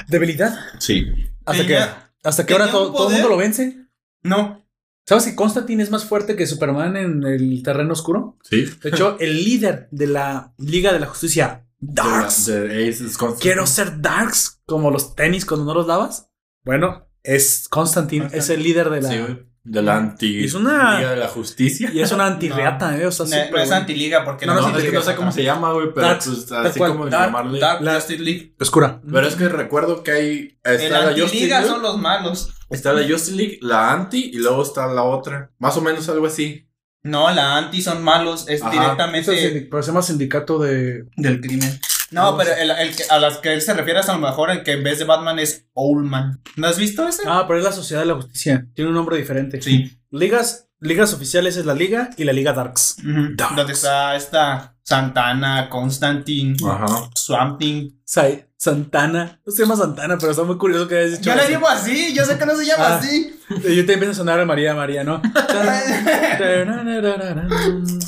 debilidad? 0.09 0.59
Sí. 0.79 1.05
Hasta 1.45 1.67
que, 1.67 1.79
hasta 2.25 2.47
que 2.47 2.53
ahora 2.53 2.71
todo, 2.71 2.93
todo 2.93 3.09
el 3.09 3.15
mundo 3.15 3.29
lo 3.29 3.37
vence. 3.37 3.77
no. 4.23 4.65
¿Sabes 5.07 5.25
que 5.25 5.35
Constantine 5.35 5.83
es 5.83 5.91
más 5.91 6.05
fuerte 6.05 6.37
que 6.37 6.47
Superman 6.47 6.95
en 6.99 7.25
el 7.25 7.63
terreno 7.63 7.95
oscuro? 7.95 8.37
Sí. 8.43 8.67
De 8.83 8.91
hecho, 8.91 9.17
el 9.19 9.43
líder 9.43 9.89
de 9.91 10.07
la 10.07 10.53
Liga 10.59 10.93
de 10.93 11.01
la 11.01 11.07
Justicia, 11.07 11.65
Darks. 11.81 12.47
De, 12.47 12.69
de 12.69 12.89
Ace 12.89 13.05
is 13.05 13.17
Constantine. 13.19 13.41
Quiero 13.41 13.67
ser 13.67 14.01
Darks, 14.01 14.61
como 14.67 14.91
los 14.91 15.15
tenis 15.15 15.45
cuando 15.47 15.67
no 15.67 15.75
los 15.75 15.87
lavas. 15.87 16.29
Bueno, 16.65 17.09
es 17.23 17.67
Constantine, 17.71 18.23
Constantine. 18.25 18.39
es 18.43 18.51
el 18.51 18.63
líder 18.63 18.91
de 18.91 19.01
la. 19.03 19.09
Sí, 19.11 19.19
güey. 19.19 19.49
De 19.65 19.83
la 19.83 19.99
anti. 19.99 20.45
Es 20.45 20.55
una- 20.55 20.97
Liga 20.99 21.11
de 21.11 21.17
la 21.17 21.29
Justicia. 21.29 21.91
y 21.93 22.01
es 22.01 22.11
una 22.13 22.27
antirreata, 22.29 22.97
¿eh? 22.99 23.07
O 23.07 23.13
sea, 23.13 23.27
No, 23.27 23.33
súper 23.33 23.53
no 23.53 23.59
es 23.59 23.71
antiliga 23.71 24.25
porque 24.25 24.47
No, 24.47 24.55
No, 24.55 24.63
no, 24.71 24.79
es 24.79 24.85
que 24.85 24.93
no 24.93 25.03
sé 25.03 25.15
cómo 25.15 25.31
se 25.31 25.43
llama, 25.45 25.73
güey, 25.73 25.89
pero 25.95 26.07
Darks, 26.07 26.27
pues 26.27 26.53
así 26.53 26.79
cual. 26.79 26.93
como 26.93 27.07
Dark, 27.07 27.27
llamarle. 27.27 27.61
Dark 27.61 27.83
La- 27.83 27.95
Justice 27.97 28.23
League. 28.23 28.55
Oscura. 28.59 29.03
Pero 29.05 29.27
es 29.27 29.35
que 29.35 29.49
recuerdo 29.49 30.03
que 30.03 30.11
hay. 30.13 30.59
El 30.65 30.81
Está 30.81 31.05
la 31.11 31.21
Justice 31.21 31.47
League. 31.49 31.67
son 31.67 31.83
los 31.83 31.99
malos. 31.99 32.51
Está 32.71 32.93
la 32.95 33.03
Justice 33.07 33.33
League, 33.37 33.59
la 33.61 33.93
anti 33.93 34.31
y 34.33 34.39
luego 34.39 34.63
está 34.63 34.87
la 34.87 35.03
otra. 35.03 35.51
Más 35.59 35.77
o 35.77 35.83
menos 35.83 36.09
algo 36.09 36.27
así. 36.27 36.68
No, 37.05 37.31
la 37.31 37.57
anti 37.57 37.81
son 37.81 38.03
malos, 38.03 38.47
es 38.49 38.61
Ajá. 38.63 38.71
Directamente 38.73 39.33
es 39.35 39.53
sindi- 39.55 39.69
pero 39.71 39.83
se 39.83 39.91
llama 39.91 40.03
sindicato 40.03 40.59
de. 40.59 41.05
del 41.17 41.41
crimen. 41.41 41.81
No, 42.11 42.37
pero 42.39 42.55
el, 42.55 42.71
el 42.71 42.97
que- 42.97 43.05
a 43.11 43.19
las 43.19 43.39
que 43.39 43.53
él 43.53 43.61
se 43.63 43.75
refiere 43.75 44.01
es 44.01 44.09
a 44.09 44.15
lo 44.15 44.21
mejor 44.21 44.51
en 44.51 44.65
que 44.65 44.73
en 44.73 44.83
vez 44.83 44.99
de 44.99 45.05
Batman 45.05 45.39
es 45.39 45.67
Owlman. 45.75 46.43
¿No 46.57 46.67
has 46.67 46.79
visto 46.79 47.07
ese? 47.07 47.23
Ah, 47.27 47.45
pero 47.47 47.59
es 47.59 47.65
la 47.65 47.73
Sociedad 47.73 48.03
de 48.03 48.09
la 48.09 48.15
Justicia. 48.15 48.67
Tiene 48.75 48.89
un 48.89 48.95
nombre 48.97 49.17
diferente. 49.19 49.61
Sí. 49.61 49.99
Ligas, 50.11 50.68
ligas 50.81 51.13
oficiales 51.15 51.57
es 51.57 51.67
la 51.67 51.75
Liga 51.75 52.11
y 52.17 52.25
la 52.25 52.33
Liga 52.33 52.53
Darks. 52.53 52.97
Donde 53.03 53.73
está 53.73 54.17
esta 54.17 54.77
Santana, 54.83 55.69
Constantine, 55.69 56.57
Ajá. 56.67 57.11
Swamp 57.15 57.59
Thing. 57.59 57.91
Sai, 58.05 58.47
Santana. 58.57 59.41
No 59.45 59.53
se 59.53 59.63
llama 59.63 59.77
Santana, 59.77 60.17
pero 60.19 60.31
está 60.33 60.45
muy 60.45 60.57
curioso 60.57 60.89
que 60.89 60.97
hayas 60.99 61.19
dicho. 61.19 61.31
Yo 61.35 61.41
así. 61.41 61.53
digo 61.53 61.69
así, 61.69 62.15
yo 62.15 62.25
sé 62.25 62.39
que 62.39 62.47
no 62.47 62.57
se 62.57 62.65
llama 62.67 62.85
Ah. 62.87 62.97
así. 62.97 63.35
Yo 63.51 63.87
te 63.87 63.93
empiezo 63.95 64.13
a 64.13 64.15
sonar 64.15 64.41
a 64.41 64.45
María, 64.47 64.75
María, 64.75 65.05
¿no? 65.05 65.21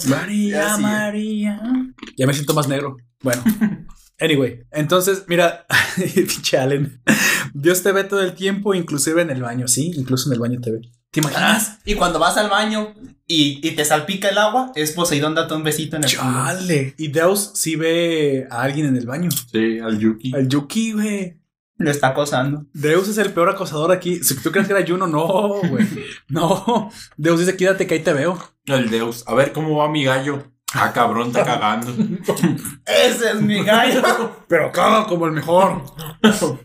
María. 0.09 0.77
María. 0.79 1.61
Ya 2.17 2.27
me 2.27 2.35
siento 2.35 2.55
más 2.55 2.69
negro. 2.69 2.97
Bueno. 3.23 3.43
Anyway, 4.19 4.61
entonces, 4.71 5.25
mira, 5.29 5.67
pinche 5.97 6.59
Allen. 6.59 7.01
Dios 7.55 7.83
te 7.83 7.93
ve 7.93 8.05
todo 8.05 8.21
el 8.23 8.35
tiempo, 8.35 8.75
inclusive 8.75 9.23
en 9.23 9.31
el 9.31 9.43
baño, 9.43 9.67
¿sí? 9.67 9.93
Incluso 9.97 10.29
en 10.29 10.35
el 10.35 10.41
baño 10.41 10.61
te 10.61 10.73
ve. 10.73 10.81
¿Te 11.11 11.21
imaginas? 11.21 11.79
Y 11.85 11.95
cuando 11.95 12.19
vas 12.19 12.37
al 12.37 12.49
baño 12.49 12.95
y, 13.27 13.67
y 13.67 13.73
te 13.73 13.85
salpica 13.85 14.29
el 14.29 14.39
agua, 14.39 14.71
es 14.77 14.93
Poseidón 14.93 15.35
date 15.35 15.55
un 15.55 15.65
besito 15.65 15.97
en 15.97 16.05
el 16.05 16.17
culo. 16.17 16.31
Chale. 16.31 16.95
Y 16.99 17.09
Deus 17.09 17.51
sí 17.55 17.75
ve 17.75 18.47
a 18.51 18.63
alguien 18.63 18.87
en 18.87 18.97
el 18.97 19.07
baño. 19.07 19.31
Sí, 19.31 19.81
al 19.81 19.99
Yuki. 19.99 20.33
Al 20.35 20.49
Yuki, 20.49 20.93
güey. 20.93 21.41
Lo 21.79 21.91
está 21.91 22.09
acosando. 22.09 22.67
Deus 22.75 23.09
es 23.09 23.19
el 23.19 23.33
peor 23.33 23.49
acosador 23.49 23.91
aquí. 23.91 24.23
Si 24.23 24.37
tú 24.37 24.53
crees 24.53 24.67
que 24.69 24.75
era 24.75 24.87
Juno, 24.87 25.07
no, 25.07 25.61
güey. 25.69 25.87
No. 26.29 26.91
Deus 27.17 27.41
dice, 27.41 27.57
quédate 27.57 27.87
que 27.87 27.95
ahí 27.95 28.01
te 28.01 28.13
veo. 28.13 28.39
El 28.67 28.91
Deus. 28.91 29.25
A 29.27 29.35
ver 29.35 29.53
cómo 29.53 29.77
va 29.79 29.89
mi 29.89 30.05
gallo. 30.05 30.45
Ah, 30.75 30.93
cabrón, 30.93 31.29
está 31.29 31.45
cagando. 31.45 31.91
Ese 32.87 33.31
es 33.31 33.41
mi 33.41 33.65
gallo. 33.65 34.03
Pero 34.47 34.71
caga 34.71 35.07
como 35.07 35.27
el 35.27 35.33
mejor. 35.33 35.83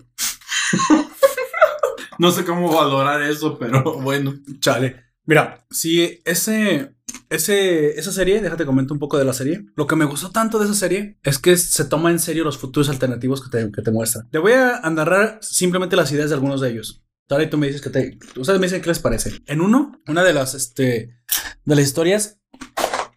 No 2.19 2.31
sé 2.31 2.45
cómo 2.45 2.73
valorar 2.73 3.21
eso, 3.23 3.57
pero 3.57 3.83
bueno. 4.01 4.35
Chale. 4.59 5.03
Mira, 5.25 5.65
si 5.71 6.21
ese, 6.23 6.95
ese, 7.29 7.99
esa 7.99 8.11
serie, 8.11 8.41
déjate 8.41 8.65
comento 8.65 8.93
un 8.93 8.99
poco 8.99 9.17
de 9.17 9.25
la 9.25 9.33
serie. 9.33 9.65
Lo 9.75 9.87
que 9.87 9.95
me 9.95 10.05
gustó 10.05 10.31
tanto 10.31 10.59
de 10.59 10.65
esa 10.65 10.75
serie 10.75 11.17
es 11.23 11.39
que 11.39 11.57
se 11.57 11.85
toma 11.85 12.11
en 12.11 12.19
serio 12.19 12.43
los 12.43 12.57
futuros 12.57 12.89
alternativos 12.89 13.41
que 13.41 13.49
te, 13.49 13.71
que 13.71 13.81
te 13.81 13.91
muestran. 13.91 14.29
Te 14.29 14.37
voy 14.37 14.53
a 14.53 14.81
narrar 14.89 15.39
simplemente 15.41 15.95
las 15.95 16.11
ideas 16.11 16.29
de 16.29 16.35
algunos 16.35 16.61
de 16.61 16.69
ellos. 16.69 17.05
Y 17.27 17.47
tú 17.47 17.57
me 17.57 17.67
dices 17.67 17.81
que 17.81 17.89
te. 17.89 18.19
Ustedes 18.37 18.59
me 18.59 18.67
dicen 18.67 18.81
qué 18.81 18.89
les 18.89 18.99
parece. 18.99 19.41
En 19.47 19.59
uno, 19.61 19.99
una 20.07 20.23
de 20.23 20.33
las, 20.33 20.53
este, 20.53 21.17
de 21.65 21.75
las 21.75 21.83
historias 21.83 22.39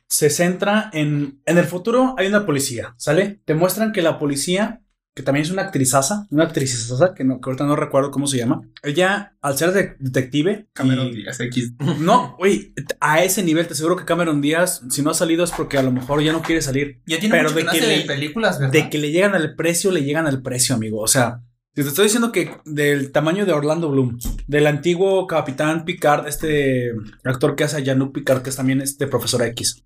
se 0.09 0.31
centra 0.31 0.89
en. 0.95 1.43
En 1.45 1.59
el 1.59 1.67
futuro 1.67 2.15
hay 2.17 2.27
una 2.27 2.47
policía, 2.47 2.95
¿sale? 2.97 3.43
Te 3.45 3.55
muestran 3.55 3.93
que 3.93 4.01
la 4.01 4.19
policía, 4.19 4.83
que 5.19 5.25
también 5.25 5.45
es 5.45 5.51
una 5.51 5.63
actrizaza, 5.63 6.27
una 6.31 6.45
actrizaza 6.45 7.13
que, 7.13 7.25
no, 7.25 7.41
que 7.41 7.51
ahorita 7.51 7.67
no 7.67 7.75
recuerdo 7.77 8.11
cómo 8.13 8.27
se 8.29 8.39
llama. 8.39 8.63
Ella, 8.83 9.35
al 9.43 9.59
ser 9.59 9.73
de- 9.73 9.97
detective. 9.99 10.69
Cameron 10.73 11.09
y- 11.09 11.17
Díaz 11.17 11.41
X. 11.41 11.73
no, 11.99 12.37
oye, 12.39 12.73
a 13.01 13.23
ese 13.25 13.43
nivel 13.43 13.67
te 13.67 13.73
aseguro 13.73 13.97
que 13.97 14.05
Cameron 14.05 14.41
Díaz, 14.41 14.83
si 14.91 15.03
no 15.03 15.11
ha 15.11 15.15
salido 15.15 15.43
es 15.45 15.51
porque 15.51 15.77
a 15.77 15.83
lo 15.83 15.91
mejor 15.91 16.23
ya 16.23 16.33
no 16.33 16.41
quiere 16.43 16.63
salir. 16.63 17.03
Ya 17.07 17.19
tiene 17.19 17.35
Pero 17.37 17.51
mucho 17.51 17.65
de 17.67 17.67
que 17.81 17.87
le- 17.87 18.01
películas, 18.05 18.59
¿verdad? 18.61 18.73
De 18.73 18.89
que 18.89 18.99
le 18.99 19.11
llegan 19.11 19.35
al 19.35 19.55
precio, 19.57 19.91
le 19.91 20.05
llegan 20.05 20.27
al 20.29 20.41
precio, 20.41 20.75
amigo. 20.77 21.01
O 21.01 21.09
sea, 21.09 21.43
si 21.75 21.83
te 21.83 21.89
estoy 21.89 22.05
diciendo 22.05 22.33
que 22.33 22.53
del 22.65 23.13
tamaño 23.13 23.45
de 23.45 23.53
Orlando 23.53 23.91
Bloom, 23.91 24.19
del 24.47 24.67
antiguo 24.67 25.27
Capitán 25.27 25.85
Picard, 25.85 26.27
este 26.29 26.93
actor 27.25 27.55
que 27.57 27.65
hace 27.65 27.77
a 27.77 27.81
Jean-Luc 27.81 28.13
Picard, 28.15 28.43
que 28.43 28.51
es 28.51 28.57
también 28.57 28.81
este 28.81 29.07
Profesor 29.07 29.43
X. 29.43 29.83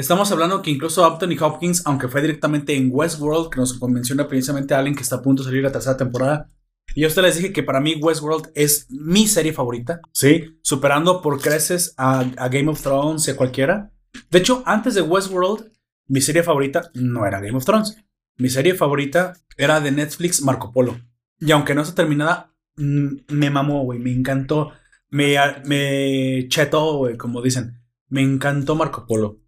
Estamos 0.00 0.32
hablando 0.32 0.62
que 0.62 0.70
incluso 0.70 1.04
Anthony 1.04 1.36
Hopkins, 1.38 1.82
aunque 1.84 2.08
fue 2.08 2.22
directamente 2.22 2.74
en 2.74 2.88
Westworld, 2.90 3.50
que 3.50 3.60
nos 3.60 3.78
menciona 3.82 4.26
precisamente 4.26 4.72
alguien 4.72 4.94
que 4.94 5.02
está 5.02 5.16
a 5.16 5.22
punto 5.22 5.42
de 5.42 5.50
salir 5.50 5.62
la 5.62 5.70
tercera 5.70 5.98
temporada, 5.98 6.50
y 6.94 7.02
yo 7.02 7.06
a 7.06 7.10
ustedes 7.10 7.26
les 7.26 7.36
dije 7.36 7.52
que 7.52 7.62
para 7.62 7.82
mí 7.82 7.96
Westworld 7.96 8.50
es 8.54 8.86
mi 8.88 9.26
serie 9.26 9.52
favorita. 9.52 10.00
Sí. 10.12 10.58
Superando 10.62 11.20
por 11.20 11.38
creces 11.38 11.92
a, 11.98 12.20
a 12.20 12.48
Game 12.48 12.70
of 12.70 12.80
Thrones 12.80 13.28
y 13.28 13.32
a 13.32 13.36
cualquiera. 13.36 13.92
De 14.30 14.38
hecho, 14.38 14.62
antes 14.64 14.94
de 14.94 15.02
Westworld, 15.02 15.70
mi 16.06 16.22
serie 16.22 16.42
favorita 16.42 16.90
no 16.94 17.26
era 17.26 17.38
Game 17.38 17.58
of 17.58 17.66
Thrones. 17.66 18.02
Mi 18.38 18.48
serie 18.48 18.74
favorita 18.74 19.34
era 19.58 19.82
de 19.82 19.92
Netflix 19.92 20.40
Marco 20.42 20.72
Polo. 20.72 20.98
Y 21.38 21.52
aunque 21.52 21.74
no 21.74 21.82
está 21.82 21.94
terminada, 21.94 22.54
mm, 22.76 23.08
me 23.28 23.50
mamó, 23.50 23.84
güey. 23.84 23.98
Me 23.98 24.12
encantó. 24.12 24.72
Me, 25.10 25.36
me 25.66 26.48
chetó, 26.48 26.96
güey, 26.96 27.18
como 27.18 27.42
dicen. 27.42 27.82
Me 28.08 28.22
encantó 28.22 28.74
Marco 28.76 29.04
Polo. 29.06 29.40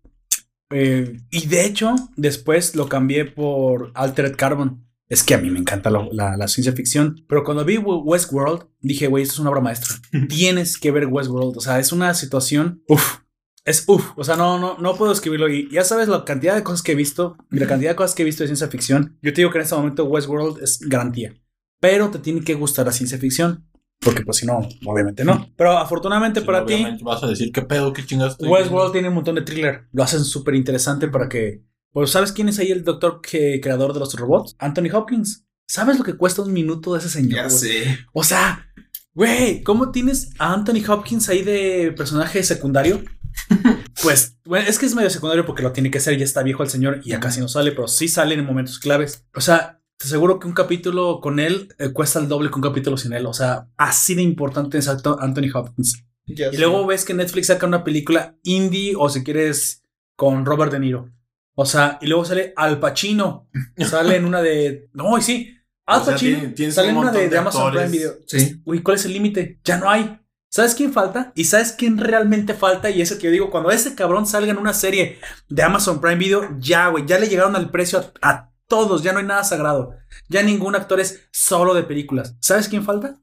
Eh, 0.72 1.20
y 1.30 1.46
de 1.46 1.64
hecho, 1.64 1.94
después 2.16 2.74
lo 2.76 2.88
cambié 2.88 3.24
por 3.24 3.90
Altered 3.94 4.36
Carbon. 4.36 4.86
Es 5.08 5.22
que 5.22 5.34
a 5.34 5.38
mí 5.38 5.50
me 5.50 5.58
encanta 5.58 5.90
la, 5.90 6.08
la- 6.10 6.36
la 6.36 6.48
ciencia 6.48 6.72
ficción. 6.72 7.24
Pero 7.28 7.44
cuando 7.44 7.64
vi 7.64 7.76
We- 7.78 7.96
Westworld, 8.02 8.64
dije, 8.80 9.08
güey, 9.08 9.22
esto 9.24 9.34
es 9.34 9.38
una 9.40 9.50
obra 9.50 9.60
maestra. 9.60 9.96
Tienes 10.28 10.78
que 10.78 10.90
ver 10.90 11.06
Westworld. 11.06 11.56
O 11.58 11.60
sea, 11.60 11.78
es 11.78 11.92
una 11.92 12.14
situación. 12.14 12.82
Uf. 12.88 13.18
Es 13.64 13.84
uf. 13.86 14.10
O 14.16 14.24
sea, 14.24 14.36
no, 14.36 14.58
no, 14.58 14.78
no 14.78 14.96
puedo 14.96 15.12
escribirlo. 15.12 15.48
Y 15.50 15.68
ya 15.70 15.84
sabes 15.84 16.08
la 16.08 16.24
cantidad 16.24 16.54
de 16.54 16.62
cosas 16.62 16.82
que 16.82 16.92
he 16.92 16.96
visto. 16.96 17.36
Y 17.50 17.58
la 17.58 17.66
cantidad 17.66 17.90
de 17.90 17.96
cosas 17.96 18.14
que 18.14 18.22
he 18.22 18.24
visto 18.24 18.42
de 18.42 18.48
ciencia 18.48 18.68
ficción. 18.68 19.18
Yo 19.22 19.32
te 19.32 19.42
digo 19.42 19.50
que 19.50 19.58
en 19.58 19.64
este 19.64 19.74
momento 19.76 20.04
Westworld 20.04 20.62
es 20.62 20.80
garantía. 20.80 21.34
Pero 21.78 22.10
te 22.10 22.18
tiene 22.18 22.40
que 22.42 22.54
gustar 22.54 22.86
la 22.86 22.92
ciencia 22.92 23.18
ficción. 23.18 23.66
Porque 24.02 24.22
pues 24.22 24.38
si 24.38 24.46
no, 24.46 24.68
obviamente 24.84 25.24
no. 25.24 25.48
Pero 25.56 25.78
afortunadamente 25.78 26.40
Sí, 26.40 26.46
para 26.46 26.64
ti, 26.64 26.84
Vas 27.02 27.22
a 27.22 27.28
decir, 27.28 27.52
¿qué 27.52 27.62
pedo? 27.62 27.92
¿Qué 27.92 28.04
chingados 28.04 28.32
estoy 28.32 28.48
Westworld 28.48 28.92
tiene 28.92 29.08
un 29.08 29.14
montón 29.14 29.36
de 29.36 29.42
thriller. 29.42 29.86
Lo 29.92 30.02
hacen 30.02 30.24
súper 30.24 30.54
interesante 30.54 31.08
para 31.08 31.28
que. 31.28 31.62
Pues, 31.92 32.10
¿sabes 32.10 32.32
quién 32.32 32.48
es 32.48 32.58
ahí 32.58 32.70
el 32.70 32.84
doctor 32.84 33.20
que, 33.20 33.60
creador 33.60 33.92
de 33.92 34.00
los 34.00 34.14
robots? 34.14 34.56
Anthony 34.58 34.88
Hopkins. 34.92 35.46
¿Sabes 35.66 35.98
lo 35.98 36.04
que 36.04 36.14
cuesta 36.14 36.42
un 36.42 36.52
minuto 36.52 36.92
de 36.92 36.98
ese 36.98 37.08
señor? 37.08 37.44
Ya 37.44 37.50
sé. 37.50 37.98
O 38.12 38.24
sea, 38.24 38.66
güey, 39.14 39.62
¿cómo 39.62 39.90
tienes 39.90 40.30
a 40.38 40.52
Anthony 40.52 40.82
Hopkins 40.88 41.28
ahí 41.28 41.42
de 41.42 41.92
personaje 41.96 42.42
secundario? 42.42 43.02
Pues, 44.02 44.36
bueno, 44.44 44.66
es 44.68 44.78
que 44.78 44.86
es 44.86 44.94
medio 44.94 45.10
secundario 45.10 45.46
porque 45.46 45.62
lo 45.62 45.70
tiene 45.70 45.90
que 45.90 46.00
ser, 46.00 46.16
ya 46.16 46.24
está 46.24 46.42
viejo 46.42 46.62
el 46.62 46.70
señor 46.70 47.02
y 47.04 47.10
ya 47.10 47.20
casi 47.20 47.40
no 47.40 47.46
sale, 47.46 47.70
pero 47.70 47.86
sí 47.86 48.08
sale 48.08 48.34
en 48.34 48.44
momentos 48.44 48.78
claves. 48.78 49.26
O 49.34 49.40
sea, 49.40 49.81
te 50.02 50.08
aseguro 50.08 50.40
que 50.40 50.48
un 50.48 50.52
capítulo 50.52 51.20
con 51.20 51.38
él 51.38 51.72
eh, 51.78 51.90
cuesta 51.92 52.18
el 52.18 52.26
doble 52.26 52.48
que 52.50 52.56
un 52.56 52.62
capítulo 52.62 52.96
sin 52.96 53.12
él. 53.12 53.24
O 53.26 53.32
sea, 53.32 53.68
así 53.76 54.16
de 54.16 54.22
importante 54.22 54.78
es 54.78 54.88
Anthony 54.88 55.48
Hopkins. 55.54 56.04
Ya 56.26 56.48
Y 56.52 56.56
luego 56.56 56.84
ves 56.86 57.04
que 57.04 57.14
Netflix 57.14 57.46
saca 57.48 57.66
una 57.66 57.84
película 57.84 58.36
indie 58.42 58.94
o 58.98 59.08
si 59.08 59.22
quieres 59.22 59.84
con 60.16 60.44
Robert 60.44 60.72
De 60.72 60.80
Niro. 60.80 61.08
O 61.54 61.64
sea, 61.66 61.98
y 62.00 62.08
luego 62.08 62.24
sale 62.24 62.52
Al 62.56 62.80
Pacino. 62.80 63.48
Sale 63.78 64.16
en 64.16 64.24
una 64.24 64.42
de. 64.42 64.88
No, 64.92 65.16
y 65.18 65.22
sí. 65.22 65.56
Al 65.86 66.00
O 66.00 66.04
sea, 66.04 66.14
Pacino. 66.14 66.52
tiene- 66.54 66.72
sale 66.72 66.88
un 66.88 66.94
en 66.94 67.00
una 67.02 67.12
de, 67.12 67.38
Amazon. 67.38 67.72
Prime 67.72 67.88
Video. 67.88 68.12
Sí. 68.26 68.60
Uy, 68.64 68.82
¿cuál 68.82 68.96
es 68.96 69.04
el 69.04 69.12
límite? 69.12 69.60
Ya 69.64 69.78
no 69.78 69.88
hay. 69.88 70.18
¿Sabes 70.50 70.74
quién 70.74 70.92
falta? 70.92 71.32
¿Y 71.36 71.44
sabes 71.44 71.72
quién 71.72 71.96
realmente 71.96 72.54
falta? 72.54 72.90
Y 72.90 73.00
eso 73.00 73.16
que 73.16 73.24
yo 73.24 73.30
digo, 73.30 73.50
cuando 73.50 73.70
ese 73.70 73.94
cabrón 73.94 74.26
salga 74.26 74.50
en 74.50 74.58
una 74.58 74.74
serie 74.74 75.18
de 75.48 75.62
Amazon 75.62 76.00
Prime 76.00 76.16
Video, 76.16 76.48
ya, 76.58 76.88
güey, 76.88 77.06
ya 77.06 77.18
le 77.18 77.28
llegaron 77.28 77.56
al 77.56 77.70
precio 77.70 77.98
a, 78.20 78.28
a 78.30 78.51
todos, 78.68 79.02
ya 79.02 79.12
no 79.12 79.18
hay 79.18 79.24
nada 79.26 79.44
sagrado. 79.44 79.94
Ya 80.28 80.42
ningún 80.42 80.74
actor 80.74 81.00
es 81.00 81.28
solo 81.32 81.74
de 81.74 81.82
películas. 81.82 82.36
¿Sabes 82.40 82.68
quién 82.68 82.84
falta? 82.84 83.20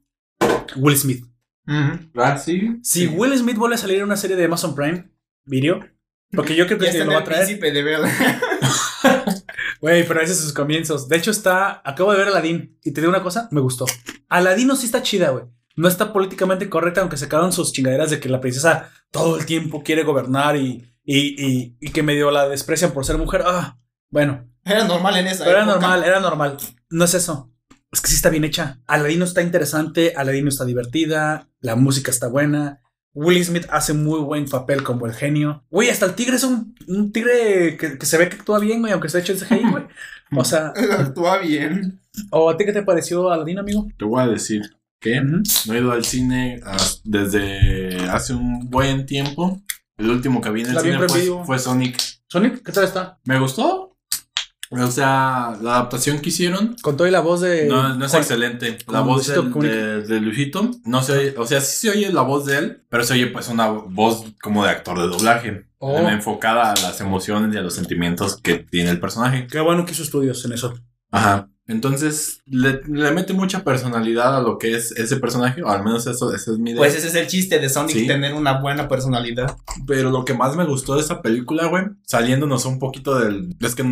Will 0.76 0.96
Smith. 0.96 1.24
Sí. 2.44 2.78
Si 2.82 3.06
Will 3.06 3.36
Smith 3.38 3.56
vuelve 3.56 3.74
a 3.76 3.78
salir 3.78 3.98
en 3.98 4.04
una 4.04 4.16
serie 4.16 4.36
de 4.36 4.44
Amazon 4.44 4.74
Prime 4.74 5.10
Video, 5.44 5.80
porque 6.32 6.54
yo 6.56 6.66
creo 6.66 6.78
Ya 6.78 6.84
que 6.86 6.90
está 6.98 7.04
lo 7.04 7.12
va 7.12 7.18
a 7.20 7.24
traer. 7.24 7.44
príncipe 7.44 7.72
de 7.72 7.82
Bel. 7.82 8.02
Güey, 9.80 10.06
pero 10.06 10.20
ese 10.20 10.32
es 10.32 10.40
sus 10.40 10.52
comienzos. 10.52 11.08
De 11.08 11.16
hecho, 11.16 11.30
está. 11.30 11.80
Acabo 11.84 12.12
de 12.12 12.18
ver 12.18 12.28
Aladdin 12.28 12.78
y 12.84 12.92
te 12.92 13.00
digo 13.00 13.10
una 13.10 13.22
cosa, 13.22 13.48
me 13.50 13.60
gustó. 13.62 13.86
Aladdin 14.28 14.66
no 14.68 14.76
sí 14.76 14.84
está 14.86 15.02
chida, 15.02 15.30
güey. 15.30 15.44
No 15.74 15.88
está 15.88 16.12
políticamente 16.12 16.68
correcta, 16.68 17.00
aunque 17.00 17.16
sacaron 17.16 17.52
sus 17.52 17.72
chingaderas 17.72 18.10
de 18.10 18.20
que 18.20 18.28
la 18.28 18.40
princesa 18.42 18.90
todo 19.10 19.38
el 19.38 19.46
tiempo 19.46 19.82
quiere 19.82 20.02
gobernar 20.02 20.56
y, 20.56 20.92
y, 21.02 21.18
y, 21.46 21.76
y 21.80 21.90
que 21.92 22.02
medio 22.02 22.30
la 22.30 22.46
desprecian 22.48 22.92
por 22.92 23.06
ser 23.06 23.16
mujer. 23.16 23.42
Ah, 23.46 23.78
bueno, 24.10 24.49
Era 24.64 24.84
normal 24.84 25.16
en 25.16 25.26
esa 25.26 25.44
pero 25.44 25.56
era 25.56 25.66
normal, 25.66 26.04
era 26.04 26.20
normal. 26.20 26.56
No 26.90 27.04
es 27.04 27.14
eso. 27.14 27.50
Es 27.92 28.00
que 28.00 28.08
sí 28.08 28.14
está 28.14 28.30
bien 28.30 28.44
hecha. 28.44 28.80
Aladino 28.86 29.24
está 29.24 29.42
interesante, 29.42 30.14
Aladino 30.16 30.48
está 30.48 30.64
divertida, 30.64 31.48
la 31.60 31.76
música 31.76 32.10
está 32.10 32.28
buena. 32.28 32.80
Will 33.12 33.44
Smith 33.44 33.66
hace 33.70 33.92
muy 33.92 34.20
buen 34.20 34.46
papel 34.46 34.84
como 34.84 35.06
el 35.06 35.14
genio. 35.14 35.64
Güey, 35.70 35.90
hasta 35.90 36.06
el 36.06 36.14
tigre 36.14 36.36
es 36.36 36.44
un, 36.44 36.76
un 36.86 37.10
tigre 37.10 37.76
que, 37.76 37.98
que 37.98 38.06
se 38.06 38.16
ve 38.18 38.28
que 38.28 38.36
actúa 38.36 38.60
bien, 38.60 38.80
güey, 38.80 38.92
aunque 38.92 39.08
esté 39.08 39.18
hecho 39.18 39.32
en 39.32 39.38
CGI, 39.40 39.70
güey. 39.70 39.84
O 40.36 40.44
sea, 40.44 40.72
Actúa 40.98 41.38
bien. 41.38 42.00
¿o 42.30 42.48
a 42.48 42.56
ti 42.56 42.64
qué 42.64 42.72
te 42.72 42.82
pareció 42.82 43.30
Aladino, 43.30 43.62
amigo? 43.62 43.88
Te 43.98 44.04
voy 44.04 44.22
a 44.22 44.28
decir 44.28 44.62
que 45.00 45.20
no 45.20 45.42
he 45.74 45.78
ido 45.78 45.90
al 45.90 46.04
cine 46.04 46.60
ah, 46.64 46.76
desde 47.02 48.08
hace 48.08 48.34
un 48.34 48.70
buen 48.70 49.06
tiempo. 49.06 49.60
El 49.96 50.10
último 50.10 50.40
que 50.40 50.50
vi 50.50 50.60
en 50.60 50.68
el 50.68 50.74
La 50.74 50.80
cine 50.82 50.98
fue 51.44 51.58
Sonic. 51.58 52.00
Sonic, 52.28 52.62
¿qué 52.62 52.70
tal 52.70 52.84
está? 52.84 53.18
¿Me 53.24 53.40
gustó? 53.40 53.89
O 54.72 54.90
sea, 54.90 55.58
la 55.60 55.72
adaptación 55.74 56.20
que 56.20 56.28
hicieron 56.28 56.76
Con 56.80 56.96
todo 56.96 57.08
y 57.08 57.10
la 57.10 57.18
voz 57.20 57.40
de. 57.40 57.66
no, 57.66 57.94
no 57.96 58.04
es 58.04 58.10
Juan- 58.12 58.22
excelente. 58.22 58.78
La 58.88 59.00
voz 59.00 59.16
Luisito 59.26 59.42
del- 59.42 59.50
Comunica. 59.52 59.74
de, 59.76 60.02
de 60.02 60.20
Luisito 60.20 60.70
no 60.84 61.02
se 61.02 61.12
oye, 61.12 61.34
o 61.36 61.44
sea, 61.46 61.60
sí 61.60 61.88
se 61.88 61.90
oye 61.90 62.12
la 62.12 62.22
voz 62.22 62.46
de 62.46 62.58
él, 62.58 62.82
pero 62.88 63.02
se 63.02 63.14
oye 63.14 63.26
pues 63.26 63.48
una 63.48 63.66
voz 63.68 64.26
como 64.40 64.62
de 64.64 64.70
actor 64.70 64.98
de 65.00 65.08
doblaje, 65.08 65.66
Oh. 65.78 65.98
enfocada 66.08 66.72
a 66.72 66.80
las 66.80 67.00
emociones 67.00 67.52
y 67.54 67.58
a 67.58 67.62
los 67.62 67.74
sentimientos 67.74 68.36
que 68.40 68.58
tiene 68.58 68.90
el 68.90 69.00
personaje. 69.00 69.46
Qué 69.50 69.58
bueno 69.60 69.84
que 69.86 69.92
hizo 69.92 70.02
estudios 70.04 70.44
en 70.44 70.52
eso. 70.52 70.74
Ajá. 71.10 71.48
Entonces 71.66 72.40
le, 72.46 72.80
le 72.86 73.10
mete 73.12 73.32
mucha 73.32 73.64
personalidad 73.64 74.36
a 74.36 74.40
lo 74.40 74.58
que 74.58 74.76
es 74.76 74.92
ese 74.92 75.16
personaje, 75.16 75.62
o 75.62 75.68
al 75.68 75.82
menos 75.84 76.06
eso, 76.06 76.34
esa 76.34 76.50
es 76.52 76.58
mi 76.58 76.70
idea. 76.70 76.78
Pues 76.80 76.94
ese 76.96 77.08
es 77.08 77.14
el 77.14 77.26
chiste 77.28 77.58
de 77.58 77.68
Sonic, 77.68 77.96
Sí. 77.96 78.06
tener 78.06 78.34
una 78.34 78.60
buena 78.60 78.88
personalidad. 78.88 79.56
Pero 79.86 80.10
lo 80.10 80.24
que 80.24 80.34
más 80.34 80.54
me 80.56 80.64
gustó 80.66 80.94
de 80.96 81.00
esa 81.00 81.22
película, 81.22 81.66
güey, 81.66 81.84
saliéndonos 82.06 82.64
un 82.66 82.78
poquito 82.78 83.18
del. 83.18 83.56
Es 83.60 83.74
que. 83.74 83.84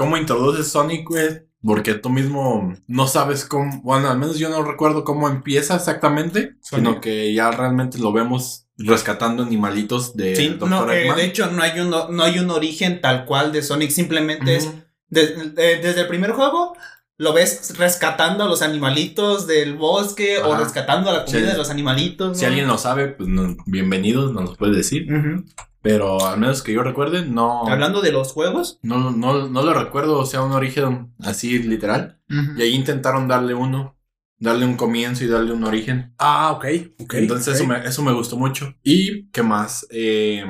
¿Cómo 0.00 0.16
introduces 0.16 0.68
Sonic, 0.68 1.06
güey? 1.06 1.42
Porque 1.62 1.92
tú 1.92 2.08
mismo 2.08 2.72
no 2.86 3.06
sabes 3.06 3.44
cómo. 3.44 3.82
Bueno, 3.82 4.08
al 4.08 4.16
menos 4.18 4.38
yo 4.38 4.48
no 4.48 4.62
recuerdo 4.62 5.04
cómo 5.04 5.28
empieza 5.28 5.76
exactamente, 5.76 6.54
Sonic. 6.62 6.86
sino 6.86 7.00
que 7.02 7.34
ya 7.34 7.50
realmente 7.50 7.98
lo 7.98 8.10
vemos 8.10 8.66
rescatando 8.78 9.42
animalitos 9.42 10.16
de 10.16 10.34
Sí, 10.36 10.48
Dr. 10.58 10.70
no, 10.70 10.90
eh, 10.90 11.12
de 11.14 11.24
hecho 11.26 11.50
no 11.50 11.60
hay, 11.62 11.78
un, 11.80 11.90
no 11.90 12.22
hay 12.22 12.38
un 12.38 12.48
origen 12.48 13.02
tal 13.02 13.26
cual 13.26 13.52
de 13.52 13.62
Sonic, 13.62 13.90
simplemente 13.90 14.56
es 14.56 14.70
de- 15.10 15.50
desde 15.82 16.00
el 16.00 16.08
primer 16.08 16.30
juego 16.32 16.74
lo 17.18 17.34
ves 17.34 17.76
rescatando 17.76 18.44
a 18.44 18.46
los 18.46 18.62
animalitos 18.62 19.46
del 19.46 19.74
bosque 19.76 20.38
o 20.38 20.56
rescatando 20.56 21.10
a 21.10 21.12
la 21.12 21.24
comida 21.26 21.40
Sí. 21.44 21.46
de 21.52 21.58
los 21.58 21.68
animalitos. 21.68 22.38
Si 22.38 22.46
alguien 22.46 22.66
lo 22.66 22.78
sabe, 22.78 23.08
pues 23.08 23.28
no- 23.28 23.54
bienvenidos, 23.66 24.32
nos 24.32 24.44
lo 24.48 24.56
puede 24.56 24.76
decir. 24.78 25.12
Ujú. 25.12 25.44
Pero 25.82 26.26
al 26.26 26.38
menos 26.38 26.62
que 26.62 26.72
yo 26.72 26.82
recuerde, 26.82 27.24
no. 27.24 27.66
Hablando 27.66 28.02
de 28.02 28.12
los 28.12 28.32
juegos, 28.32 28.78
No, 28.82 29.10
no, 29.10 29.48
no 29.48 29.62
lo 29.62 29.72
recuerdo, 29.74 30.18
o 30.18 30.26
sea, 30.26 30.42
un 30.42 30.52
origen 30.52 31.14
así 31.20 31.58
literal. 31.60 32.20
Y 32.56 32.62
ahí 32.62 32.74
intentaron 32.74 33.26
darle 33.28 33.54
uno, 33.54 33.96
darle 34.38 34.66
un 34.66 34.76
comienzo 34.76 35.24
y 35.24 35.28
darle 35.28 35.52
un 35.52 35.64
origen. 35.64 36.14
Ah, 36.18 36.52
ok. 36.52 36.66
ok, 37.00 37.14
Entonces. 37.14 37.54
Eso, 37.56 37.66
me, 37.66 37.84
eso 37.84 38.02
me 38.02 38.12
gustó 38.12 38.36
mucho. 38.36 38.74
¿Y 38.82 39.28
qué 39.30 39.42
más? 39.42 39.86
Eh, 39.90 40.44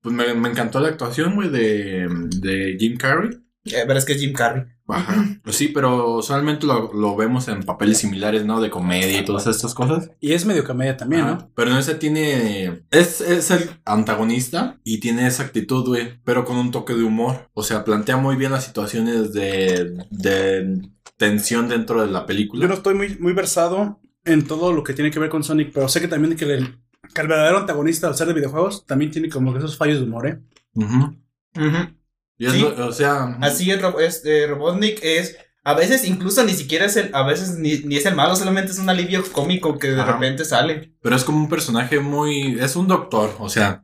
pues 0.00 0.14
me, 0.14 0.34
me 0.34 0.48
encantó 0.48 0.80
la 0.80 0.88
actuación, 0.88 1.36
güey, 1.36 1.48
de, 1.48 2.08
de 2.40 2.76
Jim 2.78 2.96
Carrey. 2.96 3.30
eh, 3.64 3.84
pero 3.86 3.98
es 3.98 4.04
que 4.04 4.14
es 4.14 4.20
Jim 4.20 4.32
Carrey. 4.32 4.64
Ajá. 4.92 5.40
Pues 5.42 5.56
sí, 5.56 5.68
pero 5.68 6.16
usualmente 6.18 6.66
lo, 6.66 6.92
lo 6.92 7.16
vemos 7.16 7.48
en 7.48 7.62
papeles 7.62 7.98
similares, 7.98 8.44
¿no? 8.44 8.60
De 8.60 8.70
comedia 8.70 9.20
y 9.20 9.24
todas 9.24 9.46
estas 9.46 9.74
cosas. 9.74 10.10
Y 10.20 10.32
es 10.32 10.44
medio 10.46 10.64
comedia 10.64 10.96
también, 10.96 11.22
Ajá. 11.22 11.30
¿no? 11.34 11.50
Pero 11.54 11.70
en 11.70 11.76
ese 11.78 11.94
tiene. 11.94 12.84
Es, 12.90 13.20
es 13.20 13.50
el 13.50 13.70
antagonista 13.84 14.78
y 14.84 15.00
tiene 15.00 15.26
esa 15.26 15.42
actitud, 15.44 15.86
güey. 15.86 16.20
Pero 16.24 16.44
con 16.44 16.56
un 16.56 16.70
toque 16.70 16.94
de 16.94 17.02
humor. 17.04 17.48
O 17.54 17.62
sea, 17.62 17.84
plantea 17.84 18.16
muy 18.16 18.36
bien 18.36 18.52
las 18.52 18.64
situaciones 18.64 19.32
de, 19.32 20.04
de 20.10 20.80
tensión 21.16 21.68
dentro 21.68 22.04
de 22.04 22.10
la 22.10 22.26
película. 22.26 22.62
Yo 22.62 22.68
no 22.68 22.74
estoy 22.74 22.94
muy, 22.94 23.16
muy 23.18 23.32
versado 23.32 24.00
en 24.24 24.46
todo 24.46 24.72
lo 24.72 24.84
que 24.84 24.94
tiene 24.94 25.10
que 25.10 25.18
ver 25.18 25.30
con 25.30 25.42
Sonic, 25.44 25.72
pero 25.72 25.88
sé 25.88 26.00
que 26.00 26.08
también 26.08 26.36
que 26.36 26.44
el, 26.44 26.78
que 27.14 27.20
el 27.20 27.28
verdadero 27.28 27.58
antagonista 27.58 28.06
al 28.06 28.14
ser 28.14 28.28
de 28.28 28.34
videojuegos 28.34 28.86
también 28.86 29.10
tiene 29.10 29.28
como 29.28 29.52
que 29.52 29.58
esos 29.58 29.76
fallos 29.76 29.98
de 29.98 30.04
humor, 30.04 30.26
¿eh? 30.28 30.40
Ujú. 30.74 31.16
Ujú. 31.56 31.94
Y 32.38 32.46
es 32.46 32.52
Sí. 32.52 32.60
lo- 32.60 32.86
o 32.88 32.92
sea. 32.92 33.36
Así 33.40 33.70
es, 33.70 33.80
este, 34.00 34.46
Robotnik 34.46 35.00
es. 35.02 35.36
A 35.64 35.74
veces 35.74 36.04
incluso 36.04 36.42
ni 36.42 36.52
siquiera 36.54 36.86
es 36.86 36.96
el. 36.96 37.14
A 37.14 37.22
veces 37.22 37.56
ni, 37.58 37.78
ni 37.84 37.96
es 37.96 38.04
el 38.06 38.16
malo, 38.16 38.34
solamente 38.34 38.72
es 38.72 38.78
un 38.80 38.88
alivio 38.90 39.22
cómico 39.32 39.78
que 39.78 39.92
de 39.92 40.00
Ajá. 40.00 40.12
repente 40.14 40.44
sale. 40.44 40.92
Pero 41.00 41.14
es 41.14 41.22
como 41.22 41.38
un 41.38 41.48
personaje 41.48 42.00
muy. 42.00 42.58
Es 42.60 42.74
un 42.74 42.88
doctor, 42.88 43.36
o 43.38 43.48
sea. 43.48 43.82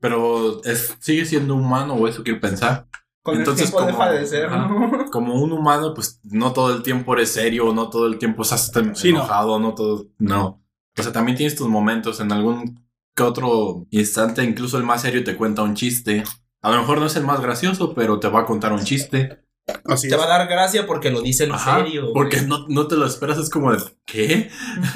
Pero 0.00 0.62
es, 0.64 0.96
sigue 1.00 1.24
siendo 1.26 1.54
humano, 1.54 1.94
o 1.94 2.08
eso 2.08 2.22
quiero 2.22 2.40
pensar. 2.40 2.86
Con 3.22 3.36
Entonces, 3.36 3.66
el 3.66 3.72
tiempo 3.72 3.92
como- 3.92 4.04
deja 4.08 4.18
de 4.20 4.26
ser, 4.26 4.46
ajá. 4.46 4.68
¿no? 4.68 5.10
Como 5.10 5.34
un 5.42 5.52
humano, 5.52 5.92
pues 5.92 6.18
no 6.22 6.52
todo 6.54 6.74
el 6.74 6.82
tiempo 6.82 7.12
eres 7.14 7.30
serio, 7.30 7.74
no 7.74 7.90
todo 7.90 8.06
el 8.06 8.18
tiempo 8.18 8.42
estás 8.42 8.70
Sí, 8.94 9.12
no. 9.12 9.18
enojado, 9.18 9.58
no. 9.58 9.74
todo. 9.74 10.06
No. 10.18 10.62
O 10.96 11.02
sea, 11.02 11.12
también 11.12 11.36
tienes 11.36 11.54
tus 11.56 11.68
momentos 11.68 12.20
en 12.20 12.32
algún 12.32 12.80
que 13.14 13.22
otro 13.22 13.86
instante, 13.90 14.42
incluso 14.44 14.78
el 14.78 14.84
más 14.84 15.02
serio 15.02 15.24
te 15.24 15.36
cuenta 15.36 15.62
un 15.62 15.74
chiste. 15.74 16.24
A 16.68 16.72
lo 16.74 16.80
mejor 16.80 16.98
no 16.98 17.06
es 17.06 17.16
el 17.16 17.24
más 17.24 17.40
gracioso, 17.40 17.94
pero 17.94 18.20
te 18.20 18.28
va 18.28 18.40
a 18.40 18.46
contar 18.46 18.72
un 18.72 18.84
chiste. 18.84 19.40
Así 19.84 20.08
Te 20.08 20.14
es. 20.14 20.20
va 20.20 20.24
a 20.24 20.38
dar 20.38 20.48
gracia 20.48 20.86
porque 20.86 21.10
lo 21.10 21.20
dice 21.20 21.44
en 21.44 21.52
Ajá, 21.52 21.84
serio. 21.84 22.10
Porque 22.14 22.40
no, 22.42 22.66
no 22.68 22.86
te 22.86 22.96
lo 22.96 23.06
esperas, 23.06 23.38
es 23.38 23.50
como 23.50 23.72
de, 23.72 23.82
¿qué? 24.06 24.50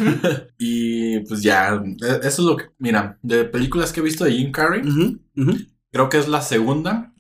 y 0.59 1.21
pues 1.21 1.43
ya, 1.43 1.75
e- 1.75 2.27
eso 2.27 2.27
es 2.27 2.39
lo 2.39 2.57
que, 2.57 2.71
mira, 2.79 3.19
de 3.23 3.45
películas 3.45 3.93
que 3.93 4.01
he 4.01 4.03
visto 4.03 4.25
de 4.25 4.33
Jim 4.33 4.51
Carrey, 4.51 4.83
creo 5.91 6.09
que 6.09 6.19
es 6.19 6.29
la 6.29 6.41
segunda 6.41 7.13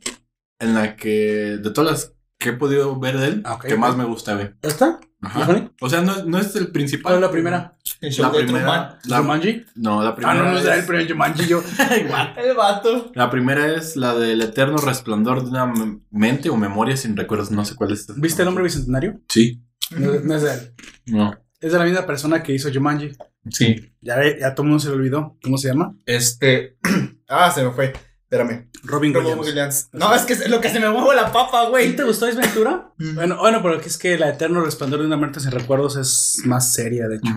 en 0.58 0.74
la 0.74 0.96
que, 0.96 1.58
de 1.62 1.70
todas 1.70 1.90
las 1.90 2.11
que 2.42 2.50
he 2.50 2.52
podido 2.54 2.98
ver 2.98 3.18
de 3.18 3.26
él, 3.28 3.42
Ah, 3.44 3.58
que 3.60 3.76
más 3.76 3.96
me 3.96 4.04
gusta, 4.04 4.34
güey. 4.34 4.50
¿Esta? 4.62 4.98
Ajá. 5.24 5.70
O 5.80 5.88
sea, 5.88 6.00
no, 6.00 6.24
no 6.24 6.38
es 6.38 6.54
el 6.56 6.72
principal. 6.72 7.12
¿Cuál 7.12 7.14
es 7.16 7.20
la 7.20 7.30
primera? 7.30 7.76
El 8.00 8.12
show 8.12 8.26
La 8.26 8.32
de 8.36 8.44
primera. 8.44 8.98
La, 9.04 9.18
¿Jumanji? 9.18 9.64
no, 9.76 10.02
la 10.02 10.08
Ah, 10.10 10.16
primera. 10.16 10.34
no, 10.42 10.52
no 10.52 10.58
es 10.58 10.64
el 10.66 10.84
primer 10.84 11.08
Jumanji, 11.10 11.46
yo. 11.46 11.62
El 12.36 12.56
vato. 12.56 13.12
La 13.14 13.30
primera 13.30 13.74
es 13.76 13.94
la 13.96 14.14
del 14.16 14.42
eterno 14.42 14.78
resplandor 14.78 15.44
de 15.44 15.50
una 15.50 15.72
mente 16.10 16.50
o 16.50 16.56
memoria 16.56 16.96
sin 16.96 17.16
recuerdos. 17.16 17.50
No 17.52 17.64
sé 17.64 17.76
cuál 17.76 17.92
es. 17.92 18.06
¿Viste 18.16 18.42
el 18.42 18.48
hombre 18.48 18.64
bicentenario? 18.64 19.20
Sí. 19.28 19.62
No, 19.96 20.12
no 20.24 20.34
es 20.34 20.42
de 20.42 20.52
él. 20.54 20.74
No. 21.06 21.32
Es 21.60 21.70
de 21.72 21.78
la 21.78 21.84
misma 21.84 22.04
persona 22.04 22.42
que 22.42 22.52
hizo 22.52 22.68
Jumanji. 22.72 23.12
Sí. 23.50 23.92
Ya, 24.00 24.16
ve- 24.16 24.38
ya 24.40 24.54
todo 24.54 24.64
el 24.64 24.70
mundo 24.70 24.82
se 24.82 24.88
le 24.90 24.96
olvidó. 24.96 25.36
¿Cómo 25.42 25.56
se 25.56 25.68
llama? 25.68 25.94
Este. 26.04 26.78
ah, 27.28 27.50
se 27.52 27.62
me 27.62 27.70
fue. 27.70 27.92
Espérame. 28.24 28.70
Robin 28.84 29.14
Robin 29.14 29.38
Williams. 29.38 29.46
Williams. 29.46 29.88
No, 29.92 30.14
es 30.14 30.22
que 30.22 30.32
es 30.32 30.48
lo 30.48 30.60
que 30.60 30.68
se 30.68 30.80
me 30.80 30.90
mueve 30.90 31.14
la 31.14 31.30
papa, 31.32 31.64
¿Sí 31.64 31.70
güey. 31.70 31.96
te 31.96 32.04
gustó 32.04 32.26
Ace 32.26 32.36
Ventura? 32.36 32.90
Mm. 32.98 33.14
Bueno, 33.14 33.36
bueno, 33.38 33.60
pero 33.62 33.80
es 33.80 33.96
que 33.98 34.18
la 34.18 34.28
eterno 34.30 34.60
resplandor 34.64 35.00
de 35.00 35.06
una 35.06 35.16
mente 35.16 35.40
sin 35.40 35.50
recuerdos 35.52 35.96
es 35.96 36.42
más 36.46 36.72
seria, 36.72 37.06
de 37.08 37.16
hecho. 37.16 37.32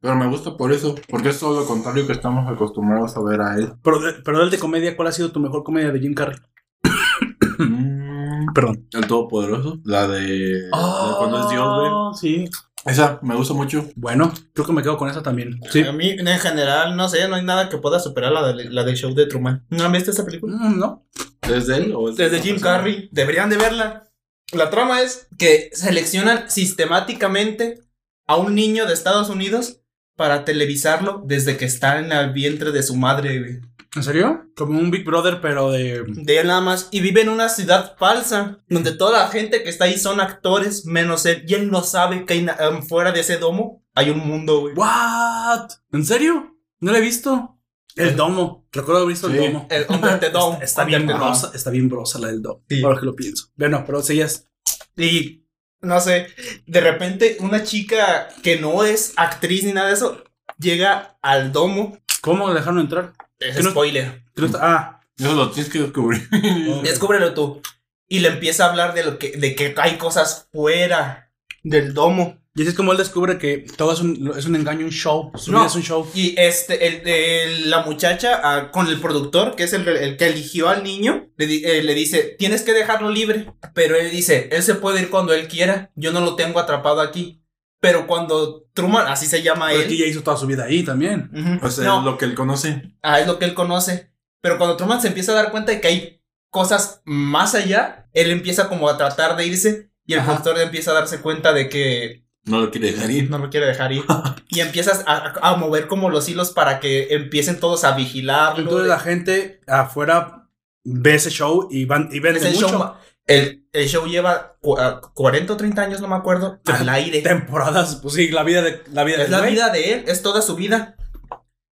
Pero 0.00 0.14
me 0.16 0.26
gusta 0.28 0.56
por 0.56 0.72
eso. 0.72 0.94
Porque 1.08 1.30
es 1.30 1.38
todo 1.40 1.60
lo 1.60 1.66
contrario 1.66 2.06
que 2.06 2.12
estamos 2.12 2.50
acostumbrados 2.50 3.16
a 3.16 3.22
ver 3.22 3.40
a 3.40 3.56
él. 3.56 3.72
Pero, 3.82 4.00
de- 4.00 4.12
pero 4.24 4.38
del 4.40 4.50
de 4.50 4.58
comedia, 4.58 4.96
¿cuál 4.96 5.08
ha 5.08 5.12
sido 5.12 5.32
tu 5.32 5.40
mejor 5.40 5.62
comedia 5.64 5.90
de 5.90 6.00
Jim 6.00 6.14
Carrey? 6.14 6.38
Perdón. 8.54 8.86
el 8.92 9.06
Todopoderoso. 9.06 9.78
La 9.84 10.06
de. 10.06 10.68
la 10.70 11.08
de 11.08 11.14
cuando 11.18 11.40
es 11.42 11.48
Dios, 11.48 11.78
güey. 11.78 11.90
Oh, 11.92 12.14
Sí. 12.14 12.48
Esa 12.84 13.20
me 13.22 13.36
gusta 13.36 13.54
mucho. 13.54 13.88
Bueno, 13.94 14.32
creo 14.52 14.66
que 14.66 14.72
me 14.72 14.82
quedo 14.82 14.96
con 14.96 15.08
esa 15.08 15.22
también. 15.22 15.60
Sí. 15.70 15.82
A 15.82 15.92
mí, 15.92 16.10
en 16.10 16.26
general, 16.38 16.96
no 16.96 17.08
sé, 17.08 17.28
no 17.28 17.36
hay 17.36 17.44
nada 17.44 17.68
que 17.68 17.78
pueda 17.78 18.00
superar 18.00 18.32
la, 18.32 18.52
de, 18.52 18.70
la 18.70 18.82
del 18.84 18.96
show 18.96 19.14
de 19.14 19.26
Truman. 19.26 19.64
¿No 19.70 19.84
han 19.84 19.92
visto 19.92 20.10
esa 20.10 20.24
película? 20.24 20.56
Mm, 20.56 20.78
¿No? 20.78 21.06
¿Es 21.42 21.66
de 21.68 21.76
él 21.76 21.92
o 21.94 22.10
es 22.10 22.16
de 22.16 22.24
Desde 22.24 22.42
Jim 22.42 22.56
persona? 22.56 22.78
Carrey. 22.78 23.08
Deberían 23.12 23.50
de 23.50 23.56
verla. 23.56 24.08
La 24.52 24.68
trama 24.70 25.00
es 25.00 25.28
que 25.38 25.70
seleccionan 25.72 26.50
sistemáticamente 26.50 27.80
a 28.26 28.36
un 28.36 28.54
niño 28.54 28.86
de 28.86 28.94
Estados 28.94 29.30
Unidos 29.30 29.80
para 30.16 30.44
televisarlo 30.44 31.22
desde 31.24 31.56
que 31.56 31.64
está 31.64 31.98
en 31.98 32.12
el 32.12 32.32
vientre 32.32 32.70
de 32.72 32.82
su 32.82 32.96
madre, 32.96 33.38
güey. 33.38 33.60
¿En 33.94 34.02
serio? 34.02 34.46
Como 34.56 34.78
un 34.78 34.90
Big 34.90 35.04
Brother, 35.04 35.40
pero 35.40 35.70
de. 35.70 36.02
De 36.06 36.38
él 36.38 36.46
nada 36.46 36.60
más. 36.60 36.88
Y 36.90 37.00
vive 37.00 37.20
en 37.20 37.28
una 37.28 37.48
ciudad 37.48 37.96
falsa, 37.98 38.58
donde 38.68 38.92
toda 38.92 39.20
la 39.24 39.28
gente 39.28 39.62
que 39.62 39.68
está 39.68 39.84
ahí 39.84 39.98
son 39.98 40.20
actores, 40.20 40.86
menos 40.86 41.26
él. 41.26 41.44
Y 41.46 41.54
él 41.54 41.70
no 41.70 41.82
sabe 41.82 42.24
que 42.24 42.34
hay 42.34 42.46
em, 42.58 42.82
fuera 42.82 43.12
de 43.12 43.20
ese 43.20 43.36
domo 43.36 43.82
hay 43.94 44.10
un 44.10 44.18
mundo, 44.26 44.60
güey. 44.60 44.74
¿What? 44.74 45.70
¿En 45.92 46.04
serio? 46.04 46.56
No 46.80 46.92
lo 46.92 46.98
he 46.98 47.02
visto. 47.02 47.58
El 47.94 48.16
domo. 48.16 48.66
Recuerdo 48.72 49.02
haber 49.02 49.12
visto 49.12 49.28
Sí. 49.28 49.36
el 49.36 49.52
domo. 49.52 49.68
El 49.70 49.86
Under 49.88 50.18
the 50.18 50.30
Dome. 50.30 50.58
Está, 50.64 50.84
bien 50.84 51.06
brosa, 51.06 51.50
está 51.54 51.70
bien 51.70 51.88
brosa 51.88 52.18
la 52.18 52.28
del 52.28 52.40
domo. 52.40 52.64
Sí. 52.68 52.82
Ahora 52.82 52.98
que 52.98 53.06
lo 53.06 53.14
pienso. 53.14 53.48
Bueno, 53.54 53.84
pero 53.86 54.02
seguías. 54.02 54.48
Y 54.96 55.44
no 55.82 56.00
sé, 56.00 56.28
de 56.66 56.80
repente 56.80 57.36
una 57.40 57.64
chica 57.64 58.28
que 58.42 58.58
no 58.58 58.84
es 58.84 59.12
actriz 59.16 59.64
ni 59.64 59.72
nada 59.72 59.88
de 59.88 59.94
eso 59.94 60.22
llega 60.58 61.18
al 61.20 61.52
domo. 61.52 61.98
¿Cómo 62.22 62.48
le 62.48 62.54
dejaron 62.54 62.78
entrar? 62.80 63.12
Es 63.48 63.56
Que 63.56 63.62
no- 63.62 63.70
spoiler. 63.70 64.22
Que 64.34 64.40
no 64.42 64.46
está- 64.46 64.58
Ah, 64.62 65.00
Eso 65.18 65.34
lo 65.34 65.50
tienes 65.50 65.70
que 65.72 65.78
descubrir. 65.80 66.28
Descúbrelo 66.82 67.34
tú. 67.34 67.60
Y 68.08 68.20
le 68.20 68.28
empieza 68.28 68.66
a 68.66 68.70
hablar 68.70 68.94
de 68.94 69.04
lo 69.04 69.18
que, 69.18 69.32
de 69.32 69.54
que 69.54 69.74
hay 69.78 69.96
cosas 69.96 70.48
fuera 70.52 71.30
del 71.62 71.94
domo. 71.94 72.38
y 72.54 72.60
así 72.62 72.70
es 72.70 72.74
como 72.76 72.92
él 72.92 72.98
descubre 72.98 73.38
que 73.38 73.64
todo 73.78 73.92
es 73.92 74.00
un, 74.00 74.32
es 74.36 74.44
un 74.46 74.56
engaño, 74.56 74.84
un 74.84 74.90
show. 74.92 75.30
Su 75.36 75.52
No. 75.52 75.58
vida 75.58 75.68
es 75.68 75.74
un 75.76 75.82
show. 75.82 76.06
Y 76.14 76.34
este, 76.38 76.86
el, 76.86 77.08
el- 77.08 77.70
la 77.70 77.82
muchacha 77.84 78.40
ah, 78.42 78.70
con 78.70 78.88
el 78.88 79.00
productor, 79.00 79.54
que 79.56 79.62
es 79.64 79.72
el, 79.72 79.86
el 79.88 80.16
que 80.18 80.26
eligió 80.26 80.68
al 80.68 80.82
niño, 80.82 81.28
le, 81.36 81.78
eh, 81.78 81.82
le 81.82 81.94
dice, 81.94 82.36
tienes 82.38 82.62
que 82.62 82.72
dejarlo 82.74 83.10
libre. 83.10 83.52
Pero 83.74 83.96
él 83.96 84.10
dice, 84.10 84.48
él 84.52 84.62
se 84.62 84.74
puede 84.74 85.00
ir 85.00 85.08
cuando 85.10 85.32
él 85.32 85.48
quiera. 85.48 85.90
Yo 85.94 86.12
no 86.12 86.20
lo 86.20 86.34
tengo 86.36 86.58
atrapado 86.60 87.00
aquí. 87.00 87.41
Pero 87.82 88.06
cuando 88.06 88.68
Truman, 88.74 89.08
así 89.08 89.26
se 89.26 89.42
llama 89.42 89.66
Pero 89.70 89.80
él. 89.80 89.86
aquí 89.86 89.98
ya 89.98 90.06
hizo 90.06 90.22
toda 90.22 90.36
su 90.36 90.46
vida 90.46 90.62
ahí 90.66 90.84
también. 90.84 91.28
No, 91.32 91.66
es 91.66 91.78
lo 91.78 92.16
que 92.16 92.26
él 92.26 92.34
conoce. 92.36 92.94
Ah, 93.02 93.18
es 93.18 93.26
lo 93.26 93.40
que 93.40 93.44
él 93.44 93.54
conoce. 93.54 94.12
Pero 94.40 94.56
cuando 94.56 94.76
Truman 94.76 95.00
se 95.00 95.08
empieza 95.08 95.32
a 95.32 95.34
dar 95.34 95.50
cuenta 95.50 95.72
de 95.72 95.80
que 95.80 95.88
hay 95.88 96.22
cosas 96.48 97.02
más 97.04 97.56
allá, 97.56 98.08
él 98.12 98.30
empieza 98.30 98.68
como 98.68 98.88
a 98.88 98.96
tratar 98.96 99.36
de 99.36 99.46
irse 99.48 99.90
y 100.06 100.12
el 100.12 100.20
Ajá. 100.20 100.28
productor 100.28 100.60
empieza 100.60 100.92
a 100.92 100.94
darse 100.94 101.20
cuenta 101.22 101.52
de 101.52 101.68
que 101.68 102.24
No 102.44 102.60
lo 102.60 102.70
quiere 102.70 102.92
dejar 102.92 103.10
ir. 103.10 103.28
no 103.28 103.38
lo 103.38 103.50
quiere 103.50 103.66
dejar 103.66 103.90
ir. 103.90 104.04
y 104.48 104.60
empiezas 104.60 105.02
a, 105.08 105.56
mover 105.56 105.88
como 105.88 106.08
los 106.08 106.28
hilos 106.28 106.52
para 106.52 106.78
que 106.78 107.08
empiecen 107.10 107.58
todos 107.58 107.82
a 107.82 107.96
vigilarlo. 107.96 108.62
Entonces 108.62 108.86
la 108.86 109.00
gente 109.00 109.60
afuera 109.66 110.48
ve 110.84 111.16
ese 111.16 111.30
show 111.30 111.66
y 111.68 111.84
van 111.84 112.10
y 112.12 112.20
vende 112.20 112.46
el, 112.46 112.54
mucho. 112.54 112.68
show, 112.68 112.94
el, 113.26 113.66
el 113.72 113.88
show 113.88 114.06
lleva 114.06 114.56
cu- 114.60 114.76
ah, 114.78 115.00
40 115.14 115.52
o 115.52 115.56
30 115.56 115.82
años, 115.82 116.00
no 116.00 116.08
me 116.08 116.16
acuerdo, 116.16 116.60
al 116.66 116.88
aire. 116.88 117.22
Temporadas, 117.22 117.96
pues 118.02 118.14
sí, 118.14 118.28
la 118.28 118.42
vida 118.42 118.62
de 118.62 118.82
la 118.92 119.04
vida 119.04 119.22
Es 119.22 119.30
la 119.30 119.38
güey. 119.40 119.52
vida 119.52 119.70
de 119.70 119.92
él, 119.94 120.04
es 120.06 120.22
toda 120.22 120.42
su 120.42 120.56
vida. 120.56 120.96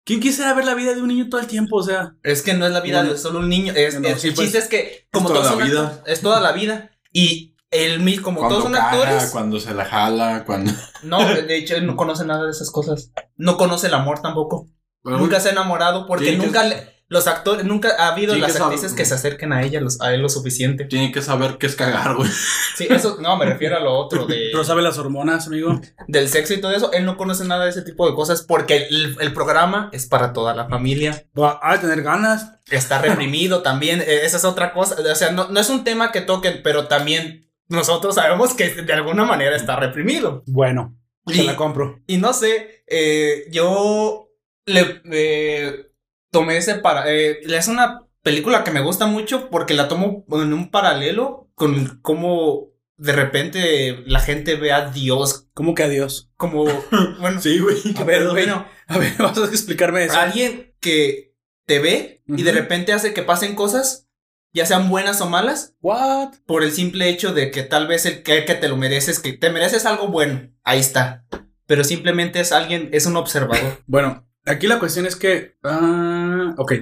¿Quién 0.05 0.21
quisiera 0.21 0.55
ver 0.55 0.65
la 0.65 0.75
vida 0.75 0.95
de 0.95 1.03
un 1.03 1.09
niño 1.09 1.29
todo 1.29 1.41
el 1.41 1.47
tiempo? 1.47 1.77
O 1.77 1.83
sea, 1.83 2.15
Es 2.23 2.41
que 2.43 2.55
no 2.55 2.67
es 2.67 2.73
la 2.73 2.81
vida 2.81 2.99
Bueno, 2.99 3.13
de 3.13 3.19
solo 3.19 3.41
un 3.41 3.49
niño. 3.49 3.73
Es, 3.77 4.01
no, 4.01 4.09
es- 4.09 4.21
sí, 4.23 4.29
el 4.29 4.35
pues, 4.35 4.47
chiste 4.47 4.59
es 4.59 4.69
que, 4.69 5.07
como 5.13 5.29
toda 5.29 5.43
todos 5.43 5.59
la 5.59 5.65
vida. 5.65 6.03
es 6.07 6.21
toda 6.23 6.41
la 6.41 6.53
vida. 6.53 6.91
Y 7.13 7.55
él 7.71 8.01
mismo, 8.01 8.25
como 8.25 8.39
Cuando 8.39 8.57
todos 8.57 8.65
son 8.71 8.73
caga, 8.73 8.91
actores, 8.91 9.31
cuando 9.31 9.61
se 9.61 9.75
la 9.75 9.85
jala, 9.85 10.45
cuando... 10.47 10.73
no, 11.03 11.19
de 11.35 11.57
hecho, 11.57 11.77
él 11.77 11.87
no 11.87 11.97
conoce 11.97 12.25
nada 12.25 12.45
de 12.45 12.51
esas 12.53 12.71
cosas. 12.71 13.13
No 13.37 13.59
conoce 13.59 13.89
el 13.89 13.95
amor 13.95 14.21
tampoco. 14.23 14.67
Bueno, 15.03 15.19
nunca 15.19 15.41
se 15.41 15.51
ha 15.51 15.53
enamorado 15.53 16.07
porque 16.07 16.31
que- 16.33 16.37
nunca 16.39 16.65
le- 16.65 16.98
los 17.11 17.27
actores, 17.27 17.65
nunca 17.65 17.91
ha 17.99 18.09
habido 18.09 18.35
las 18.37 18.53
que 18.57 18.63
actrices 18.63 18.93
que 18.93 19.05
se 19.07 19.15
acerquen 19.15 19.53
a 19.55 19.63
ella, 19.63 19.81
los- 19.81 20.01
a 20.03 20.13
él 20.13 20.21
lo 20.21 20.29
suficiente. 20.29 20.85
Tiene 20.85 21.11
que 21.11 21.23
saber 21.23 21.57
qué 21.59 21.67
es 21.67 21.75
cagar, 21.75 22.15
güey. 22.17 22.31
Sí, 22.77 22.87
eso, 22.91 23.17
no, 23.21 23.37
me 23.39 23.47
refiero 23.47 23.77
a 23.77 23.81
lo 23.81 23.93
otro 23.95 24.27
de, 24.27 24.49
pero 24.53 24.63
sabe 24.63 24.83
las 24.83 24.99
hormonas, 24.99 25.47
amigo. 25.47 25.81
del 26.07 26.29
sexo 26.29 26.53
y 26.55 26.61
todo 26.61 26.73
eso. 26.73 26.93
Él 26.93 27.07
no 27.07 27.17
conoce 27.17 27.45
nada 27.47 27.65
de 27.65 27.71
ese 27.71 27.83
tipo 27.83 28.07
de 28.09 28.15
cosas 28.15 28.43
porque 28.43 28.89
el, 28.91 29.17
el 29.21 29.33
programa 29.33 29.89
es 29.93 30.07
para 30.07 30.33
toda 30.35 30.55
la 30.55 30.69
familia. 30.69 31.25
Va 31.39 31.59
a 31.63 31.81
tener 31.81 32.03
ganas. 32.03 32.53
Está 32.71 33.01
reprimido 33.01 33.63
también. 33.63 34.01
eh, 34.03 34.21
Esa 34.25 34.37
es 34.37 34.45
otra 34.45 34.75
cosa. 34.75 34.97
O 35.01 35.15
sea, 35.15 35.33
no, 35.33 35.49
no 35.49 35.59
es 35.61 35.71
un 35.71 35.85
tema 35.85 36.13
que 36.13 36.21
toquen, 36.21 36.61
pero 36.63 36.89
también 36.89 37.51
nosotros 37.69 38.17
sabemos 38.17 38.53
que 38.55 38.69
de 38.69 38.93
alguna 38.93 39.25
manera 39.25 39.57
está 39.57 39.77
reprimido. 39.77 40.43
Bueno, 40.47 40.95
se 41.27 41.43
Y- 41.43 41.47
la 41.47 41.57
compro. 41.57 42.01
Y 42.07 42.19
no 42.19 42.33
sé, 42.35 42.83
eh, 42.87 43.47
yo 43.51 44.29
le 44.67 45.01
eh, 45.11 45.87
tomé 46.31 46.57
ese 46.59 46.77
para. 46.77 47.11
eh, 47.13 47.41
es 47.47 47.69
una 47.69 48.03
película 48.23 48.65
que 48.65 48.71
me 48.71 48.81
gusta 48.81 49.07
mucho 49.07 49.49
porque 49.51 49.75
la 49.75 49.89
tomo 49.89 50.25
en 50.31 50.53
un 50.53 50.71
paralelo 50.71 51.49
con 51.55 51.99
cómo 52.03 52.69
de 52.97 53.13
repente 53.13 54.03
la 54.07 54.19
gente 54.21 54.57
ve 54.57 54.73
a 54.73 54.91
Dios 54.91 55.47
¿Cómo 55.55 55.75
que 55.75 55.85
adiós? 55.85 56.31
como. 56.37 56.65
Bueno, 57.21 57.41
Sí, 57.41 57.59
güey. 57.61 57.77
A 57.97 58.05
ver, 58.05 58.29
bueno, 58.29 58.67
A 58.87 58.99
ver, 58.99 59.13
vas 59.19 59.39
a 59.39 59.45
explicarme 59.45 60.05
eso. 60.05 60.19
alguien 60.19 60.75
que 60.81 61.35
te 61.67 61.79
ve 61.81 62.23
y 62.27 62.43
de 62.43 62.53
repente 62.53 62.93
hace 62.93 63.13
que 63.15 63.23
pasen 63.23 63.55
cosas, 63.55 64.09
ya 64.55 64.65
sean 64.67 64.89
buenas 64.89 65.21
o 65.21 65.29
malas, 65.29 65.75
What? 65.83 66.35
por 66.47 66.63
el 66.63 66.73
simple 66.73 67.09
hecho 67.09 67.33
de 67.35 67.51
que 67.51 67.63
tal 67.63 67.87
vez 67.87 68.07
el 68.07 68.23
que, 68.23 68.45
que 68.45 68.55
te 68.55 68.69
lo 68.69 68.77
mereces, 68.77 69.19
que 69.21 69.33
te 69.35 69.51
mereces 69.51 69.85
algo 69.87 70.09
bueno, 70.09 70.51
ahí 70.65 70.81
está. 70.81 71.25
Pero 71.67 71.85
simplemente 71.85 72.41
es 72.41 72.53
alguien, 72.53 72.89
es 72.93 73.07
un 73.07 73.17
observador. 73.17 73.83
Bueno, 73.87 74.28
aquí 74.49 74.67
la 74.67 74.79
cuestión 74.79 75.07
es 75.07 75.17
que. 75.17 75.57
ah, 75.63 76.55
ok. 76.57 76.73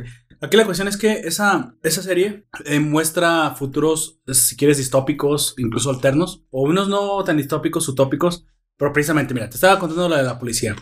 Aquí 0.41 0.57
la 0.57 0.67
cuestión 0.67 0.87
es 0.87 0.97
que 0.97 1.13
esa, 1.21 1.75
esa 1.83 2.03
serie 2.03 2.47
eh, 2.67 2.79
muestra 2.79 3.55
futuros, 3.55 4.21
si 4.27 4.55
quieres, 4.57 4.77
distópicos, 4.77 5.55
incluso 5.57 5.89
alternos, 5.89 6.45
o 6.51 6.63
unos 6.63 6.89
no 6.89 7.25
tan 7.25 7.39
distópicos, 7.39 7.89
utópicos, 7.89 8.45
pero 8.77 8.93
precisamente, 8.93 9.33
mira, 9.33 9.49
te 9.49 9.55
estaba 9.55 9.79
contando 9.79 10.09
la 10.09 10.19
de 10.19 10.25
la 10.25 10.39
policía. 10.39 10.77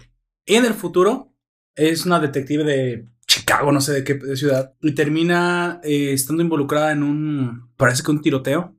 En 0.46 0.64
el 0.64 0.74
futuro 0.74 1.32
es 1.76 2.04
una 2.04 2.18
detective 2.18 2.64
de 2.64 3.08
Chicago, 3.26 3.70
no 3.70 3.80
sé 3.80 3.92
de 3.92 4.04
qué 4.04 4.14
de 4.14 4.36
ciudad, 4.36 4.74
y 4.82 4.92
termina 4.92 5.80
eh, 5.84 6.12
estando 6.12 6.42
involucrada 6.42 6.90
en 6.90 7.02
un, 7.04 7.70
parece 7.76 8.02
que 8.02 8.10
un 8.10 8.22
tiroteo, 8.22 8.76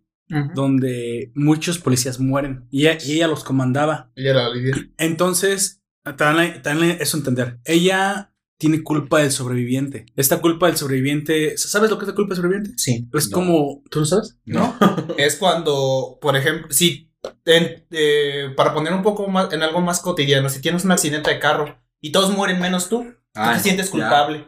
donde 0.55 1.31
muchos 1.35 1.77
policías 1.77 2.19
mueren, 2.19 2.65
y 2.71 2.87
ella, 2.87 2.97
y 3.05 3.13
ella 3.13 3.27
los 3.27 3.43
comandaba. 3.43 4.11
Y 4.15 4.27
era 4.27 4.49
Olivia. 4.49 4.75
Entonces, 4.97 5.83
también, 6.17 6.61
también 6.61 6.97
eso 6.99 7.17
entender. 7.17 7.59
Ella 7.65 8.31
tiene 8.57 8.83
culpa 8.83 9.19
del 9.19 9.31
sobreviviente. 9.31 10.05
Esta 10.15 10.39
culpa 10.39 10.67
del 10.67 10.77
sobreviviente, 10.77 11.57
¿sabes 11.57 11.89
lo 11.89 11.97
que 11.97 12.05
es 12.05 12.09
la 12.09 12.15
culpa 12.15 12.29
del 12.35 12.37
sobreviviente? 12.43 12.73
Sí. 12.77 13.07
Es 13.13 13.29
No. 13.29 13.35
como, 13.35 13.83
¿tú 13.89 13.99
lo 13.99 14.05
sabes? 14.05 14.37
No. 14.45 14.75
Es 15.17 15.35
cuando, 15.35 16.17
por 16.21 16.35
ejemplo, 16.37 16.67
si, 16.71 17.11
en- 17.45 17.85
eh, 17.91 18.49
para 18.55 18.73
poner 18.73 18.93
un 18.93 19.01
poco 19.03 19.27
más 19.27 19.51
en 19.51 19.61
algo 19.63 19.81
más 19.81 19.99
cotidiano, 19.99 20.49
si 20.49 20.61
tienes 20.61 20.85
un 20.85 20.91
accidente 20.91 21.29
de 21.31 21.39
carro 21.39 21.77
y 21.99 22.11
todos 22.11 22.31
mueren 22.35 22.59
menos 22.61 22.87
tú, 22.87 23.03
tú 23.33 23.41
te 23.53 23.59
sientes 23.59 23.89
culpable. 23.89 24.47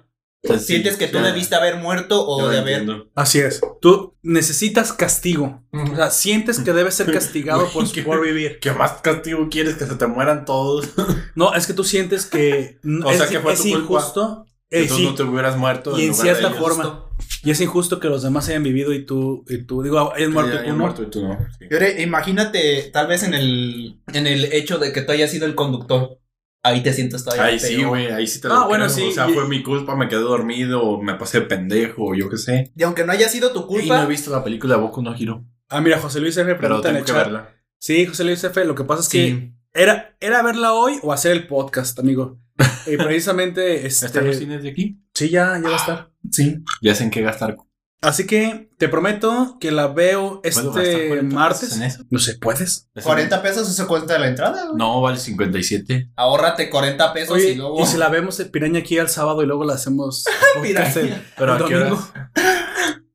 Sientes 0.59 0.97
que 0.97 1.07
tú 1.07 1.17
ya. 1.17 1.23
debiste 1.25 1.55
haber 1.55 1.77
muerto 1.77 2.25
o 2.27 2.47
de 2.49 2.59
haber. 2.59 2.79
entiendo. 2.81 3.09
Así 3.15 3.39
es. 3.39 3.61
Tú 3.81 4.15
necesitas 4.21 4.93
castigo. 4.93 5.63
O 5.71 5.95
sea, 5.95 6.09
sientes 6.11 6.59
que 6.59 6.73
debes 6.73 6.95
ser 6.95 7.11
castigado 7.11 7.67
por, 7.73 7.85
por 8.03 8.21
vivir. 8.21 8.59
¿Qué 8.59 8.71
más 8.71 8.93
castigo 9.01 9.47
quieres? 9.49 9.75
Que 9.75 9.85
se 9.85 9.95
te 9.95 10.07
mueran 10.07 10.45
todos. 10.45 10.89
No, 11.35 11.53
es 11.53 11.67
que 11.67 11.73
tú 11.73 11.83
sientes 11.83 12.25
que 12.25 12.79
O 13.05 13.11
es, 13.11 13.17
sea, 13.17 13.27
que 13.27 13.39
fue 13.39 13.53
es 13.53 13.59
tu 13.61 13.69
culpa. 13.69 13.79
injusto. 13.83 14.45
Eh, 14.69 14.81
Entonces 14.81 14.97
sí. 14.97 15.05
no 15.05 15.15
te 15.15 15.23
hubieras 15.23 15.55
muerto. 15.57 15.97
Y 15.97 16.03
en 16.03 16.09
lugar 16.09 16.23
cierta 16.23 16.49
de 16.49 16.55
ellos. 16.55 16.59
forma. 16.59 17.05
Y 17.43 17.51
es 17.51 17.61
injusto 17.61 17.99
que 17.99 18.07
los 18.09 18.23
demás 18.23 18.49
hayan 18.49 18.63
vivido 18.63 18.91
y 18.93 19.05
tú, 19.05 19.45
y 19.47 19.63
tú 19.63 19.81
digo, 19.83 20.13
hayan 20.13 20.33
muerto 20.33 20.55
y 20.55 20.63
tú 20.63 20.69
no. 20.69 20.75
muerto 20.77 21.03
y 21.03 21.09
tú 21.09 21.23
no. 21.23 21.37
sí. 21.57 21.65
Y 21.69 21.73
ahora, 21.73 22.01
imagínate, 22.01 22.89
tal 22.91 23.07
vez 23.07 23.23
en 23.23 23.33
el, 23.33 24.01
en 24.13 24.27
el 24.27 24.45
hecho 24.51 24.77
de 24.77 24.91
que 24.91 25.01
tú 25.01 25.11
hayas 25.13 25.31
sido 25.31 25.45
el 25.45 25.55
conductor. 25.55 26.19
Ahí 26.67 26.81
te 26.83 26.93
sientes 26.93 27.23
todavía 27.23 27.45
Ahí 27.45 27.59
sí, 27.59 27.83
güey, 27.83 28.07
ahí 28.07 28.27
sí 28.27 28.39
te 28.41 28.47
Ah, 28.47 28.51
lo 28.61 28.67
bueno, 28.67 28.85
creo. 28.85 28.95
sí, 28.95 29.03
O 29.07 29.11
sea, 29.11 29.29
y- 29.29 29.33
fue 29.33 29.47
mi 29.47 29.63
culpa, 29.63 29.95
me 29.95 30.07
quedé 30.07 30.19
dormido, 30.19 30.83
o 30.83 31.01
me 31.01 31.15
pasé 31.15 31.41
pendejo, 31.41 32.05
o 32.07 32.15
yo 32.15 32.29
qué 32.29 32.37
sé. 32.37 32.71
Y 32.75 32.83
aunque 32.83 33.05
no 33.05 33.11
haya 33.11 33.29
sido 33.29 33.51
tu 33.51 33.59
Y 33.59 33.61
no 33.61 33.67
culpa, 33.67 34.03
he 34.03 34.07
visto 34.07 34.31
la 34.31 34.43
película 34.43 34.75
de 34.75 34.81
Boku 34.81 35.01
no 35.01 35.15
Hiro, 35.15 35.43
Ah, 35.69 35.81
mira, 35.81 35.99
José 35.99 36.19
Luis 36.21 36.37
F. 36.37 36.55
pero 36.55 36.79
tengo 36.81 37.03
que 37.03 37.11
verla. 37.11 37.49
Sí, 37.79 38.05
José 38.05 38.23
Luis 38.23 38.43
F. 38.43 38.63
Lo 38.65 38.73
que 38.75 38.83
pasa 38.85 39.01
es 39.01 39.09
que 39.09 39.27
Sí. 39.27 39.53
era, 39.73 40.15
era 40.19 40.41
verla 40.41 40.73
hoy 40.73 40.93
o 41.03 41.11
hacer 41.13 41.31
el 41.33 41.45
podcast, 41.47 41.97
amigo. 41.99 42.39
Y 42.87 42.95
precisamente, 42.97 43.85
¿Está 43.85 44.07
en 44.19 44.25
los 44.27 44.35
este, 44.35 44.45
cines 44.45 44.63
de 44.63 44.69
aquí? 44.69 44.99
sí, 45.13 45.29
ya, 45.29 45.59
ya 45.61 45.69
va 45.69 45.73
a 45.73 45.77
estar. 45.77 46.11
sí. 46.31 46.63
Ya 46.81 46.95
sé 46.95 47.03
en 47.03 47.11
qué 47.11 47.21
gastar. 47.21 47.57
Así 47.99 48.27
que 48.27 48.69
te 48.77 48.89
prometo 48.89 49.57
que 49.59 49.71
la 49.71 49.87
veo 49.87 50.39
¿Puedo 50.43 50.65
gastar 50.71 50.83
este 50.83 51.07
40 51.07 51.35
martes. 51.35 51.59
pesos 51.61 51.77
en 51.77 51.83
eso? 51.83 52.03
No 52.11 52.19
sé, 52.19 52.37
¿puedes? 52.37 52.89
¿Eso 52.93 53.05
40 53.07 53.41
pesos 53.41 53.75
se 53.75 53.85
cuenta 53.87 54.13
de 54.13 54.19
la 54.19 54.27
entrada. 54.27 54.65
güey. 54.65 54.77
No, 54.77 55.01
vale 55.01 55.17
57. 55.17 56.11
Ahórrate 56.15 56.69
40 56.69 57.11
pesos 57.13 57.35
Oye, 57.35 57.51
y 57.51 57.55
luego. 57.55 57.81
y 57.81 57.87
si 57.87 57.97
la 57.97 58.09
vemos 58.09 58.39
Piraña 58.51 58.79
aquí 58.81 58.99
al 58.99 59.09
sábado 59.09 59.41
y 59.41 59.47
luego 59.47 59.65
la 59.65 59.73
hacemos 59.73 60.25
el- 60.55 60.61
Piraña. 60.61 61.23
Pero 61.37 61.55
el 61.55 61.63
¿a 61.63 61.67
qué 61.67 61.75
hora? 61.75 61.89
domingo. 61.89 62.07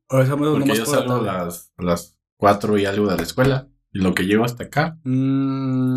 Hacemos 0.08 0.48
Porque 0.58 0.76
yo 0.76 0.84
salgo 0.86 1.14
a 1.14 1.22
las, 1.44 1.70
a 1.76 1.82
las 1.84 2.16
4 2.38 2.78
y 2.78 2.84
algo 2.86 3.06
de 3.08 3.16
la 3.16 3.22
escuela. 3.22 3.68
Y 3.92 4.00
lo 4.00 4.14
que 4.14 4.24
llego 4.24 4.44
hasta 4.44 4.64
acá, 4.64 4.98
Mm, 5.04 5.94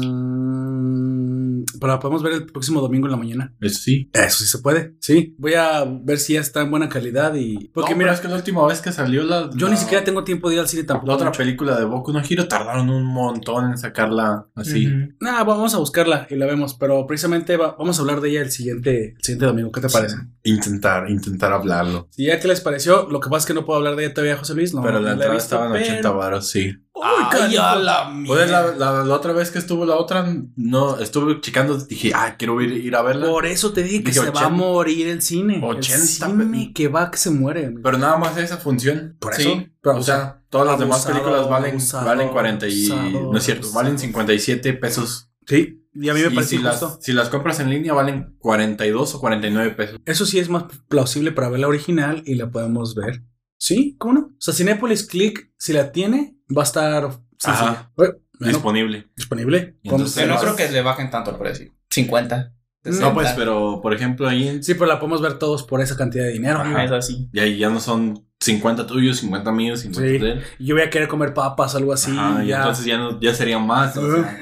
pero 1.80 1.94
la 1.94 2.00
podemos 2.00 2.22
ver 2.24 2.34
el 2.34 2.46
próximo 2.46 2.82
domingo 2.82 3.08
en 3.08 3.12
la 3.12 3.18
mañana. 3.18 3.54
eso 3.62 3.80
sí. 3.80 4.10
Eso 4.14 4.40
sí 4.40 4.46
se 4.48 4.60
puede. 4.60 4.96
Sí. 5.00 5.36
Voy 5.38 5.54
a 5.54 5.84
ver 5.86 6.18
si 6.20 6.34
ya 6.34 6.42
está 6.42 6.62
en 6.62 6.72
buena 6.72 6.90
calidad 6.90 7.34
y. 7.36 7.70
Porque 7.74 7.92
No, 7.92 7.98
mira, 7.98 8.08
pero 8.10 8.16
es 8.16 8.22
que 8.22 8.28
la 8.28 8.36
última 8.36 8.66
vez 8.68 8.82
que 8.82 8.92
salió 8.92 9.24
la. 9.24 9.50
yo 9.56 9.68
la- 9.68 9.74
ni 9.74 9.78
siquiera 9.78 10.04
tengo 10.04 10.24
tiempo 10.24 10.50
de 10.50 10.56
ir 10.56 10.62
al 10.62 10.68
cine 10.68 10.84
tampoco. 10.84 11.08
La 11.08 11.14
otra 11.16 11.28
mucho. 11.28 11.38
película 11.38 11.78
de 11.78 11.86
Boku 11.86 12.12
no 12.14 12.22
Hiro 12.28 12.48
tardaron 12.48 12.90
un 12.90 13.06
montón 13.06 13.72
en 13.72 13.78
sacarla 13.78 14.48
así. 14.56 14.88
Nah, 15.20 15.44
vamos 15.44 15.74
a 15.74 15.78
buscarla 15.78 16.28
y 16.30 16.36
la 16.36 16.46
vemos, 16.46 16.74
pero 16.76 17.06
precisamente 17.08 17.58
va- 17.58 17.76
vamos 17.78 17.98
a 17.98 18.02
hablar 18.02 18.22
de 18.22 18.30
ella 18.32 18.42
el 18.42 18.52
siguiente, 18.52 19.16
el 19.18 19.22
siguiente 19.24 19.46
domingo. 19.46 19.72
¿Qué 19.72 19.82
te 19.82 19.90
parece? 19.90 20.16
Intentar, 20.44 21.10
intentar 21.10 21.52
hablarlo. 21.54 22.08
Si 22.12 22.26
ya 22.26 22.40
qué 22.40 22.48
les 22.48 22.62
pareció, 22.62 23.08
lo 23.10 23.20
que 23.20 23.30
pasa 23.30 23.40
es 23.40 23.46
que 23.48 23.54
no 23.54 23.66
puedo 23.66 23.78
hablar 23.78 23.96
de 23.96 24.06
ella 24.06 24.14
todavía, 24.14 24.38
José 24.38 24.54
Luis. 24.56 24.74
No, 24.74 24.82
pero 24.82 25.00
la 25.00 25.14
entrada 25.14 25.38
estaba 25.38 25.66
en 25.68 25.72
80 25.84 26.02
pero- 26.02 26.18
varos, 26.18 26.48
sí. 26.50 26.74
Uy, 26.96 27.56
a 27.58 27.76
la 27.76 28.10
Pues 28.26 28.50
la, 28.50 28.62
mierda. 28.64 28.76
la- 28.78 29.04
la 29.04 29.14
otra 29.16 29.34
vez 29.34 29.52
que 29.52 29.60
estuvo 29.60 29.86
la 29.86 29.96
otra, 29.98 30.34
no, 30.56 30.98
estuve 30.98 31.42
checando, 31.42 31.78
dije, 31.78 32.12
ah, 32.16 32.36
quiero 32.38 32.62
ir, 32.62 32.72
ir 32.72 32.96
a 32.96 33.02
verla. 33.02 33.28
Por 33.28 33.46
eso 33.46 33.74
te 33.74 33.84
dije 33.84 34.02
que 34.04 34.14
se 34.14 34.22
va 34.22 34.26
a 34.28 34.30
80. 34.48 34.50
morir 34.50 35.08
el 35.10 35.22
cine. 35.22 35.60
80 35.62 35.96
el 35.96 36.02
cine 36.08 36.72
que 36.74 36.88
va 36.88 37.12
que 37.12 37.18
se 37.18 37.30
muere. 37.32 37.66
amigo. 37.66 37.82
Pero 37.84 37.98
nada 37.98 38.18
más 38.18 38.38
esa 38.38 38.58
función. 38.58 39.18
Por 39.20 39.34
Sí, 39.36 39.42
eso. 39.52 39.64
Pero, 39.82 39.98
o 39.98 40.04
sea, 40.04 40.42
todas 40.50 40.68
las 40.68 40.80
demás 40.80 41.06
películas 41.06 41.50
valen, 41.50 41.72
abusado, 41.72 42.06
valen 42.06 42.30
40 42.30 42.68
y... 42.68 42.90
abusado, 42.90 43.32
no 43.32 43.38
es 43.38 43.44
cierto, 43.44 43.72
valen 43.74 43.92
abusado. 43.92 44.08
57 44.08 44.74
pesos. 44.74 45.30
sí. 45.46 45.82
Y 45.98 46.10
a 46.10 46.14
mí 46.14 46.20
me 46.20 46.30
parece 46.30 46.58
si 46.58 46.58
justo. 46.62 46.88
las, 46.88 46.98
si 47.06 47.14
las 47.14 47.30
compras 47.30 47.62
en 47.62 47.70
línea 47.70 47.94
valen 47.94 48.36
42 48.40 49.16
o 49.16 49.20
49 49.22 49.72
pesos. 49.76 49.98
Eso 50.06 50.26
sí 50.26 50.40
es 50.40 50.50
más 50.50 50.66
plausible 50.90 51.32
para 51.32 51.48
ver 51.48 51.62
la 51.62 51.70
original 51.70 52.22
y 52.26 52.36
la 52.36 52.50
podemos 52.52 52.96
ver. 52.96 53.24
Sí, 53.58 53.96
¿cómo 53.98 54.14
no? 54.14 54.20
O 54.28 54.32
sea, 54.38 54.54
Cinepolis 54.54 55.08
Click, 55.08 55.54
si 55.58 55.72
la 55.72 55.94
tiene, 55.94 56.35
va 56.56 56.62
a 56.62 56.66
estar 56.66 57.10
sencilla. 57.38 57.70
Ajá. 57.72 57.92
Bueno, 57.96 58.16
Disponible. 58.40 59.08
disponible. 59.16 59.78
Y 59.82 59.90
entonces- 59.90 60.26
Yo 60.28 60.34
no 60.34 60.40
creo 60.40 60.56
que 60.56 60.70
le 60.70 60.82
bajen 60.82 61.10
tanto 61.10 61.32
el 61.32 61.38
precio. 61.38 61.72
50. 61.90 62.52
No, 62.84 63.14
pues, 63.16 63.32
pero 63.32 63.80
por 63.82 63.96
ejemplo 63.96 64.28
ahí 64.28 64.62
Sí, 64.62 64.76
pero 64.76 64.86
la 64.86 65.00
podemos 65.00 65.20
ver 65.20 65.40
todos 65.40 65.64
por 65.64 65.82
esa 65.82 65.96
cantidad 65.98 66.26
de 66.26 66.34
dinero. 66.34 66.60
Ajá. 66.60 66.84
Es 66.84 66.92
así. 66.92 67.30
ya, 67.34 67.46
ya 67.48 67.70
no 67.70 67.80
son 67.80 68.28
50 68.40 68.86
tuyos, 68.86 69.18
50 69.18 69.52
míos, 69.52 69.80
50 69.80 70.08
Sí. 70.12 70.18
de 70.20 70.32
él. 70.34 70.44
Y 70.60 70.66
Yo 70.66 70.76
voy 70.76 70.84
a 70.84 70.90
querer 70.92 71.08
comer 71.08 71.34
papas, 71.34 71.74
algo 71.76 71.94
así. 71.94 72.12
Ajá, 72.12 72.44
y 72.44 72.48
ya. 72.48 72.58
entonces 72.58 72.86
ya, 72.86 72.98
no, 73.00 73.20
ya 73.20 73.34
serían 73.34 73.66
más. 73.66 73.98
o 73.98 74.12
sea, 74.16 74.38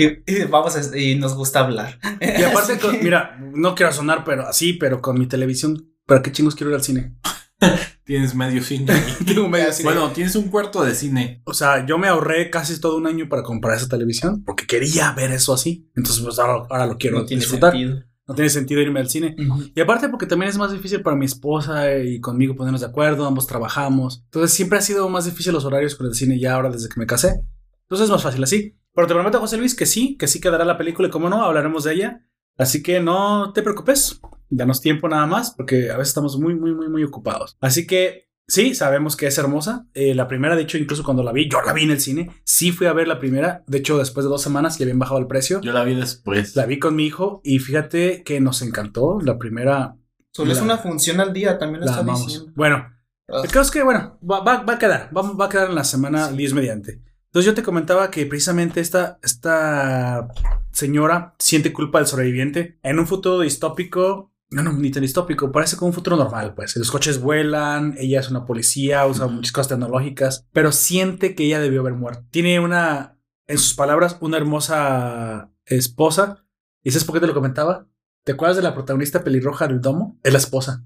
Y, 0.00 0.04
y 0.32 0.44
vamos 0.48 0.76
a- 0.76 0.96
y 0.96 1.16
nos 1.16 1.34
gusta 1.34 1.58
hablar. 1.60 1.98
Y 2.20 2.42
aparte, 2.44 2.78
con- 2.80 3.02
mira, 3.02 3.36
no 3.52 3.74
quiero 3.74 3.90
sonar, 3.92 4.22
pero 4.22 4.46
así, 4.46 4.74
pero 4.74 5.02
con 5.02 5.18
mi 5.18 5.26
televisión, 5.26 5.90
¿para 6.06 6.22
qué 6.22 6.30
chingos 6.30 6.54
quiero 6.54 6.70
ir 6.70 6.76
al 6.76 6.84
cine? 6.84 7.16
tienes 8.04 8.34
medio 8.34 8.62
cine. 8.62 8.92
Tengo 9.26 9.48
medio 9.48 9.72
cine. 9.72 9.90
bueno, 9.90 10.10
tienes 10.10 10.34
un 10.36 10.48
cuarto 10.48 10.84
de 10.84 10.94
cine. 10.94 11.42
O 11.44 11.54
sea, 11.54 11.84
yo 11.86 11.98
me 11.98 12.08
ahorré 12.08 12.50
casi 12.50 12.80
todo 12.80 12.96
un 12.96 13.06
año 13.06 13.28
para 13.28 13.42
comprar 13.42 13.76
esa 13.76 13.88
televisión 13.88 14.44
porque 14.44 14.66
quería 14.66 15.12
ver 15.12 15.32
eso 15.32 15.52
así. 15.52 15.90
Entonces, 15.94 16.22
pues 16.24 16.38
ahora, 16.38 16.66
ahora 16.70 16.86
lo 16.86 16.96
quiero 16.98 17.18
no 17.18 17.24
tiene 17.24 17.40
disfrutar. 17.40 17.72
sentido. 17.72 18.02
No 18.26 18.34
tiene 18.34 18.50
sentido 18.50 18.82
irme 18.82 19.00
al 19.00 19.08
cine. 19.08 19.34
Y 19.74 19.80
aparte 19.80 20.10
porque 20.10 20.26
también 20.26 20.50
es 20.50 20.58
más 20.58 20.70
difícil 20.70 21.00
para 21.00 21.16
mi 21.16 21.24
esposa 21.24 21.96
y 21.96 22.20
conmigo 22.20 22.54
ponernos 22.54 22.82
de 22.82 22.86
acuerdo, 22.86 23.26
ambos 23.26 23.46
trabajamos. 23.46 24.20
Entonces 24.26 24.52
siempre 24.52 24.78
ha 24.78 24.82
sido 24.82 25.08
más 25.08 25.24
difícil 25.24 25.54
los 25.54 25.64
horarios 25.64 25.94
con 25.94 26.06
el 26.06 26.14
cine 26.14 26.38
ya 26.38 26.54
ahora 26.54 26.68
desde 26.68 26.90
que 26.90 27.00
me 27.00 27.06
casé. 27.06 27.40
Entonces 27.84 28.04
es 28.04 28.10
más 28.10 28.22
fácil 28.22 28.44
así. 28.44 28.76
Pero 28.94 29.06
te 29.06 29.14
prometo, 29.14 29.40
José 29.40 29.56
Luis, 29.56 29.74
que 29.74 29.86
sí, 29.86 30.18
que 30.18 30.26
sí 30.26 30.42
quedará 30.42 30.66
la 30.66 30.76
película 30.76 31.08
y 31.08 31.10
como 31.10 31.30
no, 31.30 31.42
hablaremos 31.42 31.84
de 31.84 31.94
ella. 31.94 32.26
Así 32.58 32.82
que 32.82 33.00
no 33.00 33.52
te 33.54 33.62
preocupes, 33.62 34.20
danos 34.50 34.80
tiempo 34.80 35.08
nada 35.08 35.26
más 35.26 35.52
porque 35.52 35.90
a 35.90 35.96
veces 35.96 36.08
estamos 36.08 36.38
muy, 36.38 36.54
muy, 36.54 36.74
muy, 36.74 36.88
muy 36.88 37.04
ocupados. 37.04 37.56
Así 37.60 37.86
que 37.86 38.28
sí, 38.46 38.74
sabemos 38.74 39.16
que 39.16 39.26
es 39.26 39.36
hermosa. 39.38 39.86
Eh, 39.94 40.14
la 40.14 40.26
primera, 40.28 40.56
de 40.56 40.62
hecho, 40.62 40.78
incluso 40.78 41.04
cuando 41.04 41.22
la 41.22 41.32
vi, 41.32 41.48
yo 41.50 41.60
la 41.62 41.72
vi 41.72 41.82
en 41.84 41.90
el 41.90 42.00
cine. 42.00 42.30
Sí 42.44 42.72
fui 42.72 42.86
a 42.86 42.92
ver 42.92 43.08
la 43.08 43.18
primera. 43.18 43.62
De 43.66 43.78
hecho, 43.78 43.98
después 43.98 44.24
de 44.24 44.30
dos 44.30 44.42
semanas 44.42 44.76
que 44.76 44.84
habían 44.84 44.98
bajado 44.98 45.20
el 45.20 45.26
precio. 45.26 45.60
Yo 45.60 45.72
la 45.72 45.84
vi 45.84 45.94
después. 45.94 46.56
La 46.56 46.66
vi 46.66 46.78
con 46.78 46.96
mi 46.96 47.06
hijo 47.06 47.40
y 47.44 47.58
fíjate 47.58 48.22
que 48.24 48.40
nos 48.40 48.62
encantó. 48.62 49.20
La 49.20 49.38
primera 49.38 49.96
Solo 50.32 50.52
es 50.52 50.60
una 50.60 50.78
función 50.78 51.20
al 51.20 51.32
día, 51.32 51.58
también 51.58 51.80
lo 51.80 51.86
la 51.86 51.92
está 51.92 52.02
amamos. 52.02 52.26
diciendo. 52.26 52.52
Bueno, 52.54 52.86
Ah. 53.30 53.42
el 53.44 53.48
caso 53.50 53.60
es 53.62 53.70
que, 53.70 53.82
bueno, 53.82 54.18
va, 54.22 54.40
va- 54.40 54.62
va 54.62 54.74
a 54.74 54.78
quedar. 54.78 55.10
Va, 55.14 55.20
va 55.32 55.44
a 55.44 55.48
quedar 55.50 55.68
en 55.68 55.74
la 55.74 55.84
semana 55.84 56.30
10 56.32 56.54
mediante. 56.54 57.02
Entonces 57.26 57.44
yo 57.44 57.52
te 57.54 57.62
comentaba 57.62 58.10
que 58.10 58.24
precisamente 58.24 58.80
esta, 58.80 59.18
esta 59.22 60.28
señora 60.72 61.34
siente 61.38 61.72
culpa 61.74 61.98
del 61.98 62.06
sobreviviente 62.06 62.78
en 62.82 62.98
un 62.98 63.06
futuro 63.06 63.40
distópico. 63.40 64.32
No, 64.50 64.62
no, 64.62 64.72
ni 64.72 64.90
tan 64.90 65.02
distópico, 65.02 65.52
parece 65.52 65.76
como 65.76 65.88
un 65.88 65.92
futuro 65.92 66.16
normal, 66.16 66.54
pues. 66.54 66.74
Los 66.76 66.90
coches 66.90 67.20
vuelan, 67.20 67.94
ella 67.98 68.20
es 68.20 68.30
una 68.30 68.46
policía, 68.46 69.06
usa 69.06 69.26
muchas 69.26 69.52
cosas 69.52 69.68
tecnológicas, 69.68 70.46
pero 70.52 70.72
siente 70.72 71.34
que 71.34 71.44
ella 71.44 71.60
debió 71.60 71.80
haber 71.80 71.92
muerto. 71.94 72.24
Tiene 72.30 72.58
una, 72.58 73.18
en 73.46 73.58
sus 73.58 73.74
palabras, 73.74 74.16
una 74.20 74.38
hermosa 74.38 75.50
esposa. 75.66 76.44
¿Y 76.82 76.90
sabes 76.92 77.04
por 77.04 77.14
qué 77.14 77.20
te 77.20 77.26
lo 77.26 77.34
comentaba? 77.34 77.86
¿Te 78.24 78.32
acuerdas 78.32 78.56
de 78.56 78.62
la 78.62 78.74
protagonista 78.74 79.22
pelirroja 79.24 79.68
del 79.68 79.80
domo? 79.80 80.18
Es 80.22 80.32
la 80.32 80.38
esposa. 80.38 80.84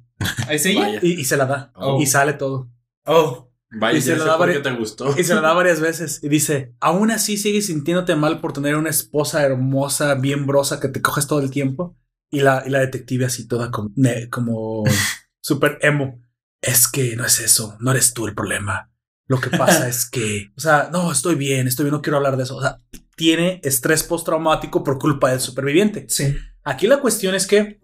¿Es 0.50 0.66
ella? 0.66 0.80
Vaya. 0.80 0.98
Y, 1.02 1.20
y 1.20 1.24
se 1.24 1.36
la 1.36 1.46
da. 1.46 1.72
Oh. 1.76 2.00
Y 2.00 2.06
sale 2.06 2.32
todo. 2.34 2.68
Oh. 3.04 3.48
Vaya, 3.74 3.96
Y 3.96 4.02
se 4.02 4.16
la 4.16 4.24
da 4.24 4.36
por 4.38 4.48
vari- 4.48 4.54
qué 4.54 4.58
te 4.60 4.72
gustó. 4.76 5.14
Y 5.18 5.24
se 5.24 5.34
la 5.34 5.40
da 5.40 5.52
varias 5.54 5.80
veces. 5.80 6.20
Y 6.22 6.28
dice, 6.28 6.74
aún 6.80 7.10
así 7.10 7.36
sigues 7.36 7.66
sintiéndote 7.66 8.14
mal 8.16 8.40
por 8.40 8.52
tener 8.52 8.76
una 8.76 8.90
esposa 8.90 9.42
hermosa, 9.44 10.14
bien 10.16 10.46
brosa, 10.46 10.78
que 10.78 10.88
te 10.88 11.00
coges 11.00 11.26
todo 11.26 11.40
el 11.40 11.50
tiempo. 11.50 11.96
Y 12.32 12.40
la, 12.40 12.64
y 12.66 12.70
la 12.70 12.80
detective 12.80 13.26
así 13.26 13.46
toda 13.46 13.70
como, 13.70 13.90
como 14.30 14.82
super 15.40 15.78
emo. 15.82 16.20
Es 16.60 16.88
que 16.88 17.14
no 17.14 17.24
es 17.26 17.38
eso, 17.40 17.76
no 17.80 17.90
eres 17.90 18.14
tú 18.14 18.26
el 18.26 18.34
problema. 18.34 18.90
Lo 19.26 19.40
que 19.40 19.50
pasa 19.50 19.88
es 19.88 20.08
que, 20.08 20.50
o 20.56 20.60
sea, 20.60 20.90
no, 20.92 21.12
estoy 21.12 21.34
bien, 21.34 21.68
estoy 21.68 21.84
bien, 21.84 21.92
no 21.94 22.02
quiero 22.02 22.16
hablar 22.16 22.36
de 22.36 22.42
eso. 22.44 22.56
O 22.56 22.60
sea, 22.62 22.78
tiene 23.16 23.60
estrés 23.62 24.02
postraumático 24.02 24.82
por 24.82 24.98
culpa 24.98 25.30
del 25.30 25.40
superviviente. 25.40 26.06
Sí. 26.08 26.34
Aquí 26.64 26.86
la 26.86 27.00
cuestión 27.00 27.34
es 27.34 27.46
que 27.46 27.80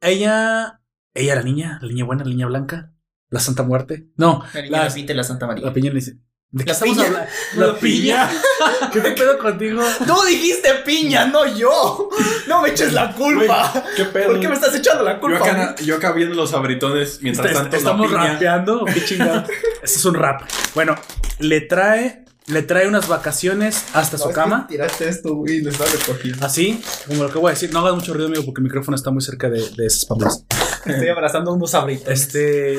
ella, 0.00 0.80
ella, 1.14 1.34
la 1.34 1.42
niña, 1.42 1.78
la 1.80 1.88
niña 1.88 2.04
buena, 2.04 2.24
la 2.24 2.30
niña 2.30 2.46
blanca, 2.46 2.92
la 3.30 3.40
Santa 3.40 3.62
Muerte. 3.62 4.08
No, 4.16 4.44
La 4.54 4.62
niña 4.62 4.88
la 4.88 5.14
la 5.14 5.24
Santa 5.24 5.46
María. 5.46 5.64
la 5.64 5.72
piña 5.72 5.90
le 5.90 5.96
dice. 5.96 6.18
¿De 6.50 6.64
qué 6.64 6.72
piña. 6.74 7.04
hablando? 7.04 7.30
La 7.56 7.78
piña. 7.78 8.30
¿Qué 8.92 9.00
te 9.00 9.10
pedo 9.12 9.38
contigo? 9.38 9.82
Tú 10.06 10.14
dijiste 10.26 10.68
piña, 10.84 11.26
no 11.26 11.46
yo. 11.54 12.08
No 12.46 12.62
me 12.62 12.70
eches 12.70 12.92
la 12.94 13.12
culpa. 13.14 13.84
¿Qué 13.96 14.06
pedo? 14.06 14.28
¿Por 14.28 14.40
qué 14.40 14.48
me 14.48 14.54
estás 14.54 14.74
echando 14.74 15.04
la 15.04 15.14
Yo 15.14 15.20
culpa? 15.20 15.38
acá, 15.44 15.74
yo 15.84 15.96
acá 15.96 16.12
viendo 16.12 16.34
los 16.34 16.54
abritones 16.54 17.20
mientras 17.20 17.52
tanto 17.52 17.76
¿Estamos 17.76 18.10
la 18.10 18.18
piña. 18.18 18.32
rapeando? 18.32 18.84
¿Qué 18.94 19.04
chingado? 19.04 19.44
Este 19.82 19.98
es 19.98 20.04
un 20.06 20.14
rap. 20.14 20.40
Bueno, 20.74 20.94
le 21.38 21.60
trae, 21.60 22.24
le 22.46 22.62
trae 22.62 22.88
unas 22.88 23.08
vacaciones 23.08 23.84
hasta 23.92 24.16
No, 24.16 24.22
su 24.24 24.30
cama. 24.30 24.66
Tiraste 24.68 25.06
esto 25.06 25.34
güey, 25.34 25.60
lo 25.60 25.68
estaba 25.70 25.90
recogiendo. 25.90 26.46
Así, 26.46 26.82
como 27.06 27.24
lo 27.24 27.30
que 27.30 27.38
voy 27.38 27.50
a 27.50 27.54
decir. 27.54 27.70
No 27.74 27.80
hagas 27.80 27.94
mucho 27.94 28.14
ruido, 28.14 28.28
amigo, 28.28 28.44
porque 28.46 28.60
el 28.60 28.64
micrófono 28.64 28.94
está 28.96 29.10
muy 29.10 29.20
cerca 29.20 29.50
de, 29.50 29.60
de 29.76 29.84
esas 29.86 30.06
papas. 30.06 30.44
Estoy 30.86 31.08
abrazando 31.08 31.52
unos 31.52 31.74
abritos. 31.74 32.08
Este. 32.08 32.78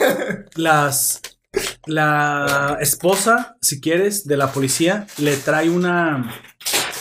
las. 0.54 1.20
La 1.86 2.76
esposa, 2.80 3.56
si 3.60 3.80
quieres, 3.80 4.26
de 4.26 4.36
la 4.36 4.52
policía, 4.52 5.06
le 5.18 5.36
trae 5.36 5.70
una. 5.70 6.30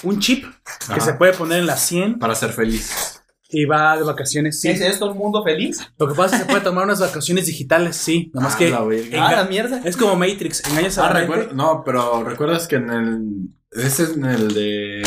Un 0.03 0.19
chip 0.19 0.45
que 0.93 1.01
se 1.01 1.14
puede 1.14 1.34
poner 1.34 1.60
en 1.60 1.65
la 1.68 1.76
100 1.76 2.19
Para 2.19 2.34
ser 2.34 2.51
feliz. 2.53 3.22
y 3.49 3.65
va 3.65 3.97
de 3.97 4.03
vacaciones. 4.03 4.61
Sí. 4.61 4.69
¿Es 4.69 4.80
esto 4.80 5.10
el 5.10 5.15
mundo 5.15 5.43
feliz? 5.43 5.80
Lo 5.97 6.07
que 6.07 6.14
pasa 6.15 6.35
es 6.35 6.41
que 6.41 6.45
se 6.47 6.51
puede 6.51 6.64
tomar 6.64 6.85
unas 6.85 6.99
vacaciones 7.01 7.47
digitales, 7.47 7.97
sí. 7.97 8.31
Nada 8.34 8.45
más 8.45 8.56
Ah, 8.56 8.57
que 8.57 8.69
la 8.69 9.27
Ah, 9.27 9.31
la 9.35 9.43
mierda. 9.45 9.81
es 9.84 9.97
como 9.97 10.15
Matrix, 10.15 10.64
engañas 10.69 10.97
a 10.97 11.07
Ah, 11.10 11.14
la 11.14 11.19
recuerdo. 11.22 11.53
No, 11.53 11.84
pero 11.85 12.23
recuerdas 12.23 12.68
que 12.68 12.77
en 12.77 12.89
el. 12.89 13.49
Ese 13.72 14.03
es 14.03 14.10
en 14.11 14.23
el 14.26 14.53
de. 14.53 15.03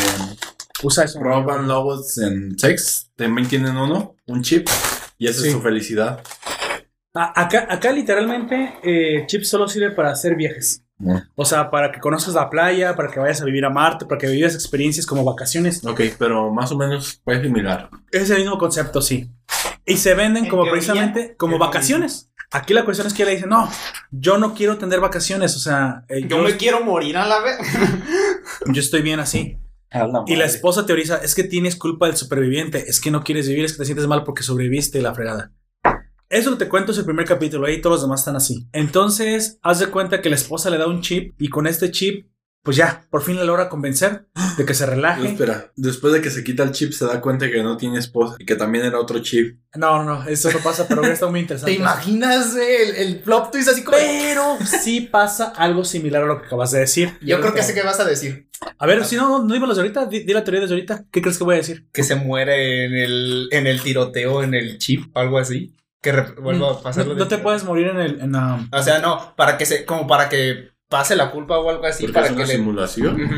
usa 0.83 1.05
eso. 1.05 1.19
Rob 1.19 1.49
and 1.49 1.67
Lobos 1.67 2.17
en 2.19 2.57
Sex. 2.59 3.09
También 3.15 3.47
tienen 3.47 3.75
uno, 3.77 4.15
un 4.27 4.43
chip. 4.43 4.67
Y 5.17 5.27
esa 5.27 5.41
Sí. 5.41 5.47
es 5.47 5.53
su 5.53 5.61
felicidad. 5.61 6.21
A- 7.13 7.41
Acá, 7.41 7.67
acá 7.69 7.91
literalmente, 7.91 8.73
eh, 8.83 9.25
Chip 9.27 9.43
solo 9.43 9.67
sirve 9.67 9.91
para 9.91 10.11
hacer 10.11 10.35
viajes. 10.35 10.83
O 11.35 11.43
sea, 11.43 11.69
para 11.69 11.91
que 11.91 11.99
conozcas 11.99 12.33
la 12.33 12.49
playa, 12.49 12.95
para 12.95 13.11
que 13.11 13.19
vayas 13.19 13.41
a 13.41 13.45
vivir 13.45 13.65
a 13.65 13.69
Marte, 13.69 14.05
para 14.05 14.17
que 14.17 14.27
vivas 14.27 14.53
experiencias 14.55 15.05
como 15.05 15.23
vacaciones. 15.25 15.83
Ok, 15.85 16.01
pero 16.17 16.51
más 16.53 16.71
o 16.71 16.77
menos 16.77 17.19
fue 17.25 17.41
similar. 17.41 17.89
Es 18.11 18.29
el 18.29 18.37
mismo 18.39 18.57
concepto, 18.57 19.01
sí. 19.01 19.29
Y 19.85 19.97
se 19.97 20.13
venden 20.13 20.45
En 20.45 20.49
como 20.49 20.63
teoría, 20.63 20.79
precisamente 20.79 21.35
como 21.35 21.55
es 21.55 21.59
vacaciones. 21.59 22.29
Aquí 22.51 22.73
la 22.73 22.85
cuestión 22.85 23.05
es 23.07 23.13
que 23.13 23.25
le 23.25 23.31
dicen, 23.31 23.49
no, 23.49 23.69
yo 24.11 24.37
no 24.37 24.53
quiero 24.53 24.77
tener 24.77 24.99
vacaciones, 25.01 25.55
o 25.57 25.59
sea, 25.59 26.05
eh, 26.07 26.25
Yo 26.27 26.37
me 26.37 26.55
quiero 26.55 26.83
morir 26.85 27.17
a 27.17 27.25
la 27.27 27.41
vez. 27.41 27.57
yo 28.67 28.79
estoy 28.79 29.01
bien 29.01 29.19
así. 29.19 29.57
Y 30.27 30.35
la 30.37 30.45
esposa 30.45 30.85
teoriza, 30.85 31.17
es 31.17 31.35
que 31.35 31.43
tienes 31.43 31.75
culpa 31.75 32.07
del 32.07 32.15
superviviente, 32.15 32.85
es 32.87 32.99
que 33.01 33.11
no 33.11 33.23
quieres 33.23 33.47
vivir, 33.49 33.65
es 33.65 33.73
que 33.73 33.79
te 33.79 33.85
sientes 33.85 34.07
mal 34.07 34.23
porque 34.23 34.41
sobreviviste 34.43 35.01
la 35.01 35.13
fregada. 35.13 35.51
Eso 36.33 36.57
te 36.57 36.67
cuento 36.67 36.91
es 36.91 36.97
el 36.97 37.05
primer 37.05 37.27
capítulo, 37.27 37.67
ahí 37.67 37.79
todos 37.79 37.97
los 37.97 38.01
demás 38.01 38.21
están 38.21 38.35
así. 38.35 38.67
Entonces, 38.73 39.59
haz 39.61 39.77
de 39.77 39.91
cuenta 39.91 40.19
que 40.19 40.31
la 40.31 40.35
esposa 40.35 40.71
le 40.71 40.79
da 40.79 40.87
un 40.87 41.01
chip 41.01 41.39
y 41.39 41.47
con 41.47 41.67
este 41.67 41.91
chip, 41.91 42.25
pues 42.63 42.75
ya, 42.75 43.05
por 43.11 43.21
fin 43.21 43.35
la 43.35 43.43
logra 43.43 43.69
convencer 43.69 44.25
de 44.57 44.65
que 44.65 44.73
se 44.73 44.87
relaje. 44.87 45.27
Espera, 45.29 45.71
después 45.75 46.11
de 46.11 46.21
que 46.21 46.31
se 46.31 46.43
quita 46.43 46.63
el 46.63 46.71
chip 46.71 46.91
se 46.91 47.05
da 47.05 47.21
cuenta 47.21 47.51
que 47.51 47.61
no 47.61 47.77
tiene 47.77 47.99
esposa 47.99 48.37
y 48.39 48.45
que 48.45 48.55
también 48.55 48.83
era 48.83 48.99
otro 48.99 49.19
chip. 49.19 49.59
No, 49.75 50.03
no, 50.03 50.05
no, 50.05 50.27
eso 50.27 50.51
no 50.51 50.57
pasa, 50.57 50.87
pero 50.87 51.03
estado 51.03 51.29
muy 51.29 51.41
interesante. 51.41 51.71
¿Te 51.71 51.77
imaginas 51.77 52.55
el, 52.55 52.95
el 52.95 53.19
plot 53.19 53.51
twist 53.51 53.69
así 53.69 53.83
como... 53.83 53.95
Pero 53.99 54.57
sí 54.65 55.01
pasa 55.01 55.53
algo 55.55 55.85
similar 55.85 56.23
a 56.23 56.25
lo 56.25 56.41
que 56.41 56.47
acabas 56.47 56.71
de 56.71 56.79
decir. 56.79 57.15
Yo 57.21 57.39
creo 57.41 57.53
que 57.53 57.61
sé 57.61 57.75
qué 57.75 57.83
vas 57.83 57.99
a 57.99 58.05
decir. 58.05 58.49
A 58.79 58.87
ver, 58.87 59.05
si 59.05 59.17
no, 59.17 59.43
no 59.43 59.53
dimos 59.53 59.77
ahorita, 59.77 60.07
di, 60.07 60.21
di 60.21 60.33
la 60.33 60.43
teoría 60.43 60.61
desde 60.61 60.73
ahorita. 60.73 61.05
¿Qué 61.11 61.21
crees 61.21 61.37
que 61.37 61.43
voy 61.43 61.53
a 61.53 61.57
decir? 61.57 61.87
Que 61.91 62.01
se 62.01 62.15
muere 62.15 62.85
en 62.85 62.93
el, 62.95 63.49
en 63.51 63.67
el 63.67 63.83
tiroteo, 63.83 64.41
en 64.41 64.55
el 64.55 64.79
chip, 64.79 65.15
algo 65.15 65.37
así. 65.37 65.75
Que 66.03 66.11
vuelva 66.39 66.71
a 66.73 66.81
pasar 66.83 67.07
lo 67.07 67.15
No, 67.15 67.27
te 67.27 67.37
puedes 67.39 67.63
morir 67.63 67.87
en 67.87 67.97
el. 67.97 68.19
En, 68.21 68.35
um, 68.35 68.69
O 68.71 68.83
sea, 68.83 68.99
no, 68.99 69.33
para 69.35 69.57
que 69.57 69.65
se, 69.65 69.85
como 69.85 70.05
para 70.05 70.29
que 70.29 70.69
pase 70.89 71.15
la 71.15 71.31
culpa 71.31 71.57
o 71.57 71.69
algo 71.69 71.85
así. 71.85 72.07
Para 72.09 72.27
es 72.27 72.33
una 72.33 72.41
que 72.43 72.47
le... 72.47 72.55
simulación. 72.57 73.21
Ujú. 73.23 73.35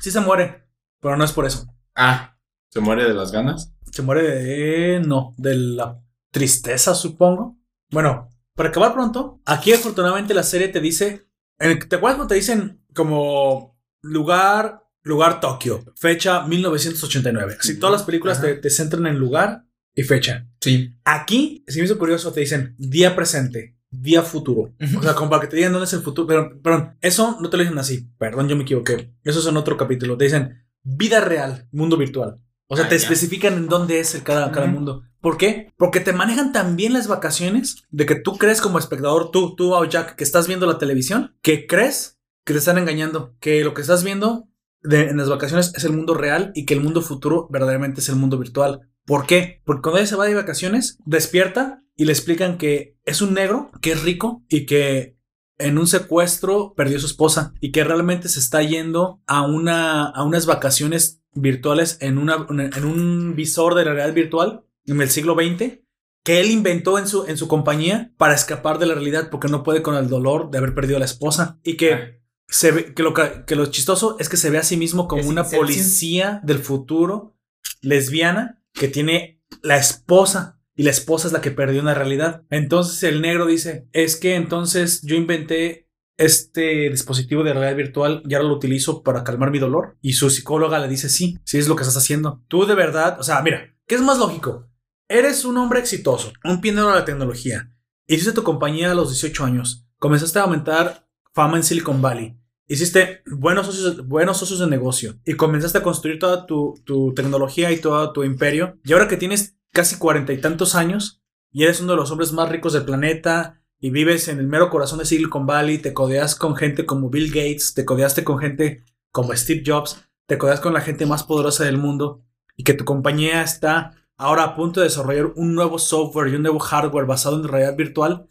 sí 0.00 0.10
se 0.10 0.20
muere, 0.20 0.66
pero 1.00 1.16
no 1.16 1.24
es 1.24 1.32
por 1.32 1.44
eso. 1.46 1.66
Ah, 1.94 2.36
Se 2.70 2.80
muere 2.80 3.04
de 3.04 3.14
las 3.14 3.30
ganas. 3.30 3.72
Se 3.92 4.02
muere 4.02 4.22
de. 4.22 5.00
No, 5.06 5.34
de 5.36 5.54
la 5.54 6.00
tristeza, 6.32 6.94
supongo. 6.94 7.56
Bueno, 7.90 8.30
para 8.54 8.70
acabar 8.70 8.94
pronto, 8.94 9.40
aquí 9.44 9.72
afortunadamente 9.72 10.32
la 10.34 10.42
serie 10.42 10.68
te 10.68 10.80
dice. 10.80 11.28
en 11.58 11.72
el- 11.72 11.88
¿Te 11.88 11.96
acuerdas 11.96 12.16
cuando 12.16 12.28
te 12.32 12.36
dicen 12.36 12.82
como 12.94 13.78
lugar, 14.00 14.82
lugar 15.02 15.40
Tokio, 15.40 15.84
fecha 15.96 16.42
1989? 16.46 17.58
Así 17.60 17.78
todas 17.78 17.92
las 17.92 18.02
películas 18.04 18.40
te, 18.40 18.54
te 18.54 18.70
centran 18.70 19.06
en 19.06 19.18
lugar 19.18 19.64
y 19.98 20.02
fecha. 20.04 20.46
sí. 20.60 20.94
Aquí, 21.04 21.64
si 21.66 21.78
me 21.80 21.84
hizo 21.86 21.98
curioso, 21.98 22.32
te 22.32 22.40
dicen 22.40 22.74
día 22.78 23.16
presente, 23.16 23.76
día 23.90 24.22
futuro. 24.22 24.74
O 24.98 25.02
sea, 25.02 25.14
como 25.14 25.30
para 25.30 25.42
que 25.42 25.48
te 25.48 25.56
digan 25.56 25.72
dónde 25.72 25.86
es 25.86 25.92
el 25.94 26.02
futuro. 26.02 26.26
Pero, 26.28 26.60
perdón, 26.62 26.96
eso 27.00 27.38
no 27.40 27.48
te 27.50 27.56
lo 27.56 27.62
dicen 27.64 27.78
así. 27.78 28.08
Perdón, 28.18 28.48
yo 28.48 28.56
me 28.56 28.62
equivoqué. 28.62 29.12
Eso 29.24 29.40
es 29.40 29.46
en 29.46 29.56
otro 29.56 29.76
capítulo. 29.76 30.16
Te 30.16 30.24
dicen 30.24 30.66
vida 30.82 31.20
real, 31.20 31.66
mundo 31.72 31.96
virtual. 31.96 32.36
O 32.68 32.76
sea, 32.76 32.84
Ah, 32.84 32.88
te 32.88 32.96
ya. 32.98 33.02
especifican 33.02 33.54
en 33.54 33.66
dónde 33.68 33.98
es 34.00 34.14
el 34.14 34.22
cada, 34.22 34.50
mundo. 34.66 35.02
¿Por 35.20 35.36
qué? 35.38 35.72
Porque 35.78 36.00
te 36.00 36.12
manejan 36.12 36.52
tan 36.52 36.76
bien 36.76 36.92
las 36.92 37.08
vacaciones 37.08 37.82
de 37.90 38.04
que 38.06 38.14
tú 38.14 38.36
crees 38.36 38.60
como 38.60 38.78
espectador, 38.78 39.30
tú, 39.30 39.56
tú, 39.56 39.72
oh, 39.74 39.84
Jack, 39.84 40.14
que 40.16 40.22
estás 40.24 40.46
viendo 40.46 40.66
la 40.66 40.78
televisión, 40.78 41.34
que 41.42 41.66
crees 41.66 42.20
que 42.44 42.52
te 42.52 42.58
están 42.60 42.78
engañando, 42.78 43.34
que 43.40 43.64
lo 43.64 43.72
que 43.74 43.80
estás 43.80 44.04
viendo 44.04 44.48
de- 44.82 45.08
en 45.08 45.16
las 45.16 45.28
vacaciones 45.30 45.72
es 45.74 45.82
el 45.84 45.92
mundo 45.92 46.14
real 46.14 46.52
y 46.54 46.66
que 46.66 46.74
el 46.74 46.80
mundo 46.82 47.00
futuro 47.02 47.48
verdaderamente 47.50 48.00
es 48.00 48.08
el 48.10 48.16
mundo 48.16 48.38
virtual. 48.38 48.88
¿Por 49.08 49.24
qué? 49.24 49.62
Porque 49.64 49.80
cuando 49.80 49.98
ella 50.00 50.06
se 50.06 50.16
va 50.16 50.26
de 50.26 50.34
vacaciones, 50.34 50.98
despierta 51.06 51.82
y 51.96 52.04
le 52.04 52.12
explican 52.12 52.58
que 52.58 52.98
es 53.06 53.22
un 53.22 53.32
negro, 53.32 53.70
que 53.80 53.92
es 53.92 54.02
rico 54.02 54.44
y 54.50 54.66
que 54.66 55.16
en 55.56 55.78
un 55.78 55.86
secuestro 55.86 56.74
perdió 56.74 56.98
a 56.98 57.00
su 57.00 57.06
esposa 57.06 57.54
y 57.58 57.72
que 57.72 57.84
realmente 57.84 58.28
se 58.28 58.38
está 58.38 58.62
yendo 58.62 59.22
a, 59.26 59.46
una, 59.46 60.04
a 60.04 60.22
unas 60.24 60.44
vacaciones 60.44 61.22
virtuales 61.32 61.96
en, 62.02 62.18
una, 62.18 62.46
en 62.50 62.84
un 62.84 63.34
visor 63.34 63.74
de 63.74 63.86
la 63.86 63.94
realidad 63.94 64.14
virtual 64.14 64.64
en 64.84 65.00
el 65.00 65.08
siglo 65.08 65.34
XX 65.34 65.78
que 66.22 66.40
él 66.40 66.50
inventó 66.50 66.98
en 66.98 67.08
su, 67.08 67.24
en 67.24 67.38
su 67.38 67.48
compañía 67.48 68.12
para 68.18 68.34
escapar 68.34 68.78
de 68.78 68.84
la 68.84 68.94
realidad 68.94 69.30
porque 69.30 69.48
no 69.48 69.62
puede 69.62 69.80
con 69.80 69.94
el 69.94 70.10
dolor 70.10 70.50
de 70.50 70.58
haber 70.58 70.74
perdido 70.74 70.96
a 70.96 71.00
la 71.00 71.06
esposa 71.06 71.58
y 71.62 71.78
que 71.78 72.20
se 72.46 72.72
ve 72.72 72.92
que 72.92 73.02
lo, 73.02 73.14
que 73.14 73.56
lo 73.56 73.66
chistoso 73.66 74.16
es 74.18 74.28
que 74.28 74.36
se 74.36 74.50
ve 74.50 74.58
a 74.58 74.62
sí 74.62 74.76
mismo 74.76 75.08
como 75.08 75.26
una 75.26 75.44
policía 75.44 76.40
del 76.44 76.58
futuro 76.58 77.38
lesbiana 77.80 78.57
que 78.72 78.88
tiene 78.88 79.42
la 79.62 79.76
esposa 79.76 80.60
y 80.74 80.84
la 80.84 80.90
esposa 80.90 81.26
es 81.26 81.32
la 81.32 81.40
que 81.40 81.50
perdió 81.50 81.80
en 81.80 81.86
la 81.86 81.94
realidad. 81.94 82.44
Entonces 82.50 83.02
el 83.02 83.20
negro 83.20 83.46
dice, 83.46 83.88
es 83.92 84.16
que 84.16 84.36
entonces 84.36 85.02
yo 85.02 85.16
inventé 85.16 85.88
este 86.16 86.90
dispositivo 86.90 87.42
de 87.42 87.52
realidad 87.52 87.76
virtual 87.76 88.22
y 88.28 88.34
ahora 88.34 88.48
lo 88.48 88.54
utilizo 88.54 89.02
para 89.02 89.24
calmar 89.24 89.50
mi 89.50 89.58
dolor. 89.58 89.96
Y 90.00 90.12
su 90.12 90.30
psicóloga 90.30 90.78
le 90.78 90.88
dice, 90.88 91.08
sí, 91.08 91.38
sí 91.44 91.58
es 91.58 91.68
lo 91.68 91.76
que 91.76 91.82
estás 91.82 91.96
haciendo. 91.96 92.44
Tú 92.48 92.66
de 92.66 92.74
verdad, 92.74 93.18
o 93.18 93.22
sea, 93.22 93.40
mira, 93.42 93.74
¿qué 93.86 93.94
es 93.94 94.02
más 94.02 94.18
lógico? 94.18 94.68
Eres 95.08 95.44
un 95.44 95.56
hombre 95.56 95.80
exitoso, 95.80 96.32
un 96.44 96.60
pionero 96.60 96.88
de 96.88 96.94
la 96.94 97.04
tecnología. 97.04 97.72
Hiciste 98.06 98.32
tu 98.32 98.42
compañía 98.42 98.92
a 98.92 98.94
los 98.94 99.10
18 99.10 99.44
años. 99.44 99.86
Comenzaste 99.98 100.38
a 100.38 100.42
aumentar 100.42 101.08
fama 101.32 101.56
en 101.56 101.64
Silicon 101.64 102.02
Valley. 102.02 102.38
Hiciste 102.70 103.22
buenos 103.24 103.64
socios, 103.64 104.06
buenos 104.06 104.36
socios 104.36 104.60
de 104.60 104.66
negocio 104.66 105.14
y 105.24 105.34
comenzaste 105.34 105.78
a 105.78 105.82
construir 105.82 106.18
toda 106.18 106.44
tu, 106.44 106.74
tu 106.84 107.14
tecnología 107.14 107.72
y 107.72 107.80
todo 107.80 108.12
tu 108.12 108.24
imperio. 108.24 108.78
Y 108.84 108.92
ahora 108.92 109.08
que 109.08 109.16
tienes 109.16 109.56
casi 109.72 109.96
cuarenta 109.96 110.34
y 110.34 110.40
tantos 110.40 110.74
años 110.74 111.22
y 111.50 111.64
eres 111.64 111.80
uno 111.80 111.92
de 111.92 111.96
los 111.96 112.10
hombres 112.10 112.32
más 112.32 112.50
ricos 112.50 112.74
del 112.74 112.84
planeta 112.84 113.62
y 113.80 113.88
vives 113.88 114.28
en 114.28 114.38
el 114.38 114.48
mero 114.48 114.68
corazón 114.68 114.98
de 114.98 115.06
Silicon 115.06 115.46
Valley, 115.46 115.78
te 115.78 115.94
codeas 115.94 116.34
con 116.34 116.56
gente 116.56 116.84
como 116.84 117.08
Bill 117.08 117.28
Gates, 117.28 117.72
te 117.72 117.86
codeaste 117.86 118.22
con 118.22 118.38
gente 118.38 118.84
como 119.12 119.34
Steve 119.34 119.62
Jobs, 119.64 120.04
te 120.26 120.36
codeas 120.36 120.60
con 120.60 120.74
la 120.74 120.82
gente 120.82 121.06
más 121.06 121.22
poderosa 121.22 121.64
del 121.64 121.78
mundo 121.78 122.22
y 122.54 122.64
que 122.64 122.74
tu 122.74 122.84
compañía 122.84 123.42
está 123.42 123.92
ahora 124.18 124.42
a 124.44 124.54
punto 124.54 124.80
de 124.80 124.88
desarrollar 124.88 125.32
un 125.36 125.54
nuevo 125.54 125.78
software 125.78 126.28
y 126.28 126.36
un 126.36 126.42
nuevo 126.42 126.58
hardware 126.58 127.06
basado 127.06 127.36
en 127.36 127.48
realidad 127.48 127.76
virtual, 127.76 128.28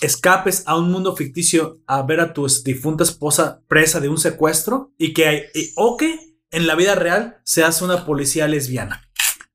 escapes 0.00 0.62
a 0.66 0.76
un 0.76 0.90
mundo 0.90 1.14
ficticio 1.16 1.80
a 1.86 2.02
ver 2.02 2.20
a 2.20 2.32
tu 2.32 2.46
difunta 2.64 3.04
esposa 3.04 3.62
presa 3.68 4.00
de 4.00 4.08
un 4.08 4.18
secuestro 4.18 4.92
y 4.98 5.12
que 5.12 5.26
hay, 5.26 5.42
y- 5.54 5.72
o 5.76 5.96
que 5.96 6.18
en 6.50 6.66
la 6.66 6.74
vida 6.74 6.94
real 6.94 7.40
seas 7.44 7.80
una 7.82 8.04
policía 8.04 8.48
lesbiana 8.48 9.02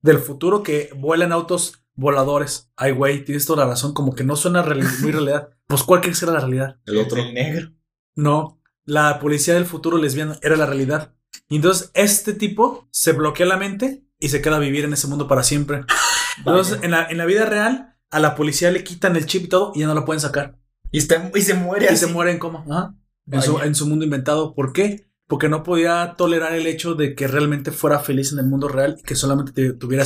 del 0.01 0.19
futuro 0.19 0.63
que 0.63 0.89
vuelan 0.95 1.31
autos 1.31 1.83
voladores. 1.95 2.71
Ay, 2.75 2.91
güey, 2.91 3.23
tienes 3.25 3.45
toda 3.45 3.63
la 3.65 3.71
razón, 3.71 3.93
como 3.93 4.13
que 4.15 4.23
no 4.23 4.35
suena 4.35 4.63
muy 5.01 5.11
realidad. 5.11 5.49
Pues 5.67 5.83
cuál 5.83 6.01
que 6.01 6.13
será 6.13 6.31
la 6.33 6.39
realidad. 6.41 6.77
El 6.85 6.97
otro. 6.97 7.17
El 7.21 7.33
negro. 7.33 7.71
No, 8.15 8.61
la 8.85 9.19
policía 9.19 9.55
del 9.55 9.65
futuro 9.65 9.97
lesbiana 9.97 10.37
era 10.41 10.55
la 10.55 10.65
realidad. 10.65 11.15
Y 11.49 11.57
entonces 11.57 11.91
este 11.93 12.33
tipo 12.33 12.87
se 12.91 13.11
bloquea 13.13 13.45
la 13.45 13.57
mente 13.57 14.05
y 14.19 14.29
se 14.29 14.41
queda 14.41 14.55
a 14.57 14.59
vivir 14.59 14.85
en 14.85 14.93
ese 14.93 15.07
mundo 15.07 15.27
para 15.27 15.43
siempre. 15.43 15.81
Entonces, 16.37 16.79
en 16.81 16.91
la, 16.91 17.05
en 17.09 17.17
la 17.17 17.25
vida 17.25 17.45
real, 17.45 17.94
a 18.11 18.19
la 18.19 18.35
policía 18.35 18.71
le 18.71 18.83
quitan 18.83 19.15
el 19.15 19.25
chip 19.25 19.45
y 19.45 19.47
todo 19.47 19.71
y 19.75 19.79
ya 19.81 19.87
no 19.87 19.93
lo 19.95 20.05
pueden 20.05 20.19
sacar. 20.21 20.57
Y, 20.91 20.99
está- 20.99 21.31
y 21.33 21.41
se 21.41 21.53
muere 21.55 21.85
Y 21.85 21.87
así. 21.89 22.05
se 22.05 22.07
muere 22.13 22.31
en 22.31 22.39
coma. 22.39 22.63
Ajá. 22.69 22.95
En, 23.31 23.41
su, 23.41 23.59
en 23.59 23.75
su 23.75 23.87
mundo 23.87 24.05
inventado. 24.05 24.53
¿Por 24.53 24.71
qué? 24.71 25.07
Porque 25.27 25.49
no 25.49 25.63
podía 25.63 26.13
tolerar 26.17 26.53
el 26.53 26.67
hecho 26.67 26.93
de 26.93 27.15
que 27.15 27.27
realmente 27.27 27.71
fuera 27.71 27.99
feliz 27.99 28.31
en 28.31 28.39
el 28.39 28.45
mundo 28.45 28.67
real 28.67 28.97
y 28.99 29.03
que 29.03 29.15
solamente 29.15 29.51
te- 29.51 29.73
tuviera 29.73 30.03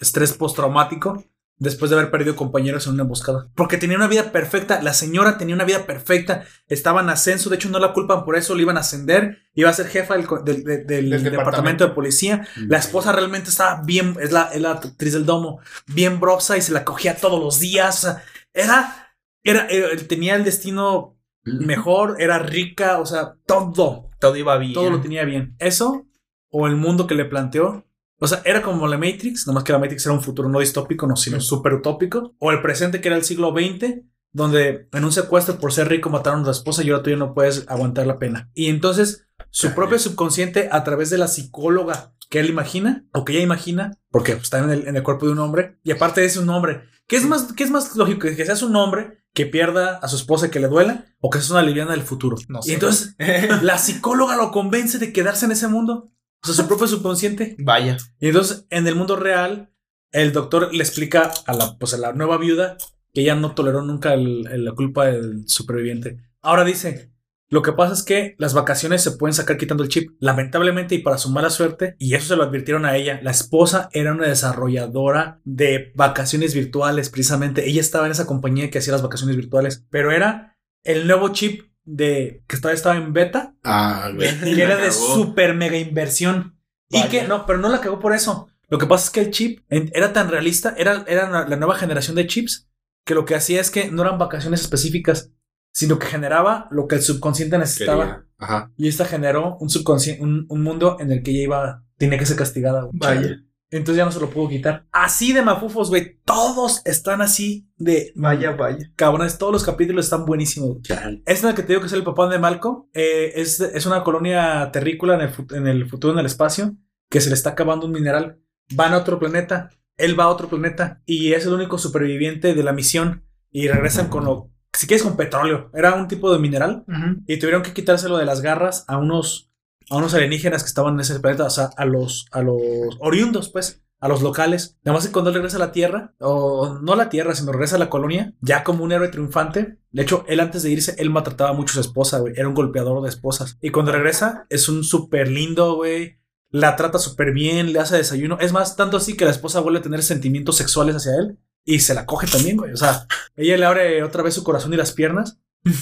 estrés 0.00 0.32
postraumático 0.32 1.22
después 1.58 1.90
de 1.90 1.96
haber 1.96 2.10
perdido 2.10 2.36
compañeros 2.36 2.86
en 2.86 2.94
una 2.94 3.02
emboscada. 3.04 3.48
Porque 3.54 3.78
tenía 3.78 3.96
una 3.96 4.08
vida 4.08 4.32
perfecta. 4.32 4.82
La 4.82 4.92
señora 4.92 5.38
tenía 5.38 5.54
una 5.54 5.64
vida 5.64 5.86
perfecta. 5.86 6.44
Estaba 6.68 7.00
en 7.00 7.08
ascenso. 7.10 7.48
De 7.50 7.56
hecho, 7.56 7.68
no 7.70 7.78
la 7.78 7.92
culpan 7.92 8.24
por 8.24 8.36
eso. 8.36 8.54
Le 8.54 8.62
iban 8.62 8.76
a 8.76 8.80
ascender. 8.80 9.38
Iba 9.54 9.70
a 9.70 9.72
ser 9.72 9.86
jefa 9.88 10.14
del, 10.16 10.26
del- 10.44 10.64
del- 10.64 10.64
del 10.64 10.86
Del 10.86 11.10
departamento. 11.10 11.30
departamento. 11.30 11.84
de 11.88 11.90
policía. 11.94 12.46
La 12.68 12.78
esposa 12.78 13.12
realmente 13.12 13.50
estaba 13.50 13.82
bien. 13.84 14.16
Es 14.20 14.32
la, 14.32 14.50
es 14.52 14.60
la 14.60 14.72
actriz 14.72 15.12
del 15.14 15.24
domo. 15.26 15.60
Bien 15.86 16.20
brosa 16.20 16.56
y 16.56 16.62
se 16.62 16.72
la 16.72 16.84
cogía 16.84 17.16
todos 17.16 17.40
los 17.42 17.58
días. 17.60 17.98
O 17.98 18.08
sea, 18.08 18.22
era. 18.52 19.14
Era, 19.42 19.66
era- 19.68 19.96
tenía 20.08 20.34
el 20.34 20.44
destino 20.44 21.16
mejor, 21.44 22.16
era 22.20 22.40
rica, 22.40 22.98
o 22.98 23.06
sea, 23.06 23.36
todo, 23.46 24.10
Todo 24.18 24.36
iba 24.36 24.58
bien. 24.58 24.72
todo 24.72 24.90
lo 24.90 25.00
tenía 25.00 25.24
bien. 25.24 25.54
Eso, 25.60 26.06
o 26.50 26.66
el 26.66 26.74
mundo 26.74 27.06
que 27.06 27.14
le 27.14 27.24
planteó, 27.24 27.85
o 28.18 28.26
sea, 28.26 28.42
era 28.44 28.62
como 28.62 28.86
la 28.86 28.98
Matrix, 28.98 29.46
nomás 29.46 29.64
que 29.64 29.72
la 29.72 29.78
Matrix 29.78 30.06
era 30.06 30.14
un 30.14 30.22
futuro 30.22 30.48
no 30.48 30.60
distópico, 30.60 31.06
no, 31.06 31.16
sino 31.16 31.40
súper 31.40 31.74
utópico, 31.74 32.34
o 32.38 32.50
el 32.50 32.62
presente 32.62 33.00
que 33.00 33.08
era 33.08 33.16
el 33.16 33.24
siglo 33.24 33.52
XX, 33.52 34.02
donde 34.32 34.88
en 34.92 35.04
un 35.04 35.12
secuestro 35.12 35.58
por 35.58 35.72
ser 35.72 35.88
rico 35.88 36.10
mataron 36.10 36.40
a 36.40 36.44
tu 36.44 36.50
esposa 36.50 36.82
y 36.82 36.90
ahora 36.90 37.02
tú 37.02 37.10
ya 37.10 37.16
no 37.16 37.34
puedes 37.34 37.64
aguantar 37.68 38.06
la 38.06 38.18
pena. 38.18 38.50
Y 38.54 38.66
entonces, 38.66 39.28
su 39.50 39.74
propio 39.74 39.98
subconsciente, 39.98 40.68
a 40.70 40.84
través 40.84 41.10
de 41.10 41.18
la 41.18 41.28
psicóloga 41.28 42.14
que 42.28 42.40
él 42.40 42.50
imagina, 42.50 43.06
o 43.12 43.24
que 43.24 43.34
ella 43.34 43.42
imagina, 43.42 43.98
porque 44.10 44.32
está 44.32 44.58
en 44.58 44.70
el, 44.70 44.88
en 44.88 44.96
el 44.96 45.02
cuerpo 45.02 45.26
de 45.26 45.32
un 45.32 45.38
hombre, 45.38 45.78
y 45.84 45.92
aparte 45.92 46.24
es 46.24 46.36
un 46.36 46.48
hombre, 46.50 46.82
¿qué 47.06 47.16
es 47.16 47.24
más, 47.24 47.52
qué 47.52 47.64
es 47.64 47.70
más 47.70 47.94
lógico? 47.96 48.28
¿Que 48.28 48.44
seas 48.44 48.62
un 48.62 48.76
hombre 48.76 49.24
que 49.32 49.46
pierda 49.46 49.98
a 49.98 50.08
su 50.08 50.16
esposa 50.16 50.46
y 50.46 50.50
que 50.50 50.60
le 50.60 50.68
duela, 50.68 51.06
o 51.20 51.30
que 51.30 51.38
seas 51.38 51.50
una 51.50 51.62
liviana 51.62 51.92
del 51.92 52.02
futuro? 52.02 52.36
No 52.48 52.60
y 52.60 52.68
sé. 52.68 52.74
entonces, 52.74 53.16
la 53.62 53.78
psicóloga 53.78 54.36
lo 54.36 54.50
convence 54.50 54.98
de 54.98 55.12
quedarse 55.12 55.46
en 55.46 55.52
ese 55.52 55.68
mundo, 55.68 56.10
o 56.48 56.52
sea, 56.52 56.62
su 56.64 56.68
propio 56.68 56.86
subconsciente. 56.86 57.56
Vaya. 57.58 57.96
Y 58.20 58.28
entonces, 58.28 58.66
en 58.70 58.86
el 58.86 58.94
mundo 58.94 59.16
real, 59.16 59.70
el 60.12 60.32
doctor 60.32 60.72
le 60.74 60.82
explica 60.82 61.30
a 61.46 61.52
la, 61.52 61.76
pues, 61.78 61.94
a 61.94 61.98
la 61.98 62.12
nueva 62.12 62.38
viuda 62.38 62.76
que 63.12 63.22
ella 63.22 63.34
no 63.34 63.54
toleró 63.54 63.82
nunca 63.82 64.14
el- 64.14 64.46
el- 64.52 64.64
la 64.64 64.72
culpa 64.72 65.06
del 65.06 65.48
superviviente. 65.48 66.18
Ahora 66.42 66.64
dice, 66.64 67.10
lo 67.48 67.62
que 67.62 67.72
pasa 67.72 67.94
es 67.94 68.02
que 68.02 68.34
las 68.38 68.54
vacaciones 68.54 69.02
se 69.02 69.12
pueden 69.12 69.32
sacar 69.34 69.56
quitando 69.56 69.82
el 69.82 69.88
chip. 69.88 70.10
Lamentablemente 70.20 70.94
y 70.94 70.98
para 70.98 71.16
su 71.18 71.30
mala 71.30 71.48
suerte, 71.50 71.96
y 71.98 72.14
eso 72.14 72.28
se 72.28 72.36
lo 72.36 72.42
advirtieron 72.44 72.84
a 72.84 72.96
ella, 72.96 73.20
la 73.22 73.30
esposa 73.30 73.88
era 73.92 74.12
una 74.12 74.26
desarrolladora 74.26 75.40
de 75.44 75.92
vacaciones 75.94 76.54
virtuales, 76.54 77.08
precisamente. 77.08 77.68
Ella 77.68 77.80
estaba 77.80 78.06
en 78.06 78.12
esa 78.12 78.26
compañía 78.26 78.70
que 78.70 78.78
hacía 78.78 78.92
las 78.92 79.02
vacaciones 79.02 79.36
virtuales, 79.36 79.84
pero 79.90 80.10
era 80.12 80.56
el 80.84 81.06
nuevo 81.06 81.28
chip 81.30 81.62
de 81.86 82.42
que 82.46 82.56
estaba, 82.56 82.74
estaba 82.74 82.96
en 82.96 83.12
beta, 83.14 83.54
Ah, 83.64 84.10
güey. 84.14 84.28
que 84.54 84.62
era 84.62 84.76
de 84.76 84.92
super 84.92 85.54
mega 85.54 85.78
inversión. 85.78 86.58
Y 86.90 87.02
que 87.08 87.26
no, 87.26 87.46
pero 87.46 87.58
no 87.58 87.68
la 87.68 87.80
cagó 87.80 87.98
por 87.98 88.14
eso. 88.14 88.48
Lo 88.68 88.78
que 88.78 88.86
pasa 88.86 89.06
es 89.06 89.10
que 89.10 89.20
el 89.20 89.30
chip 89.30 89.60
era 89.70 90.12
tan 90.12 90.28
realista, 90.28 90.74
era, 90.76 91.04
era 91.08 91.46
la- 91.48 91.56
nueva 91.56 91.76
generación 91.76 92.16
de 92.16 92.26
chips, 92.26 92.68
que 93.04 93.14
lo 93.14 93.24
que 93.24 93.34
hacía 93.36 93.60
es 93.60 93.70
que 93.70 93.90
no 93.90 94.02
eran 94.02 94.18
vacaciones 94.18 94.60
específicas, 94.60 95.30
sino 95.72 95.98
que 95.98 96.06
generaba 96.06 96.66
lo 96.70 96.86
que 96.88 96.96
el 96.96 97.02
subconsciente 97.02 97.58
necesitaba. 97.58 98.24
Ajá. 98.38 98.72
Y 98.76 98.88
esta 98.88 99.04
generó 99.04 99.56
un 99.60 99.70
subconsciente, 99.70 100.22
un, 100.22 100.46
un 100.48 100.62
mundo 100.62 100.96
en 101.00 101.12
el 101.12 101.22
que 101.22 101.30
ella 101.30 101.42
iba, 101.42 101.84
tenía 101.96 102.18
que 102.18 102.26
ser 102.26 102.36
castigada. 102.36 102.88
Vaya. 102.92 103.36
Entonces 103.70 103.96
ya 103.98 104.04
no 104.04 104.12
se 104.12 104.20
lo 104.20 104.30
pudo 104.30 104.48
quitar. 104.48 104.86
Así 104.92 105.32
de 105.32 105.42
mafufos, 105.42 105.88
güey. 105.90 106.20
Todos 106.24 106.82
están 106.84 107.20
así 107.20 107.68
de 107.76 108.12
Vaya, 108.14 108.52
vaya. 108.52 108.90
cabrones. 108.94 109.38
Todos 109.38 109.52
los 109.52 109.64
capítulos 109.64 110.04
están 110.06 110.24
buenísimos. 110.24 110.78
Este 111.26 111.46
en 111.46 111.50
el 111.50 111.54
que 111.54 111.62
te 111.62 111.68
digo 111.68 111.80
que 111.80 111.88
es 111.88 111.92
el 111.92 112.04
papá 112.04 112.28
de 112.28 112.38
Malco. 112.38 112.88
eh, 112.94 113.32
es, 113.34 113.60
es 113.60 113.84
una 113.86 114.04
colonia 114.04 114.70
terrícola 114.72 115.14
en 115.16 115.20
el, 115.22 115.30
en 115.56 115.66
el 115.66 115.88
futuro, 115.88 116.12
en 116.12 116.20
el 116.20 116.26
espacio, 116.26 116.76
que 117.10 117.20
se 117.20 117.28
le 117.28 117.34
está 117.34 117.50
acabando 117.50 117.86
un 117.86 117.92
mineral. 117.92 118.38
Van 118.74 118.92
a 118.92 118.98
otro 118.98 119.18
planeta. 119.18 119.70
Él 119.96 120.18
va 120.18 120.24
a 120.24 120.28
otro 120.28 120.48
planeta 120.48 121.02
y 121.06 121.32
es 121.32 121.46
el 121.46 121.52
único 121.54 121.78
superviviente 121.78 122.54
de 122.54 122.62
la 122.62 122.72
misión. 122.72 123.24
Y 123.50 123.68
regresan 123.68 124.08
con 124.08 124.24
lo, 124.26 124.50
si 124.74 124.86
quieres, 124.86 125.02
con 125.02 125.16
petróleo. 125.16 125.70
Era 125.72 125.94
un 125.94 126.06
tipo 126.08 126.30
de 126.32 126.38
mineral 126.38 126.84
y 127.26 127.38
tuvieron 127.38 127.62
que 127.62 127.72
quitárselo 127.72 128.18
de 128.18 128.26
las 128.26 128.42
garras 128.42 128.84
a 128.86 128.98
unos, 128.98 129.50
a 129.90 129.96
unos 129.96 130.14
alienígenas 130.14 130.62
que 130.62 130.68
estaban 130.68 130.94
en 130.94 131.00
ese 131.00 131.20
planeta, 131.20 131.44
o 131.44 131.50
sea, 131.50 131.70
a 131.76 131.84
los, 131.84 132.26
a 132.32 132.42
los 132.42 132.60
oriundos, 133.00 133.48
pues, 133.50 133.82
a 134.00 134.08
los 134.08 134.22
locales. 134.22 134.76
Nada 134.84 134.96
más 134.96 135.06
que 135.06 135.12
cuando 135.12 135.30
él 135.30 135.36
regresa 135.36 135.56
a 135.56 135.60
la 135.60 135.72
Tierra, 135.72 136.14
o 136.20 136.78
no 136.82 136.92
a 136.92 136.96
la 136.96 137.08
Tierra, 137.08 137.34
sino 137.34 137.52
regresa 137.52 137.76
a 137.76 137.78
la 137.78 137.90
colonia, 137.90 138.34
ya 138.40 138.64
como 138.64 138.84
un 138.84 138.92
héroe 138.92 139.08
triunfante. 139.08 139.78
De 139.90 140.02
hecho, 140.02 140.24
él 140.28 140.40
antes 140.40 140.62
de 140.62 140.70
irse, 140.70 140.94
él 140.98 141.10
maltrataba 141.10 141.52
mucho 141.52 141.72
a 141.72 141.74
su 141.74 141.88
esposa, 141.88 142.18
güey. 142.18 142.34
Era 142.36 142.48
un 142.48 142.54
golpeador 142.54 143.02
de 143.02 143.08
esposas. 143.08 143.58
Y 143.60 143.70
cuando 143.70 143.92
regresa, 143.92 144.46
es 144.50 144.68
un 144.68 144.84
súper 144.84 145.28
lindo, 145.28 145.76
güey. 145.76 146.18
La 146.50 146.76
trata 146.76 146.98
súper 146.98 147.32
bien, 147.32 147.72
le 147.72 147.80
hace 147.80 147.96
desayuno. 147.96 148.38
Es 148.40 148.52
más, 148.52 148.76
tanto 148.76 148.96
así 148.96 149.16
que 149.16 149.24
la 149.24 149.30
esposa 149.30 149.60
vuelve 149.60 149.80
a 149.80 149.82
tener 149.82 150.02
sentimientos 150.02 150.56
sexuales 150.56 150.96
hacia 150.96 151.16
él. 151.16 151.38
Y 151.64 151.80
se 151.80 151.94
la 151.94 152.06
coge 152.06 152.26
también, 152.28 152.56
güey. 152.56 152.72
O 152.72 152.76
sea, 152.76 153.06
ella 153.34 153.56
le 153.56 153.64
abre 153.64 154.02
otra 154.04 154.22
vez 154.22 154.34
su 154.34 154.44
corazón 154.44 154.72
y 154.72 154.76
las 154.76 154.92
piernas. 154.92 155.38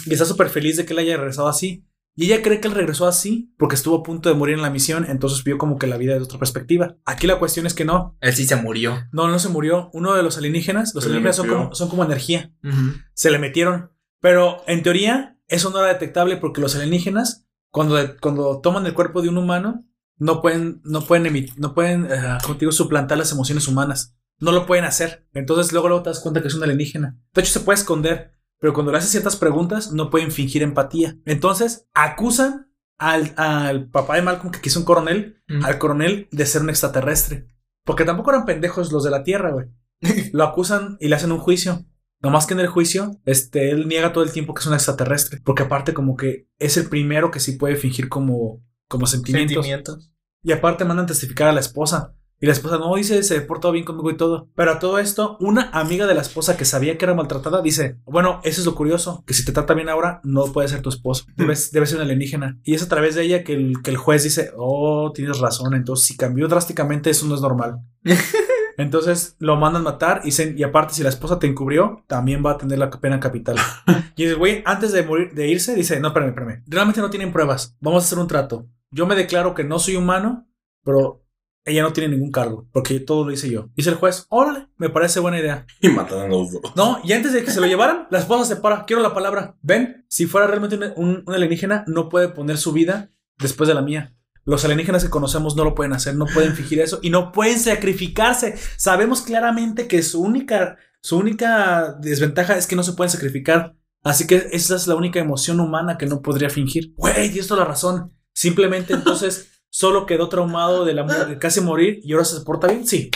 Y 0.06 0.12
está 0.12 0.24
súper 0.24 0.48
feliz 0.48 0.78
de 0.78 0.86
que 0.86 0.94
él 0.94 1.01
haya 1.01 1.16
regresado 1.16 1.48
así. 1.48 1.85
Y 2.16 2.27
ella 2.27 2.43
cree 2.43 2.61
que 2.61 2.69
él 2.69 2.74
regresó 2.74 3.07
así 3.07 3.53
porque 3.59 3.74
estuvo 3.74 3.97
a 3.97 4.03
punto 4.03 4.28
de 4.28 4.36
morir 4.36 4.55
en 4.55 4.62
la 4.62 4.70
misión, 4.70 5.05
entonces 5.09 5.43
vio 5.43 5.59
como 5.59 5.78
que 5.78 5.86
la 5.86 5.97
vida 5.97 6.15
de 6.15 6.23
otra 6.23 6.39
perspectiva. 6.39 6.97
Aquí 7.05 7.27
la 7.27 7.39
cuestión 7.39 7.66
es 7.66 7.74
que 7.74 7.85
no, 7.85 8.16
Él 8.20 8.35
sí 8.35 8.47
se 8.47 8.57
murió. 8.57 9.07
no, 9.12 9.28
no 9.28 9.39
se 9.39 9.49
murió. 9.49 9.91
Uno 9.93 10.15
de 10.15 10.23
los 10.23 10.39
alienígenas, 10.39 10.95
los 10.95 11.05
alienígenas 11.05 11.36
son 11.36 11.49
como, 11.49 11.74
son 11.74 11.89
como 11.89 12.05
energía, 12.05 12.53
se 13.15 13.31
le 13.31 13.39
metieron. 13.39 13.91
Pero 14.20 14.62
en 14.66 14.82
teoría, 14.82 15.39
eso 15.49 15.70
no 15.70 15.81
era 15.81 15.89
detectable 15.89 16.36
porque 16.36 16.61
los 16.61 16.74
alienígenas, 16.77 17.47
cuando, 17.70 17.99
cuando 18.20 18.61
toman 18.61 18.86
el 18.86 18.95
cuerpo 18.95 19.20
de 19.20 19.28
un 19.28 19.39
humano, 19.39 19.85
no 20.16 20.41
pueden, 20.41 20.81
no 20.85 21.03
pueden, 21.03 21.47
no 21.57 21.74
pueden 21.74 22.07
eh, 22.11 22.39
digo, 22.59 22.73
suplantar 22.73 23.19
las 23.19 23.32
emociones 23.32 23.66
humanas. 23.69 24.16
No 24.39 24.53
lo 24.53 24.66
pueden 24.66 24.85
hacer. 24.85 25.28
Entonces 25.32 25.73
luego, 25.73 25.89
luego 25.89 26.03
te 26.03 26.11
das 26.11 26.20
cuenta 26.20 26.41
que 26.41 26.49
es 26.49 26.55
un 26.55 26.62
alienígena. 26.62 27.19
De 27.35 27.41
hecho, 27.43 27.53
se 27.53 27.61
puede 27.61 27.78
esconder. 27.78 28.35
Pero 28.65 28.73
cuando 28.73 28.93
le 28.93 28.97
haces 28.97 29.11
ciertas 29.11 29.36
preguntas, 29.36 29.93
no 29.93 30.09
pueden 30.09 30.32
fingir 30.32 30.62
empatía. 30.62 31.19
Entonces, 31.27 31.86
acusan 31.93 32.73
al, 32.97 33.35
al 33.36 33.91
papá 33.91 34.16
de 34.16 34.23
Malcolm, 34.23 34.53
que 34.53 34.70
es 34.70 34.77
un 34.78 34.86
coronel, 34.86 35.43
al 35.62 35.78
coronel 35.78 36.28
de 36.32 36.47
ser 36.47 36.62
un 36.62 36.70
extraterrestre. 36.70 37.47
Porque 37.85 38.07
tampoco 38.07 38.31
eran 38.31 38.47
pendejos 38.47 38.91
los 38.91 39.05
de 39.05 39.11
la 39.11 39.23
Tierra, 39.23 39.53
güey. 39.53 39.66
Lo 40.32 40.45
acusan 40.45 40.97
y 40.99 41.09
le 41.09 41.15
hacen 41.15 41.31
un 41.31 41.41
juicio. 41.41 41.85
Nomás 42.23 42.47
que 42.47 42.55
en 42.55 42.61
el 42.61 42.69
juicio, 42.69 43.20
este, 43.27 43.70
él 43.70 43.86
niega 43.86 44.15
todo 44.15 44.24
el 44.24 44.32
tiempo 44.32 44.55
que 44.55 44.61
es 44.61 44.66
un 44.66 44.73
extraterrestre. 44.73 45.43
Porque 45.45 45.65
aparte 45.65 45.93
como 45.93 46.16
que 46.16 46.49
es 46.59 46.78
el 46.78 46.89
primero 46.89 47.31
que 47.31 47.41
sí 47.41 47.59
puede 47.59 47.77
fingir 47.77 48.09
como, 48.09 48.65
como 48.89 49.07
sentimientos. 49.07 49.57
Sentimientos. 49.57 50.11
Y 50.43 50.53
aparte 50.53 50.86
mandan 50.86 51.05
testificar 51.05 51.49
a 51.49 51.53
la 51.53 51.61
esposa. 51.61 52.16
Y 52.40 52.47
la 52.47 52.52
esposa 52.52 52.78
no 52.78 52.94
dice, 52.94 53.23
se 53.23 53.40
portó 53.40 53.73
bien 53.73 53.85
conmigo 53.85 54.11
y 54.11 54.16
todo. 54.16 54.48
Pero 54.55 54.73
a 54.73 54.78
todo 54.78 54.98
esto, 54.98 55.36
una 55.40 55.70
amiga 55.73 56.06
de 56.06 56.15
la 56.15 56.20
esposa 56.20 56.56
que 56.56 56.65
sabía 56.65 56.98
que 56.98 57.05
era 57.05 57.15
maltratada 57.15 57.62
dice, 57.62 57.98
bueno, 58.05 58.40
eso 58.44 58.61
es 58.61 58.66
lo 58.66 58.74
curioso, 58.74 59.23
que 59.27 59.32
si 59.35 59.44
te 59.44 59.52
trata 59.52 59.73
bien 59.74 59.89
ahora, 59.89 60.20
no 60.24 60.44
puede 60.52 60.69
ser 60.69 60.82
tu 60.82 60.90
esposo. 60.90 61.24
Debes, 61.36 61.70
debe 61.73 61.86
ser 61.86 61.97
un 61.97 62.02
alienígena. 62.02 62.59
Y 62.65 62.74
es 62.74 62.82
a 62.82 62.89
través 62.89 63.15
de 63.15 63.23
ella 63.23 63.44
que 63.44 63.55
el, 63.55 63.81
que 63.82 63.90
el 63.90 63.97
juez 63.97 64.24
dice, 64.24 64.51
oh, 64.56 65.12
tienes 65.15 65.39
razón. 65.39 65.74
Entonces, 65.74 66.06
si 66.06 66.16
cambió 66.16 66.48
drásticamente, 66.48 67.09
eso 67.11 67.27
no 67.27 67.35
es 67.35 67.40
normal. 67.40 67.78
Entonces 68.77 69.36
lo 69.39 69.56
mandan 69.56 69.82
matar 69.85 70.23
y, 70.24 70.32
se- 70.32 70.55
y 70.56 70.62
aparte 70.62 70.94
si 70.94 71.02
la 71.02 71.09
esposa 71.09 71.39
te 71.39 71.47
encubrió, 71.47 72.02
también 72.06 72.43
va 72.44 72.52
a 72.52 72.59
tener 72.59 72.78
la 72.78 72.90
pena 72.90 73.20
capital. 73.20 73.56
y 74.16 74.24
el 74.24 74.36
güey, 74.36 74.62
antes 74.66 74.93
de 74.93 75.05
morir, 75.05 75.32
de 75.32 75.48
irse, 75.48 75.74
dice, 75.74 76.01
no, 76.01 76.09
espérame, 76.09 76.31
espérame. 76.31 76.62
Realmente 76.66 77.01
no 77.01 77.11
tienen 77.11 77.32
pruebas. 77.32 77.77
Vamos 77.81 78.02
a 78.02 78.06
hacer 78.06 78.19
un 78.19 78.27
trato. 78.27 78.66
Yo 78.90 79.06
me 79.06 79.15
declaro 79.15 79.55
que 79.55 79.65
no 79.65 79.78
soy 79.78 79.97
humano, 79.97 80.48
pero 80.85 81.23
ella 81.65 81.82
no 81.82 81.93
tiene 81.93 82.11
ningún 82.15 82.31
cargo, 82.31 82.69
porque 82.73 83.01
todo 83.01 83.24
lo 83.24 83.32
hice 83.32 83.51
yo. 83.51 83.70
Dice 83.74 83.91
el 83.91 83.97
juez, 83.97 84.27
órale, 84.28 84.69
me 84.77 84.91
parece 84.91 85.20
buena 85.20 85.39
idea. 85.41 85.66
Y 85.81 85.89
matan 85.89 86.19
a 86.20 86.28
los 86.28 86.53
dos. 86.53 86.62
No, 86.77 87.01
y 87.05 87.12
antes 87.12 87.32
de 87.32 87.43
que 87.45 87.51
se 87.51 87.61
lo 87.61 87.66
llevaran, 87.66 88.07
la 88.11 88.19
esposa 88.19 88.45
se 88.45 88.61
para. 88.61 88.85
Quiero 88.85 89.03
la 89.03 89.15
palabra. 89.15 89.57
Ven, 89.62 90.05
si 90.09 90.27
fuera 90.27 90.47
realmente 90.47 90.77
un, 90.77 90.85
un- 90.97 91.24
un 91.27 91.35
alienígena, 91.35 91.85
no 91.86 92.09
puede 92.09 92.28
poner 92.28 92.59
su 92.59 92.73
vida 92.73 93.11
después 93.39 93.66
de 93.69 93.74
la 93.74 93.82
mía. 93.82 94.15
Los 94.47 94.62
alienígenas 94.65 95.03
que 95.03 95.09
conocemos 95.11 95.57
no 95.57 95.65
lo 95.65 95.74
pueden 95.74 95.95
hacer, 95.95 96.15
no 96.16 96.27
pueden 96.27 96.55
fingir 96.55 96.78
eso 96.81 96.99
y 97.03 97.09
no 97.09 97.32
pueden 97.32 97.59
sacrificarse. 97.59 98.57
Sabemos 98.77 99.23
claramente 99.23 99.89
que 99.89 100.03
su 100.03 100.20
única, 100.20 100.77
su 101.01 101.16
única 101.16 101.95
desventaja 102.01 102.57
es 102.59 102.66
que 102.66 102.77
no 102.77 102.82
se 102.82 102.93
pueden 102.93 103.11
sacrificar. 103.11 103.74
Así 104.03 104.27
que 104.27 104.49
esa 104.53 104.77
es 104.77 104.86
la 104.86 104.97
única 104.97 105.19
emoción 105.19 105.61
humana 105.61 105.97
que 105.97 106.05
no 106.05 106.20
podría 106.20 106.51
fingir. 106.51 106.93
Güey, 106.97 107.31
tienes 107.31 107.47
toda 107.47 107.61
la 107.62 107.66
razón. 107.69 108.12
Simplemente 108.35 108.93
entonces 108.93 109.49
solo 109.76 110.06
quedó 110.06 110.28
traumado 110.28 110.84
de, 110.84 110.94
la, 110.94 111.02
de 111.26 111.36
casi 111.36 111.60
morir 111.60 111.98
y 112.05 112.12
ahora 112.12 112.24
se 112.24 112.40
porta 112.42 112.68
bien. 112.68 112.86
Sí. 112.86 113.10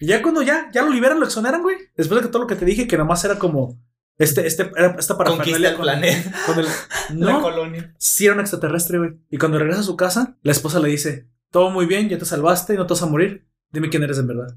Y 0.00 0.06
ya 0.06 0.22
cuando 0.22 0.40
ya, 0.40 0.70
ya 0.72 0.82
lo 0.82 0.90
liberan, 0.90 1.20
lo 1.20 1.26
exoneran, 1.26 1.60
güey. 1.60 1.76
Después 1.98 2.22
de 2.22 2.28
todo 2.28 2.40
lo 2.42 2.48
que 2.48 2.54
te 2.56 2.64
dije, 2.64 2.86
que 2.88 2.96
nomás 2.96 3.22
era 3.26 3.38
como 3.38 3.78
este, 4.16 4.46
este, 4.46 4.70
era 4.74 4.96
esta 4.98 5.18
parafernalia 5.18 5.68
el 5.68 5.74
con- 5.76 5.82
planeta. 5.82 6.32
con 6.46 6.58
el- 6.58 6.66
La 7.20 7.32
no, 7.32 7.42
colonia. 7.42 7.94
sí 7.98 8.24
era 8.24 8.34
un 8.34 8.40
extraterrestre, 8.40 8.98
güey. 8.98 9.10
Y 9.30 9.36
cuando 9.36 9.58
regresa 9.58 9.80
a 9.80 9.84
su 9.84 9.96
casa, 9.96 10.38
la 10.42 10.52
esposa 10.52 10.80
le 10.80 10.88
dice, 10.88 11.28
todo 11.50 11.68
muy 11.70 11.84
bien, 11.84 12.08
ya 12.08 12.16
te 12.16 12.24
salvaste, 12.24 12.74
no 12.76 12.86
te 12.86 12.94
vas 12.94 13.02
a 13.02 13.06
morir. 13.06 13.46
Dime 13.70 13.90
quién 13.90 14.02
eres 14.02 14.16
en 14.18 14.28
verdad. 14.28 14.56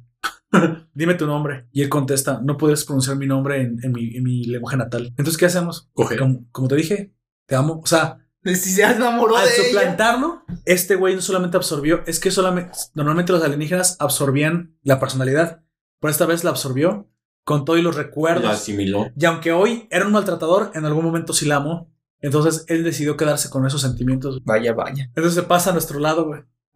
Dime 0.94 1.16
tu 1.16 1.28
nombre. 1.28 1.68
Y 1.74 1.82
él 1.82 1.90
contesta, 1.90 2.40
no 2.42 2.56
puedes 2.56 2.86
pronunciar 2.86 3.18
mi 3.18 3.28
nombre 3.28 3.62
en, 3.62 3.78
en 3.84 3.92
mi, 3.92 4.16
en 4.16 4.24
mi 4.24 4.46
lenguaje 4.46 4.78
natal. 4.78 5.08
Entonces, 5.18 5.38
¿qué 5.38 5.48
hacemos? 5.48 5.90
Coge. 5.94 6.18
Como, 6.18 6.46
como 6.52 6.68
te 6.70 6.76
dije, 6.76 7.14
te 7.46 7.56
amo. 7.56 7.82
O 7.84 7.86
sea, 7.88 8.21
Si 8.44 8.56
se 8.56 8.84
enamoró 8.84 9.38
al 9.38 9.48
de 9.48 9.54
ella. 9.56 9.64
suplantarlo, 9.66 10.44
este 10.66 10.96
güey 10.96 11.16
no 11.16 11.22
solamente 11.22 11.58
absorbió, 11.58 12.04
es 12.08 12.20
que 12.20 12.32
solamente, 12.32 12.72
normalmente 12.96 13.32
los 13.32 13.44
alienígenas 13.44 13.98
absorbían 14.00 14.78
la 14.84 15.00
personalidad, 15.00 15.62
pero 16.00 16.12
esta 16.12 16.26
vez 16.26 16.44
la 16.44 16.50
absorbió 16.50 17.08
con 17.44 17.66
todo 17.66 17.78
y 17.78 17.82
los 17.82 17.96
Lo 17.96 18.02
recuerdos. 18.02 18.52
asimiló. 18.52 19.12
Y 19.16 19.26
aunque 19.26 19.52
hoy 19.52 19.88
era 19.92 20.06
un 20.06 20.12
maltratador, 20.12 20.72
en 20.74 20.86
algún 20.86 21.06
momento 21.06 21.34
sí 21.34 21.46
la 21.46 21.58
amó. 21.58 21.92
Entonces 22.20 22.66
él 22.68 22.84
decidió 22.84 23.18
quedarse 23.18 23.50
con 23.50 23.66
esos 23.66 23.82
sentimientos. 23.82 24.40
Vaya, 24.44 24.74
vaya. 24.74 25.06
Entonces 25.06 25.34
se 25.34 25.44
pasa 25.44 25.72
a 25.72 25.74
nuestro 25.74 26.00
lado, 26.00 26.26
güey. 26.26 26.42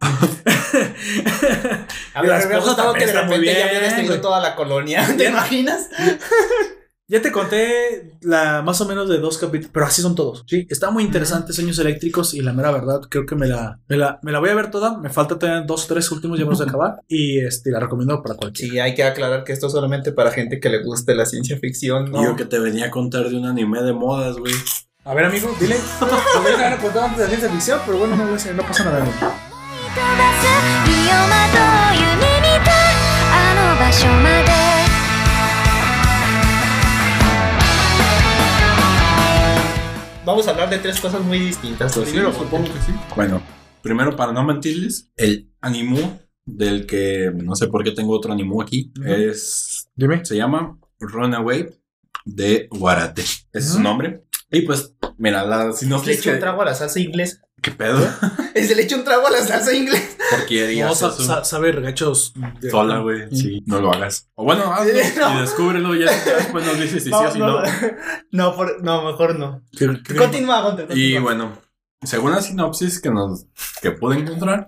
A 2.14 2.22
la 2.22 2.38
ver, 2.38 2.48
me 2.48 2.98
que 2.98 3.06
de 3.06 3.12
repente 3.12 3.54
ya 3.54 3.80
destruido 3.80 4.20
toda 4.20 4.40
la 4.40 4.56
colonia. 4.56 5.06
¿Te 5.16 5.28
imaginas? 5.28 5.88
ya 7.08 7.22
te 7.22 7.30
conté 7.30 8.18
la 8.22 8.62
más 8.62 8.80
o 8.80 8.86
menos 8.86 9.08
de 9.08 9.18
dos 9.18 9.38
capítulos, 9.38 9.70
pero 9.72 9.86
así 9.86 10.02
son 10.02 10.14
todos. 10.14 10.44
Sí, 10.48 10.66
está 10.68 10.90
muy 10.90 11.04
interesante 11.04 11.52
Sueños 11.52 11.78
Eléctricos 11.78 12.34
y 12.34 12.40
la 12.40 12.52
mera 12.52 12.72
verdad, 12.72 13.00
creo 13.08 13.24
que 13.26 13.36
me 13.36 13.46
la, 13.46 13.78
me 13.86 13.96
la, 13.96 14.18
me 14.22 14.32
la 14.32 14.40
voy 14.40 14.50
a 14.50 14.54
ver 14.54 14.70
toda. 14.70 14.98
Me 14.98 15.08
falta 15.08 15.38
todavía 15.38 15.64
dos 15.64 15.84
o 15.84 15.94
tres 15.94 16.10
últimos 16.10 16.38
ya 16.38 16.44
vamos 16.44 16.60
a 16.60 16.64
acabar 16.68 16.96
y 17.06 17.38
este, 17.38 17.70
la 17.70 17.78
recomiendo 17.78 18.20
para 18.22 18.34
cualquiera. 18.34 18.72
Sí, 18.72 18.78
hay 18.80 18.94
que 18.94 19.04
aclarar 19.04 19.44
que 19.44 19.52
esto 19.52 19.68
es 19.68 19.72
solamente 19.72 20.10
para 20.12 20.32
gente 20.32 20.58
que 20.58 20.68
le 20.68 20.82
guste 20.82 21.14
la 21.14 21.26
ciencia 21.26 21.56
ficción. 21.58 22.12
Y 22.14 22.24
Yo 22.24 22.34
que 22.34 22.44
te 22.44 22.58
venía 22.58 22.86
a 22.86 22.90
contar 22.90 23.28
de 23.28 23.36
un 23.36 23.46
anime 23.46 23.82
de 23.82 23.92
modas, 23.92 24.36
güey. 24.36 24.54
A 25.04 25.14
ver, 25.14 25.26
amigo, 25.26 25.54
dile. 25.60 25.76
Podría 26.00 26.66
haber 26.66 26.80
contado 26.80 27.04
antes 27.04 27.18
de 27.18 27.24
la 27.24 27.30
ciencia 27.30 27.50
ficción, 27.50 27.80
pero 27.86 27.98
bueno, 27.98 28.16
no, 28.16 28.24
no 28.24 28.62
pasa 28.62 28.84
nada. 28.84 29.02
amigo. 29.02 29.14
Vamos 40.26 40.46
a 40.48 40.50
hablar 40.50 40.68
de 40.68 40.78
tres 40.78 41.00
cosas 41.00 41.22
muy 41.22 41.38
distintas. 41.38 41.94
Pues 41.94 42.10
sí, 42.10 42.16
supongo 42.18 42.64
que 42.64 42.80
sí. 42.80 42.92
Bueno, 43.14 43.40
primero 43.80 44.16
para 44.16 44.32
no 44.32 44.42
mentirles, 44.44 45.10
el 45.16 45.48
animu 45.60 46.18
del 46.44 46.84
que 46.86 47.30
no 47.34 47.54
sé 47.54 47.68
por 47.68 47.84
qué 47.84 47.92
tengo 47.92 48.12
otro 48.12 48.32
animu 48.32 48.60
aquí 48.60 48.92
es 49.04 49.88
Dime. 49.94 50.24
se 50.24 50.36
llama 50.36 50.78
Runaway 51.00 51.68
de 52.24 52.66
Guarate. 52.70 53.22
Ese 53.22 53.46
es 53.52 53.68
su 53.68 53.80
nombre. 53.80 54.24
Y 54.50 54.62
pues, 54.62 54.94
mira, 55.16 55.44
la 55.44 55.66
Le 55.68 55.72
sinopsis. 55.74 56.18
echo 56.18 56.30
un 56.30 56.36
que- 56.36 56.40
trago 56.40 56.62
a 56.62 56.66
la 56.66 56.74
salsa 56.74 56.98
inglesa. 57.00 57.45
¿Qué 57.66 57.72
pedo? 57.72 57.98
Es 58.54 58.74
le 58.74 58.80
echo 58.82 58.94
un 58.96 59.02
trago 59.02 59.26
a 59.26 59.30
la 59.32 59.38
salsa 59.42 59.74
inglesa. 59.74 60.16
Porquería. 60.30 60.86
No, 60.86 60.94
sa- 60.94 61.08
eso. 61.08 61.24
sa- 61.24 61.44
sabe 61.44 61.72
regachos. 61.72 62.32
de- 62.60 62.70
Sola, 62.70 63.00
güey. 63.00 63.28
Sí, 63.34 63.60
no 63.66 63.80
lo 63.80 63.92
hagas. 63.92 64.30
O 64.36 64.44
bueno, 64.44 64.72
hazlo 64.72 64.92
No. 65.18 65.36
y 65.38 65.40
descúbrelo. 65.40 65.94
Ya 65.96 66.06
después 66.12 66.64
nos 66.64 66.78
dices 66.80 67.02
si 67.02 67.10
sí 67.10 67.14
o 67.14 67.30
si 67.32 67.38
no. 67.40 67.60
no, 68.30 68.54
por- 68.54 68.82
no, 68.84 69.04
mejor 69.04 69.36
no. 69.36 69.62
Que- 69.76 70.00
que- 70.00 70.14
Continúa, 70.14 70.62
Gunter, 70.62 70.96
Y 70.96 71.18
bueno, 71.18 71.58
según 72.02 72.30
la 72.30 72.40
sinopsis 72.40 73.00
que 73.00 73.10
nos 73.10 73.46
que 73.82 73.90
pude 73.90 74.16
encontrar, 74.20 74.64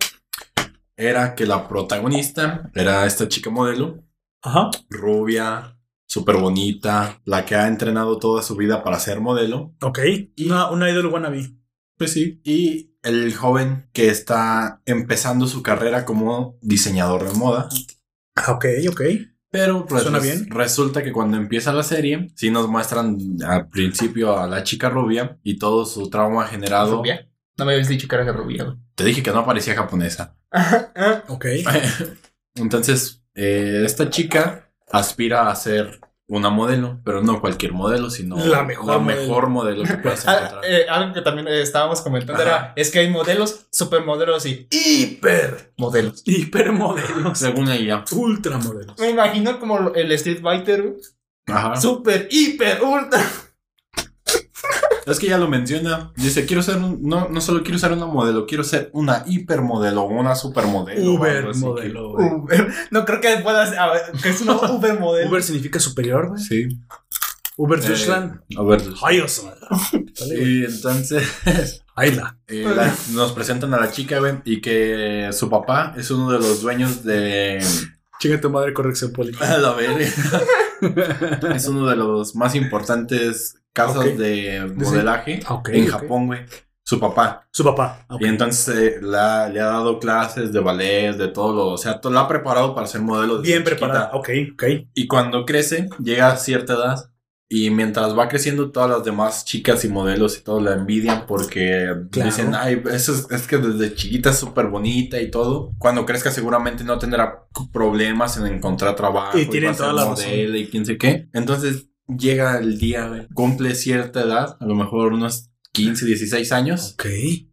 era 0.97 1.37
que 1.37 1.47
la 1.47 1.69
protagonista 1.69 2.71
era 2.75 3.07
esta 3.07 3.29
chica 3.29 3.49
modelo, 3.49 4.03
Ajá. 4.43 4.71
rubia, 4.91 5.79
súper 6.05 6.37
bonita, 6.37 7.21
la 7.25 7.45
que 7.45 7.55
ha 7.55 7.69
entrenado 7.69 8.19
toda 8.19 8.43
su 8.43 8.57
vida 8.57 8.83
para 8.83 8.99
ser 8.99 9.21
modelo. 9.21 9.73
Ok. 9.83 10.01
Una, 10.47 10.71
una 10.71 10.91
idol 10.91 11.07
wannabe. 11.07 11.55
Pues 11.97 12.13
sí. 12.13 12.41
Y 12.45 12.88
el 13.03 13.35
joven 13.35 13.89
que 13.93 14.09
está 14.09 14.83
empezando 14.87 15.47
su 15.47 15.63
carrera 15.63 16.05
como 16.05 16.59
diseñador 16.61 17.31
de 17.31 17.39
moda. 17.39 17.69
Ah, 18.37 18.53
Ok, 18.53 18.67
ok. 18.91 19.01
Pero 19.51 19.87
pues, 19.87 20.03
Suena 20.03 20.19
bien. 20.19 20.47
resulta 20.51 21.03
que 21.03 21.11
cuando 21.13 21.39
empieza 21.39 21.73
la 21.73 21.83
serie, 21.83 22.29
sí 22.35 22.51
nos 22.51 22.69
muestran 22.69 23.17
al 23.47 23.69
principio 23.69 24.39
a 24.39 24.47
la 24.47 24.63
chica 24.63 24.91
rubia 24.91 25.39
y 25.43 25.59
todo 25.59 25.87
su 25.87 26.11
trauma 26.11 26.47
generado. 26.47 26.99
¿Rubia? 26.99 27.27
No 27.57 27.65
me 27.65 27.73
habías 27.73 27.89
dicho 27.89 28.07
que 28.07 28.15
era 28.15 28.31
rubia, 28.31 28.65
güey. 28.65 28.77
Te 28.95 29.05
dije 29.05 29.23
que 29.23 29.31
no 29.33 29.47
parecía 29.47 29.75
japonesa. 29.75 30.37
Ok. 31.29 31.47
Entonces, 32.57 33.23
eh, 33.35 33.83
esta 33.85 34.11
chica 34.11 34.71
aspira 34.91 35.51
a 35.51 35.57
ser 35.57 36.01
una 36.29 36.51
modelo, 36.51 37.01
pero 37.05 37.23
no 37.23 37.41
cualquier 37.41 37.73
modelo, 37.73 38.11
sino 38.11 38.37
La 38.45 38.63
mejor 38.63 39.01
modelo. 39.01 39.21
mejor 39.23 39.49
modelo 39.49 39.83
que 39.85 39.95
puedas 39.95 40.25
Ah, 40.29 40.37
encontrar. 40.37 40.65
eh, 40.67 40.87
algo 40.89 41.15
que 41.15 41.23
también 41.23 41.49
eh, 41.49 41.63
estábamos 41.63 42.01
comentando 42.03 42.43
Ajá. 42.43 42.51
era, 42.51 42.73
es 42.77 42.91
que 42.91 42.99
hay 42.99 43.11
modelos, 43.11 43.67
supermodelos 43.71 44.45
y 44.47 44.69
hiper 44.71 45.73
modelos. 45.79 46.23
Hipermodelos. 46.27 47.39
Según 47.39 47.71
ella. 47.71 48.05
Ultramodelos. 48.13 48.99
Me 48.99 49.11
imagino 49.11 49.59
como 49.59 49.91
el 49.95 50.13
Street 50.13 50.41
Fighter. 50.43 50.97
Ajá. 51.47 51.77
super, 51.81 52.29
hiper, 52.31 52.83
ultra. 52.83 53.21
Es 55.13 55.19
que 55.19 55.27
ella 55.27 55.39
lo 55.39 55.49
menciona. 55.49 56.13
Dice, 56.17 56.47
quiero 56.47 56.63
ser 56.63 56.77
un, 56.77 57.01
no, 57.03 57.29
no 57.29 57.41
solo 57.41 57.63
quiero 57.63 57.79
ser 57.79 57.93
una 57.93 58.07
modelo, 58.07 58.47
quiero 58.47 58.65
ser 58.65 58.91
una 58.93 59.25
hipermodelo 59.27 60.03
o 60.03 60.07
una 60.09 60.35
supermodelo. 60.35 61.15
o 61.15 61.25
algo 61.25 61.51
así 61.51 61.63
Ubermodelo. 61.65 62.13
güey. 62.13 62.29
Uber. 62.33 62.73
No 62.91 63.05
creo 63.05 63.21
que 63.21 63.37
puedas, 63.43 63.77
a 63.77 63.93
ver, 63.93 64.03
que 64.23 64.29
es 64.31 64.41
una 64.41 64.55
Uber 64.73 64.99
modelo. 64.99 65.29
Uber 65.31 65.43
significa 65.43 65.79
superior, 65.81 66.23
que- 66.23 66.29
güey. 66.29 66.43
Sí. 66.43 66.69
Uber 67.57 67.79
Eh, 67.81 67.83
Deutschland. 67.89 68.41
sea, 68.55 68.63
dale, 70.21 70.37
güey. 70.37 70.61
Y 70.61 70.65
entonces 70.65 71.83
Ahí 71.97 72.13
la. 72.15 72.39
eh, 72.47 72.65
la- 72.77 72.95
nos 73.13 73.33
presentan 73.33 73.75
a 73.75 73.81
la 73.81 73.91
chica, 73.91 74.21
güey, 74.21 74.35
y 74.45 74.61
que 74.61 75.29
su 75.33 75.51
papá 75.51 75.95
es 75.97 76.11
uno 76.13 76.31
de 76.31 76.39
los 76.39 76.63
dueños 76.63 77.03
de 77.03 77.59
Chica 78.21 78.41
tu 78.41 78.51
madre, 78.51 78.73
corrección 78.73 79.13
política. 79.13 79.45
A 79.55 79.59
la 79.59 79.73
verga. 79.75 80.07
es 81.55 81.67
uno 81.69 81.87
de 81.89 81.97
los 81.97 82.35
más 82.37 82.55
importantes 82.55 83.57
casos 83.87 84.05
Ok. 84.05 84.13
de 84.17 84.73
modelaje 84.77 85.41
Ok, 85.49 85.69
en. 85.71 85.87
Japón, 85.87 86.27
güey. 86.27 86.41
Su 86.83 86.99
papá. 86.99 87.47
Su 87.53 87.65
papá. 87.65 88.07
Y 88.19 88.27
entonces 88.27 88.75
eh, 88.75 88.99
la- 89.03 89.49
le 89.51 89.61
ha 89.61 89.67
dado 89.67 89.99
clases 89.99 90.53
de 90.53 90.61
ballet, 90.61 91.13
de 91.17 91.29
todo 91.29 91.55
lo, 91.55 91.67
o 91.69 91.77
sea, 91.79 92.01
la 92.11 92.21
ha 92.21 92.29
preparado 92.29 92.75
para 92.75 92.87
ser 92.87 93.03
modelo. 93.03 93.41
Bien 93.43 93.63
preparada. 93.63 94.11
Ok, 94.15 94.31
ok. 94.55 94.65
Y 94.95 95.07
cuando 95.07 95.45
crece, 95.45 95.89
llega 96.03 96.29
a 96.33 96.37
cierta 96.37 96.75
edad. 96.75 97.11
Y 97.51 97.71
mientras 97.71 98.15
va 98.17 98.29
creciendo, 98.29 98.71
todas 98.73 98.91
las 98.91 99.05
demás 99.05 99.47
chicas 99.47 99.83
y 99.83 99.89
modelos 99.89 100.37
y 100.39 100.43
todo 100.43 100.61
la 100.61 100.75
envidian 100.75 101.25
porque 101.27 101.95
Claro. 102.11 102.31
dicen, 102.31 102.55
ay, 102.55 102.83
eso 102.93 103.13
es, 103.15 103.27
es 103.31 103.47
que 103.47 103.57
desde 103.57 103.95
chiquita 103.95 104.29
es 104.31 104.39
súper 104.39 104.67
bonita 104.67 105.19
y 105.19 105.31
todo. 105.31 105.73
Cuando 105.79 106.05
crezca, 106.05 106.31
seguramente 106.31 106.85
no 106.85 106.99
tendrá 106.99 107.47
problemas 107.73 108.37
en 108.37 108.47
encontrar 108.49 108.97
trabajo. 108.97 109.39
Y 109.39 109.47
tienen 109.47 109.71
ser 109.75 109.79
toda 109.87 109.93
la 109.95 110.11
razón. 110.11 110.27
modelo 110.27 110.59
y 110.59 110.69
quién 110.69 110.85
sé 110.85 110.99
qué. 110.99 111.29
Entonces 111.33 111.88
llega 112.09 112.59
el 112.59 112.79
día, 112.79 113.09
güey, 113.09 113.27
cumple 113.35 113.75
cierta 113.75 114.23
edad, 114.23 114.57
a 114.61 114.65
lo 114.67 114.75
mejor 114.75 115.13
unos 115.13 115.51
15, 115.73 116.07
16 116.07 116.53
años, 116.53 116.95
Ok. 116.95 117.07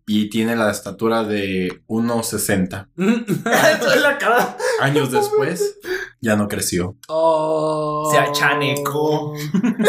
y 0.07 0.29
tiene 0.29 0.55
la 0.55 0.71
estatura 0.71 1.23
de 1.23 1.81
1,60. 1.87 2.87
Toda 3.79 3.95
la 3.97 4.17
cara. 4.17 4.57
Años 4.79 5.11
después, 5.11 5.77
ya 6.21 6.35
no 6.35 6.47
creció. 6.47 6.97
Oh. 7.07 8.09
Se 8.11 8.17
achaneco. 8.17 9.33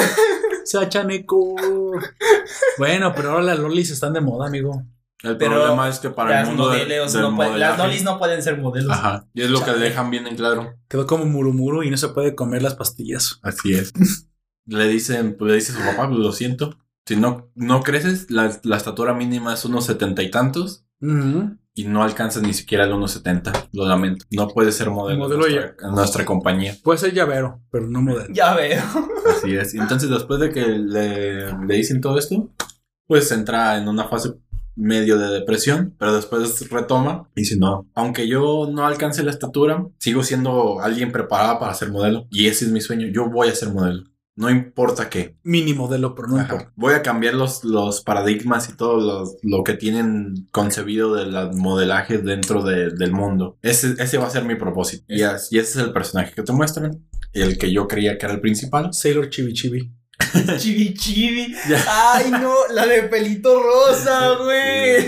Se 0.65 0.79
achaneco. 0.79 1.55
Bueno, 2.79 3.13
pero 3.15 3.31
ahora 3.33 3.45
las 3.45 3.59
lolis 3.59 3.91
están 3.91 4.13
de 4.13 4.21
moda, 4.21 4.49
amigo. 4.49 4.83
El 5.23 5.39
Pero 5.39 5.53
problema 5.55 5.89
es 5.89 5.99
que 5.99 6.11
para 6.11 6.41
el 6.43 6.49
mundo 6.49 6.69
de- 6.69 6.81
modelos 6.85 7.13
del 7.13 7.23
no 7.23 7.35
pueden, 7.37 7.59
las 7.59 7.79
lolis 7.79 8.03
no 8.05 8.19
pueden 8.19 8.43
ser 8.43 8.59
modelos. 8.61 8.93
Ajá. 8.93 9.27
Y 9.33 9.43
es 9.43 9.51
lo 9.51 9.65
que 9.65 9.71
dejan 9.73 10.11
bien 10.11 10.27
en 10.27 10.37
claro. 10.37 10.75
Quedó 10.89 11.07
como 11.07 11.25
murumuru 11.25 11.83
y 11.85 11.91
no 11.91 11.97
se 11.97 12.09
puede 12.09 12.35
comer 12.35 12.63
las 12.63 12.75
pastillas. 12.75 13.39
Así 13.43 13.73
es. 13.75 13.93
le 14.67 14.89
dicen, 14.89 15.37
pues 15.37 15.51
le 15.51 15.55
dice 15.57 15.73
a 15.73 15.77
su 15.77 15.83
papá, 15.83 16.09
pues 16.09 16.19
lo 16.19 16.33
siento. 16.33 16.79
Si 17.07 17.17
no, 17.17 17.51
no 17.55 17.83
creces, 17.83 18.31
la, 18.31 18.59
la 18.65 18.77
estatura 18.77 19.15
mínima 19.15 19.55
es 19.55 19.65
unos 19.65 19.87
setenta 19.87 20.23
y 20.23 20.31
tantos 20.31 20.85
y 21.75 21.85
no 21.85 22.03
alcanzas 22.03 22.43
ni 22.43 22.55
siquiera 22.55 22.85
el 22.85 22.93
1.70. 22.93 23.69
Lo 23.73 23.87
lamento. 23.87 24.25
No 24.31 24.49
puedes 24.49 24.75
ser 24.75 24.91
modelo, 24.91 25.21
Modelo 25.21 25.47
en, 25.47 25.55
nuestra, 25.55 25.89
en 25.89 25.95
nuestra 25.95 26.25
compañía. 26.25 26.75
Puede 26.83 26.99
ser 26.99 27.13
llavero, 27.13 27.61
pero 27.71 27.87
no 27.87 28.03
modelo. 28.03 28.33
Ya 28.35 28.55
veo. 28.55 28.83
Así 29.31 29.55
es. 29.55 29.75
Entonces 29.75 30.09
después 30.09 30.41
de 30.41 30.51
que 30.51 30.67
le, 30.67 31.53
le 31.67 31.75
dicen 31.75 32.01
todo 32.01 32.19
esto, 32.19 32.51
pues 33.07 33.31
entra 33.31 33.77
en 33.79 33.89
una 33.89 34.09
fase 34.09 34.33
medio 34.75 35.19
de 35.19 35.29
depresión, 35.29 35.95
pero 35.99 36.15
después 36.15 36.69
retoma 36.71 37.29
y 37.35 37.41
dice, 37.41 37.57
no, 37.57 37.89
aunque 37.95 38.29
yo 38.29 38.69
no 38.71 38.87
alcance 38.87 39.23
la 39.23 39.31
estatura, 39.31 39.87
sigo 39.99 40.23
siendo 40.23 40.81
alguien 40.81 41.13
preparada 41.13 41.59
para 41.59 41.75
ser 41.75 41.91
modelo. 41.91 42.27
Y 42.31 42.47
ese 42.47 42.67
es 42.67 42.71
mi 42.71 42.81
sueño, 42.81 43.09
yo 43.09 43.31
voy 43.31 43.49
a 43.49 43.55
ser 43.55 43.71
modelo. 43.71 44.05
No 44.37 44.51
importa 44.51 45.09
qué. 45.09 45.35
Mini 45.45 45.73
modelo, 45.73 46.15
pero 46.15 46.29
no 46.29 46.39
importa. 46.39 46.71
Voy 46.77 46.93
a 46.93 47.03
cambiar 47.03 47.35
los, 47.35 47.65
los 47.65 48.03
paradigmas 48.03 48.69
y 48.69 48.77
todo 48.77 48.99
los- 49.01 49.37
lo 49.43 49.65
que 49.65 49.73
tienen 49.75 50.47
concebido 50.53 51.15
del 51.15 51.33
modelaje 51.55 52.19
dentro 52.19 52.63
de- 52.63 52.91
del 52.91 53.13
mundo. 53.13 53.57
Ese, 53.63 53.95
ese 53.99 54.19
va 54.19 54.27
a 54.27 54.31
ser 54.31 54.45
mi 54.45 54.55
propósito. 54.57 55.05
Y, 55.09 55.21
y 55.23 55.25
ese 55.25 55.59
es 55.59 55.77
el 55.77 55.93
personaje 55.93 56.35
que 56.35 56.43
te 56.43 56.53
muestran. 56.53 57.03
El 57.33 57.57
que 57.59 57.73
yo 57.73 57.89
creía 57.89 58.19
que 58.19 58.27
era 58.27 58.35
el 58.35 58.41
principal. 58.41 58.93
Sailor 58.93 59.31
Chibi 59.31 59.53
Chibi. 59.55 59.93
Chibi 60.59 60.95
chibi. 60.95 61.55
Ya. 61.69 61.85
Ay, 62.15 62.31
no, 62.31 62.55
la 62.73 62.87
de 62.87 63.03
pelito 63.05 63.63
rosa, 63.63 64.31
güey. 64.43 65.07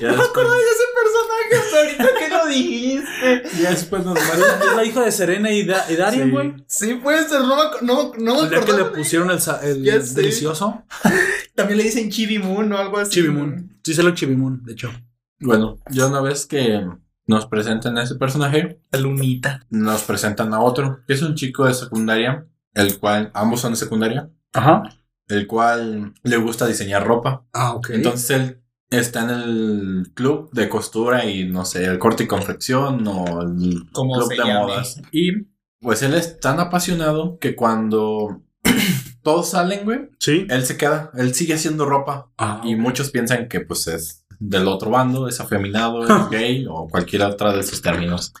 Ya 0.00 0.10
No 0.10 0.16
me 0.16 0.22
acuerdo 0.24 0.52
de 0.54 0.60
ese 0.60 0.84
personaje 0.94 1.56
hasta 1.56 1.78
ahorita 1.78 2.18
que 2.18 2.28
lo 2.28 2.46
dijiste. 2.46 3.42
ya 3.62 3.70
después 3.70 4.04
nos 4.04 4.18
Es 4.18 4.76
la 4.76 4.84
hija 4.84 5.02
de 5.02 5.12
Serena 5.12 5.50
y, 5.50 5.64
Da- 5.64 5.86
y 5.88 5.96
Darien, 5.96 6.24
Sí. 6.26 6.30
güey. 6.30 6.54
Sí, 6.66 6.94
puede 6.96 7.28
ser, 7.28 7.40
no 7.40 7.56
me, 7.56 7.62
no, 7.86 8.12
no 8.18 8.34
me 8.36 8.42
El 8.42 8.50
día 8.50 8.60
que 8.64 8.72
le 8.72 8.84
pusieron 8.86 9.30
el, 9.30 9.84
delicioso. 10.14 10.84
También 11.54 11.78
le 11.78 11.84
dicen 11.84 12.10
Chibi 12.10 12.38
Moon 12.38 12.72
o 12.72 12.78
algo 12.78 12.98
así. 12.98 13.12
Chibi 13.12 13.28
Moon. 13.30 13.78
Sí, 13.84 13.94
Sailor 13.94 14.14
Chibi 14.14 14.36
Moon, 14.36 14.62
de 14.64 14.72
hecho. 14.72 14.90
Bueno, 15.40 15.78
ya 15.90 16.06
una 16.06 16.20
vez 16.20 16.46
que 16.46 16.86
nos 17.26 17.46
presentan 17.46 17.96
a 17.98 18.02
ese 18.04 18.14
personaje, 18.16 18.80
La 18.90 18.98
lunita. 19.00 19.64
nos 19.70 20.02
presentan 20.02 20.52
a 20.54 20.60
otro, 20.60 21.00
que 21.06 21.14
es 21.14 21.22
un 21.22 21.34
chico 21.34 21.64
de 21.66 21.74
secundaria, 21.74 22.46
el 22.74 22.98
cual, 22.98 23.30
ambos 23.34 23.60
son 23.60 23.72
de 23.72 23.78
secundaria, 23.78 24.28
Ajá. 24.52 24.82
el 25.28 25.46
cual 25.46 26.12
le 26.22 26.36
gusta 26.36 26.66
diseñar 26.66 27.06
ropa. 27.06 27.44
Ah, 27.52 27.74
ok. 27.74 27.90
Entonces 27.90 28.30
él 28.30 28.62
está 28.90 29.22
en 29.22 29.30
el 29.30 30.10
club 30.14 30.50
de 30.52 30.68
costura 30.68 31.24
y 31.24 31.44
no 31.48 31.64
sé, 31.64 31.84
el 31.86 31.98
corte 31.98 32.24
y 32.24 32.26
confección 32.26 33.06
o 33.08 33.42
el 33.42 33.84
club 33.92 34.28
de 34.28 34.36
llame. 34.36 34.54
modas. 34.60 35.00
Y 35.10 35.30
pues 35.80 36.02
él 36.02 36.14
es 36.14 36.38
tan 36.40 36.60
apasionado 36.60 37.38
que 37.38 37.56
cuando 37.56 38.42
todos 39.22 39.50
salen, 39.50 39.84
güey, 39.84 40.10
sí. 40.18 40.46
él 40.50 40.64
se 40.66 40.76
queda, 40.76 41.10
él 41.14 41.34
sigue 41.34 41.54
haciendo 41.54 41.86
ropa. 41.86 42.30
Ah, 42.38 42.60
Y 42.64 42.76
muchos 42.76 43.10
piensan 43.10 43.48
que 43.48 43.60
pues 43.60 43.86
es 43.86 44.26
del 44.38 44.66
otro 44.68 44.90
bando, 44.90 45.28
es 45.28 45.40
afeminado, 45.40 46.04
es 46.06 46.28
gay 46.30 46.66
o 46.68 46.88
cualquier 46.88 47.22
otra 47.22 47.52
de 47.52 47.60
esos 47.60 47.80
términos. 47.80 48.32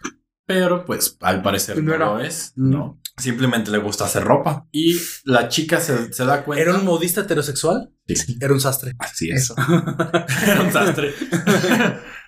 Pero 0.44 0.84
pues 0.84 1.16
al 1.20 1.40
parecer 1.40 1.76
No 1.82 1.90
no, 1.90 1.94
era. 1.94 2.06
lo 2.06 2.20
es. 2.20 2.52
¿no? 2.56 2.98
Simplemente 3.22 3.70
le 3.70 3.78
gusta 3.78 4.04
hacer 4.04 4.24
ropa. 4.24 4.66
Y 4.72 5.00
la 5.24 5.48
chica 5.48 5.80
se, 5.80 6.12
se 6.12 6.24
da 6.24 6.44
cuenta. 6.44 6.62
¿Era 6.62 6.74
un 6.74 6.84
modista 6.84 7.20
heterosexual? 7.22 7.90
Sí, 8.08 8.36
Era 8.40 8.52
un 8.52 8.60
sastre. 8.60 8.92
así 8.98 9.30
es. 9.30 9.42
Eso. 9.42 9.54
Era 10.46 10.60
un 10.62 10.72
sastre. 10.72 11.12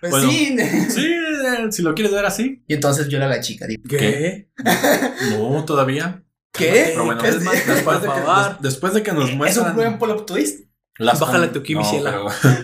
Pues 0.01 0.11
Bueno. 0.11 0.31
sí. 0.31 0.57
sí, 0.91 1.07
eh, 1.07 1.67
si 1.73 1.81
lo 1.81 1.95
quieres 1.95 2.13
ver 2.13 2.27
así. 2.27 2.63
Y 2.69 2.75
entonces 2.75 3.09
viola 3.09 3.25
a 3.25 3.29
la 3.29 3.41
chica. 3.41 3.67
digo, 3.67 3.83
¿Qué? 3.89 4.51
No, 5.31 5.65
todavía. 5.65 6.23
¿Qué? 6.53 6.91
Pero 6.93 7.07
bueno, 7.07 7.25
Es- 7.25 7.37
es 7.37 7.43
más, 7.43 7.55
después, 7.67 8.03
de 8.03 8.09
que, 8.09 8.15
después 8.61 8.93
de 8.95 9.03
que 9.03 9.13
nos 9.13 9.31
¿Es 9.31 9.37
muestran. 9.37 9.71
un 9.71 9.77
buen 9.77 9.99
plot 9.99 10.27
twist? 10.27 10.67
Las 10.99 11.21
Bájale 11.21 11.49
tu 11.49 11.63
Kimi 11.63 11.83
no, 11.83 11.89
Ciela. 11.89 12.11
pero- 12.43 12.55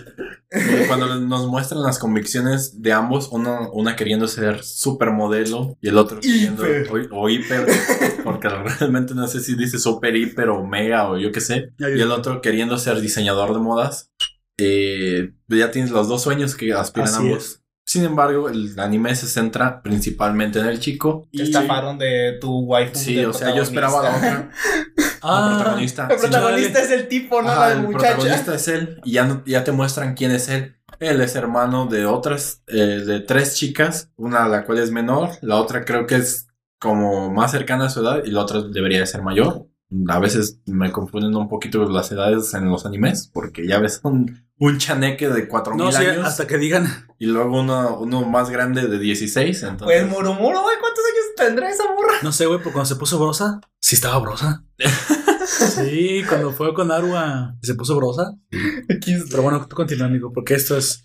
cuando 0.87 1.19
nos 1.19 1.47
muestran 1.47 1.81
las 1.81 1.97
convicciones 1.97 2.81
de 2.81 2.91
ambos, 2.91 3.29
uno, 3.31 3.69
una 3.71 3.95
queriendo 3.95 4.27
ser 4.27 4.63
supermodelo 4.63 5.77
y 5.81 5.87
el 5.89 5.97
otro 5.97 6.19
queriendo 6.19 6.63
o, 7.11 7.21
o 7.21 7.29
hiper, 7.29 7.67
porque 8.23 8.49
realmente 8.49 9.13
no 9.15 9.27
sé 9.27 9.39
si 9.39 9.55
dice 9.55 9.79
super 9.79 10.13
hiper 10.15 10.49
o 10.49 10.65
mega 10.65 11.09
o 11.09 11.17
yo 11.17 11.31
qué 11.31 11.39
sé, 11.41 11.71
y 11.79 12.01
el 12.01 12.11
otro 12.11 12.41
queriendo 12.41 12.77
ser 12.77 12.99
diseñador 12.99 13.53
de 13.53 13.59
modas. 13.59 14.09
Eh, 14.57 15.31
ya 15.47 15.71
tienes 15.71 15.91
los 15.91 16.07
dos 16.07 16.21
sueños 16.21 16.55
que 16.55 16.73
aspiran 16.73 17.07
Así 17.09 17.17
ambos. 17.17 17.37
es. 17.45 17.57
Sin 17.85 18.03
embargo, 18.05 18.47
el 18.49 18.77
anime 18.79 19.15
se 19.15 19.27
centra 19.27 19.81
principalmente 19.81 20.59
en 20.59 20.67
el 20.67 20.79
chico. 20.79 21.27
Te 21.31 21.39
Y, 21.43 21.45
estafaron 21.45 21.97
de 21.97 22.37
tu 22.39 22.59
waifu. 22.59 22.95
sí, 22.95 23.25
o 23.25 23.33
sea, 23.33 23.55
yo 23.55 23.63
esperaba 23.63 24.03
la 24.03 24.15
otra. 24.17 24.51
Ah, 25.23 25.55
protagonista. 25.57 26.07
El 26.09 26.19
Sí, 26.19 26.21
protagonista 26.27 26.79
es 26.81 26.91
el 26.91 27.07
tipo, 27.07 27.41
no 27.41 27.49
Ajá, 27.49 27.67
la 27.67 27.71
el 27.73 27.81
muchacha. 27.83 28.15
protagonista 28.15 28.55
es 28.55 28.67
él 28.67 29.01
y 29.03 29.11
ya, 29.13 29.25
no- 29.25 29.43
ya 29.45 29.63
te 29.63 29.71
muestran 29.71 30.13
quién 30.15 30.31
es 30.31 30.49
él. 30.49 30.75
Él 30.99 31.21
es 31.21 31.35
hermano 31.35 31.85
de 31.87 32.05
otras, 32.05 32.61
eh, 32.67 32.75
de 33.05 33.19
tres 33.21 33.55
chicas, 33.55 34.09
una 34.17 34.47
la 34.47 34.65
cual 34.65 34.77
es 34.79 34.91
menor, 34.91 35.29
la 35.41 35.55
otra 35.55 35.83
creo 35.85 36.05
que 36.05 36.15
es 36.15 36.47
como 36.79 37.31
más 37.31 37.51
cercana 37.51 37.85
a 37.85 37.89
su 37.89 38.01
edad 38.01 38.23
y 38.23 38.31
la 38.31 38.41
otra 38.41 38.61
debería 38.61 38.99
de 38.99 39.05
ser 39.07 39.21
mayor. 39.21 39.67
A 40.07 40.19
veces 40.19 40.59
me 40.65 40.91
confunden 40.91 41.35
un 41.35 41.49
poquito 41.49 41.83
las 41.89 42.11
edades 42.11 42.53
en 42.53 42.69
los 42.69 42.85
animes 42.85 43.29
porque 43.33 43.67
ya 43.67 43.79
ves 43.79 43.99
un, 44.03 44.45
un 44.57 44.77
chaneque 44.77 45.27
de 45.27 45.47
4000 45.47 45.85
no, 45.85 45.91
sí, 45.91 46.05
años 46.05 46.25
hasta 46.25 46.47
que 46.47 46.57
digan. 46.57 46.87
y 47.19 47.25
luego 47.25 47.59
uno, 47.59 47.99
uno 47.99 48.23
más 48.23 48.49
grande 48.49 48.87
de 48.87 48.99
16. 48.99 49.63
Entonces, 49.63 49.85
Pues 50.03 50.09
Murumuro, 50.09 50.61
güey, 50.61 50.77
¿cuántos 50.79 51.03
años 51.05 51.25
tendrá 51.35 51.69
esa 51.69 51.83
morra? 51.85 52.13
No 52.23 52.31
sé, 52.31 52.45
güey, 52.45 52.59
porque 52.59 52.73
cuando 52.73 52.87
se 52.87 52.95
puso 52.95 53.19
brosa, 53.19 53.59
sí 53.79 53.95
estaba 53.95 54.17
brosa. 54.19 54.63
Sí, 55.45 56.23
cuando 56.27 56.51
fue 56.51 56.73
con 56.73 56.91
Arua 56.91 57.57
se 57.61 57.75
puso 57.75 57.95
brosa. 57.97 58.37
Pero 59.29 59.41
bueno, 59.43 59.65
tú 59.67 59.75
continúa, 59.75 60.07
amigo, 60.07 60.31
porque 60.31 60.53
esto 60.53 60.77
es. 60.77 61.03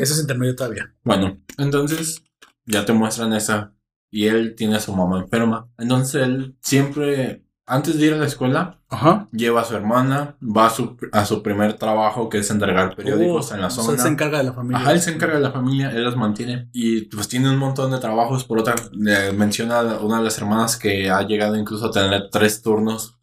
Eso 0.00 0.14
es 0.14 0.20
intermedio 0.20 0.56
todavía. 0.56 0.94
Bueno, 1.04 1.38
entonces 1.58 2.22
ya 2.64 2.84
te 2.84 2.92
muestran 2.92 3.32
esa. 3.34 3.74
Y 4.10 4.26
él 4.26 4.54
tiene 4.56 4.76
a 4.76 4.80
su 4.80 4.94
mamá 4.94 5.20
enferma. 5.20 5.68
Entonces 5.78 6.22
él 6.22 6.56
siempre, 6.62 7.44
antes 7.68 7.98
de 7.98 8.06
ir 8.06 8.12
a 8.14 8.16
la 8.16 8.26
escuela, 8.26 8.78
Ajá. 8.88 9.28
lleva 9.32 9.60
a 9.60 9.64
su 9.64 9.76
hermana, 9.76 10.36
va 10.42 10.66
a 10.66 10.70
su, 10.70 10.96
a 11.12 11.24
su 11.24 11.42
primer 11.42 11.74
trabajo, 11.74 12.28
que 12.28 12.38
es 12.38 12.50
entregar 12.50 12.96
periódicos 12.96 13.50
Oh, 13.50 13.54
en 13.54 13.60
la 13.60 13.66
o 13.66 13.70
sea, 13.70 13.84
zona. 13.84 13.96
él 13.96 14.02
se 14.02 14.08
encarga 14.08 14.38
de 14.38 14.44
la 14.44 14.52
familia. 14.54 14.78
Ajá, 14.78 14.92
él 14.92 15.00
se 15.00 15.10
encarga 15.12 15.34
de 15.36 15.40
la 15.42 15.52
familia, 15.52 15.90
él 15.90 16.02
los 16.04 16.16
mantiene. 16.16 16.68
Y 16.72 17.02
pues 17.02 17.28
tiene 17.28 17.50
un 17.50 17.58
montón 17.58 17.90
de 17.90 17.98
trabajos. 17.98 18.44
Por 18.44 18.58
otra, 18.60 18.74
eh, 19.06 19.32
menciona 19.36 19.80
a 19.80 19.98
una 20.00 20.18
de 20.18 20.24
las 20.24 20.38
hermanas 20.38 20.76
que 20.76 21.10
ha 21.10 21.22
llegado 21.22 21.56
incluso 21.56 21.86
a 21.86 21.90
tener 21.90 22.30
tres 22.30 22.62
turnos 22.62 23.14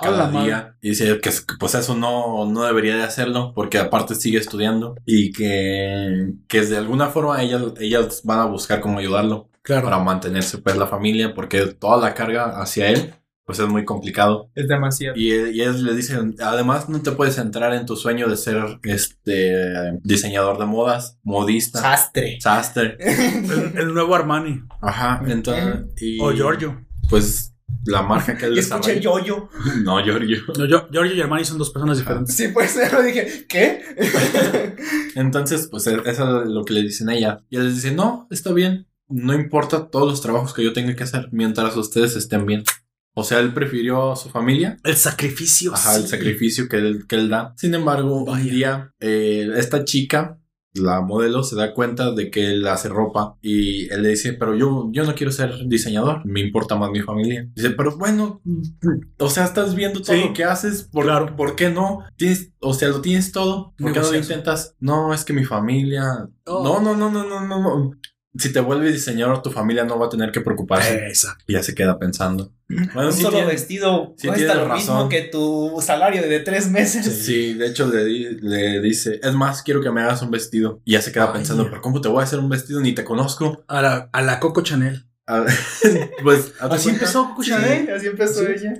cada 0.00 0.28
madre. 0.30 0.46
día 0.46 0.76
y 0.80 0.90
dice 0.90 1.18
que, 1.20 1.30
pues 1.58 1.74
eso 1.74 1.96
no, 1.96 2.46
no 2.46 2.62
debería 2.62 2.94
de 2.96 3.02
hacerlo 3.02 3.52
porque 3.52 3.78
aparte 3.78 4.14
sigue 4.14 4.38
estudiando 4.38 4.94
y 5.04 5.32
que, 5.32 6.34
que 6.46 6.62
de 6.62 6.76
alguna 6.76 7.08
forma 7.08 7.42
ellas, 7.42 7.62
ellas 7.80 8.20
van 8.22 8.38
a 8.38 8.44
buscar 8.44 8.80
cómo 8.80 9.00
ayudarlo 9.00 9.48
Claro. 9.62 9.82
para 9.86 9.98
mantenerse 9.98 10.58
pues 10.58 10.76
la 10.76 10.86
familia 10.86 11.34
porque 11.34 11.66
toda 11.66 11.96
la 12.00 12.14
carga 12.14 12.60
hacia 12.60 12.88
él 12.90 13.12
pues 13.48 13.58
es 13.58 13.66
muy 13.66 13.84
complicado 13.84 14.50
Es 14.54 14.68
demasiado. 14.68 15.16
y, 15.16 15.32
él- 15.32 15.56
y 15.56 15.62
ellos 15.62 15.80
le 15.80 15.94
dicen 15.94 16.36
además 16.38 16.88
no 16.88 17.00
te 17.00 17.10
puedes 17.12 17.34
centrar 17.34 17.72
en 17.74 17.86
tu 17.86 17.96
sueño 17.96 18.28
de 18.28 18.36
ser 18.36 18.78
este 18.82 19.98
diseñador 20.04 20.58
de 20.58 20.66
modas 20.66 21.18
modista 21.22 21.80
Sastre. 21.80 22.38
sastre 22.40 22.96
El, 23.00 23.72
el 23.78 23.94
nuevo 23.94 24.14
Armani. 24.14 24.60
ajá 24.82 25.22
entonces 25.26 25.86
y, 26.00 26.20
O 26.20 26.30
Giorgio. 26.32 26.84
pues 27.08 27.54
la 27.86 28.02
marca 28.02 28.36
que 28.36 28.46
él 28.46 28.52
Y 28.56 28.58
escuché 28.60 29.00
yo-yo. 29.00 29.48
no 29.82 29.98
Giorgio 30.04 30.38
No, 30.58 30.66
yo, 30.66 30.86
Giorgio 30.90 31.14
y 31.16 31.20
Armani 31.22 31.44
son 31.44 31.56
dos 31.58 31.70
personas 31.70 31.96
diferentes. 31.98 32.36
Sí, 32.36 32.48
pues 32.48 32.76
lo 32.92 33.02
dije, 33.02 33.46
¿qué? 33.48 33.82
Entonces, 35.14 35.68
pues 35.70 35.86
e- 35.86 36.00
eso 36.04 36.42
es 36.42 36.48
lo 36.48 36.64
que 36.64 36.74
le 36.74 36.82
dicen 36.82 37.08
a 37.08 37.14
ella. 37.14 37.40
Y 37.50 37.56
él 37.56 37.64
les 37.66 37.76
dice, 37.76 37.92
no, 37.94 38.26
está 38.30 38.52
bien. 38.52 38.86
No 39.08 39.32
importa 39.34 39.88
todos 39.88 40.08
los 40.08 40.20
trabajos 40.20 40.52
que 40.52 40.62
yo 40.62 40.72
tenga 40.72 40.94
que 40.94 41.04
hacer 41.04 41.28
mientras 41.32 41.76
ustedes 41.76 42.14
estén 42.16 42.44
bien. 42.46 42.64
O 43.18 43.24
sea, 43.24 43.40
él 43.40 43.52
prefirió 43.52 44.12
a 44.12 44.16
su 44.16 44.30
familia. 44.30 44.78
El 44.84 44.94
sacrificio. 44.96 45.74
Ajá, 45.74 45.96
el 45.96 46.06
sacrificio 46.06 46.68
que 46.68 46.76
él, 46.76 47.04
que 47.08 47.16
él 47.16 47.28
da. 47.28 47.52
Sin 47.56 47.74
embargo, 47.74 48.24
Vaya. 48.24 48.44
un 48.44 48.50
día, 48.50 48.92
eh, 49.00 49.48
esta 49.56 49.84
chica, 49.84 50.38
la 50.74 51.00
modelo, 51.00 51.42
se 51.42 51.56
da 51.56 51.74
cuenta 51.74 52.12
de 52.12 52.30
que 52.30 52.46
él 52.52 52.64
hace 52.68 52.88
ropa 52.88 53.36
y 53.42 53.92
él 53.92 54.02
le 54.02 54.10
dice, 54.10 54.34
pero 54.34 54.54
yo, 54.54 54.88
yo 54.92 55.02
no 55.04 55.14
quiero 55.16 55.32
ser 55.32 55.52
diseñador, 55.66 56.24
me 56.24 56.40
importa 56.40 56.76
más 56.76 56.90
mi 56.92 57.00
familia. 57.00 57.48
Dice, 57.56 57.70
pero 57.70 57.96
bueno, 57.98 58.40
o 59.18 59.28
sea, 59.30 59.44
estás 59.44 59.74
viendo 59.74 60.00
todo 60.00 60.14
Sí. 60.14 60.22
lo 60.28 60.32
que 60.34 60.44
haces, 60.44 60.84
¿por, 60.84 61.06
Claro. 61.06 61.34
¿por 61.34 61.56
qué 61.56 61.70
no? 61.70 62.04
Tienes, 62.16 62.52
o 62.60 62.74
sea, 62.74 62.88
lo 62.88 63.00
tienes 63.00 63.32
todo, 63.32 63.74
¿por 63.78 63.92
qué 63.92 63.98
no 64.00 64.12
lo 64.12 64.16
intentas? 64.18 64.76
No, 64.78 65.12
es 65.12 65.24
que 65.24 65.32
mi 65.32 65.44
familia... 65.44 66.04
Oh. 66.46 66.62
No, 66.62 66.80
no, 66.80 66.96
no, 66.96 67.10
no, 67.10 67.28
no, 67.28 67.46
no, 67.46 67.60
no. 67.60 67.90
Si 68.36 68.52
te 68.52 68.60
vuelves 68.60 68.92
diseñador, 68.92 69.42
tu 69.42 69.50
familia 69.50 69.84
no 69.84 69.98
va 69.98 70.06
a 70.06 70.08
tener 70.10 70.30
que 70.32 70.40
preocuparse. 70.42 71.06
Exacto. 71.08 71.44
Y 71.48 71.54
ya 71.54 71.62
se 71.62 71.74
queda 71.74 71.98
pensando. 71.98 72.52
Bueno, 72.68 73.08
Un 73.08 73.12
sí 73.12 73.22
solo 73.22 73.36
tiene- 73.38 73.50
vestido 73.52 74.14
sí 74.18 74.28
cuesta 74.28 74.54
lo 74.54 74.60
mismo 74.74 74.94
razón. 74.94 75.08
que 75.08 75.22
tu 75.22 75.76
salario 75.80 76.22
de 76.22 76.40
tres 76.40 76.68
meses. 76.70 77.06
Sí, 77.24 77.54
de 77.54 77.66
hecho 77.68 77.88
le, 77.88 78.04
le 78.32 78.80
dice, 78.82 79.18
es 79.22 79.32
más, 79.34 79.62
quiero 79.62 79.80
que 79.80 79.90
me 79.90 80.02
hagas 80.02 80.20
un 80.22 80.30
vestido. 80.30 80.82
Y 80.84 80.92
ya 80.92 81.00
se 81.02 81.10
queda 81.10 81.26
Ay. 81.28 81.32
pensando, 81.34 81.64
pero 81.70 81.80
¿cómo 81.80 82.00
te 82.02 82.08
voy 82.08 82.20
a 82.20 82.24
hacer 82.24 82.38
un 82.38 82.48
vestido? 82.50 82.80
Ni 82.80 82.92
te 82.94 83.02
conozco. 83.04 83.64
A 83.66 83.80
la, 83.82 84.10
a 84.12 84.22
la 84.22 84.38
Coco 84.40 84.60
Chanel. 84.62 85.04
A- 85.26 85.44
pues 86.22 86.52
hazte 86.60 86.74
Así 86.76 86.84
cuenta, 86.84 86.90
empezó 87.04 87.28
Coco 87.30 87.42
Sí, 87.42 87.50
Chanel. 87.50 87.90
así 87.90 88.06
empezó 88.06 88.40
Sí. 88.44 88.52
ella. 88.54 88.74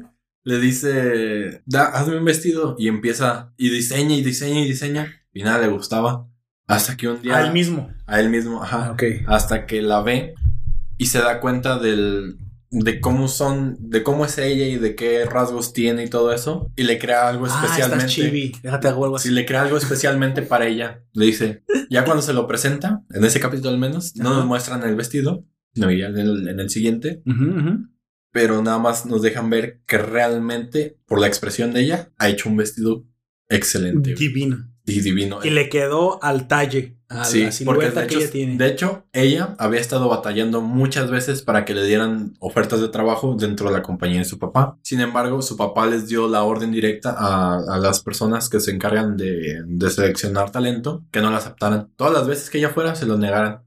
Le 0.44 0.58
dice, 0.60 1.62
da, 1.66 1.86
hazme 1.86 2.16
un 2.18 2.24
vestido. 2.24 2.76
Y 2.78 2.88
empieza, 2.88 3.52
y 3.56 3.70
diseña, 3.70 4.14
y 4.14 4.22
diseña, 4.22 4.60
y 4.60 4.68
diseña. 4.68 5.22
Y 5.32 5.42
nada 5.42 5.58
le 5.58 5.68
gustaba. 5.68 6.26
Hasta 6.68 6.96
que 6.96 7.08
un 7.08 7.20
día... 7.20 7.36
Al 7.38 7.52
mismo. 7.52 7.90
A 8.06 8.20
él 8.20 8.30
mismo, 8.30 8.62
ajá. 8.62 8.86
Ah, 8.86 8.92
ok. 8.92 9.02
hasta 9.26 9.66
que 9.66 9.82
la 9.82 10.00
ve 10.02 10.34
y 10.96 11.06
se 11.06 11.18
da 11.18 11.40
cuenta 11.40 11.78
del 11.78 12.36
de 12.70 13.00
cómo 13.00 13.28
son, 13.28 13.76
de 13.80 14.02
cómo 14.02 14.26
es 14.26 14.36
ella 14.36 14.66
y 14.66 14.76
de 14.76 14.94
qué 14.94 15.24
rasgos 15.24 15.72
tiene 15.72 16.04
y 16.04 16.10
todo 16.10 16.32
eso 16.34 16.70
y 16.76 16.82
le 16.82 16.98
crea 16.98 17.26
algo 17.28 17.46
Ah, 17.46 17.48
estás 17.48 17.64
especialmente. 17.70 18.12
chibi. 18.12 18.52
Déjate 18.62 18.88
algo 18.88 19.18
si 19.18 19.28
así. 19.28 19.34
le 19.34 19.46
crea 19.46 19.62
algo 19.62 19.78
especialmente 19.78 20.42
para 20.42 20.66
ella, 20.66 21.02
le 21.14 21.24
dice, 21.24 21.64
ya 21.88 22.04
cuando 22.04 22.22
se 22.22 22.34
lo 22.34 22.46
presenta, 22.46 23.02
en 23.14 23.24
ese 23.24 23.40
capítulo 23.40 23.70
al 23.70 23.78
menos, 23.78 24.14
no 24.16 24.28
Ajá. 24.28 24.38
nos 24.40 24.46
muestran 24.46 24.82
el 24.82 24.96
vestido, 24.96 25.46
no, 25.76 25.90
ya 25.90 26.08
en 26.08 26.18
el, 26.18 26.46
en 26.48 26.60
el 26.60 26.68
siguiente, 26.68 27.22
pero 28.32 28.62
nada 28.62 28.78
más 28.78 29.06
nos 29.06 29.22
dejan 29.22 29.48
ver 29.48 29.80
que 29.86 29.96
realmente, 29.96 30.98
por 31.06 31.20
la 31.20 31.26
expresión 31.26 31.72
de 31.72 31.80
ella, 31.80 32.10
ha 32.18 32.28
hecho 32.28 32.50
un 32.50 32.56
vestido 32.58 33.06
excelente 33.48 34.14
Divino. 34.14 34.68
Y 34.88 35.00
divino. 35.00 35.38
Y 35.42 35.50
le 35.50 35.68
quedó 35.68 36.22
al 36.22 36.46
talle. 36.48 36.96
A 37.10 37.24
Sí, 37.24 37.38
la 37.44 37.50
porque 37.64 37.86
silueta 37.86 38.00
de 38.02 38.06
que 38.06 38.14
hecho, 38.16 38.22
ella 38.22 38.30
tiene. 38.32 38.56
de 38.58 38.66
hecho, 38.66 39.06
ella 39.14 39.54
había 39.58 39.80
estado 39.80 40.10
batallando 40.10 40.60
muchas 40.60 41.10
veces 41.10 41.40
para 41.40 41.64
que 41.64 41.74
le 41.74 41.86
dieran 41.86 42.34
ofertas 42.38 42.82
de 42.82 42.88
trabajo 42.88 43.34
dentro 43.34 43.68
de 43.68 43.72
la 43.72 43.82
compañía 43.82 44.18
de 44.18 44.26
su 44.26 44.38
papá. 44.38 44.76
Sin 44.82 45.00
embargo, 45.00 45.40
su 45.40 45.56
papá 45.56 45.86
les 45.86 46.06
dio 46.06 46.28
la 46.28 46.42
orden 46.42 46.70
directa 46.70 47.14
a, 47.16 47.60
a 47.74 47.78
las 47.78 48.00
personas 48.02 48.50
que 48.50 48.60
se 48.60 48.72
encargan 48.72 49.16
de, 49.16 49.62
de 49.66 49.90
seleccionar 49.90 50.50
talento 50.50 51.02
que 51.10 51.22
no 51.22 51.30
la 51.30 51.38
aceptaran. 51.38 51.88
Todas 51.96 52.12
las 52.12 52.26
veces 52.26 52.50
que 52.50 52.58
ella 52.58 52.68
fuera, 52.70 52.94
se 52.94 53.06
lo 53.06 53.16
negaran. 53.16 53.62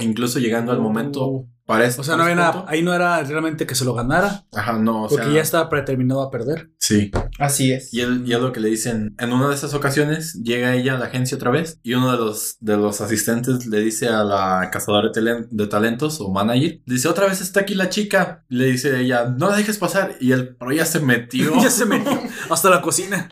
Incluso 0.00 0.38
llegando 0.38 0.70
al 0.70 0.80
momento 0.80 1.46
para 1.64 1.86
este 1.86 2.00
O 2.00 2.04
sea, 2.04 2.16
no 2.16 2.22
había 2.22 2.36
nada. 2.36 2.64
Ahí 2.68 2.82
no 2.82 2.94
era 2.94 3.20
realmente 3.24 3.66
que 3.66 3.74
se 3.74 3.84
lo 3.84 3.94
ganara. 3.94 4.44
Ajá, 4.54 4.74
no, 4.74 5.04
o 5.04 5.08
porque 5.08 5.24
sea, 5.24 5.34
ya 5.34 5.40
estaba 5.40 5.68
predeterminado 5.68 6.22
a 6.22 6.30
perder. 6.30 6.70
Sí. 6.86 7.10
Así 7.40 7.72
es. 7.72 7.92
Y, 7.92 8.00
él, 8.00 8.22
y 8.26 8.32
es 8.32 8.40
lo 8.40 8.52
que 8.52 8.60
le 8.60 8.68
dicen. 8.68 9.16
En 9.18 9.32
una 9.32 9.48
de 9.48 9.54
esas 9.56 9.74
ocasiones 9.74 10.34
llega 10.44 10.74
ella 10.74 10.94
a 10.94 10.98
la 10.98 11.06
agencia 11.06 11.36
otra 11.36 11.50
vez 11.50 11.80
y 11.82 11.94
uno 11.94 12.12
de 12.12 12.18
los, 12.18 12.56
de 12.60 12.76
los 12.76 13.00
asistentes 13.00 13.66
le 13.66 13.80
dice 13.80 14.08
a 14.08 14.22
la 14.22 14.68
cazadora 14.70 15.08
de, 15.08 15.20
talen- 15.20 15.48
de 15.50 15.66
talentos 15.66 16.20
o 16.20 16.30
manager, 16.30 16.80
dice, 16.86 17.08
otra 17.08 17.26
vez 17.26 17.40
está 17.40 17.60
aquí 17.60 17.74
la 17.74 17.88
chica. 17.88 18.44
Y 18.48 18.56
le 18.56 18.66
dice 18.66 19.00
ella, 19.00 19.24
no 19.36 19.50
la 19.50 19.56
dejes 19.56 19.78
pasar. 19.78 20.16
Y 20.20 20.30
él, 20.32 20.54
pero 20.56 20.70
ya 20.72 20.84
se 20.86 21.00
metió. 21.00 21.52
ya 21.62 21.70
se 21.70 21.86
metió 21.86 22.20
hasta 22.50 22.70
la 22.70 22.80
cocina. 22.82 23.30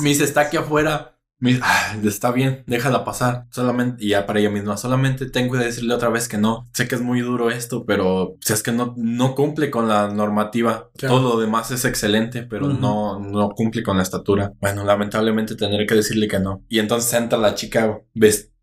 Me 0.00 0.08
dice, 0.08 0.24
está 0.24 0.40
aquí 0.42 0.56
afuera. 0.56 1.15
"Ah, 1.62 1.96
está 2.02 2.30
bien, 2.32 2.64
déjala 2.66 3.04
pasar. 3.04 3.46
Solamente, 3.50 4.02
y 4.04 4.08
ya 4.10 4.24
para 4.26 4.40
ella 4.40 4.50
misma, 4.50 4.76
solamente 4.76 5.26
tengo 5.26 5.52
que 5.56 5.64
decirle 5.64 5.94
otra 5.94 6.08
vez 6.08 6.28
que 6.28 6.38
no. 6.38 6.66
Sé 6.72 6.88
que 6.88 6.94
es 6.94 7.00
muy 7.02 7.20
duro 7.20 7.50
esto, 7.50 7.84
pero 7.84 8.36
si 8.40 8.52
es 8.52 8.62
que 8.62 8.72
no, 8.72 8.94
no 8.96 9.34
cumple 9.34 9.70
con 9.70 9.86
la 9.88 10.08
normativa. 10.08 10.90
Claro. 10.96 11.16
Todo 11.16 11.34
lo 11.34 11.40
demás 11.40 11.70
es 11.70 11.84
excelente, 11.84 12.42
pero 12.42 12.68
no, 12.68 13.18
no 13.20 13.50
cumple 13.50 13.82
con 13.82 13.96
la 13.98 14.02
estatura. 14.02 14.52
Bueno, 14.60 14.84
lamentablemente 14.84 15.54
tendré 15.56 15.86
que 15.86 15.94
decirle 15.94 16.26
que 16.28 16.40
no. 16.40 16.64
Y 16.68 16.78
entonces 16.78 17.12
entra 17.12 17.38
la 17.38 17.54
chica 17.54 18.00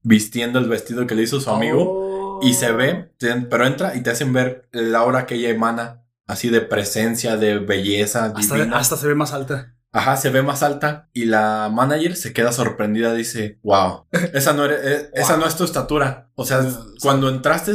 vistiendo 0.02 0.60
el 0.60 0.68
vestido 0.68 1.06
que 1.08 1.16
le 1.16 1.24
hizo 1.24 1.40
su 1.40 1.50
amigo 1.50 2.02
Oh. 2.36 2.40
y 2.42 2.54
se 2.56 2.72
ve, 2.72 3.12
pero 3.50 3.66
entra 3.68 3.96
y 3.96 4.02
te 4.02 4.10
hacen 4.10 4.34
ver 4.34 4.68
la 4.72 5.00
aura 5.00 5.26
que 5.26 5.36
ella 5.36 5.50
emana. 5.50 6.00
Así 6.26 6.50
de 6.50 6.62
presencia, 6.62 7.36
de 7.38 7.60
belleza, 7.60 8.26
Hasta, 8.36 8.56
divina. 8.56 8.78
hasta 8.78 8.96
se 8.98 9.08
ve 9.08 9.14
más 9.16 9.34
alta. 9.34 9.76
Ajá, 9.94 10.18
se 10.18 10.30
ve 10.32 10.42
más 10.42 10.64
alta 10.64 11.08
y 11.14 11.26
la 11.26 11.70
manager 11.72 12.16
se 12.16 12.34
queda 12.34 12.52
sorprendida, 12.52 13.14
dice, 13.14 13.60
wow, 13.64 14.06
esa 14.34 14.52
no, 14.54 14.66
eres- 14.66 14.82
eh, 14.84 15.10
esa 15.14 15.38
no 15.38 15.46
es 15.46 15.56
tu 15.56 15.64
estatura. 15.64 16.30
O 16.36 16.46
sea, 16.46 16.66
cuando 17.02 17.30
entraste 17.30 17.74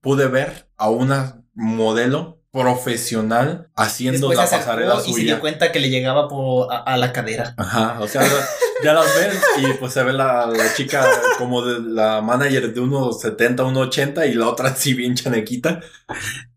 pude 0.00 0.26
ver 0.28 0.68
a 0.76 0.90
una 0.90 1.42
modelo 1.54 2.42
profesional 2.52 3.68
haciendo 3.74 4.28
Después 4.28 4.50
la 4.50 4.58
pasarela 4.58 4.92
acercó 4.94 5.10
y 5.10 5.14
se 5.14 5.20
dio 5.22 5.28
suya. 5.30 5.40
cuenta 5.40 5.72
que 5.72 5.80
le 5.80 5.90
llegaba 5.90 6.28
por, 6.28 6.72
a, 6.72 6.78
a 6.78 6.96
la 6.96 7.12
cadera. 7.12 7.54
Ajá, 7.56 7.96
o 8.00 8.06
sea, 8.06 8.22
ya 8.84 8.92
las 8.92 9.06
ven 9.16 9.32
y 9.64 9.72
pues 9.74 9.92
se 9.92 10.02
ve 10.02 10.12
la, 10.12 10.46
la 10.46 10.72
chica 10.74 11.04
como 11.38 11.62
de 11.64 11.80
la 11.80 12.20
manager 12.20 12.72
de 12.72 12.80
unos 12.80 13.20
70, 13.20 13.64
1,80 13.64 14.30
y 14.30 14.34
la 14.34 14.48
otra 14.48 14.68
así 14.68 14.94
bien 14.94 15.14
chanequita. 15.14 15.80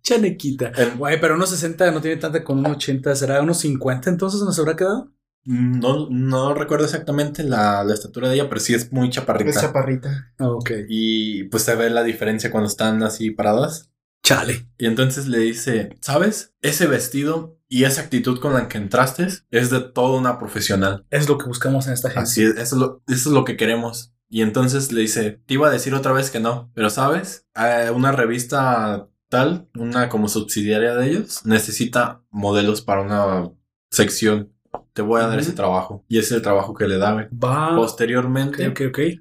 Chanequita. 0.07 0.71
Güey, 0.97 1.19
pero 1.19 1.35
unos 1.35 1.49
60 1.49 1.91
no 1.91 2.01
tiene 2.01 2.17
tanta 2.17 2.43
con 2.43 2.59
unos 2.59 2.77
80. 2.77 3.15
¿Será 3.15 3.41
unos 3.41 3.57
50 3.59 4.09
entonces 4.09 4.41
nos 4.41 4.57
habrá 4.59 4.75
quedado? 4.75 5.11
No, 5.45 6.07
no 6.09 6.53
recuerdo 6.53 6.85
exactamente 6.85 7.43
la, 7.43 7.83
la 7.83 7.93
estatura 7.93 8.27
de 8.27 8.35
ella, 8.35 8.49
pero 8.49 8.59
sí 8.59 8.73
es 8.73 8.91
muy 8.91 9.09
chaparrita. 9.09 9.61
chaparrita. 9.61 10.33
Ah, 10.37 10.49
Ok. 10.49 10.71
y 10.89 11.43
pues 11.45 11.63
se 11.63 11.75
ve 11.75 11.89
la 11.89 12.03
diferencia 12.03 12.51
cuando 12.51 12.67
están 12.69 13.01
así 13.03 13.31
paradas. 13.31 13.89
Chale. 14.23 14.67
Y 14.77 14.87
entonces 14.87 15.27
le 15.27 15.39
dice, 15.39 15.89
¿sabes? 16.01 16.53
Ese 16.61 16.87
vestido 16.87 17.59
y 17.69 17.85
esa 17.85 18.01
actitud 18.01 18.39
con 18.39 18.53
la 18.53 18.67
que 18.67 18.77
entraste 18.77 19.27
es 19.51 19.69
de 19.69 19.79
toda 19.79 20.17
una 20.19 20.37
profesional. 20.37 21.05
Es 21.11 21.29
lo 21.29 21.37
que 21.37 21.45
buscamos 21.47 21.87
en 21.87 21.93
esta 21.93 22.09
gente. 22.09 22.23
Así 22.23 22.43
es, 22.43 22.51
eso 22.57 22.75
es 22.75 22.81
lo, 22.81 23.03
eso 23.07 23.29
es 23.29 23.33
lo 23.33 23.45
que 23.45 23.55
queremos. 23.55 24.13
Y 24.29 24.41
entonces 24.41 24.91
le 24.91 24.99
dice, 25.01 25.41
te 25.45 25.53
iba 25.53 25.69
a 25.69 25.71
decir 25.71 25.93
otra 25.93 26.11
vez 26.11 26.29
que 26.29 26.41
no, 26.41 26.71
pero 26.73 26.89
sabes, 26.89 27.45
Eh, 27.55 27.89
una 27.95 28.11
revista 28.11 29.07
tal, 29.29 29.67
una 29.75 30.09
como 30.09 30.27
subsidiaria 30.29 30.95
de 30.95 31.09
ellos, 31.09 31.45
necesita 31.45 32.21
modelos 32.29 32.81
para 32.81 33.01
una 33.01 33.51
sección. 33.91 34.53
Te 34.93 35.01
voy 35.01 35.21
a 35.21 35.27
dar 35.27 35.39
ese 35.39 35.53
trabajo. 35.53 36.03
Y 36.07 36.17
ese 36.17 36.27
es 36.27 36.31
el 36.33 36.41
trabajo 36.41 36.73
que 36.73 36.87
le 36.87 36.97
da. 36.97 37.13
güey. 37.13 37.27
Va. 37.31 37.75
Posteriormente, 37.75 38.73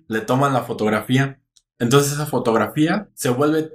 le 0.08 0.20
toman 0.22 0.52
la 0.52 0.62
fotografía. 0.62 1.40
Entonces 1.78 2.12
esa 2.12 2.26
fotografía 2.26 3.10
se 3.14 3.28
vuelve 3.28 3.70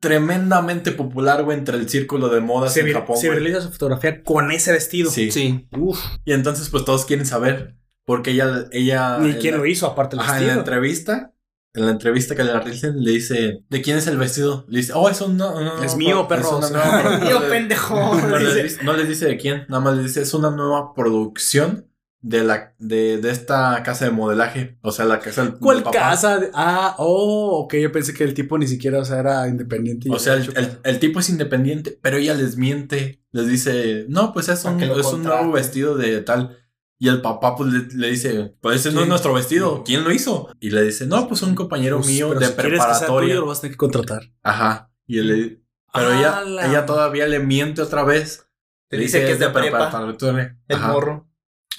tremendamente 0.00 0.92
popular, 0.92 1.42
güey, 1.44 1.56
entre 1.58 1.76
el 1.78 1.88
círculo 1.88 2.28
de 2.28 2.40
modas 2.40 2.74
Se, 2.74 2.80
en 2.80 2.92
Japón. 2.92 3.16
se 3.16 3.28
güey. 3.28 3.38
viraliza 3.38 3.62
su 3.62 3.72
fotografía 3.72 4.22
con 4.22 4.50
ese 4.50 4.72
vestido. 4.72 5.10
Sí. 5.10 5.30
Sí. 5.30 5.66
Uf. 5.76 5.98
Y 6.24 6.32
entonces, 6.32 6.68
pues 6.68 6.84
todos 6.84 7.04
quieren 7.04 7.26
saber. 7.26 7.76
Porque 8.04 8.32
ella, 8.32 8.66
ella. 8.72 9.18
Ni 9.18 9.30
en 9.30 9.38
quién 9.38 9.54
la- 9.54 9.58
lo 9.60 9.66
hizo 9.66 9.86
aparte 9.86 10.16
del 10.16 10.24
Ajá, 10.26 10.40
en 10.40 10.46
la 10.48 10.54
entrevista. 10.54 11.32
En 11.74 11.86
la 11.86 11.90
entrevista 11.92 12.34
que 12.36 12.44
le 12.44 12.52
realicen, 12.52 13.02
le 13.02 13.10
dice, 13.10 13.64
¿de 13.68 13.82
quién 13.82 13.96
es 13.98 14.06
el 14.06 14.16
vestido? 14.16 14.64
Le 14.68 14.78
dice, 14.78 14.92
oh, 14.94 15.08
es 15.10 15.20
un... 15.20 15.36
no- 15.36 15.60
no- 15.60 15.82
Es 15.82 15.96
mío, 15.96 16.22
es 16.22 16.26
perros. 16.28 16.52
una 16.52 16.70
nueva 16.70 17.18
no 17.30 17.40
le- 17.40 17.48
pendejo. 17.50 18.14
No 18.14 18.38
dice. 18.38 18.54
le, 18.54 18.62
dice, 18.62 18.84
no 18.84 18.92
le 18.94 19.04
dice 19.04 19.26
de 19.26 19.36
quién, 19.36 19.64
nada 19.68 19.80
más 19.82 19.96
le 19.96 20.04
dice, 20.04 20.22
es 20.22 20.32
una 20.34 20.50
nueva 20.50 20.94
producción 20.94 21.88
de 22.20 22.42
la 22.42 22.72
de, 22.78 23.18
de 23.18 23.30
esta 23.30 23.82
casa 23.82 24.04
de 24.06 24.10
modelaje. 24.12 24.78
O 24.82 24.92
sea, 24.92 25.04
la 25.04 25.18
casa 25.18 25.42
del, 25.44 25.58
¿Cuál 25.58 25.78
del 25.78 25.84
papá. 25.84 25.98
casa? 25.98 26.40
Ah, 26.54 26.94
oh, 26.98 27.58
ok. 27.64 27.74
Yo 27.74 27.92
pensé 27.92 28.14
que 28.14 28.24
el 28.24 28.32
tipo 28.34 28.56
ni 28.56 28.66
siquiera 28.66 29.00
o 29.00 29.04
sea, 29.04 29.18
era 29.18 29.46
independiente. 29.48 30.08
O 30.10 30.18
sea, 30.18 30.34
el, 30.34 30.56
el- 30.56 30.78
el 30.84 30.98
tipo 31.00 31.20
es 31.20 31.28
independiente, 31.28 31.98
pero 32.00 32.16
ella 32.16 32.32
les 32.34 32.56
miente. 32.56 33.20
Les 33.32 33.46
dice, 33.48 34.06
no, 34.08 34.32
pues 34.32 34.48
es 34.48 34.64
un, 34.64 34.80
es 34.80 35.06
un 35.06 35.22
nuevo 35.24 35.52
vestido 35.52 35.96
de 35.96 36.20
tal. 36.22 36.56
Y 37.04 37.08
el 37.08 37.20
papá 37.20 37.54
pues 37.54 37.70
le, 37.70 37.86
le 37.94 38.10
dice, 38.10 38.54
pues 38.62 38.76
ese 38.80 38.90
no 38.94 39.02
es 39.02 39.08
nuestro 39.08 39.34
vestido. 39.34 39.84
¿Quién 39.84 40.04
lo 40.04 40.10
hizo? 40.10 40.48
Y 40.58 40.70
le 40.70 40.82
dice, 40.84 41.06
no, 41.06 41.28
pues 41.28 41.42
un 41.42 41.54
compañero 41.54 41.98
Pues, 41.98 42.08
mío 42.08 42.28
de 42.34 42.46
si 42.46 42.52
quieres 42.54 42.54
que 42.54 42.68
preparatoria. 42.78 43.28
tuyo, 43.28 43.40
lo 43.42 43.46
vas 43.48 43.58
a 43.58 43.60
tener 43.60 43.72
que 43.74 43.78
contratar. 43.78 44.22
Ajá. 44.42 44.90
Y 45.06 45.18
él 45.18 45.26
le- 45.28 45.62
pero 45.92 46.12
ella, 46.14 46.38
¡Hala! 46.38 46.66
ella 46.66 46.86
todavía 46.86 47.26
le 47.28 47.40
miente 47.40 47.82
otra 47.82 48.04
vez. 48.04 48.48
Te 48.88 48.96
dice 48.96 49.20
que 49.26 49.32
es 49.32 49.38
de 49.38 49.50
prepa. 49.50 49.90
preparatoria. 49.90 50.58
El 50.66 50.76
Ajá. 50.76 50.92
morro. 50.92 51.28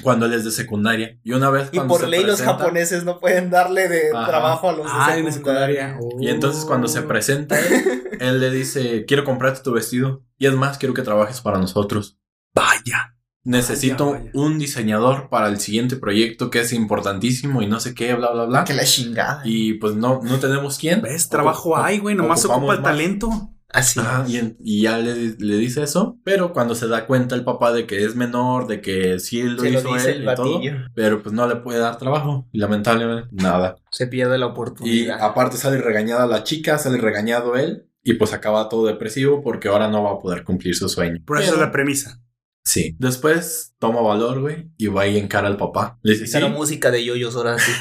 Cuando 0.03 0.27
él 0.27 0.34
es 0.34 0.43
de 0.45 0.52
secundaria. 0.52 1.19
Y 1.23 1.31
una 1.31 1.49
vez 1.49 1.69
Y 1.72 1.80
por 1.80 2.07
ley 2.07 2.23
los 2.23 2.41
japoneses 2.41 3.03
no 3.03 3.19
pueden 3.19 3.49
darle 3.49 3.88
de 3.88 4.11
Ajá. 4.15 4.27
trabajo 4.27 4.69
a 4.69 4.73
los 4.73 4.85
Ah, 4.88 5.15
de 5.15 5.31
secundaria. 5.31 5.97
Oh. 5.99 6.18
Y 6.22 6.27
entonces 6.30 6.65
cuando 6.65 6.88
se 6.88 7.02
presenta 7.02 7.60
él, 7.60 8.03
él 8.22 8.39
le 8.39 8.52
dice, 8.52 9.06
quiero 9.06 9.23
comprarte 9.23 9.61
tu 9.64 9.72
vestido. 9.72 10.23
Y 10.38 10.45
es 10.45 10.53
más, 10.53 10.77
quiero 10.77 10.93
que 10.93 11.02
trabajes 11.02 11.41
para 11.41 11.57
nosotros. 11.57 12.19
Vaya. 12.53 13.15
Necesito 13.46 14.08
Vaya, 14.12 14.18
vaya. 14.20 14.32
un 14.34 14.60
diseñador 14.60 15.30
para 15.30 15.48
el 15.48 15.60
siguiente 15.60 15.96
proyecto 15.96 16.50
que 16.50 16.60
es 16.60 16.74
importantísimo 16.74 17.62
y 17.62 17.68
no 17.68 17.80
sé 17.80 17.94
qué, 17.94 18.14
bla, 18.16 18.32
bla, 18.32 18.46
bla. 18.46 18.64
Que 18.66 18.74
la 18.74 18.84
chingada. 18.84 19.42
Y 19.46 19.76
pues 19.76 19.96
no, 19.96 20.20
no 20.24 20.40
tenemos 20.40 20.78
quién. 20.78 21.02
¿Ves? 21.04 21.30
Trabajo 21.30 21.76
Ocup- 21.76 21.84
hay, 21.84 22.00
güey. 22.00 22.16
Nomás 22.16 22.44
ocupa 22.46 22.74
el 22.74 22.82
más. 22.82 22.92
talento. 22.92 23.30
Así. 23.70 24.00
Ajá, 24.00 24.26
y, 24.28 24.56
y 24.60 24.82
ya 24.84 24.98
le, 25.00 25.36
le 25.38 25.58
dice 25.58 25.84
eso, 25.84 26.18
pero 26.24 26.54
cuando 26.54 26.76
se 26.76 26.88
da 26.88 27.06
cuenta 27.06 27.36
el 27.36 27.44
papá 27.44 27.74
de 27.74 27.86
que 27.86 28.06
es 28.06 28.16
menor, 28.16 28.68
de 28.68 28.80
que 28.80 29.20
sí 29.20 29.44
lo 29.44 29.62
Se 29.62 29.70
lo 29.72 29.80
hizo 29.80 29.94
dice 29.94 30.12
él 30.12 30.28
el 30.28 30.32
y 30.32 30.36
todo, 30.36 30.62
pero 30.94 31.22
pues 31.22 31.34
no 31.36 31.46
le 31.46 31.58
puede 31.58 31.80
dar 31.80 31.98
trabajo 31.98 32.48
y 32.54 32.60
lamentablemente 32.60 33.28
nada. 33.32 33.76
Se 33.92 34.08
pierde 34.08 34.38
la 34.38 34.46
Y 34.46 34.50
oportunidad. 34.50 35.22
aparte 35.22 35.58
sale 35.58 35.78
regañada 35.82 36.26
la 36.26 36.44
chica, 36.44 36.78
sale 36.78 37.00
regañado 37.00 37.56
él 37.58 37.88
y 38.02 38.14
pues 38.14 38.32
acaba 38.34 38.70
todo 38.70 38.86
depresivo 38.86 39.44
porque 39.44 39.68
ahora 39.68 39.90
no 39.90 40.04
va 40.04 40.12
a 40.14 40.20
poder 40.20 40.46
cumplir 40.46 40.74
su 40.76 40.88
sueño. 40.88 41.22
Pero 41.28 41.40
esa 41.42 41.52
es 41.54 41.60
la 41.60 41.72
premisa. 41.72 42.22
Sí. 42.66 42.96
Después 43.00 43.76
toma 43.80 44.02
valor, 44.02 44.42
güey, 44.42 44.70
y 44.78 44.88
va 44.88 45.06
y 45.08 45.18
encara 45.18 45.48
al 45.48 45.56
papá. 45.58 46.00
Le 46.02 46.14
dice, 46.18 46.26
sí. 46.28 46.44
música 46.50 46.90
de 46.92 47.06
yoyos 47.06 47.36
ahora 47.36 47.58
sí. 47.60 47.72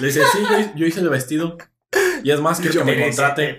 Le 0.00 0.06
dice, 0.06 0.20
sí, 0.32 0.38
yo, 0.42 0.72
yo 0.76 0.86
hice 0.86 1.00
el 1.00 1.08
vestido. 1.08 1.56
Y 2.22 2.30
es 2.30 2.40
más, 2.40 2.60
quiero 2.60 2.84
que 2.84 2.92
me 2.96 3.02
contrate. 3.06 3.56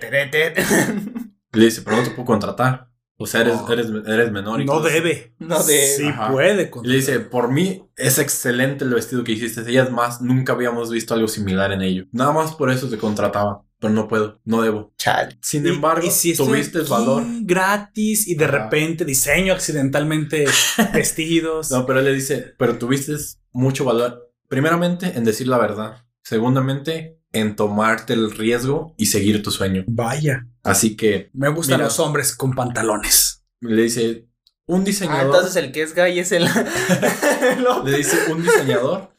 Le 1.52 1.64
dice, 1.64 1.82
pero 1.82 1.96
no 1.96 2.02
te 2.04 2.10
puedo 2.10 2.24
contratar. 2.26 2.88
O 3.22 3.26
sea, 3.26 3.42
eres, 3.42 3.56
eres, 3.68 3.86
eres 4.06 4.32
menor 4.32 4.62
y 4.62 4.64
No 4.64 4.74
todo 4.74 4.86
eso". 4.88 4.94
debe. 4.94 5.34
No 5.38 5.62
de. 5.62 5.78
Sí 5.88 6.06
Ajá. 6.06 6.30
puede. 6.32 6.70
Y 6.84 6.88
le 6.88 6.96
dice, 6.96 7.20
por 7.20 7.50
mí 7.52 7.82
es 7.96 8.18
excelente 8.18 8.84
el 8.84 8.94
vestido 8.94 9.24
que 9.24 9.32
hiciste. 9.32 9.60
Ella 9.68 9.82
es 9.82 9.90
más, 9.90 10.22
nunca 10.22 10.54
habíamos 10.54 10.90
visto 10.90 11.12
algo 11.12 11.28
similar 11.28 11.70
en 11.72 11.82
ello. 11.82 12.04
Nada 12.12 12.32
más 12.32 12.54
por 12.54 12.70
eso 12.70 12.88
te 12.88 12.96
contrataba. 12.96 13.62
Pero 13.80 13.92
no 13.94 14.06
puedo, 14.08 14.40
no 14.44 14.60
debo. 14.62 14.92
Chale. 14.98 15.38
Sin 15.40 15.66
embargo, 15.66 16.06
y 16.06 16.10
si 16.10 16.36
tuviste 16.36 16.80
aquí 16.80 16.90
valor. 16.90 17.24
gratis 17.40 18.28
y 18.28 18.34
de 18.34 18.44
Ajá. 18.44 18.58
repente 18.58 19.04
diseño 19.06 19.54
accidentalmente 19.54 20.44
vestidos. 20.92 21.70
No, 21.70 21.86
pero 21.86 21.98
él 22.00 22.04
le 22.04 22.12
dice, 22.12 22.54
pero 22.58 22.76
tuviste 22.78 23.14
mucho 23.52 23.84
valor. 23.86 24.30
Primeramente, 24.48 25.12
en 25.16 25.24
decir 25.24 25.48
la 25.48 25.56
verdad. 25.58 26.04
Segundamente, 26.22 27.18
en 27.32 27.56
tomarte 27.56 28.12
el 28.12 28.30
riesgo 28.32 28.94
y 28.98 29.06
seguir 29.06 29.42
tu 29.42 29.50
sueño. 29.50 29.84
Vaya. 29.86 30.46
Así 30.62 30.94
que 30.96 31.30
Me 31.32 31.48
gustan 31.48 31.78
Mira. 31.78 31.86
los 31.86 31.98
hombres 32.00 32.36
con 32.36 32.52
pantalones. 32.52 33.44
le 33.60 33.82
dice, 33.82 34.26
un 34.66 34.82
Ah, 34.82 34.84
diseñador. 34.84 35.24
entonces 35.26 35.56
el 35.56 35.72
que 35.72 35.82
es 35.82 35.94
gay 35.94 36.18
es 36.18 36.32
el. 36.32 36.42
el. 36.44 36.52
Le 37.90 37.96
dice, 37.96 38.30
un 38.32 38.42
diseñador, 38.42 39.14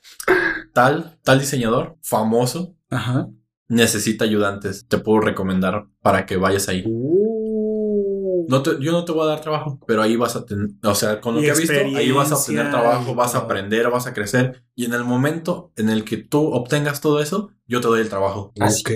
tal, 0.73 1.17
tal 1.23 1.39
diseñador, 1.39 1.97
famoso, 2.01 2.75
Ajá. 2.89 3.27
Necesita 3.71 4.25
ayudantes. 4.25 4.85
Te 4.87 4.97
puedo 4.99 5.21
recomendar 5.21 5.87
para 6.01 6.25
que 6.25 6.37
vayas 6.37 6.67
ahí. 6.69 6.83
Uh. 6.85 8.45
No 8.47 8.61
te- 8.63 8.77
yo 8.81 8.91
no 8.91 9.05
te 9.05 9.11
voy 9.11 9.23
a 9.23 9.29
dar 9.29 9.41
trabajo, 9.41 9.79
pero 9.87 10.01
ahí 10.01 10.15
vas 10.15 10.35
a 10.35 10.45
tener, 10.45 10.69
o 10.83 10.95
sea, 10.95 11.21
con 11.21 11.35
lo 11.35 11.41
Y 11.41 11.45
que 11.45 11.51
he 11.51 11.55
visto, 11.57 11.73
ahí 11.95 12.11
vas 12.11 12.31
a 12.31 12.35
obtener 12.35 12.69
trabajo, 12.69 13.15
vas 13.15 13.35
a 13.35 13.39
aprender, 13.39 13.89
vas 13.89 14.07
a 14.07 14.13
crecer. 14.13 14.63
Y 14.75 14.85
en 14.85 14.93
el 14.93 15.03
momento 15.03 15.71
en 15.77 15.89
el 15.89 16.03
que 16.03 16.17
tú 16.17 16.47
obtengas 16.51 17.01
todo 17.01 17.21
eso, 17.21 17.51
yo 17.67 17.81
te 17.81 17.87
doy 17.87 18.01
el 18.01 18.09
trabajo. 18.09 18.51
Así 18.59 18.81
Ok. 18.81 18.91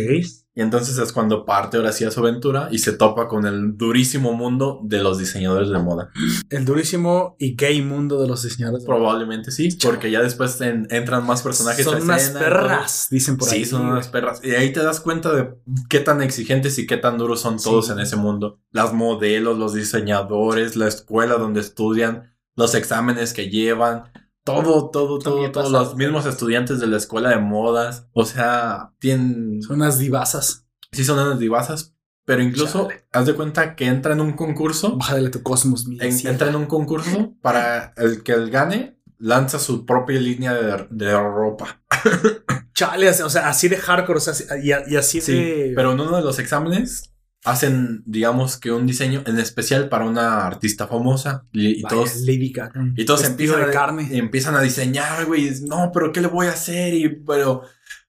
Y 0.58 0.62
entonces 0.62 0.98
es 0.98 1.12
cuando 1.12 1.44
parte 1.44 1.76
ahora 1.76 1.92
sí 1.92 2.06
a 2.06 2.12
su 2.12 2.22
aventura 2.22 2.70
y 2.72 2.80
se 2.80 2.94
topa 2.94 3.28
con 3.28 3.46
el 3.46 3.76
durísimo 3.78 4.32
mundo 4.32 4.80
de 4.86 5.04
los 5.04 5.18
diseñadores 5.20 5.68
de 5.70 5.80
moda. 5.80 6.12
El 6.50 6.64
durísimo 6.64 7.36
y 7.40 7.56
gay 7.58 7.82
mundo 7.82 8.22
de 8.22 8.30
los 8.30 8.42
diseñadores. 8.44 8.86
Probablemente 8.86 9.52
sí, 9.52 9.68
porque 9.84 10.10
ya 10.12 10.22
después 10.22 10.62
en- 10.62 10.88
entran 10.92 11.26
más 11.26 11.42
personajes. 11.42 11.84
Son 11.84 12.02
unas 12.02 12.22
escena 12.24 12.40
perras, 12.40 13.08
dicen 13.12 13.36
por 13.36 13.50
sí, 13.50 13.56
ahí. 13.58 13.66
son 13.66 13.86
unas 13.86 14.08
perras. 14.08 14.40
Y 14.46 14.52
ahí 14.52 14.72
te 14.72 14.82
das 14.82 15.02
cuenta 15.02 15.34
de 15.34 15.54
qué 15.90 16.00
tan 16.00 16.22
exigentes 16.22 16.80
y 16.80 16.88
qué 16.88 16.96
tan 16.96 17.18
duros 17.18 17.42
son 17.42 17.58
todos 17.62 17.88
Sí. 17.88 17.92
en 17.92 18.00
ese 18.00 18.16
mundo. 18.16 18.62
Las 18.72 18.94
modelos, 18.94 19.58
los 19.58 19.74
diseñadores, 19.74 20.78
la 20.78 20.88
escuela 20.88 21.36
donde 21.36 21.60
estudian, 21.60 22.34
los 22.56 22.76
exámenes 22.76 23.34
que 23.34 23.50
llevan. 23.50 24.04
Todo, 24.46 24.90
todo, 24.92 25.20
todo, 25.20 25.52
todos 25.52 25.72
los 25.72 25.96
mismos 25.98 26.26
estudiantes 26.26 26.80
de 26.80 26.88
la 26.88 26.98
escuela 26.98 27.30
de 27.32 27.40
modas. 27.40 28.08
O 28.14 28.24
sea, 28.26 28.94
tienen. 29.00 29.62
Son 29.64 29.78
unas 29.82 29.98
divasas. 30.00 30.66
Sí, 30.92 31.04
son 31.04 31.20
unas 31.20 31.40
divasas. 31.40 31.94
Pero 32.26 32.42
incluso, 32.42 32.88
Chale. 32.88 33.06
haz 33.12 33.26
de 33.26 33.34
cuenta 33.34 33.76
que 33.76 33.86
entra 33.88 34.14
en 34.14 34.22
un 34.22 34.34
concurso. 34.34 34.96
Bájale 34.98 35.30
tu 35.30 35.44
cosmos, 35.44 35.86
mi 35.88 35.98
en- 36.00 36.28
entra 36.28 36.48
en 36.50 36.56
un 36.56 36.66
concurso 36.68 37.34
para 37.42 37.94
el 37.98 38.24
que 38.24 38.32
el 38.34 38.50
gane, 38.50 39.00
lanza 39.18 39.60
su 39.60 39.86
propia 39.86 40.20
línea 40.20 40.54
de, 40.54 40.88
de 40.90 41.12
ropa. 41.20 41.82
Chale, 42.74 43.10
o 43.10 43.30
sea, 43.30 43.48
así 43.50 43.68
de 43.68 43.78
hardcore, 43.78 44.18
o 44.18 44.22
sea, 44.22 44.58
y, 44.58 44.70
y 44.92 44.96
así 44.96 45.22
Sí, 45.22 45.34
de. 45.34 45.74
pero 45.76 45.94
en 45.94 46.00
uno 46.00 46.16
de 46.18 46.24
los 46.24 46.40
exámenes 46.40 47.14
hacen, 47.46 48.04
digamos 48.06 48.58
que 48.58 48.72
un 48.72 48.86
diseño 48.88 49.24
en 49.26 49.40
especial 49.40 49.88
para 49.88 50.06
una 50.06 50.46
artista 50.46 50.88
famosa 50.88 51.46
y, 51.54 51.80
y 51.80 51.82
Vaya, 51.84 51.96
todos 51.96 52.16
Lady 52.22 52.52
Gaga. 52.52 52.74
y 52.96 53.06
todos 53.06 53.24
empiezan 53.24 53.62
de 53.62 53.66
a, 53.66 53.72
carne. 53.72 54.10
empiezan 54.12 54.56
a 54.56 54.62
diseñar, 54.62 55.26
güey, 55.26 55.52
no, 55.62 55.92
pero 55.94 56.12
qué 56.12 56.22
le 56.22 56.28
voy 56.28 56.48
a 56.48 56.52
hacer 56.52 56.94
y 56.94 57.08
pero 57.08 57.62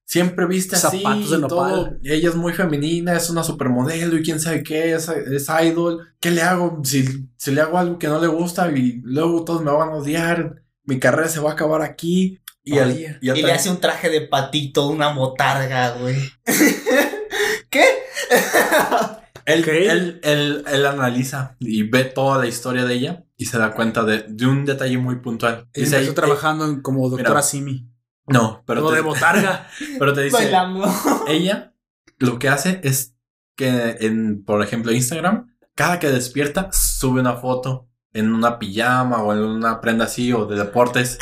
siempre 0.05 0.47
viste 0.47 0.77
así 0.77 0.99
Zapatos 0.99 1.31
de 1.31 1.37
y 1.39 1.41
todo. 1.43 1.77
nopal. 1.77 1.99
Y 2.03 2.13
ella 2.13 2.31
es 2.31 2.35
muy 2.35 2.53
femenina, 2.53 3.15
es 3.15 3.29
una 3.29 3.45
supermodelo 3.45 4.17
y 4.17 4.23
quién 4.23 4.41
sabe 4.41 4.63
qué, 4.63 4.95
es, 4.95 5.09
es 5.09 5.47
idol. 5.63 6.09
¿Qué 6.21 6.31
le 6.31 6.43
hago 6.43 6.81
si, 6.85 7.05
si 7.37 7.51
le 7.51 7.61
hago 7.61 7.79
algo 7.79 7.99
que 7.99 8.09
no 8.09 8.21
le 8.21 8.29
gusta 8.29 8.71
y 8.71 9.01
luego 9.05 9.45
todos 9.45 9.63
me 9.63 9.71
van 9.71 9.91
a 9.91 9.97
odiar? 9.97 10.63
Mi 10.85 10.99
carrera 10.99 11.29
se 11.29 11.41
va 11.41 11.51
a 11.51 11.53
acabar 11.55 11.83
aquí. 11.83 12.41
Y, 12.63 12.79
Vaya. 12.79 13.19
y 13.21 13.31
Y 13.31 13.43
le 13.43 13.53
hace 13.53 13.69
un 13.71 13.81
traje 13.81 14.09
de 14.09 14.23
patito, 14.23 14.89
una 14.89 15.11
motarga, 15.13 15.91
güey. 15.99 16.17
¿Qué? 17.71 17.85
Él, 19.47 19.67
él, 19.69 20.21
él, 20.23 20.65
él 20.67 20.87
analiza 20.87 21.57
y 21.61 21.85
ve 21.85 22.05
toda 22.05 22.39
la 22.39 22.47
historia 22.47 22.85
de 22.85 22.95
ella 22.95 23.25
y 23.37 23.47
se 23.47 23.59
da 23.59 23.73
cuenta 23.73 24.03
de, 24.03 24.25
de 24.29 24.47
un 24.47 24.65
detalle 24.65 24.99
muy 24.99 25.21
puntual. 25.21 25.69
Y 25.73 25.81
Dice, 25.81 25.97
empezó 25.97 26.11
"Ey, 26.11 26.15
trabajando 26.17 26.83
como 26.83 27.09
doctora 27.09 27.31
mira, 27.31 27.43
Simi. 27.43 27.89
No, 28.27 28.65
pero 28.67 28.81
Como 28.81 28.91
te, 28.91 28.97
de 28.97 29.03
botarga. 29.03 29.69
pero 29.99 30.13
te 30.13 30.23
dice, 30.23 30.37
Bailando. 30.37 30.85
ella 31.29 31.73
lo 32.19 32.39
que 32.39 32.49
hace 32.49 32.81
es 32.83 33.15
que 33.57 33.97
en, 34.01 34.45
por 34.45 34.63
ejemplo, 34.63 34.91
Instagram, 34.93 35.47
cada 35.75 35.99
que 36.01 36.11
despierta, 36.11 36.71
sube 36.73 37.21
una 37.21 37.37
foto 37.37 37.89
en 38.13 38.33
una 38.33 38.59
pijama 38.59 39.23
o 39.23 39.33
en 39.33 39.41
una 39.41 39.81
prenda 39.81 40.07
así 40.07 40.33
o 40.33 40.47
de 40.47 40.57
deportes, 40.57 41.19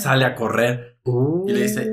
sale 0.00 0.24
a 0.24 0.34
correr 0.34 0.98
Y 1.46 1.52
le 1.52 1.62
dice, 1.62 1.92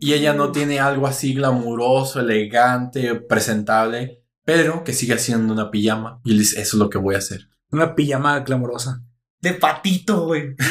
y 0.00 0.12
ella 0.12 0.32
no 0.32 0.52
tiene 0.52 0.78
algo 0.78 1.06
así 1.06 1.34
glamuroso, 1.34 2.20
elegante, 2.20 3.16
presentable, 3.16 4.17
pero 4.48 4.82
que 4.82 4.94
sigue 4.94 5.18
siendo 5.18 5.52
una 5.52 5.70
pijama. 5.70 6.22
Y 6.24 6.32
él 6.32 6.38
dice, 6.38 6.58
eso 6.58 6.76
es 6.78 6.80
lo 6.80 6.88
que 6.88 6.96
voy 6.96 7.14
a 7.16 7.18
hacer. 7.18 7.50
Una 7.70 7.94
pijama 7.94 8.40
glamorosa. 8.40 9.02
De 9.42 9.52
patito, 9.52 10.24
güey. 10.24 10.54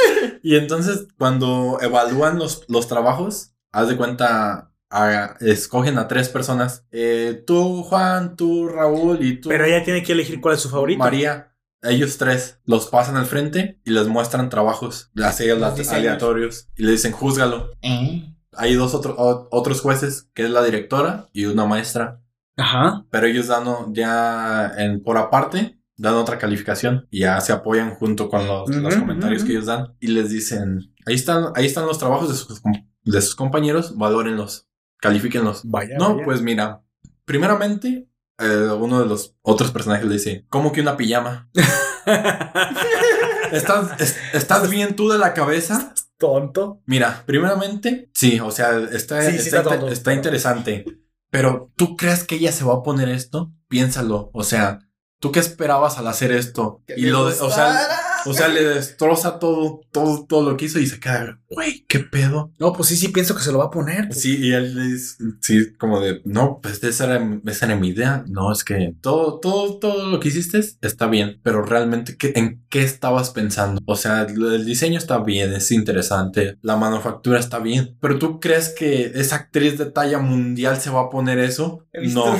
Y 0.42 0.56
entonces, 0.56 1.06
cuando 1.18 1.76
evalúan 1.82 2.38
los, 2.38 2.64
los 2.68 2.88
trabajos, 2.88 3.52
haz 3.72 3.88
de 3.88 3.96
cuenta, 3.98 4.72
a- 4.88 5.36
escogen 5.40 5.98
a 5.98 6.08
tres 6.08 6.30
personas. 6.30 6.86
Eh, 6.92 7.44
tú, 7.46 7.82
Juan, 7.82 8.36
tú, 8.36 8.66
Raúl 8.68 9.22
y 9.22 9.38
tú, 9.38 9.50
Pero 9.50 9.66
ella 9.66 9.84
tiene 9.84 10.02
que 10.02 10.12
elegir 10.12 10.40
cuál 10.40 10.54
es 10.54 10.62
su 10.62 10.70
favorito. 10.70 10.98
María. 10.98 11.54
Ellos 11.82 12.16
tres 12.16 12.58
los 12.64 12.86
pasan 12.86 13.16
al 13.16 13.26
frente 13.26 13.80
y 13.84 13.90
les 13.90 14.06
muestran 14.08 14.48
trabajos 14.48 15.10
así 15.22 15.50
aleatorios 15.98 16.68
y 16.76 16.84
le 16.84 16.92
dicen, 16.92 17.12
júzgalo. 17.12 17.70
Eh. 17.82 18.34
Hay 18.54 18.74
dos 18.76 18.94
otro- 18.94 19.14
o- 19.18 19.48
otros 19.50 19.82
jueces, 19.82 20.30
que 20.32 20.44
es 20.44 20.50
la 20.50 20.62
directora 20.64 21.28
y 21.34 21.44
una 21.44 21.66
maestra. 21.66 22.22
Ajá. 22.56 23.04
Pero 23.10 23.26
ellos 23.26 23.46
dan 23.48 23.64
ya 23.94 24.72
en, 24.76 25.02
por 25.02 25.16
aparte, 25.18 25.78
dan 25.96 26.14
otra 26.14 26.38
calificación 26.38 27.06
y 27.10 27.20
ya 27.20 27.40
se 27.40 27.52
apoyan 27.52 27.94
junto 27.94 28.28
con 28.28 28.46
los, 28.46 28.70
comentarios 28.70 29.44
que 29.44 29.52
ellos 29.52 29.66
dan 29.66 29.94
y 30.00 30.08
les 30.08 30.30
dicen, 30.30 30.94
ahí 31.06 31.14
están, 31.14 31.52
ahí 31.54 31.66
están 31.66 31.86
los 31.86 31.98
trabajos 31.98 32.28
de 32.28 32.34
sus, 32.34 32.62
de 33.04 33.20
sus 33.22 33.34
compañeros, 33.34 33.96
valórenlos, 33.96 34.68
califíquenlos. 35.00 35.62
Vaya. 35.64 35.96
no, 35.98 36.14
vaya. 36.14 36.24
pues 36.24 36.40
mira, 36.42 36.82
primeramente, 37.24 38.08
eh, 38.38 38.68
uno 38.78 39.00
de 39.00 39.06
los 39.06 39.36
otros 39.42 39.70
personajes 39.70 40.06
le 40.06 40.14
dice, 40.14 40.46
¿cómo 40.48 40.72
que 40.72 40.80
una 40.80 40.96
pijama? 40.96 41.50
¿Estás, 43.52 44.00
es- 44.00 44.16
¿Estás 44.32 44.70
bien 44.70 44.96
tú 44.96 45.08
de 45.10 45.18
la 45.18 45.34
cabeza? 45.34 45.92
Tonto. 46.18 46.82
Mira, 46.86 47.22
primeramente, 47.26 48.10
sí, 48.14 48.40
o 48.40 48.50
sea, 48.50 48.78
está, 48.92 49.22
Sí, 49.22 49.38
sí 49.38 49.48
está, 49.54 49.74
está 49.90 50.12
interesante. 50.12 50.84
Pero, 51.30 51.70
¿tú 51.76 51.96
crees 51.96 52.24
que 52.24 52.36
ella 52.36 52.52
se 52.52 52.64
va 52.64 52.74
a 52.74 52.82
poner 52.82 53.08
esto? 53.08 53.52
Piénsalo. 53.68 54.30
O 54.32 54.42
sea, 54.42 54.80
¿tú 55.20 55.30
qué 55.32 55.40
esperabas 55.40 55.96
al 55.98 56.08
hacer 56.08 56.32
esto? 56.32 56.82
Y 56.96 57.06
lo, 57.06 57.26
de- 57.30 57.40
o 57.40 57.50
sea, 57.50 57.78
o 58.26 58.34
sea, 58.34 58.48
le 58.48 58.62
destroza 58.64 59.38
todo, 59.38 59.80
todo, 59.92 60.24
todo 60.26 60.50
lo 60.50 60.56
que 60.56 60.66
hizo 60.66 60.78
y 60.78 60.86
se 60.86 61.00
queda, 61.00 61.38
güey, 61.48 61.84
¿qué 61.88 62.00
pedo? 62.00 62.52
No, 62.58 62.72
pues 62.72 62.88
sí, 62.88 62.96
sí 62.96 63.08
pienso 63.08 63.34
que 63.34 63.42
se 63.42 63.52
lo 63.52 63.58
va 63.58 63.66
a 63.66 63.70
poner. 63.70 64.12
Sí, 64.14 64.36
y 64.38 64.52
él 64.52 64.74
le 64.74 64.82
dice, 64.94 65.16
sí, 65.40 65.72
como 65.78 66.00
de, 66.00 66.20
no, 66.24 66.60
pues 66.62 66.82
esa 66.84 67.04
era, 67.04 67.40
esa 67.46 67.66
era 67.66 67.76
mi 67.76 67.88
idea. 67.88 68.24
No, 68.28 68.52
es 68.52 68.64
que 68.64 68.94
todo, 69.00 69.40
todo, 69.40 69.78
todo 69.78 70.06
lo 70.10 70.20
que 70.20 70.28
hiciste 70.28 70.60
está 70.82 71.06
bien, 71.06 71.40
pero 71.42 71.62
realmente, 71.62 72.16
¿qué, 72.16 72.32
¿en 72.36 72.64
qué 72.68 72.82
estabas 72.82 73.30
pensando? 73.30 73.80
O 73.86 73.96
sea, 73.96 74.24
del 74.24 74.64
diseño 74.64 74.98
está 74.98 75.18
bien, 75.18 75.52
es 75.52 75.70
interesante, 75.72 76.56
la 76.62 76.76
manufactura 76.76 77.38
está 77.38 77.58
bien, 77.58 77.96
pero 78.00 78.18
¿tú 78.18 78.40
crees 78.40 78.68
que 78.70 79.12
esa 79.14 79.36
actriz 79.36 79.78
de 79.78 79.86
talla 79.86 80.18
mundial 80.18 80.80
se 80.80 80.90
va 80.90 81.02
a 81.02 81.10
poner 81.10 81.38
eso? 81.38 81.86
No, 81.92 82.36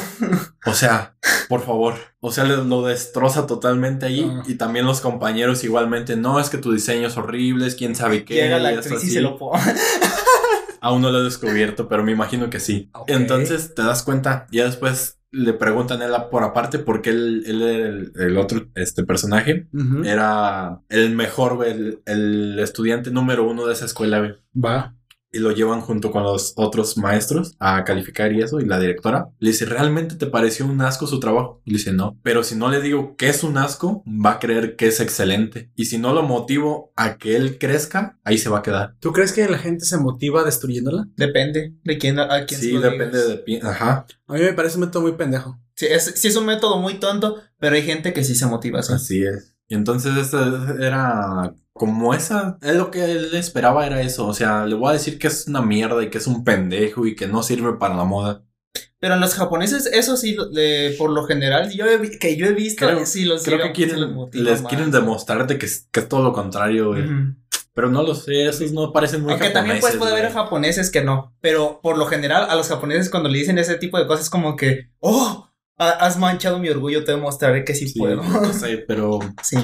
o 0.67 0.75
sea, 0.75 1.17
por 1.49 1.65
favor. 1.65 1.95
O 2.23 2.31
sea, 2.33 2.45
le- 2.45 2.65
lo 2.65 2.83
destroza 2.83 3.47
totalmente 3.47 4.05
ahí 4.07 4.31
Ah. 4.31 4.43
y 4.47 4.55
también 4.57 4.85
los 4.85 5.01
compañeros 5.01 5.65
igualmente, 5.71 6.17
no, 6.17 6.39
es 6.39 6.51
que 6.51 6.59
tu 6.59 6.73
diseño 6.73 7.09
es 7.09 7.17
horrible, 7.17 7.67
es 7.67 7.75
quién 7.75 7.95
sabe 7.95 8.25
qué. 8.25 8.35
Llega 8.35 8.59
la 8.59 8.73
y 8.73 8.75
actriz 8.77 8.93
esto 8.93 9.07
y 9.07 9.09
así. 9.09 9.15
se 9.15 9.21
lo 9.21 9.37
pone. 9.39 9.63
Aún 10.83 11.03
no 11.03 11.11
lo 11.11 11.21
he 11.21 11.25
descubierto, 11.25 11.89
pero 11.89 12.03
me 12.03 12.13
imagino 12.13 12.49
que 12.51 12.61
sí. 12.61 12.91
Entonces 13.07 13.75
te 13.75 13.83
das 13.83 14.03
cuenta, 14.03 14.47
ya 14.51 14.65
después 14.65 15.19
le 15.33 15.53
preguntan 15.53 16.03
a 16.03 16.07
él 16.07 16.13
por 16.31 16.43
aparte 16.43 16.79
por 16.79 17.03
qué 17.03 17.11
él, 17.11 17.45
él 17.47 17.63
era 17.63 17.89
el, 17.89 18.13
el 18.17 18.37
otro 18.37 18.67
este 18.75 19.05
personaje 19.05 19.69
era 20.05 20.81
el 20.89 21.15
mejor, 21.15 21.65
el, 21.67 22.01
el 22.07 22.59
estudiante 22.59 23.11
número 23.11 23.49
uno 23.49 23.67
de 23.67 23.75
esa 23.75 23.85
escuela. 23.85 24.37
Va. 24.55 24.97
Y 25.33 25.39
lo 25.39 25.53
llevan 25.53 25.81
junto 25.81 26.11
con 26.11 26.25
los 26.25 26.55
otros 26.57 26.97
maestros 26.99 27.55
a 27.61 27.85
calificar 27.85 28.33
y 28.33 28.43
eso. 28.43 28.61
Y 28.61 28.65
la 28.67 28.81
directora 28.81 29.29
le 29.39 29.51
dice, 29.51 29.65
¿realmente 29.65 30.17
te 30.17 30.27
pareció 30.27 30.67
un 30.67 30.81
asco 30.81 31.07
su 31.07 31.21
trabajo? 31.21 31.63
Y 31.65 31.71
le 31.71 31.79
dice, 31.79 31.93
no. 31.93 32.19
Pero 32.23 32.43
si 32.43 32.57
no 32.57 32.69
le 32.69 32.81
digo 32.81 33.15
que 33.17 33.29
es 33.29 33.45
un 33.45 33.57
asco, 33.57 34.03
va 34.07 34.33
a 34.33 34.39
creer 34.41 34.75
que 34.77 34.89
es 34.89 34.99
excelente. 34.99 35.71
Y 35.77 35.85
si 35.85 35.99
no 35.99 36.13
lo 36.13 36.23
motivo 36.25 36.93
a 36.97 37.17
que 37.17 37.37
él 37.37 37.59
crezca, 37.59 38.19
ahí 38.25 38.39
se 38.39 38.49
va 38.49 38.59
a 38.59 38.63
quedar. 38.63 38.97
¿Tú 38.99 39.13
crees 39.13 39.33
que 39.33 39.49
la 39.49 39.59
gente 39.59 39.85
se 39.85 39.99
motiva 39.99 40.43
destruyéndola? 40.43 41.07
Depende 41.17 41.75
de 41.85 41.99
quién, 41.99 42.19
a 42.19 42.45
quién 42.47 42.61
se 42.61 42.67
Sí, 42.67 42.77
depende 42.77 43.07
digas. 43.19 43.29
de... 43.29 43.37
pi- 43.39 43.61
Ajá. 43.63 44.07
A 44.27 44.35
mí 44.35 44.41
me 44.41 44.53
parece 44.53 44.77
un 44.79 44.81
método 44.87 45.03
muy 45.03 45.13
pendejo. 45.13 45.61
Sí 45.77 45.87
es, 45.87 46.13
sí 46.17 46.29
es 46.29 46.37
un 46.37 46.47
método 46.47 46.79
muy 46.81 46.95
tonto, 46.95 47.37
pero 47.59 47.77
hay 47.77 47.83
gente 47.83 48.13
que 48.13 48.25
sí 48.25 48.35
se 48.35 48.47
motiva 48.47 48.81
así. 48.81 48.93
Así 48.93 49.23
es. 49.25 49.55
Y 49.71 49.77
entonces 49.77 50.17
esta 50.17 50.75
era 50.81 51.55
como 51.73 52.13
esa, 52.13 52.59
es 52.61 52.75
lo 52.75 52.91
que 52.91 53.05
él 53.11 53.35
esperaba 53.35 53.87
era 53.87 54.03
eso, 54.03 54.27
o 54.27 54.35
sea, 54.35 54.67
le 54.67 54.75
voy 54.75 54.91
a 54.91 54.95
decir 54.95 55.19
que 55.19 55.29
es 55.29 55.47
una 55.47 55.63
mierda 55.63 56.03
y 56.03 56.11
que 56.11 56.19
es 56.19 56.27
un 56.27 56.45
pendejo 56.45 57.07
y 57.07 57.15
que 57.15 57.27
no 57.29 57.43
sirve 57.43 57.75
para 57.79 57.95
la 57.97 58.05
moda. 58.05 58.43
Pero 58.99 59.15
en 59.15 59.21
los 59.21 59.33
japoneses, 59.35 59.87
eso 59.87 60.17
sí, 60.19 60.37
de- 60.53 60.95
por 60.99 61.11
lo 61.11 61.25
general, 61.25 61.71
yo 61.71 61.87
he 61.87 62.19
que 62.19 62.37
yo 62.37 62.47
he 62.47 62.53
visto, 62.53 62.85
Creo- 62.85 63.07
sí 63.07 63.25
los 63.25 63.45
Creo 63.45 63.59
que 63.59 63.65
los 63.69 63.75
quieren, 63.75 64.13
motiva 64.13 64.45
les 64.45 64.61
más. 64.63 64.69
quieren 64.69 64.91
demostrarte 64.91 65.57
que 65.57 65.67
es, 65.67 65.89
que 65.91 66.01
es 66.01 66.09
todo 66.09 66.23
lo 66.23 66.33
contrario, 66.33 66.89
güey. 66.89 67.05
Ujú. 67.05 67.35
Pero 67.73 67.89
no 67.89 68.03
lo 68.03 68.15
sé, 68.17 68.47
esos 68.47 68.73
no 68.73 68.93
parecen 68.93 69.23
muy 69.23 69.33
Aunque 69.33 69.51
también 69.51 69.79
pues, 69.81 69.93
japoneses, 69.93 69.99
puede 69.99 70.13
haber 70.21 70.33
japoneses 70.35 70.91
que 70.91 71.03
no. 71.05 71.33
Pero 71.41 71.79
por 71.81 71.97
lo 71.97 72.07
general, 72.07 72.49
a 72.51 72.57
los 72.57 72.69
japoneses 72.69 73.09
cuando 73.09 73.29
le 73.29 73.39
dicen 73.39 73.57
ese 73.59 73.77
tipo 73.77 73.97
de 73.99 74.07
cosas, 74.09 74.29
como 74.29 74.57
que, 74.57 74.91
oh, 74.99 75.49
has 75.89 76.19
manchado 76.19 76.59
mi 76.59 76.69
orgullo, 76.69 77.05
te 77.05 77.13
demostraré 77.13 77.65
que 77.65 77.75
sí, 77.75 77.89
Sí, 77.89 77.99
puedo. 77.99 78.23
no 78.23 78.53
sé, 78.53 78.79
pero 78.87 79.19
sí. 79.43 79.57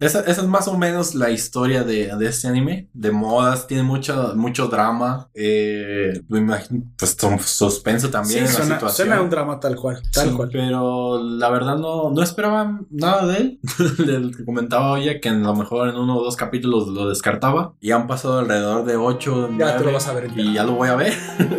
esa, 0.00 0.20
esa 0.20 0.42
es 0.42 0.46
más 0.46 0.68
o 0.68 0.78
menos 0.78 1.14
la 1.16 1.30
historia 1.30 1.82
de, 1.82 2.14
de 2.16 2.26
este 2.28 2.46
anime, 2.48 2.88
de 2.94 3.10
modas, 3.10 3.66
tiene 3.66 3.82
mucho, 3.82 4.32
mucho 4.36 4.68
drama, 4.68 5.28
eh, 5.34 6.20
me 6.28 6.38
imagino, 6.38 6.84
pues 6.96 7.16
suspenso 7.44 8.08
también 8.08 8.38
Sí, 8.40 8.44
en 8.44 8.44
la 8.46 8.50
suena, 8.52 8.74
situación. 8.76 9.08
suena 9.08 9.22
un 9.22 9.28
drama 9.30 9.58
tal 9.60 9.74
cual. 9.76 10.00
Tal 10.12 10.28
Sí, 10.30 10.34
cual. 10.36 10.50
Pero 10.52 11.20
la 11.22 11.50
verdad 11.50 11.76
no, 11.76 12.10
no 12.10 12.22
esperaba 12.22 12.80
nada 12.90 13.26
de 13.26 13.36
él. 13.38 13.60
Le 13.98 14.44
comentaba 14.44 14.92
oye 14.92 15.20
que 15.20 15.28
a 15.30 15.32
lo 15.32 15.54
mejor 15.56 15.88
en 15.88 15.96
uno 15.96 16.16
o 16.18 16.22
dos 16.24 16.36
capítulos 16.36 16.86
lo 16.88 17.08
descartaba. 17.08 17.74
Y 17.80 17.90
han 17.90 18.06
pasado 18.06 18.38
alrededor 18.38 18.84
de 18.84 18.96
ocho. 18.96 19.48
Ya 19.50 19.56
te 19.56 19.56
nueve, 19.72 19.84
lo 19.86 19.92
vas 19.92 20.06
a 20.06 20.12
ver. 20.14 20.30
Y 20.36 20.54
ya 20.54 20.62
lo 20.64 20.72
voy 20.76 20.88
a 20.90 20.94
ver. 20.94 21.12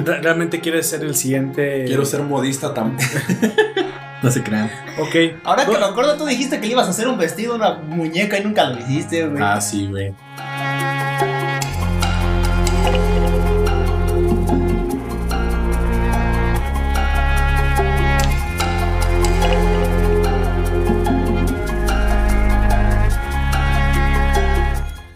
Re- 0.05 0.21
¿Realmente 0.21 0.61
quieres 0.61 0.87
ser 0.87 1.03
el 1.03 1.13
siguiente? 1.15 1.83
Quiero 1.85 2.05
ser 2.05 2.23
modista 2.23 2.73
también. 2.73 2.99
No 4.21 4.31
se 4.31 4.43
crean. 4.43 4.69
Ok. 4.99 5.41
Ahora 5.43 5.65
que 5.65 5.77
lo 5.77 5.85
acuerdo, 5.85 6.17
tú 6.17 6.25
dijiste 6.25 6.59
que 6.59 6.67
le 6.67 6.73
ibas 6.73 6.87
a 6.87 6.91
hacer 6.91 7.07
un 7.07 7.17
vestido, 7.17 7.55
una 7.55 7.75
muñeca 7.75 8.37
y 8.37 8.43
nunca 8.43 8.65
lo 8.65 8.79
hiciste, 8.79 9.27
güey. 9.27 9.41
Ah, 9.41 9.61
sí, 9.61 9.87
güey. 9.87 10.13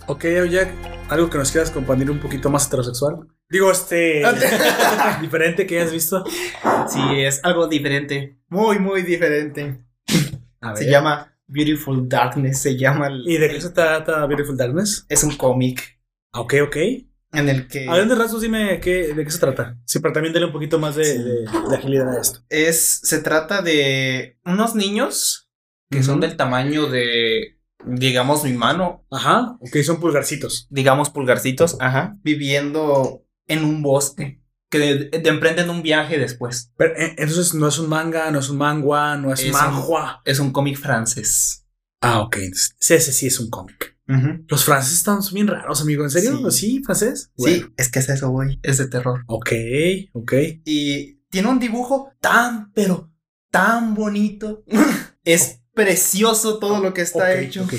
Ok, 0.05 0.25
Jack, 0.49 0.69
algo 1.09 1.29
que 1.29 1.37
nos 1.37 1.51
quieras 1.51 1.69
compartir 1.71 2.09
un 2.09 2.19
poquito 2.19 2.49
más 2.49 2.67
heterosexual. 2.67 3.27
Digo, 3.53 3.71
este. 3.71 4.23
diferente 5.21 5.67
que 5.67 5.79
hayas 5.79 5.91
visto. 5.93 6.23
Sí, 6.89 6.99
es 7.21 7.39
algo 7.43 7.67
diferente. 7.67 8.39
Muy, 8.49 8.79
muy 8.79 9.03
diferente. 9.03 9.79
A 10.59 10.75
Se 10.75 10.85
ver. 10.85 10.91
llama 10.91 11.37
Beautiful 11.47 12.09
Darkness. 12.09 12.59
Se 12.61 12.75
llama. 12.77 13.07
el- 13.07 13.23
¿Y 13.27 13.37
de 13.37 13.49
qué 13.49 13.61
se 13.61 13.69
trata 13.69 14.25
Beautiful 14.25 14.57
Darkness? 14.57 15.05
Es 15.07 15.23
un 15.23 15.35
cómic 15.37 15.99
Ok, 16.33 16.55
ok. 16.63 16.75
en 17.33 17.49
el 17.49 17.67
que. 17.67 17.87
A 17.87 17.95
grandes 17.95 18.17
rasgos, 18.17 18.41
dime 18.41 18.79
qué, 18.79 19.13
de 19.13 19.23
qué 19.23 19.29
se 19.29 19.37
trata. 19.39 19.77
Sí, 19.85 19.99
pero 19.99 20.13
también 20.13 20.33
dale 20.33 20.47
un 20.47 20.51
poquito 20.51 20.79
más 20.79 20.95
de, 20.95 21.03
de- 21.23 21.45
de 21.69 21.75
agilidad 21.77 22.09
a 22.09 22.19
esto. 22.19 22.39
es, 22.49 23.01
se 23.03 23.19
trata 23.19 23.61
de 23.61 24.39
unos 24.45 24.73
niños 24.73 25.49
que 25.91 26.01
son 26.01 26.19
del 26.19 26.35
tamaño 26.37 26.87
de, 26.87 27.59
digamos, 27.85 28.43
mi 28.45 28.53
mano, 28.53 29.05
Ajá. 29.11 29.57
Ok, 29.59 29.77
son 29.83 29.99
pulgarcitos. 29.99 30.65
digamos, 30.71 31.11
pulgarcitos, 31.11 31.77
ajá, 31.79 32.15
viviendo 32.23 33.22
en 33.47 33.63
un 33.63 33.81
bosque, 33.81 34.41
que 34.69 34.79
de- 34.79 35.19
de- 35.19 35.29
emprenden 35.29 35.69
un 35.69 35.81
viaje 35.81 36.17
después. 36.17 36.71
Pero, 36.77 36.95
eh, 36.95 37.15
entonces 37.17 37.53
no 37.53 37.67
es 37.67 37.77
un 37.79 37.89
manga, 37.89 38.31
no 38.31 38.39
es 38.39 38.49
un 38.49 38.57
mangua, 38.57 39.17
no 39.17 39.31
es, 39.33 39.39
Es 39.41 39.45
un- 39.47 39.51
manhua. 39.53 40.21
Es 40.25 40.39
un 40.39 40.51
cómic 40.51 40.77
francés. 40.77 41.65
Ah, 42.01 42.19
ok. 42.21 42.35
entonces, 42.37 42.75
sí, 42.79 42.93
ese 42.95 43.13
sí 43.13 43.27
es 43.27 43.39
un 43.39 43.49
cómic. 43.49 43.91
Los 44.49 44.65
franceses 44.65 44.97
están 44.97 45.19
bien 45.33 45.47
raros, 45.47 45.81
amigo. 45.81 46.03
¿En 46.03 46.09
serio? 46.09 46.51
Sí. 46.51 46.59
¿Sí, 46.59 46.83
francés? 46.83 47.31
Sí, 47.37 47.65
es 47.77 47.89
que 47.89 47.99
es 47.99 48.09
eso, 48.09 48.29
güey. 48.29 48.59
Es 48.61 48.77
de 48.77 48.87
terror. 48.87 49.23
Ok, 49.27 49.51
ok. 50.11 50.33
Y 50.65 51.21
tiene 51.29 51.47
un 51.47 51.59
dibujo 51.59 52.11
tan, 52.19 52.71
pero 52.73 53.09
tan 53.49 53.95
bonito. 53.95 54.63
es 55.23 55.61
precioso 55.73 56.59
todo 56.59 56.79
lo 56.81 56.93
que 56.93 57.01
está 57.01 57.33
hecho. 57.39 57.63
ok. 57.63 57.73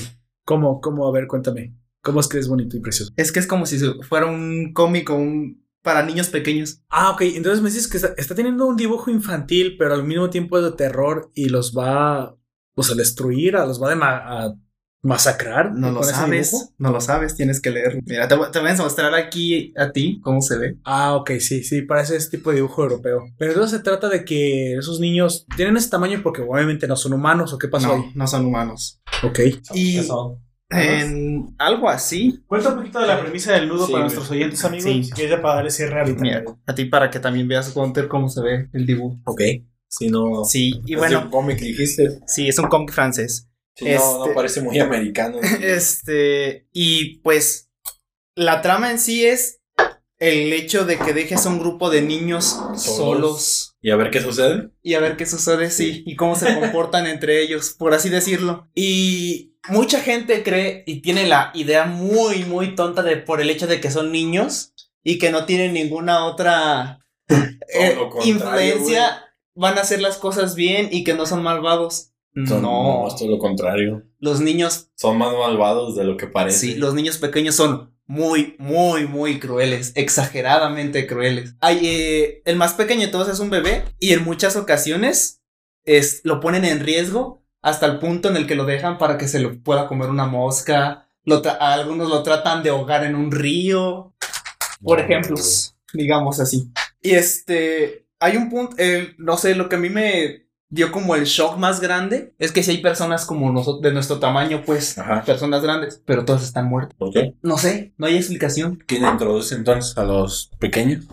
¿Cómo, 0.46 0.80
cómo? 0.80 1.06
A 1.06 1.12
ver, 1.12 1.26
cuéntame. 1.26 1.76
¿Cómo 2.04 2.20
es 2.20 2.28
que 2.28 2.38
es 2.38 2.46
bonito 2.46 2.76
y 2.76 2.80
precioso? 2.80 3.12
Es 3.16 3.32
que 3.32 3.40
es 3.40 3.46
como 3.48 3.66
si 3.66 3.78
fuera 4.08 4.26
un 4.26 4.72
cómic 4.72 5.10
o 5.10 5.16
un- 5.16 5.64
para 5.82 6.02
niños 6.04 6.28
pequeños. 6.28 6.80
Ah, 6.88 7.10
ok. 7.10 7.22
Entonces 7.22 7.60
me 7.62 7.68
dices 7.70 7.88
que 7.88 7.96
está, 7.96 8.14
está 8.16 8.34
teniendo 8.34 8.64
un 8.66 8.76
dibujo 8.76 9.10
infantil, 9.10 9.76
pero 9.78 9.94
al 9.94 10.04
mismo 10.04 10.30
tiempo 10.30 10.56
es 10.58 10.64
de 10.64 10.72
terror 10.72 11.30
y 11.34 11.48
los 11.48 11.74
va 11.76 12.36
pues, 12.74 12.90
a 12.90 12.94
destruir, 12.94 13.56
a 13.56 13.66
los 13.66 13.82
va 13.82 13.92
a, 13.92 13.96
ma- 13.96 14.44
a 14.44 14.54
masacrar. 15.02 15.72
No 15.74 15.90
lo 15.92 16.02
sabes, 16.02 16.50
dibujo. 16.52 16.72
no 16.78 16.90
lo 16.90 17.00
sabes, 17.00 17.34
tienes 17.34 17.60
que 17.60 17.70
leerlo. 17.70 18.00
Mira, 18.06 18.26
te, 18.26 18.34
voy- 18.34 18.50
te 18.50 18.60
voy 18.60 18.70
a 18.70 18.74
mostrar 18.76 19.14
aquí 19.14 19.72
a 19.76 19.92
ti 19.92 20.20
cómo 20.22 20.40
se 20.40 20.56
ve. 20.58 20.78
Ah, 20.84 21.14
ok, 21.16 21.32
sí, 21.40 21.62
sí, 21.62 21.82
parece 21.82 22.16
ese 22.16 22.30
tipo 22.30 22.50
de 22.50 22.56
dibujo 22.56 22.82
europeo. 22.82 23.24
Pero 23.38 23.52
entonces 23.52 23.78
se 23.78 23.84
trata 23.84 24.08
de 24.08 24.24
que 24.24 24.76
esos 24.76 25.00
niños 25.00 25.46
tienen 25.56 25.76
ese 25.76 25.90
tamaño 25.90 26.20
porque 26.22 26.40
obviamente 26.42 26.86
no 26.88 26.96
son 26.96 27.12
humanos 27.12 27.52
o 27.52 27.58
qué 27.58 27.68
pasó 27.68 27.88
No, 27.88 27.94
ahí. 27.94 28.12
no 28.14 28.26
son 28.26 28.46
humanos. 28.46 29.00
Ok. 29.22 29.40
Y 29.74 29.98
Eso. 29.98 30.40
En 30.74 31.54
algo 31.58 31.88
así, 31.88 32.42
Cuenta 32.46 32.70
un 32.70 32.76
poquito 32.76 33.00
de 33.00 33.06
la 33.06 33.20
premisa 33.20 33.52
del 33.52 33.68
nudo 33.68 33.86
Sí, 33.86 33.92
para 33.92 34.04
nuestros 34.04 34.30
oyentes, 34.30 34.64
amigos. 34.64 34.84
Sí. 34.84 35.04
Si 35.04 35.10
quieres 35.12 35.36
ya 35.36 35.42
para 35.42 35.56
darle 35.56 35.70
cierre 35.70 36.00
ahorita. 36.00 36.20
mira, 36.20 36.44
a 36.66 36.74
ti 36.74 36.84
para 36.86 37.10
que 37.10 37.20
también 37.20 37.46
veas 37.48 37.72
Gunter 37.74 38.08
cómo 38.08 38.28
se 38.28 38.40
ve 38.42 38.68
el 38.72 38.86
dibujo. 38.86 39.18
Ok. 39.24 39.40
Si 39.88 40.08
no. 40.08 40.44
Sí, 40.44 40.80
y 40.86 40.94
es 40.94 40.98
bueno, 40.98 41.18
de 41.20 41.24
un 41.26 41.30
cómic 41.30 41.58
dijiste. 41.60 42.18
sí, 42.26 42.48
es 42.48 42.58
un 42.58 42.66
cómic 42.68 42.92
francés. 42.92 43.48
Sí, 43.76 43.86
no, 43.86 44.18
no 44.18 44.22
Este- 44.24 44.34
parece 44.34 44.60
muy 44.62 44.78
americano. 44.78 45.38
Este, 45.62 46.68
y 46.72 47.18
pues 47.18 47.70
la 48.36 48.60
trama 48.62 48.90
en 48.90 48.98
sí 48.98 49.24
es 49.24 49.60
el 50.18 50.52
hecho 50.52 50.84
de 50.84 50.96
que 50.98 51.12
dejes 51.12 51.44
a 51.46 51.48
un 51.50 51.58
grupo 51.58 51.90
de 51.90 52.02
niños 52.02 52.56
solos, 52.76 53.73
Y 53.84 53.90
a 53.90 53.96
ver 53.96 54.10
qué 54.10 54.20
sucede. 54.22 54.70
y 54.82 54.94
a 54.94 55.00
ver 55.00 55.18
qué 55.18 55.26
sucede, 55.26 55.70
sí, 55.70 56.02
y 56.06 56.16
cómo 56.16 56.36
se 56.36 56.58
comportan 56.58 57.06
entre 57.06 57.42
ellos, 57.42 57.74
por 57.78 57.92
así 57.92 58.08
decirlo. 58.08 58.66
Y 58.74 59.56
mucha 59.68 60.00
gente 60.00 60.42
cree 60.42 60.84
y 60.86 61.02
tiene 61.02 61.26
la 61.26 61.50
idea 61.54 61.84
muy, 61.84 62.44
muy 62.46 62.74
tonta 62.74 63.02
de 63.02 63.18
por 63.18 63.42
el 63.42 63.50
hecho 63.50 63.66
de 63.66 63.82
que 63.82 63.90
son 63.90 64.10
niños 64.10 64.72
y 65.02 65.18
que 65.18 65.30
no 65.30 65.44
tienen 65.44 65.74
ninguna 65.74 66.24
otra 66.24 67.00
eh, 67.28 67.98
influencia, 68.24 69.22
van 69.54 69.76
a 69.76 69.82
hacer 69.82 70.00
las 70.00 70.16
cosas 70.16 70.54
bien 70.54 70.88
y 70.90 71.04
que 71.04 71.12
no 71.12 71.26
son 71.26 71.42
malvados. 71.42 72.10
Son- 72.48 72.62
no, 72.62 73.06
es 73.06 73.16
todo 73.16 73.28
lo 73.28 73.38
contrario. 73.38 74.02
los 74.18 74.40
niños 74.40 74.88
Son 74.96 75.18
más 75.18 75.32
malvados 75.32 75.94
de 75.94 76.04
lo 76.04 76.16
que 76.16 76.26
parece. 76.26 76.58
Sí, 76.58 76.74
los 76.76 76.94
niños 76.94 77.18
pequeños 77.18 77.54
son 77.54 77.93
muy, 78.06 78.56
muy, 78.58 79.06
muy 79.06 79.38
crueles, 79.38 79.92
exageradamente 79.94 81.06
crueles. 81.06 81.54
Hay, 81.60 81.80
eh, 81.86 82.42
el 82.44 82.56
más 82.56 82.74
pequeño 82.74 83.02
de 83.02 83.12
todos 83.12 83.28
es 83.28 83.40
un 83.40 83.50
bebé 83.50 83.84
y 83.98 84.12
en 84.12 84.24
muchas 84.24 84.56
ocasiones 84.56 85.42
es, 85.84 86.20
lo 86.24 86.40
ponen 86.40 86.64
en 86.64 86.80
riesgo 86.80 87.42
hasta 87.62 87.86
el 87.86 87.98
punto 87.98 88.28
en 88.28 88.36
el 88.36 88.46
que 88.46 88.56
lo 88.56 88.66
dejan 88.66 88.98
para 88.98 89.16
que 89.16 89.28
se 89.28 89.40
lo 89.40 89.62
pueda 89.62 89.86
comer 89.86 90.10
una 90.10 90.26
mosca. 90.26 91.08
Lo 91.24 91.42
a 91.46 91.72
algunos 91.72 92.10
lo 92.10 92.22
tratan 92.22 92.62
de 92.62 92.70
ahogar 92.70 93.04
en 93.04 93.14
un 93.14 93.32
río, 93.32 94.14
por 94.82 95.00
ejemplo, 95.00 95.36
digamos 95.94 96.40
así. 96.40 96.70
Y 97.00 97.12
este, 97.12 98.06
hay 98.20 98.36
un 98.36 98.50
punto, 98.50 98.76
eh, 98.78 99.14
no 99.16 99.38
sé, 99.38 99.54
lo 99.54 99.70
que 99.70 99.76
a 99.76 99.78
mí 99.78 99.88
me 99.88 100.43
dio 100.74 100.90
como 100.90 101.14
el 101.14 101.24
shock 101.24 101.56
más 101.56 101.80
grande 101.80 102.34
es 102.38 102.50
que 102.52 102.62
si 102.62 102.72
hay 102.72 102.78
personas 102.78 103.24
como 103.26 103.50
nosotros, 103.52 103.80
de 103.82 103.92
nuestro 103.92 104.18
tamaño, 104.18 104.62
pues, 104.66 104.98
Ajá. 104.98 105.22
personas 105.24 105.62
grandes, 105.62 106.02
pero 106.04 106.24
todas 106.24 106.42
están 106.42 106.66
muertas. 106.68 106.94
¿Por 106.98 107.12
qué? 107.12 107.34
No 107.42 107.58
sé, 107.58 107.94
no 107.96 108.06
hay 108.06 108.16
explicación. 108.16 108.82
¿Quién 108.86 109.04
introduce 109.04 109.54
entonces 109.54 109.96
a 109.96 110.04
los 110.04 110.50
pequeños? 110.58 111.04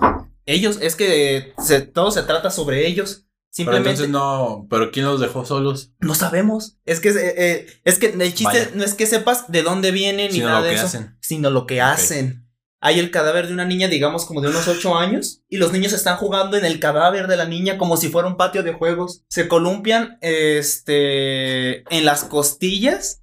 Ellos, 0.45 0.79
es 0.81 0.95
que 0.95 1.53
se- 1.59 1.81
todo 1.81 2.11
se 2.11 2.23
trata 2.23 2.49
sobre 2.49 2.87
ellos. 2.87 3.25
Pero 3.53 3.65
Simplemente 3.65 3.89
entonces 3.89 4.09
no. 4.11 4.65
¿Pero 4.69 4.91
quién 4.91 5.05
los 5.05 5.19
dejó 5.19 5.45
solos? 5.45 5.91
no 5.99 6.15
sabemos. 6.15 6.77
Es 6.85 7.01
que, 7.01 7.09
eh, 7.09 7.33
eh, 7.35 7.67
es 7.83 7.99
que 7.99 8.05
el 8.07 8.33
chiste 8.33 8.45
Vaya. 8.45 8.71
no 8.75 8.83
es 8.85 8.93
que 8.93 9.05
sepas 9.05 9.51
de 9.51 9.61
dónde 9.61 9.91
vienen 9.91 10.27
ni 10.27 10.35
Sino 10.37 10.47
nada 10.47 10.59
lo 10.61 10.65
de 10.65 10.69
que 10.71 10.77
eso, 10.77 10.85
hacen. 10.85 11.17
sino 11.19 11.49
lo 11.49 11.65
que 11.67 11.81
hacen. 11.81 12.40
Hay 12.83 12.99
el 12.99 13.11
cadáver 13.11 13.47
de 13.47 13.53
una 13.53 13.63
niña, 13.65 13.87
digamos, 13.87 14.25
como 14.25 14.41
de 14.41 14.49
unos 14.49 14.67
8 14.67 14.97
años, 14.97 15.43
y 15.47 15.57
los 15.57 15.71
niños 15.71 15.93
están 15.93 16.17
jugando 16.17 16.57
en 16.57 16.65
el 16.65 16.79
cadáver 16.79 17.27
de 17.27 17.37
la 17.37 17.45
niña 17.45 17.77
como 17.77 17.95
si 17.95 18.09
fuera 18.09 18.27
un 18.27 18.37
patio 18.37 18.63
de 18.63 18.73
juegos. 18.73 19.23
Se 19.29 19.47
columpian, 19.47 20.17
este, 20.21 21.81
en 21.95 22.05
las 22.05 22.23
costillas, 22.23 23.21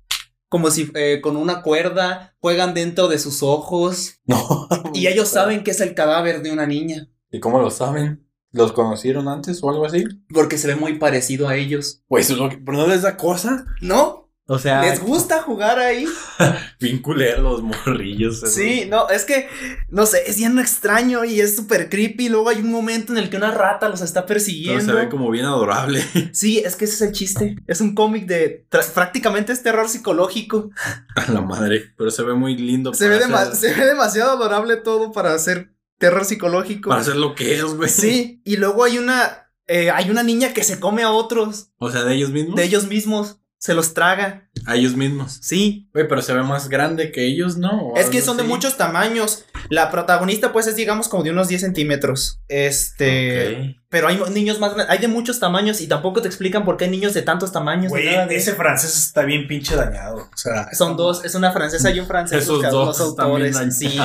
como 0.49 0.71
si 0.71 0.91
eh, 0.95 1.21
con 1.21 1.37
una 1.37 1.63
cuerda, 1.63 2.35
juegan 2.41 2.73
dentro 2.73 3.09
de 3.09 3.19
sus 3.19 3.43
ojos, 3.43 4.21
No. 4.27 4.69
y 4.95 5.07
ellos 5.09 5.29
saben 5.29 5.65
que 5.65 5.73
es 5.73 5.81
el 5.81 5.95
cadáver 5.95 6.43
de 6.43 6.53
una 6.53 6.67
niña. 6.67 7.09
¿Y 7.31 7.41
cómo 7.41 7.61
lo 7.61 7.71
saben? 7.71 8.27
¿Los 8.53 8.73
conocieron 8.73 9.29
antes 9.29 9.63
o 9.63 9.69
algo 9.69 9.85
así? 9.85 10.05
Porque 10.33 10.57
se 10.57 10.69
ve 10.69 10.77
muy 10.77 10.99
parecido 10.99 11.49
a 11.49 11.57
ellos. 11.57 12.03
Pues 12.09 12.31
lo 12.31 12.49
que. 12.49 12.57
¿Pero 12.57 12.79
no 12.79 12.87
les 12.87 13.03
da 13.03 13.17
cosa? 13.19 13.67
¿No? 13.83 14.28
O 14.51 14.59
sea. 14.59 14.81
¿Les 14.81 14.99
gusta 15.01 15.43
jugar 15.43 15.79
ahí? 15.79 16.07
Bien 16.81 17.03
culero 17.03 17.43
los 17.43 17.63
morrillos. 17.63 18.41
Sí, 18.41 18.87
no, 18.89 19.09
es 19.11 19.25
que, 19.27 19.47
no 19.91 20.07
sé, 20.07 20.23
es 20.27 20.39
bien 20.39 20.59
extraño 20.59 21.25
y 21.25 21.41
es 21.41 21.55
súper 21.55 21.91
creepy. 21.91 22.29
Luego 22.31 22.49
hay 22.49 22.59
un 22.61 22.71
momento 22.71 23.13
en 23.13 23.19
el 23.19 23.29
que 23.29 23.37
una 23.37 23.51
rata 23.51 23.89
los 23.91 24.01
está 24.01 24.23
Pero 24.23 24.35
persiguiendo. 24.37 24.85
se 24.85 24.93
ve 24.93 25.09
como 25.11 25.31
bien 25.31 25.45
adorable. 25.45 26.03
Sí, 26.33 26.61
es 26.61 26.77
que 26.77 26.87
ese 26.87 26.95
es 26.95 27.01
el 27.03 27.13
chiste. 27.13 27.57
Es 27.67 27.81
un 27.83 27.95
cómic 27.95 28.27
de. 28.27 28.67
prácticamente 28.95 29.53
es 29.53 29.63
terror 29.63 29.89
psicológico. 29.89 30.71
A 31.15 31.31
la 31.31 31.41
madre. 31.43 31.93
Pero 31.99 32.11
se 32.11 32.23
ve 32.23 32.33
muy 32.35 32.57
lindo. 32.57 32.95
Se 32.95 33.09
ve, 33.09 33.19
para 33.19 33.27
dema- 33.29 33.51
hacer- 33.53 33.75
se 33.75 33.81
ve 33.81 33.87
demasiado 33.87 34.31
adorable 34.31 34.77
todo 34.77 35.13
para 35.13 35.35
hacer 35.35 35.75
terror 35.99 36.25
psicológico. 36.25 36.89
Para 36.89 37.03
hacer 37.03 37.17
lo 37.17 37.35
que 37.35 37.57
es, 37.57 37.65
güey. 37.65 37.91
Sí, 37.91 38.41
y 38.45 38.57
luego 38.57 38.85
hay 38.85 38.97
una. 38.99 39.51
eh, 39.67 39.91
hay 39.91 40.11
una 40.11 40.23
niña 40.23 40.55
que 40.55 40.65
se 40.65 40.81
come 40.81 41.03
a 41.03 41.11
otros 41.11 41.71
O 41.79 41.91
sea, 41.91 42.05
de 42.05 42.15
ellos 42.15 42.31
mismos. 42.31 42.55
de 42.57 42.65
ellos 42.65 42.87
mismos. 42.87 43.38
Se 43.59 43.75
los 43.75 43.93
traga. 43.93 44.49
A 44.67 44.77
ellos 44.77 44.95
mismos. 44.95 45.39
Sí, 45.43 45.89
Güey, 45.93 46.07
pero 46.07 46.23
se 46.23 46.33
ve 46.33 46.43
más 46.43 46.69
grande 46.69 47.11
que 47.11 47.25
ellos, 47.27 47.57
¿no? 47.57 47.93
Es 47.97 48.09
que 48.09 48.23
son 48.23 48.37
de 48.37 48.45
muchos 48.45 48.77
tamaños. 48.77 49.45
La 49.69 49.91
protagonista, 49.91 50.53
pues, 50.53 50.69
es 50.69 50.77
digamos 50.77 51.09
como 51.09 51.25
de 51.25 51.31
unos 51.31 51.49
10 51.49 51.61
centímetros. 51.63 52.41
Este. 52.47 53.77
Pero 53.89 54.07
hay 54.09 54.21
niños 54.31 54.61
más 54.61 54.75
grandes. 54.75 54.91
Hay 54.91 54.99
de 55.01 55.09
muchos 55.09 55.41
tamaños 55.41 55.81
y 55.81 55.89
tampoco 55.89 56.23
te 56.23 56.29
explican 56.29 56.65
por 56.65 56.77
qué 56.77 56.85
hay 56.85 56.91
niños 56.91 57.15
de 57.15 57.23
tantos 57.23 57.51
tamaños. 57.51 57.89
Güey, 57.91 58.09
ese 58.31 58.55
francés 58.55 58.97
está 58.97 59.23
bien 59.23 59.49
pinche 59.49 59.75
dañado. 59.75 60.29
O 60.33 60.37
sea, 60.37 60.73
Son 60.73 60.97
dos, 60.97 61.25
es 61.25 61.35
una 61.35 61.51
francesa 61.53 61.91
y 61.91 61.99
un 61.99 62.07
francés. 62.07 62.45
Esos 62.45 62.63
dos 62.71 62.97
bien 62.97 63.09
autores. 63.09 63.57
Sí. 63.77 63.99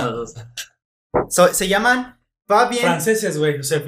So- 1.29 1.53
se 1.53 1.67
llaman 1.67 2.19
Fabien, 2.47 2.81
franceses, 2.83 3.37
güey. 3.37 3.59
O 3.59 3.63
sea, 3.63 3.83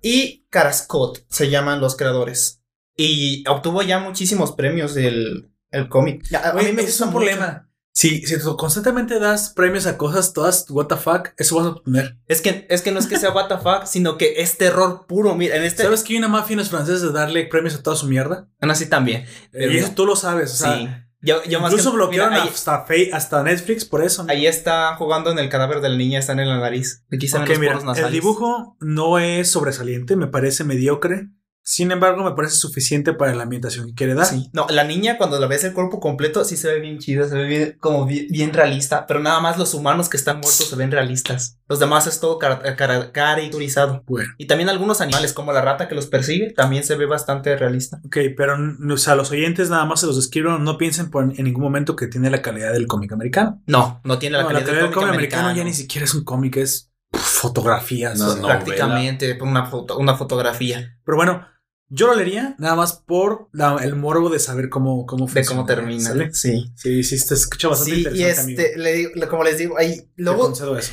y 0.00 0.46
Carascot. 0.48 1.24
Se 1.28 1.50
llaman 1.50 1.80
los 1.80 1.96
creadores. 1.96 2.61
Y 3.02 3.44
obtuvo 3.48 3.82
ya 3.82 3.98
muchísimos 3.98 4.52
premios 4.52 4.96
el, 4.96 5.50
el 5.70 5.88
cómic. 5.88 6.22
A 6.34 6.52
mí 6.54 6.72
me 6.72 6.82
es 6.82 6.88
gusta 6.88 7.04
un 7.04 7.10
mucho. 7.10 7.18
problema. 7.26 7.68
Si, 7.94 8.24
si 8.26 8.38
tú 8.40 8.56
constantemente 8.56 9.18
das 9.18 9.50
premios 9.50 9.84
a 9.86 9.98
cosas 9.98 10.32
todas 10.32 10.64
what 10.70 10.86
the 10.86 10.96
fuck, 10.96 11.28
eso 11.36 11.56
vas 11.56 11.66
a 11.66 11.68
obtener. 11.70 12.16
Es 12.26 12.40
que, 12.40 12.66
es 12.70 12.80
que 12.80 12.90
no 12.90 12.98
es 12.98 13.06
que 13.06 13.18
sea 13.18 13.32
what 13.32 13.48
the 13.48 13.58
fuck, 13.58 13.84
sino 13.84 14.16
que 14.16 14.40
es 14.40 14.56
terror 14.56 15.04
puro. 15.06 15.34
Mira, 15.34 15.56
en 15.56 15.64
este. 15.64 15.82
¿Sabes 15.82 16.02
que 16.02 16.14
hay 16.14 16.18
una 16.18 16.28
mafia 16.28 16.54
en 16.54 16.60
los 16.60 16.70
franceses 16.70 17.02
de 17.02 17.12
darle 17.12 17.44
premios 17.46 17.74
a 17.74 17.82
toda 17.82 17.94
su 17.96 18.06
mierda? 18.06 18.48
Bueno, 18.60 18.72
así 18.72 18.86
también. 18.86 19.26
Pero 19.50 19.72
y 19.72 19.76
eso 19.76 19.88
no. 19.88 19.94
tú 19.94 20.06
lo 20.06 20.16
sabes. 20.16 20.52
O 20.52 20.56
sea, 20.56 20.74
sí. 20.78 20.88
Yo, 21.20 21.44
yo 21.44 21.60
más 21.60 21.70
incluso 21.70 21.90
que- 21.90 21.96
bloquearon 21.96 22.30
mira, 22.30 22.42
ahí, 22.44 22.48
hasta, 22.48 22.84
Fe- 22.84 23.10
hasta 23.12 23.42
Netflix 23.42 23.84
por 23.84 24.02
eso. 24.02 24.24
ahí 24.28 24.46
está 24.46 24.96
jugando 24.96 25.30
en 25.30 25.38
el 25.38 25.48
cadáver 25.50 25.80
de 25.82 25.88
la 25.90 25.96
niña, 25.96 26.18
están 26.18 26.40
en 26.40 26.48
la 26.48 26.58
nariz. 26.58 27.04
Aquí 27.12 27.28
se 27.28 27.36
ven 27.36 27.42
Ok, 27.44 27.50
los 27.50 27.58
mira, 27.60 28.06
el 28.06 28.12
dibujo 28.12 28.76
no 28.80 29.18
es 29.18 29.50
sobresaliente, 29.50 30.16
me 30.16 30.26
parece 30.28 30.64
mediocre. 30.64 31.28
Sin 31.64 31.92
embargo, 31.92 32.24
me 32.24 32.32
parece 32.32 32.56
suficiente 32.56 33.12
para 33.12 33.34
la 33.34 33.44
ambientación 33.44 33.86
que 33.86 33.94
quiere 33.94 34.14
dar. 34.14 34.26
Sí. 34.26 34.50
No, 34.52 34.66
la 34.68 34.82
niña 34.82 35.16
cuando 35.16 35.38
la 35.38 35.46
ves 35.46 35.62
el 35.62 35.72
cuerpo 35.72 36.00
completo 36.00 36.44
sí 36.44 36.56
se 36.56 36.72
ve 36.72 36.80
bien 36.80 36.98
chida, 36.98 37.28
se 37.28 37.36
ve 37.36 37.44
bien, 37.44 37.76
como 37.78 38.04
bien, 38.04 38.26
bien 38.30 38.52
realista, 38.52 39.06
pero 39.06 39.20
nada 39.20 39.38
más 39.40 39.58
los 39.58 39.72
humanos 39.72 40.08
que 40.08 40.16
están 40.16 40.40
muertos 40.40 40.68
se 40.68 40.74
ven 40.74 40.90
realistas. 40.90 41.58
Los 41.68 41.78
demás 41.78 42.08
es 42.08 42.18
todo 42.18 42.38
cara- 42.40 42.60
cara- 42.76 43.12
caricaturizado. 43.12 44.02
Bueno, 44.08 44.28
Y 44.38 44.46
también 44.48 44.68
algunos 44.70 45.00
animales, 45.00 45.32
como 45.32 45.52
la 45.52 45.60
rata 45.62 45.86
que 45.88 45.94
los 45.94 46.06
persigue, 46.08 46.50
también 46.52 46.82
se 46.82 46.96
ve 46.96 47.06
bastante 47.06 47.56
realista. 47.56 48.00
ok, 48.04 48.16
pero 48.36 48.56
o 48.92 48.96
sea, 48.96 49.14
los 49.14 49.30
oyentes 49.30 49.70
nada 49.70 49.84
más 49.84 50.00
se 50.00 50.06
los 50.06 50.16
describo, 50.16 50.58
no 50.58 50.76
piensen 50.78 51.10
por- 51.10 51.22
en 51.38 51.44
ningún 51.44 51.62
momento 51.62 51.94
que 51.94 52.08
tiene 52.08 52.28
la 52.28 52.42
calidad 52.42 52.72
del 52.72 52.88
cómic 52.88 53.12
americano. 53.12 53.62
No, 53.66 54.00
no 54.02 54.18
tiene 54.18 54.36
la 54.36 54.42
No, 54.42 54.48
calidad, 54.48 54.66
del 54.72 54.90
cómic 54.90 55.10
americano. 55.10 55.54
ya 55.54 55.62
ni 55.62 55.74
siquiera 55.74 56.04
es 56.06 56.14
un 56.14 56.24
cómic, 56.24 56.56
es 56.56 56.90
fotografías. 57.14 58.18
No, 58.18 58.26
o 58.26 58.32
sea, 58.32 58.40
no. 58.42 58.48
Prácticamente 58.48 59.38
una, 59.40 59.66
foto, 59.66 59.98
una 59.98 60.14
fotografía 60.16 60.96
Pero 61.04 61.16
bueno, 61.16 61.46
yo 61.94 62.06
lo 62.06 62.14
leería 62.14 62.54
nada 62.58 62.74
más 62.74 62.94
por 62.94 63.48
la- 63.52 63.76
el 63.82 63.94
morbo 63.96 64.30
de 64.30 64.38
saber 64.38 64.70
cómo, 64.70 65.04
cómo 65.04 65.26
de 65.26 65.44
cómo 65.44 65.64
funciona, 65.64 65.66
termina. 65.66 66.08
¿sale? 66.08 66.32
Sí. 66.32 66.72
Sí, 66.74 67.02
sí, 67.04 67.28
te 67.28 67.34
escucha 67.34 67.68
bastante 67.68 67.94
Sí, 67.94 68.00
y 68.00 68.06
interesante, 68.08 68.52
este, 68.66 68.78
le 68.78 68.92
digo- 68.94 69.10
le- 69.14 69.28
como 69.28 69.44
les 69.44 69.58
digo, 69.58 69.76
hay, 69.76 70.08
luego 70.16 70.52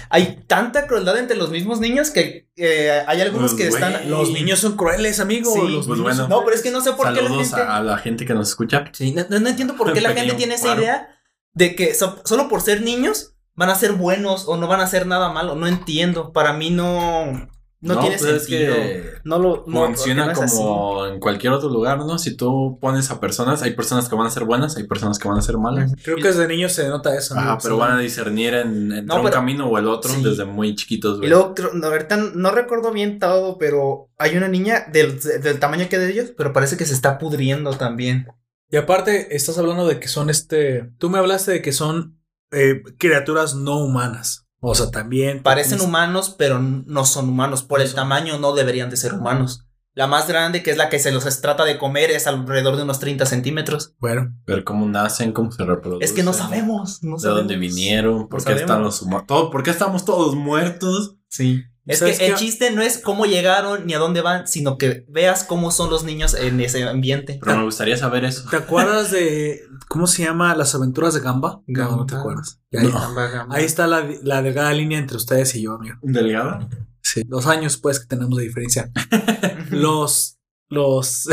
hay 0.10 0.44
tanta 0.48 0.88
crueldad 0.88 1.18
entre 1.18 1.38
los 1.38 1.52
mismos 1.52 1.80
niños 1.80 2.10
que 2.10 2.50
eh, 2.58 3.02
hay 3.08 3.22
algunos 3.22 3.54
Pues, 3.54 3.62
que 3.64 3.68
están. 3.74 4.10
Los 4.10 4.32
niños 4.34 4.60
son 4.60 4.76
crueles, 4.76 5.22
amigo. 5.22 5.54
Sí. 5.54 5.60
los 5.62 5.88
Pues 5.88 6.00
niños 6.00 6.02
bueno. 6.02 6.18
son 6.18 6.30
No, 6.30 6.44
pero 6.44 6.56
es 6.58 6.62
que 6.62 6.72
no 6.72 6.82
sé 6.82 6.92
por 6.92 7.08
qué 7.14 7.22
la 7.22 7.30
Saludos 7.30 7.48
gente. 7.48 7.62
a 7.62 7.82
la 7.82 7.98
gente 7.98 8.26
que 8.26 8.34
nos 8.34 8.50
escucha. 8.50 8.84
Sí, 8.92 9.14
no, 9.14 9.26
no- 9.30 9.40
no 9.40 9.48
entiendo 9.50 9.78
por 9.78 9.94
qué 9.94 10.02
la 10.02 10.10
gente 10.14 10.34
tiene 10.34 10.56
esa 10.56 10.76
idea 10.76 11.08
de 11.54 11.76
que 11.76 11.94
so- 11.96 12.22
solo 12.26 12.50
por 12.50 12.62
ser 12.62 12.82
niños 12.82 13.36
van 13.56 13.70
a 13.70 13.76
ser 13.76 13.94
buenos 13.94 14.46
o 14.48 14.58
no 14.58 14.68
van 14.68 14.82
a 14.82 14.84
hacer 14.84 15.08
nada 15.08 15.32
malo. 15.32 15.56
No 15.56 15.68
entiendo. 15.68 16.34
Para 16.34 16.52
mí 16.54 16.70
no. 16.70 17.50
No, 17.82 17.98
tiene 18.02 18.18
pues 18.18 18.30
es 18.30 18.44
sentido. 18.46 18.74
que 18.76 19.04
No 19.24 19.40
lo 19.40 19.64
no, 19.66 19.86
funciona 19.86 20.26
no 20.34 20.42
así. 20.42 20.58
como 20.58 21.06
en 21.06 21.20
cualquier 21.22 21.54
otro 21.54 21.70
lugar, 21.70 21.98
¿no? 22.00 22.20
Si 22.20 22.36
tú 22.36 22.78
pones 22.82 23.10
a 23.10 23.22
personas, 23.22 23.62
hay 23.62 23.72
personas 23.72 24.10
que 24.10 24.16
van 24.16 24.28
a 24.28 24.30
ser 24.32 24.44
buenas, 24.44 24.76
hay 24.76 24.84
personas 24.84 25.18
que 25.18 25.30
van 25.30 25.38
a 25.38 25.42
ser 25.42 25.58
malas. 25.58 25.94
Creo 26.04 26.18
que 26.18 26.24
desde 26.24 26.46
niños 26.48 26.74
se 26.74 26.90
nota 26.90 27.16
eso. 27.18 27.36
¿no? 27.36 27.42
Ajá, 27.42 27.58
pero 27.64 27.76
Sí. 27.76 27.80
van 27.80 27.92
a 27.94 28.00
discernir 28.00 28.54
en, 28.54 28.92
entre 28.92 29.04
No, 29.04 29.22
un 29.22 29.30
camino 29.30 29.68
o 29.68 29.78
el 29.78 29.88
otro 29.88 30.12
Sí. 30.14 30.22
desde 30.22 30.44
muy 30.44 30.76
chiquitos, 30.76 31.16
Y 31.16 31.18
güey. 31.20 31.30
luego, 31.30 31.54
creo- 31.56 31.72
no, 31.74 31.88
ahorita 31.88 32.18
no 32.18 32.52
recuerdo 32.52 32.92
bien 32.92 33.18
todo, 33.18 33.58
pero 33.58 34.10
hay 34.18 34.36
una 34.36 34.50
niña 34.50 34.86
del, 34.92 35.18
del 35.20 35.60
tamaño 35.60 35.88
que 35.90 35.98
de 36.00 36.12
ellos, 36.12 36.34
pero 36.36 36.52
parece 36.52 36.76
que 36.76 36.86
se 36.86 36.94
está 36.94 37.18
pudriendo 37.18 37.72
también. 37.72 38.28
Y 38.70 38.76
aparte, 38.78 39.36
estás 39.36 39.58
hablando 39.58 39.88
de 39.88 40.00
que 40.02 40.08
son 40.10 40.30
este. 40.30 40.92
Tú 41.00 41.10
me 41.10 41.18
hablaste 41.18 41.52
de 41.54 41.62
que 41.62 41.72
son 41.72 42.20
eh, 42.52 42.82
criaturas 42.98 43.56
no 43.56 43.78
humanas. 43.78 44.48
O 44.62 44.76
sea, 44.76 44.92
también. 44.92 45.42
Parecen 45.44 45.78
tienes- 45.78 45.88
humanos, 45.88 46.36
pero 46.38 46.60
no 46.60 47.06
son 47.06 47.30
humanos. 47.30 47.64
Por 47.64 47.82
el 47.82 47.94
tamaño 47.94 48.40
no 48.40 48.54
deberían 48.54 48.90
de 48.90 48.98
ser 48.98 49.14
humanos. 49.14 49.66
La 49.96 50.08
más 50.08 50.28
grande, 50.28 50.64
que 50.64 50.72
es 50.72 50.78
la 50.78 50.88
que 50.88 51.00
se 51.00 51.12
los 51.12 51.42
trata 51.42 51.66
de 51.66 51.78
comer, 51.78 52.12
es 52.12 52.28
alrededor 52.28 52.78
de 52.78 52.84
unos 52.84 53.00
30 53.00 53.26
centímetros. 53.26 53.96
Bueno, 54.00 54.34
Ver 54.46 54.64
cómo 54.64 54.86
nacen, 54.88 55.34
cómo 55.34 55.52
se 55.52 55.66
reproducen. 55.66 56.04
Es 56.04 56.14
que 56.14 56.24
no 56.24 56.32
sabemos. 56.34 57.04
No 57.04 57.16
De 57.16 57.22
sabemos. 57.24 57.40
dónde 57.42 57.58
vinieron, 57.58 58.30
por 58.30 58.40
No 58.42 58.46
qué 58.46 58.54
están 58.62 58.84
los 58.84 59.02
humanos. 59.02 59.26
¿Por 59.28 59.64
qué 59.64 59.72
estamos 59.72 60.06
todos 60.06 60.36
muertos? 60.36 61.16
Sí. 61.28 61.64
Es 61.90 62.00
que 62.02 62.14
¿Sabes 62.14 62.20
el 62.22 62.36
chiste 62.36 62.72
no 62.72 62.82
es 62.82 62.98
cómo 63.00 63.26
llegaron 63.26 63.86
ni 63.86 63.94
a 63.94 64.00
dónde 64.00 64.22
van, 64.22 64.48
sino 64.48 64.78
que 64.78 65.06
veas 65.10 65.44
cómo 65.44 65.72
son 65.72 65.90
los 65.90 66.04
niños 66.04 66.36
en 66.36 66.60
ese 66.62 66.84
ambiente. 66.84 67.40
Pero 67.44 67.58
me 67.58 67.64
gustaría 67.64 67.98
saber 67.98 68.26
eso. 68.26 68.48
¿te 68.50 68.56
acuerdas 68.58 69.12
de. 69.12 69.62
¿Cómo 69.88 70.06
se 70.08 70.24
llama? 70.24 70.56
Las 70.56 70.76
aventuras 70.76 71.14
de 71.16 71.20
Gamba? 71.22 71.62
No, 71.68 71.98
no 71.98 72.06
te 72.06 72.14
Gamba. 72.14 72.20
acuerdas. 72.20 72.62
Y 72.72 72.78
ahí, 72.78 72.88
No. 72.88 73.48
ahí 73.50 73.66
está 73.66 73.88
la, 73.88 74.08
la 74.24 74.42
delgada 74.42 74.72
línea 74.74 75.00
entre 75.00 75.18
ustedes 75.18 75.54
y 75.56 75.64
yo, 75.64 75.74
amigo. 75.74 75.98
¿Delgada? 76.04 76.70
Sí, 77.02 77.24
los 77.28 77.48
años, 77.48 77.78
pues, 77.78 78.00
que 78.00 78.06
tenemos 78.06 78.38
de 78.38 78.44
diferencia. 78.44 78.92
Los. 79.72 80.38
Los. 80.70 81.28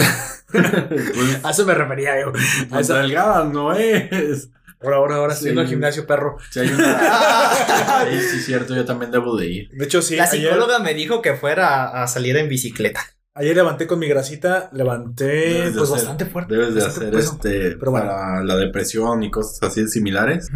Pues, 0.50 0.64
a 1.44 1.50
eso 1.50 1.66
me 1.66 1.74
refería 1.74 2.18
yo. 2.20 2.28
A 2.28 2.32
pues 2.70 2.86
esa- 2.86 2.98
delgada 3.00 3.44
no 3.44 3.72
es. 3.74 4.48
Ahora, 4.82 4.96
ahora, 4.96 5.14
ahora 5.16 5.32
estoy 5.32 5.44
Sí. 5.44 5.48
yendo 5.50 5.60
al 5.62 5.68
gimnasio, 5.68 6.06
perro. 6.06 6.36
Si 6.50 6.60
hay 6.60 6.68
una... 6.68 6.96
Sí, 8.10 8.20
sí, 8.20 8.40
cierto, 8.40 8.74
yo 8.74 8.84
también 8.84 9.10
debo 9.10 9.36
de 9.36 9.46
ir. 9.46 9.68
De 9.70 9.84
hecho, 9.84 10.02
sí. 10.02 10.16
La 10.16 10.24
ayer- 10.24 10.50
psicóloga 10.52 10.78
me 10.80 10.94
dijo 10.94 11.22
que 11.22 11.34
fuera 11.34 12.02
a 12.02 12.06
salir 12.06 12.36
en 12.36 12.48
bicicleta. 12.48 13.00
Ayer 13.34 13.54
levanté 13.56 13.86
con 13.86 13.98
mi 13.98 14.08
grasita, 14.08 14.70
levanté 14.72 15.24
Debes 15.26 15.72
de 15.74 15.78
pues 15.78 15.90
hacer- 15.90 15.98
bastante 15.98 16.24
fuerte. 16.26 16.54
Debes 16.54 16.74
de 16.74 16.84
hacer 16.84 17.10
peso. 17.10 17.32
este 17.34 17.76
Pero 17.76 17.90
bueno. 17.90 18.06
para 18.06 18.42
la 18.44 18.56
depresión 18.56 19.22
y 19.22 19.30
cosas 19.30 19.62
así 19.62 19.86
similares. 19.88 20.48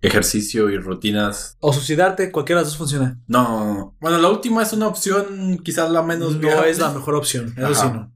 Ejercicio 0.00 0.70
y 0.70 0.78
rutinas. 0.78 1.56
O 1.60 1.72
suicidarte, 1.72 2.30
cualquiera 2.30 2.60
de 2.60 2.64
las 2.64 2.72
dos 2.72 2.78
funciona. 2.78 3.18
No, 3.26 3.96
bueno, 4.00 4.18
la 4.18 4.28
última 4.28 4.62
es 4.62 4.72
una 4.72 4.86
opción 4.86 5.58
quizás 5.64 5.90
la 5.90 6.02
menos 6.02 6.34
No 6.34 6.38
viable, 6.40 6.70
es 6.70 6.78
la 6.78 6.90
mejor 6.90 7.16
opción. 7.16 7.52
Eso 7.56 7.66
Ajá. 7.66 7.74
sí, 7.74 7.88
no. 7.92 8.12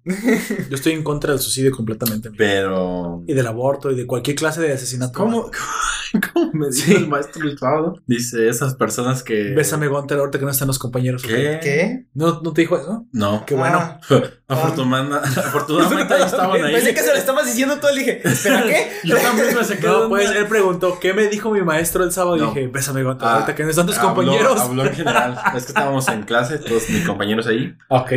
Yo 0.70 0.74
estoy 0.76 0.92
en 0.92 1.02
contra 1.02 1.32
del 1.32 1.40
suicidio 1.40 1.72
completamente. 1.72 2.28
amigo. 2.28 2.38
Pero 2.38 3.24
Y 3.26 3.34
del 3.34 3.46
aborto 3.46 3.90
y 3.90 3.96
de 3.96 4.06
cualquier 4.06 4.36
clase 4.36 4.60
de 4.60 4.72
asesinato. 4.72 5.12
¿Cómo, 5.18 5.50
cómo 6.32 6.52
me 6.52 6.66
dijo 6.68 6.86
Sí. 6.86 6.94
el 6.94 7.08
maestro 7.08 7.42
el 7.48 7.58
sábado? 7.58 7.94
Dice 8.06 8.48
esas 8.48 8.74
personas 8.76 9.22
que 9.24 9.50
Bésame, 9.54 9.88
Gunter, 9.88 10.18
ahorita 10.18 10.38
que 10.38 10.44
no 10.44 10.50
están 10.52 10.68
los 10.68 10.78
compañeros. 10.78 11.22
¿Qué? 11.22 11.58
¿Qué? 11.62 12.06
¿No, 12.14 12.40
¿No 12.42 12.52
te 12.52 12.60
dijo 12.62 12.76
eso? 12.78 13.06
No. 13.12 13.44
Qué 13.44 13.54
bueno. 13.56 13.78
Ah. 13.78 14.00
Afortuna- 14.52 15.16
afortunadamente 15.16 16.12
ahí 16.14 16.22
estaban 16.24 16.62
ahí. 16.62 16.74
Pensé 16.74 16.92
que 16.94 17.00
se 17.00 17.08
lo 17.08 17.14
estabas 17.16 17.46
diciendo 17.46 17.78
todo. 17.80 17.90
Le 17.92 18.00
dije, 18.00 18.20
¿espera 18.28 18.62
qué? 18.66 18.92
Yo 19.02 19.16
también 19.16 19.54
me 19.56 19.64
saqué 19.64 19.86
No, 19.86 20.08
pues 20.10 20.30
él 20.30 20.46
preguntó, 20.46 20.98
¿qué 21.00 21.14
me 21.14 21.26
dijo 21.28 21.50
mi 21.50 21.58
maestro 21.62 21.71
el 21.80 22.12
sábado? 22.12 22.36
Y 22.36 22.40
dije, 22.40 22.66
bésame, 22.68 23.02
Gunter, 23.02 23.26
Ah, 23.28 23.34
ahorita 23.34 23.54
que 23.54 23.64
no 23.64 23.70
están 23.70 23.86
tus 23.86 23.98
habló- 23.98 24.14
compañeros. 24.14 24.60
Habló 24.60 24.84
en 24.86 24.94
general. 24.94 25.38
Es 25.56 25.64
que 25.64 25.68
estábamos 25.68 26.08
en 26.08 26.22
clase, 26.22 26.58
todos 26.58 26.88
mis 26.90 27.06
compañeros 27.06 27.46
ahí. 27.46 27.76
Ok. 27.88 28.12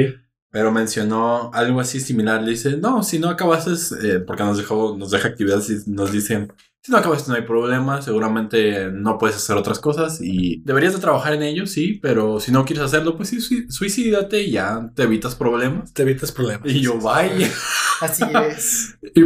Pero 0.55 0.71
mencionó 0.71 1.51
algo 1.53 1.81
así 1.81 1.99
similar. 1.99 2.41
Le 2.41 2.51
dice, 2.51 2.77
no, 2.77 3.03
si 3.03 3.19
no 3.19 3.27
acabaste, 3.27 3.71
eh, 4.07 4.19
porque 4.19 4.43
nos 4.43 4.57
dejó, 4.57 4.95
nos 4.97 5.11
deja 5.11 5.27
actividades 5.27 5.69
y 5.69 5.91
nos 5.91 6.13
dicen, 6.13 6.53
si 6.81 6.93
no 6.93 6.97
acabaste 6.97 7.29
no 7.29 7.35
hay 7.35 7.41
problema, 7.41 8.01
seguramente 8.01 8.89
no 8.89 9.17
puedes 9.17 9.35
hacer 9.35 9.57
otras 9.57 9.79
cosas 9.79 10.19
y 10.21 10.61
deberías 10.63 10.93
de 10.93 10.99
trabajar 11.01 11.33
en 11.33 11.43
ello, 11.43 11.67
sí, 11.67 11.99
pero 12.01 12.39
si 12.39 12.53
no 12.53 12.63
quieres 12.63 12.85
hacerlo, 12.85 13.17
pues 13.17 13.27
sí, 13.27 13.41
sui- 13.41 13.69
suicídate 13.69 14.43
y 14.43 14.51
ya 14.51 14.89
te 14.95 15.03
evitas 15.03 15.35
problemas. 15.35 15.91
Te 15.93 16.03
evitas 16.03 16.31
problemas. 16.31 16.65
Y 16.71 16.79
yo, 16.79 16.99
vaya, 17.01 17.51
Así 17.99 18.23
es. 18.49 18.95
y 19.13 19.23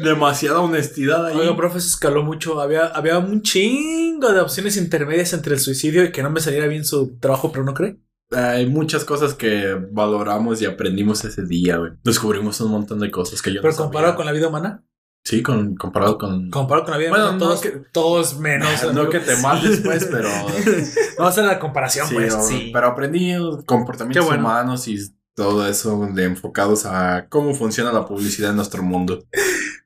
demasiada 0.00 0.60
honestidad 0.60 1.26
ahí. 1.26 1.36
Oiga, 1.36 1.56
profe, 1.56 1.80
se 1.80 1.88
escaló 1.88 2.22
mucho. 2.22 2.60
Había, 2.60 2.86
había 2.86 3.18
un 3.18 3.42
chingo 3.42 4.30
de 4.32 4.40
opciones 4.40 4.76
intermedias 4.76 5.32
entre 5.32 5.54
el 5.54 5.60
suicidio 5.60 6.04
y 6.04 6.12
que 6.12 6.22
no 6.22 6.30
me 6.30 6.38
saliera 6.38 6.68
bien 6.68 6.84
su 6.84 7.16
trabajo, 7.18 7.50
pero 7.50 7.64
no 7.64 7.74
cree. 7.74 7.96
Hay 8.32 8.66
muchas 8.66 9.04
cosas 9.04 9.34
que 9.34 9.74
valoramos 9.90 10.62
y 10.62 10.66
aprendimos 10.66 11.24
ese 11.24 11.44
día, 11.44 11.78
güey. 11.78 11.92
Descubrimos 12.04 12.60
un 12.60 12.70
montón 12.70 13.00
de 13.00 13.10
cosas 13.10 13.42
que 13.42 13.50
yo 13.52 13.60
Pero 13.60 13.72
no 13.72 13.76
sabía. 13.76 13.84
comparado 13.86 14.16
con 14.16 14.26
la 14.26 14.32
vida 14.32 14.48
humana, 14.48 14.84
Sí, 15.22 15.42
con, 15.42 15.74
comparado 15.74 16.16
con... 16.16 16.48
comparado 16.50 16.84
con 16.86 16.92
la 16.92 16.98
vida 16.98 17.10
Bueno, 17.10 17.24
humana, 17.26 17.38
no 17.38 17.44
todos, 17.46 17.60
que- 17.60 17.82
todos 17.92 18.38
menos. 18.38 18.68
no 18.84 18.88
amigo. 18.90 19.10
que 19.10 19.20
te 19.20 19.36
mates, 19.36 19.80
pues, 19.84 20.06
pero... 20.10 20.28
Vamos 20.30 21.18
a 21.18 21.26
hacer 21.28 21.44
la 21.44 21.58
comparación, 21.58 22.06
Sí, 22.08 22.14
pues. 22.14 22.34
o- 22.34 22.42
sí. 22.42 22.70
pero 22.72 22.86
aprendí 22.88 23.34
comportamientos 23.66 24.24
bueno. 24.26 24.44
humanos 24.44 24.88
y 24.88 24.96
todo 25.34 25.66
eso 25.66 26.08
de 26.14 26.24
enfocados 26.24 26.86
a 26.86 27.26
cómo 27.28 27.54
funciona 27.54 27.92
la 27.92 28.06
publicidad 28.06 28.50
en 28.50 28.56
nuestro 28.56 28.82
mundo. 28.82 29.24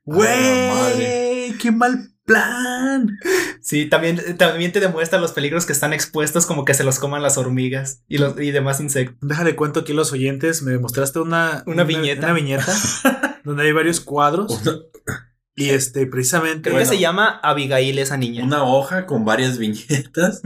Güey, 0.05 1.57
qué 1.57 1.71
mal 1.71 2.11
plan. 2.25 3.17
Sí, 3.61 3.85
también, 3.87 4.37
también 4.37 4.71
te 4.71 4.79
demuestra 4.79 5.19
los 5.19 5.31
peligros 5.31 5.65
que 5.65 5.73
están 5.73 5.93
expuestos, 5.93 6.45
como 6.45 6.65
que 6.65 6.73
se 6.73 6.83
los 6.83 6.99
coman 6.99 7.21
las 7.21 7.37
hormigas 7.37 8.01
y, 8.07 8.17
los, 8.17 8.39
y 8.39 8.51
demás 8.51 8.79
insectos. 8.79 9.17
Déjale 9.21 9.55
cuento 9.55 9.81
aquí 9.81 9.91
a 9.91 9.95
los 9.95 10.11
oyentes. 10.11 10.61
Me 10.61 10.77
mostraste 10.77 11.19
una, 11.19 11.63
Una 11.65 11.83
viñeta. 11.83 12.25
Una 12.27 12.33
viñeta 12.33 13.41
donde 13.43 13.63
hay 13.63 13.71
varios 13.71 13.99
cuadros. 14.01 14.59
Y 15.55 15.69
este, 15.69 16.05
precisamente. 16.07 16.63
Creo 16.63 16.73
Bueno. 16.75 16.89
que 16.89 16.95
se 16.95 17.01
llama 17.01 17.39
Abigail 17.41 17.97
esa 17.99 18.17
niña. 18.17 18.43
una 18.43 18.63
hoja 18.63 19.05
con 19.05 19.23
varias 19.23 19.57
viñetas. 19.57 20.41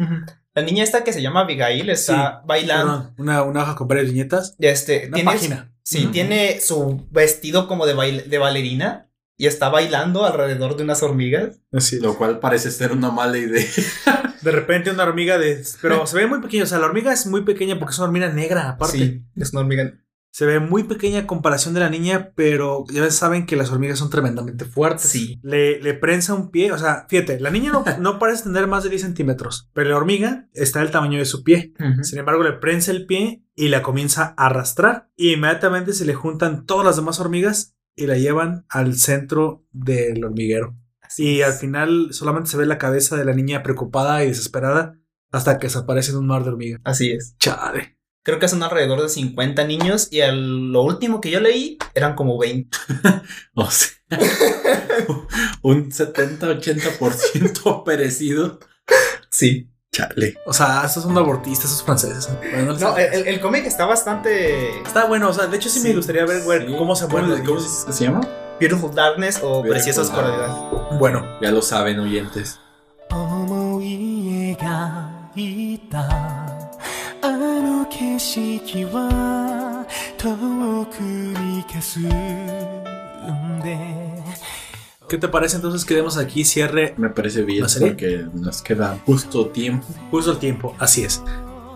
La 0.53 0.61
niña 0.63 0.83
esta 0.83 1.03
que 1.03 1.13
se 1.13 1.21
llama 1.21 1.41
Abigail 1.41 1.89
está 1.89 2.41
bailando. 2.45 2.93
Perdón, 2.93 3.13
una, 3.17 3.43
una 3.43 3.63
hoja 3.63 3.75
con 3.75 3.87
varias 3.87 4.07
viñetas. 4.07 4.55
Este, 4.59 5.09
Una 5.13 5.23
página. 5.23 5.73
Sí, 5.83 6.07
tiene 6.11 6.59
su 6.61 7.07
vestido 7.09 7.67
como 7.67 7.87
de, 7.87 7.95
baile- 7.95 8.23
de 8.25 8.37
bailarina 8.37 9.08
y 9.39 9.47
está 9.47 9.69
bailando 9.69 10.25
alrededor 10.25 10.75
de 10.75 10.83
unas 10.83 11.01
hormigas. 11.01 11.61
Lo 12.01 12.17
cual 12.17 12.39
parece 12.39 12.71
ser 12.71 12.91
una 12.91 13.09
mala 13.09 13.37
idea. 13.37 13.65
De 14.41 14.51
repente 14.51 14.91
una 14.91 15.03
hormiga 15.03 15.37
de... 15.37 15.63
Pero 15.81 16.05
se 16.05 16.17
ve 16.17 16.27
muy 16.27 16.41
pequeña. 16.41 16.63
O 16.63 16.67
sea, 16.67 16.77
la 16.77 16.87
hormiga 16.87 17.13
es 17.13 17.25
muy 17.25 17.43
pequeña 17.43 17.79
porque 17.79 17.93
es 17.93 17.99
una 17.99 18.07
hormiga 18.07 18.27
negra, 18.29 18.69
aparte. 18.69 18.97
Sí, 18.97 19.23
es 19.37 19.51
una 19.53 19.61
hormiga. 19.61 19.93
Se 20.31 20.45
ve 20.45 20.59
muy 20.59 20.83
pequeña 20.83 21.21
a 21.21 21.27
comparación 21.27 21.73
de 21.73 21.79
la 21.79 21.89
niña, 21.89 22.33
pero 22.35 22.83
ya 22.91 23.09
saben 23.11 23.45
que 23.45 23.55
las 23.55 23.71
hormigas 23.71 23.99
son 23.99 24.09
tremendamente 24.09 24.65
fuertes. 24.65 25.09
Sí. 25.09 25.39
Le, 25.41 25.81
le 25.81 25.93
prensa 25.93 26.33
un 26.33 26.51
pie, 26.51 26.73
o 26.73 26.77
sea, 26.77 27.05
fíjate, 27.09 27.39
la 27.39 27.49
niña 27.49 27.71
no, 27.71 27.85
no 27.99 28.19
parece 28.19 28.43
tener 28.43 28.67
más 28.67 28.83
de 28.83 28.89
10 28.89 29.01
centímetros, 29.01 29.69
pero 29.73 29.89
la 29.89 29.97
hormiga 29.97 30.49
está 30.53 30.79
del 30.79 30.91
tamaño 30.91 31.17
de 31.17 31.25
su 31.25 31.43
pie. 31.43 31.73
Sin 32.03 32.19
embargo, 32.19 32.43
le 32.43 32.53
prensa 32.53 32.91
el 32.91 33.05
pie 33.05 33.43
y 33.55 33.69
la 33.69 33.81
comienza 33.81 34.33
a 34.37 34.47
arrastrar. 34.47 35.09
Y 35.15 35.33
inmediatamente 35.33 35.93
se 35.93 36.05
le 36.05 36.13
juntan 36.13 36.65
todas 36.65 36.85
las 36.85 36.97
demás 36.97 37.19
hormigas 37.19 37.75
y 37.99 38.07
la 38.07 38.17
llevan 38.17 38.65
al 38.69 38.95
centro 38.95 39.65
del 39.71 40.23
hormiguero. 40.23 40.75
Y 41.17 41.41
al 41.41 41.53
final 41.53 42.09
solamente 42.11 42.49
se 42.49 42.57
ve 42.57 42.65
la 42.65 42.77
cabeza 42.77 43.17
de 43.17 43.25
la 43.25 43.33
niña 43.33 43.61
preocupada 43.63 44.23
y 44.23 44.27
desesperada 44.27 44.95
hasta 45.31 45.57
que 45.59 45.67
desaparece 45.67 46.11
en 46.11 46.17
un 46.17 46.27
mar 46.27 46.43
de 46.43 46.49
hormigas. 46.49 46.81
Así 46.85 47.11
es. 47.11 47.35
Chale. 47.39 47.97
Creo 48.23 48.37
que 48.39 48.47
son 48.47 48.61
alrededor 48.63 49.01
de 49.01 49.09
50 49.09 49.65
niños 49.65 50.07
y 50.11 50.21
al- 50.21 50.71
lo 50.71 50.83
último 50.83 51.19
que 51.21 51.31
yo 51.31 51.39
leí 51.39 51.77
eran 51.95 52.15
como 52.15 52.37
20. 52.39 52.77
O 53.55 53.69
sea, 53.71 53.89
un 55.63 55.91
70-80% 55.91 57.83
perecido. 57.85 58.59
Sí. 59.29 59.69
Chale. 59.91 60.35
O 60.45 60.53
sea, 60.53 60.83
estos 60.85 61.03
son 61.03 61.17
abortistas, 61.17 61.71
esos 61.71 61.83
franceses. 61.83 62.29
Bueno, 62.51 62.73
no 62.73 62.79
No, 62.79 62.97
el, 62.97 63.27
el 63.27 63.41
cómic 63.41 63.65
está 63.65 63.85
bastante 63.85 64.81
Está 64.81 65.05
bueno, 65.05 65.29
o 65.29 65.33
sea, 65.33 65.47
de 65.47 65.57
hecho 65.57 65.67
sí, 65.69 65.79
me 65.79 65.89
Sí, 65.89 65.95
gustaría 65.95 66.25
ver 66.25 66.43
güey, 66.43 66.67
Sí. 66.67 66.75
cómo 66.77 66.95
se 66.95 67.07
¿Cómo, 67.07 67.25
mueren. 67.25 67.45
cómo 67.45 67.59
se 67.59 67.91
se 67.91 68.03
llama? 68.05 68.21
Beautiful 68.59 68.93
Darkness 68.93 69.37
o 69.41 69.63
Beautiful 69.63 69.69
Preciosas 69.71 70.11
Darkness. 70.11 70.49
Oscuridad. 70.49 70.99
Bueno, 70.99 71.25
Ya 71.41 71.51
lo 71.51 71.61
saben, 71.61 71.99
oyentes. 71.99 72.59
¿Qué 85.09 85.17
te 85.17 85.27
parece 85.27 85.55
entonces 85.55 85.85
que 85.85 85.95
demos 85.95 86.17
aquí 86.17 86.45
cierre? 86.45 86.93
Me 86.95 87.09
parece 87.09 87.41
bien 87.41 87.65
porque 87.79 88.27
nos 88.31 88.61
queda 88.61 88.99
justo 89.07 89.47
tiempo. 89.47 89.87
Justo 90.11 90.33
el 90.33 90.37
tiempo, 90.37 90.75
así 90.77 91.03
es. 91.03 91.23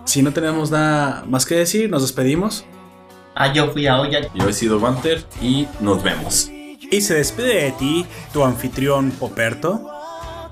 Si 0.04 0.22
no 0.22 0.32
tenemos 0.32 0.70
nada 0.70 1.24
más 1.26 1.44
que 1.44 1.56
decir, 1.56 1.90
nos 1.90 2.02
despedimos. 2.02 2.64
Ah, 3.34 3.52
yo 3.52 3.72
fui 3.72 3.88
a 3.88 4.00
Oya. 4.00 4.32
Yo 4.34 4.48
he 4.48 4.52
sido 4.52 4.78
Banter 4.78 5.24
y 5.42 5.66
nos 5.80 6.00
vemos. 6.04 6.48
Y 6.48 7.00
se 7.00 7.14
despide 7.14 7.64
de 7.64 7.72
ti 7.72 8.06
tu 8.32 8.44
anfitrión 8.44 9.10
Poperto. 9.10 9.90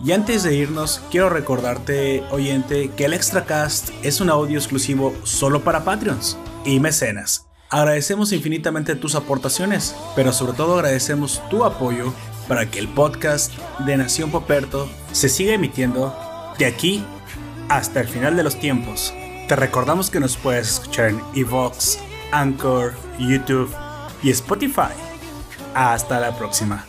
Y 0.04 0.10
antes 0.10 0.42
de 0.42 0.56
irnos, 0.56 1.00
quiero 1.08 1.30
recordarte, 1.30 2.24
oyente, 2.32 2.90
que 2.96 3.04
el 3.04 3.12
Extracast 3.12 3.90
es 4.02 4.20
un 4.20 4.28
audio 4.28 4.58
exclusivo 4.58 5.14
solo 5.22 5.62
para 5.62 5.84
Patreons 5.84 6.36
y 6.64 6.80
mecenas. 6.80 7.46
Agradecemos 7.70 8.32
infinitamente 8.32 8.96
tus 8.96 9.14
aportaciones, 9.14 9.94
pero 10.16 10.32
sobre 10.32 10.52
todo 10.54 10.74
agradecemos 10.74 11.40
tu 11.48 11.64
apoyo 11.64 12.12
para 12.48 12.70
que 12.70 12.78
el 12.78 12.88
podcast 12.88 13.52
de 13.80 13.96
Nación 13.96 14.30
Poperto 14.30 14.88
se 15.12 15.28
siga 15.28 15.54
emitiendo 15.54 16.14
de 16.58 16.66
aquí 16.66 17.04
hasta 17.68 18.00
el 18.00 18.08
final 18.08 18.36
de 18.36 18.42
los 18.42 18.58
tiempos. 18.58 19.14
Te 19.48 19.56
recordamos 19.56 20.10
que 20.10 20.20
nos 20.20 20.36
puedes 20.36 20.68
escuchar 20.68 21.10
en 21.10 21.20
Evox, 21.34 21.98
Anchor, 22.30 22.94
YouTube 23.18 23.74
y 24.22 24.30
Spotify. 24.30 24.92
Hasta 25.74 26.20
la 26.20 26.36
próxima. 26.36 26.86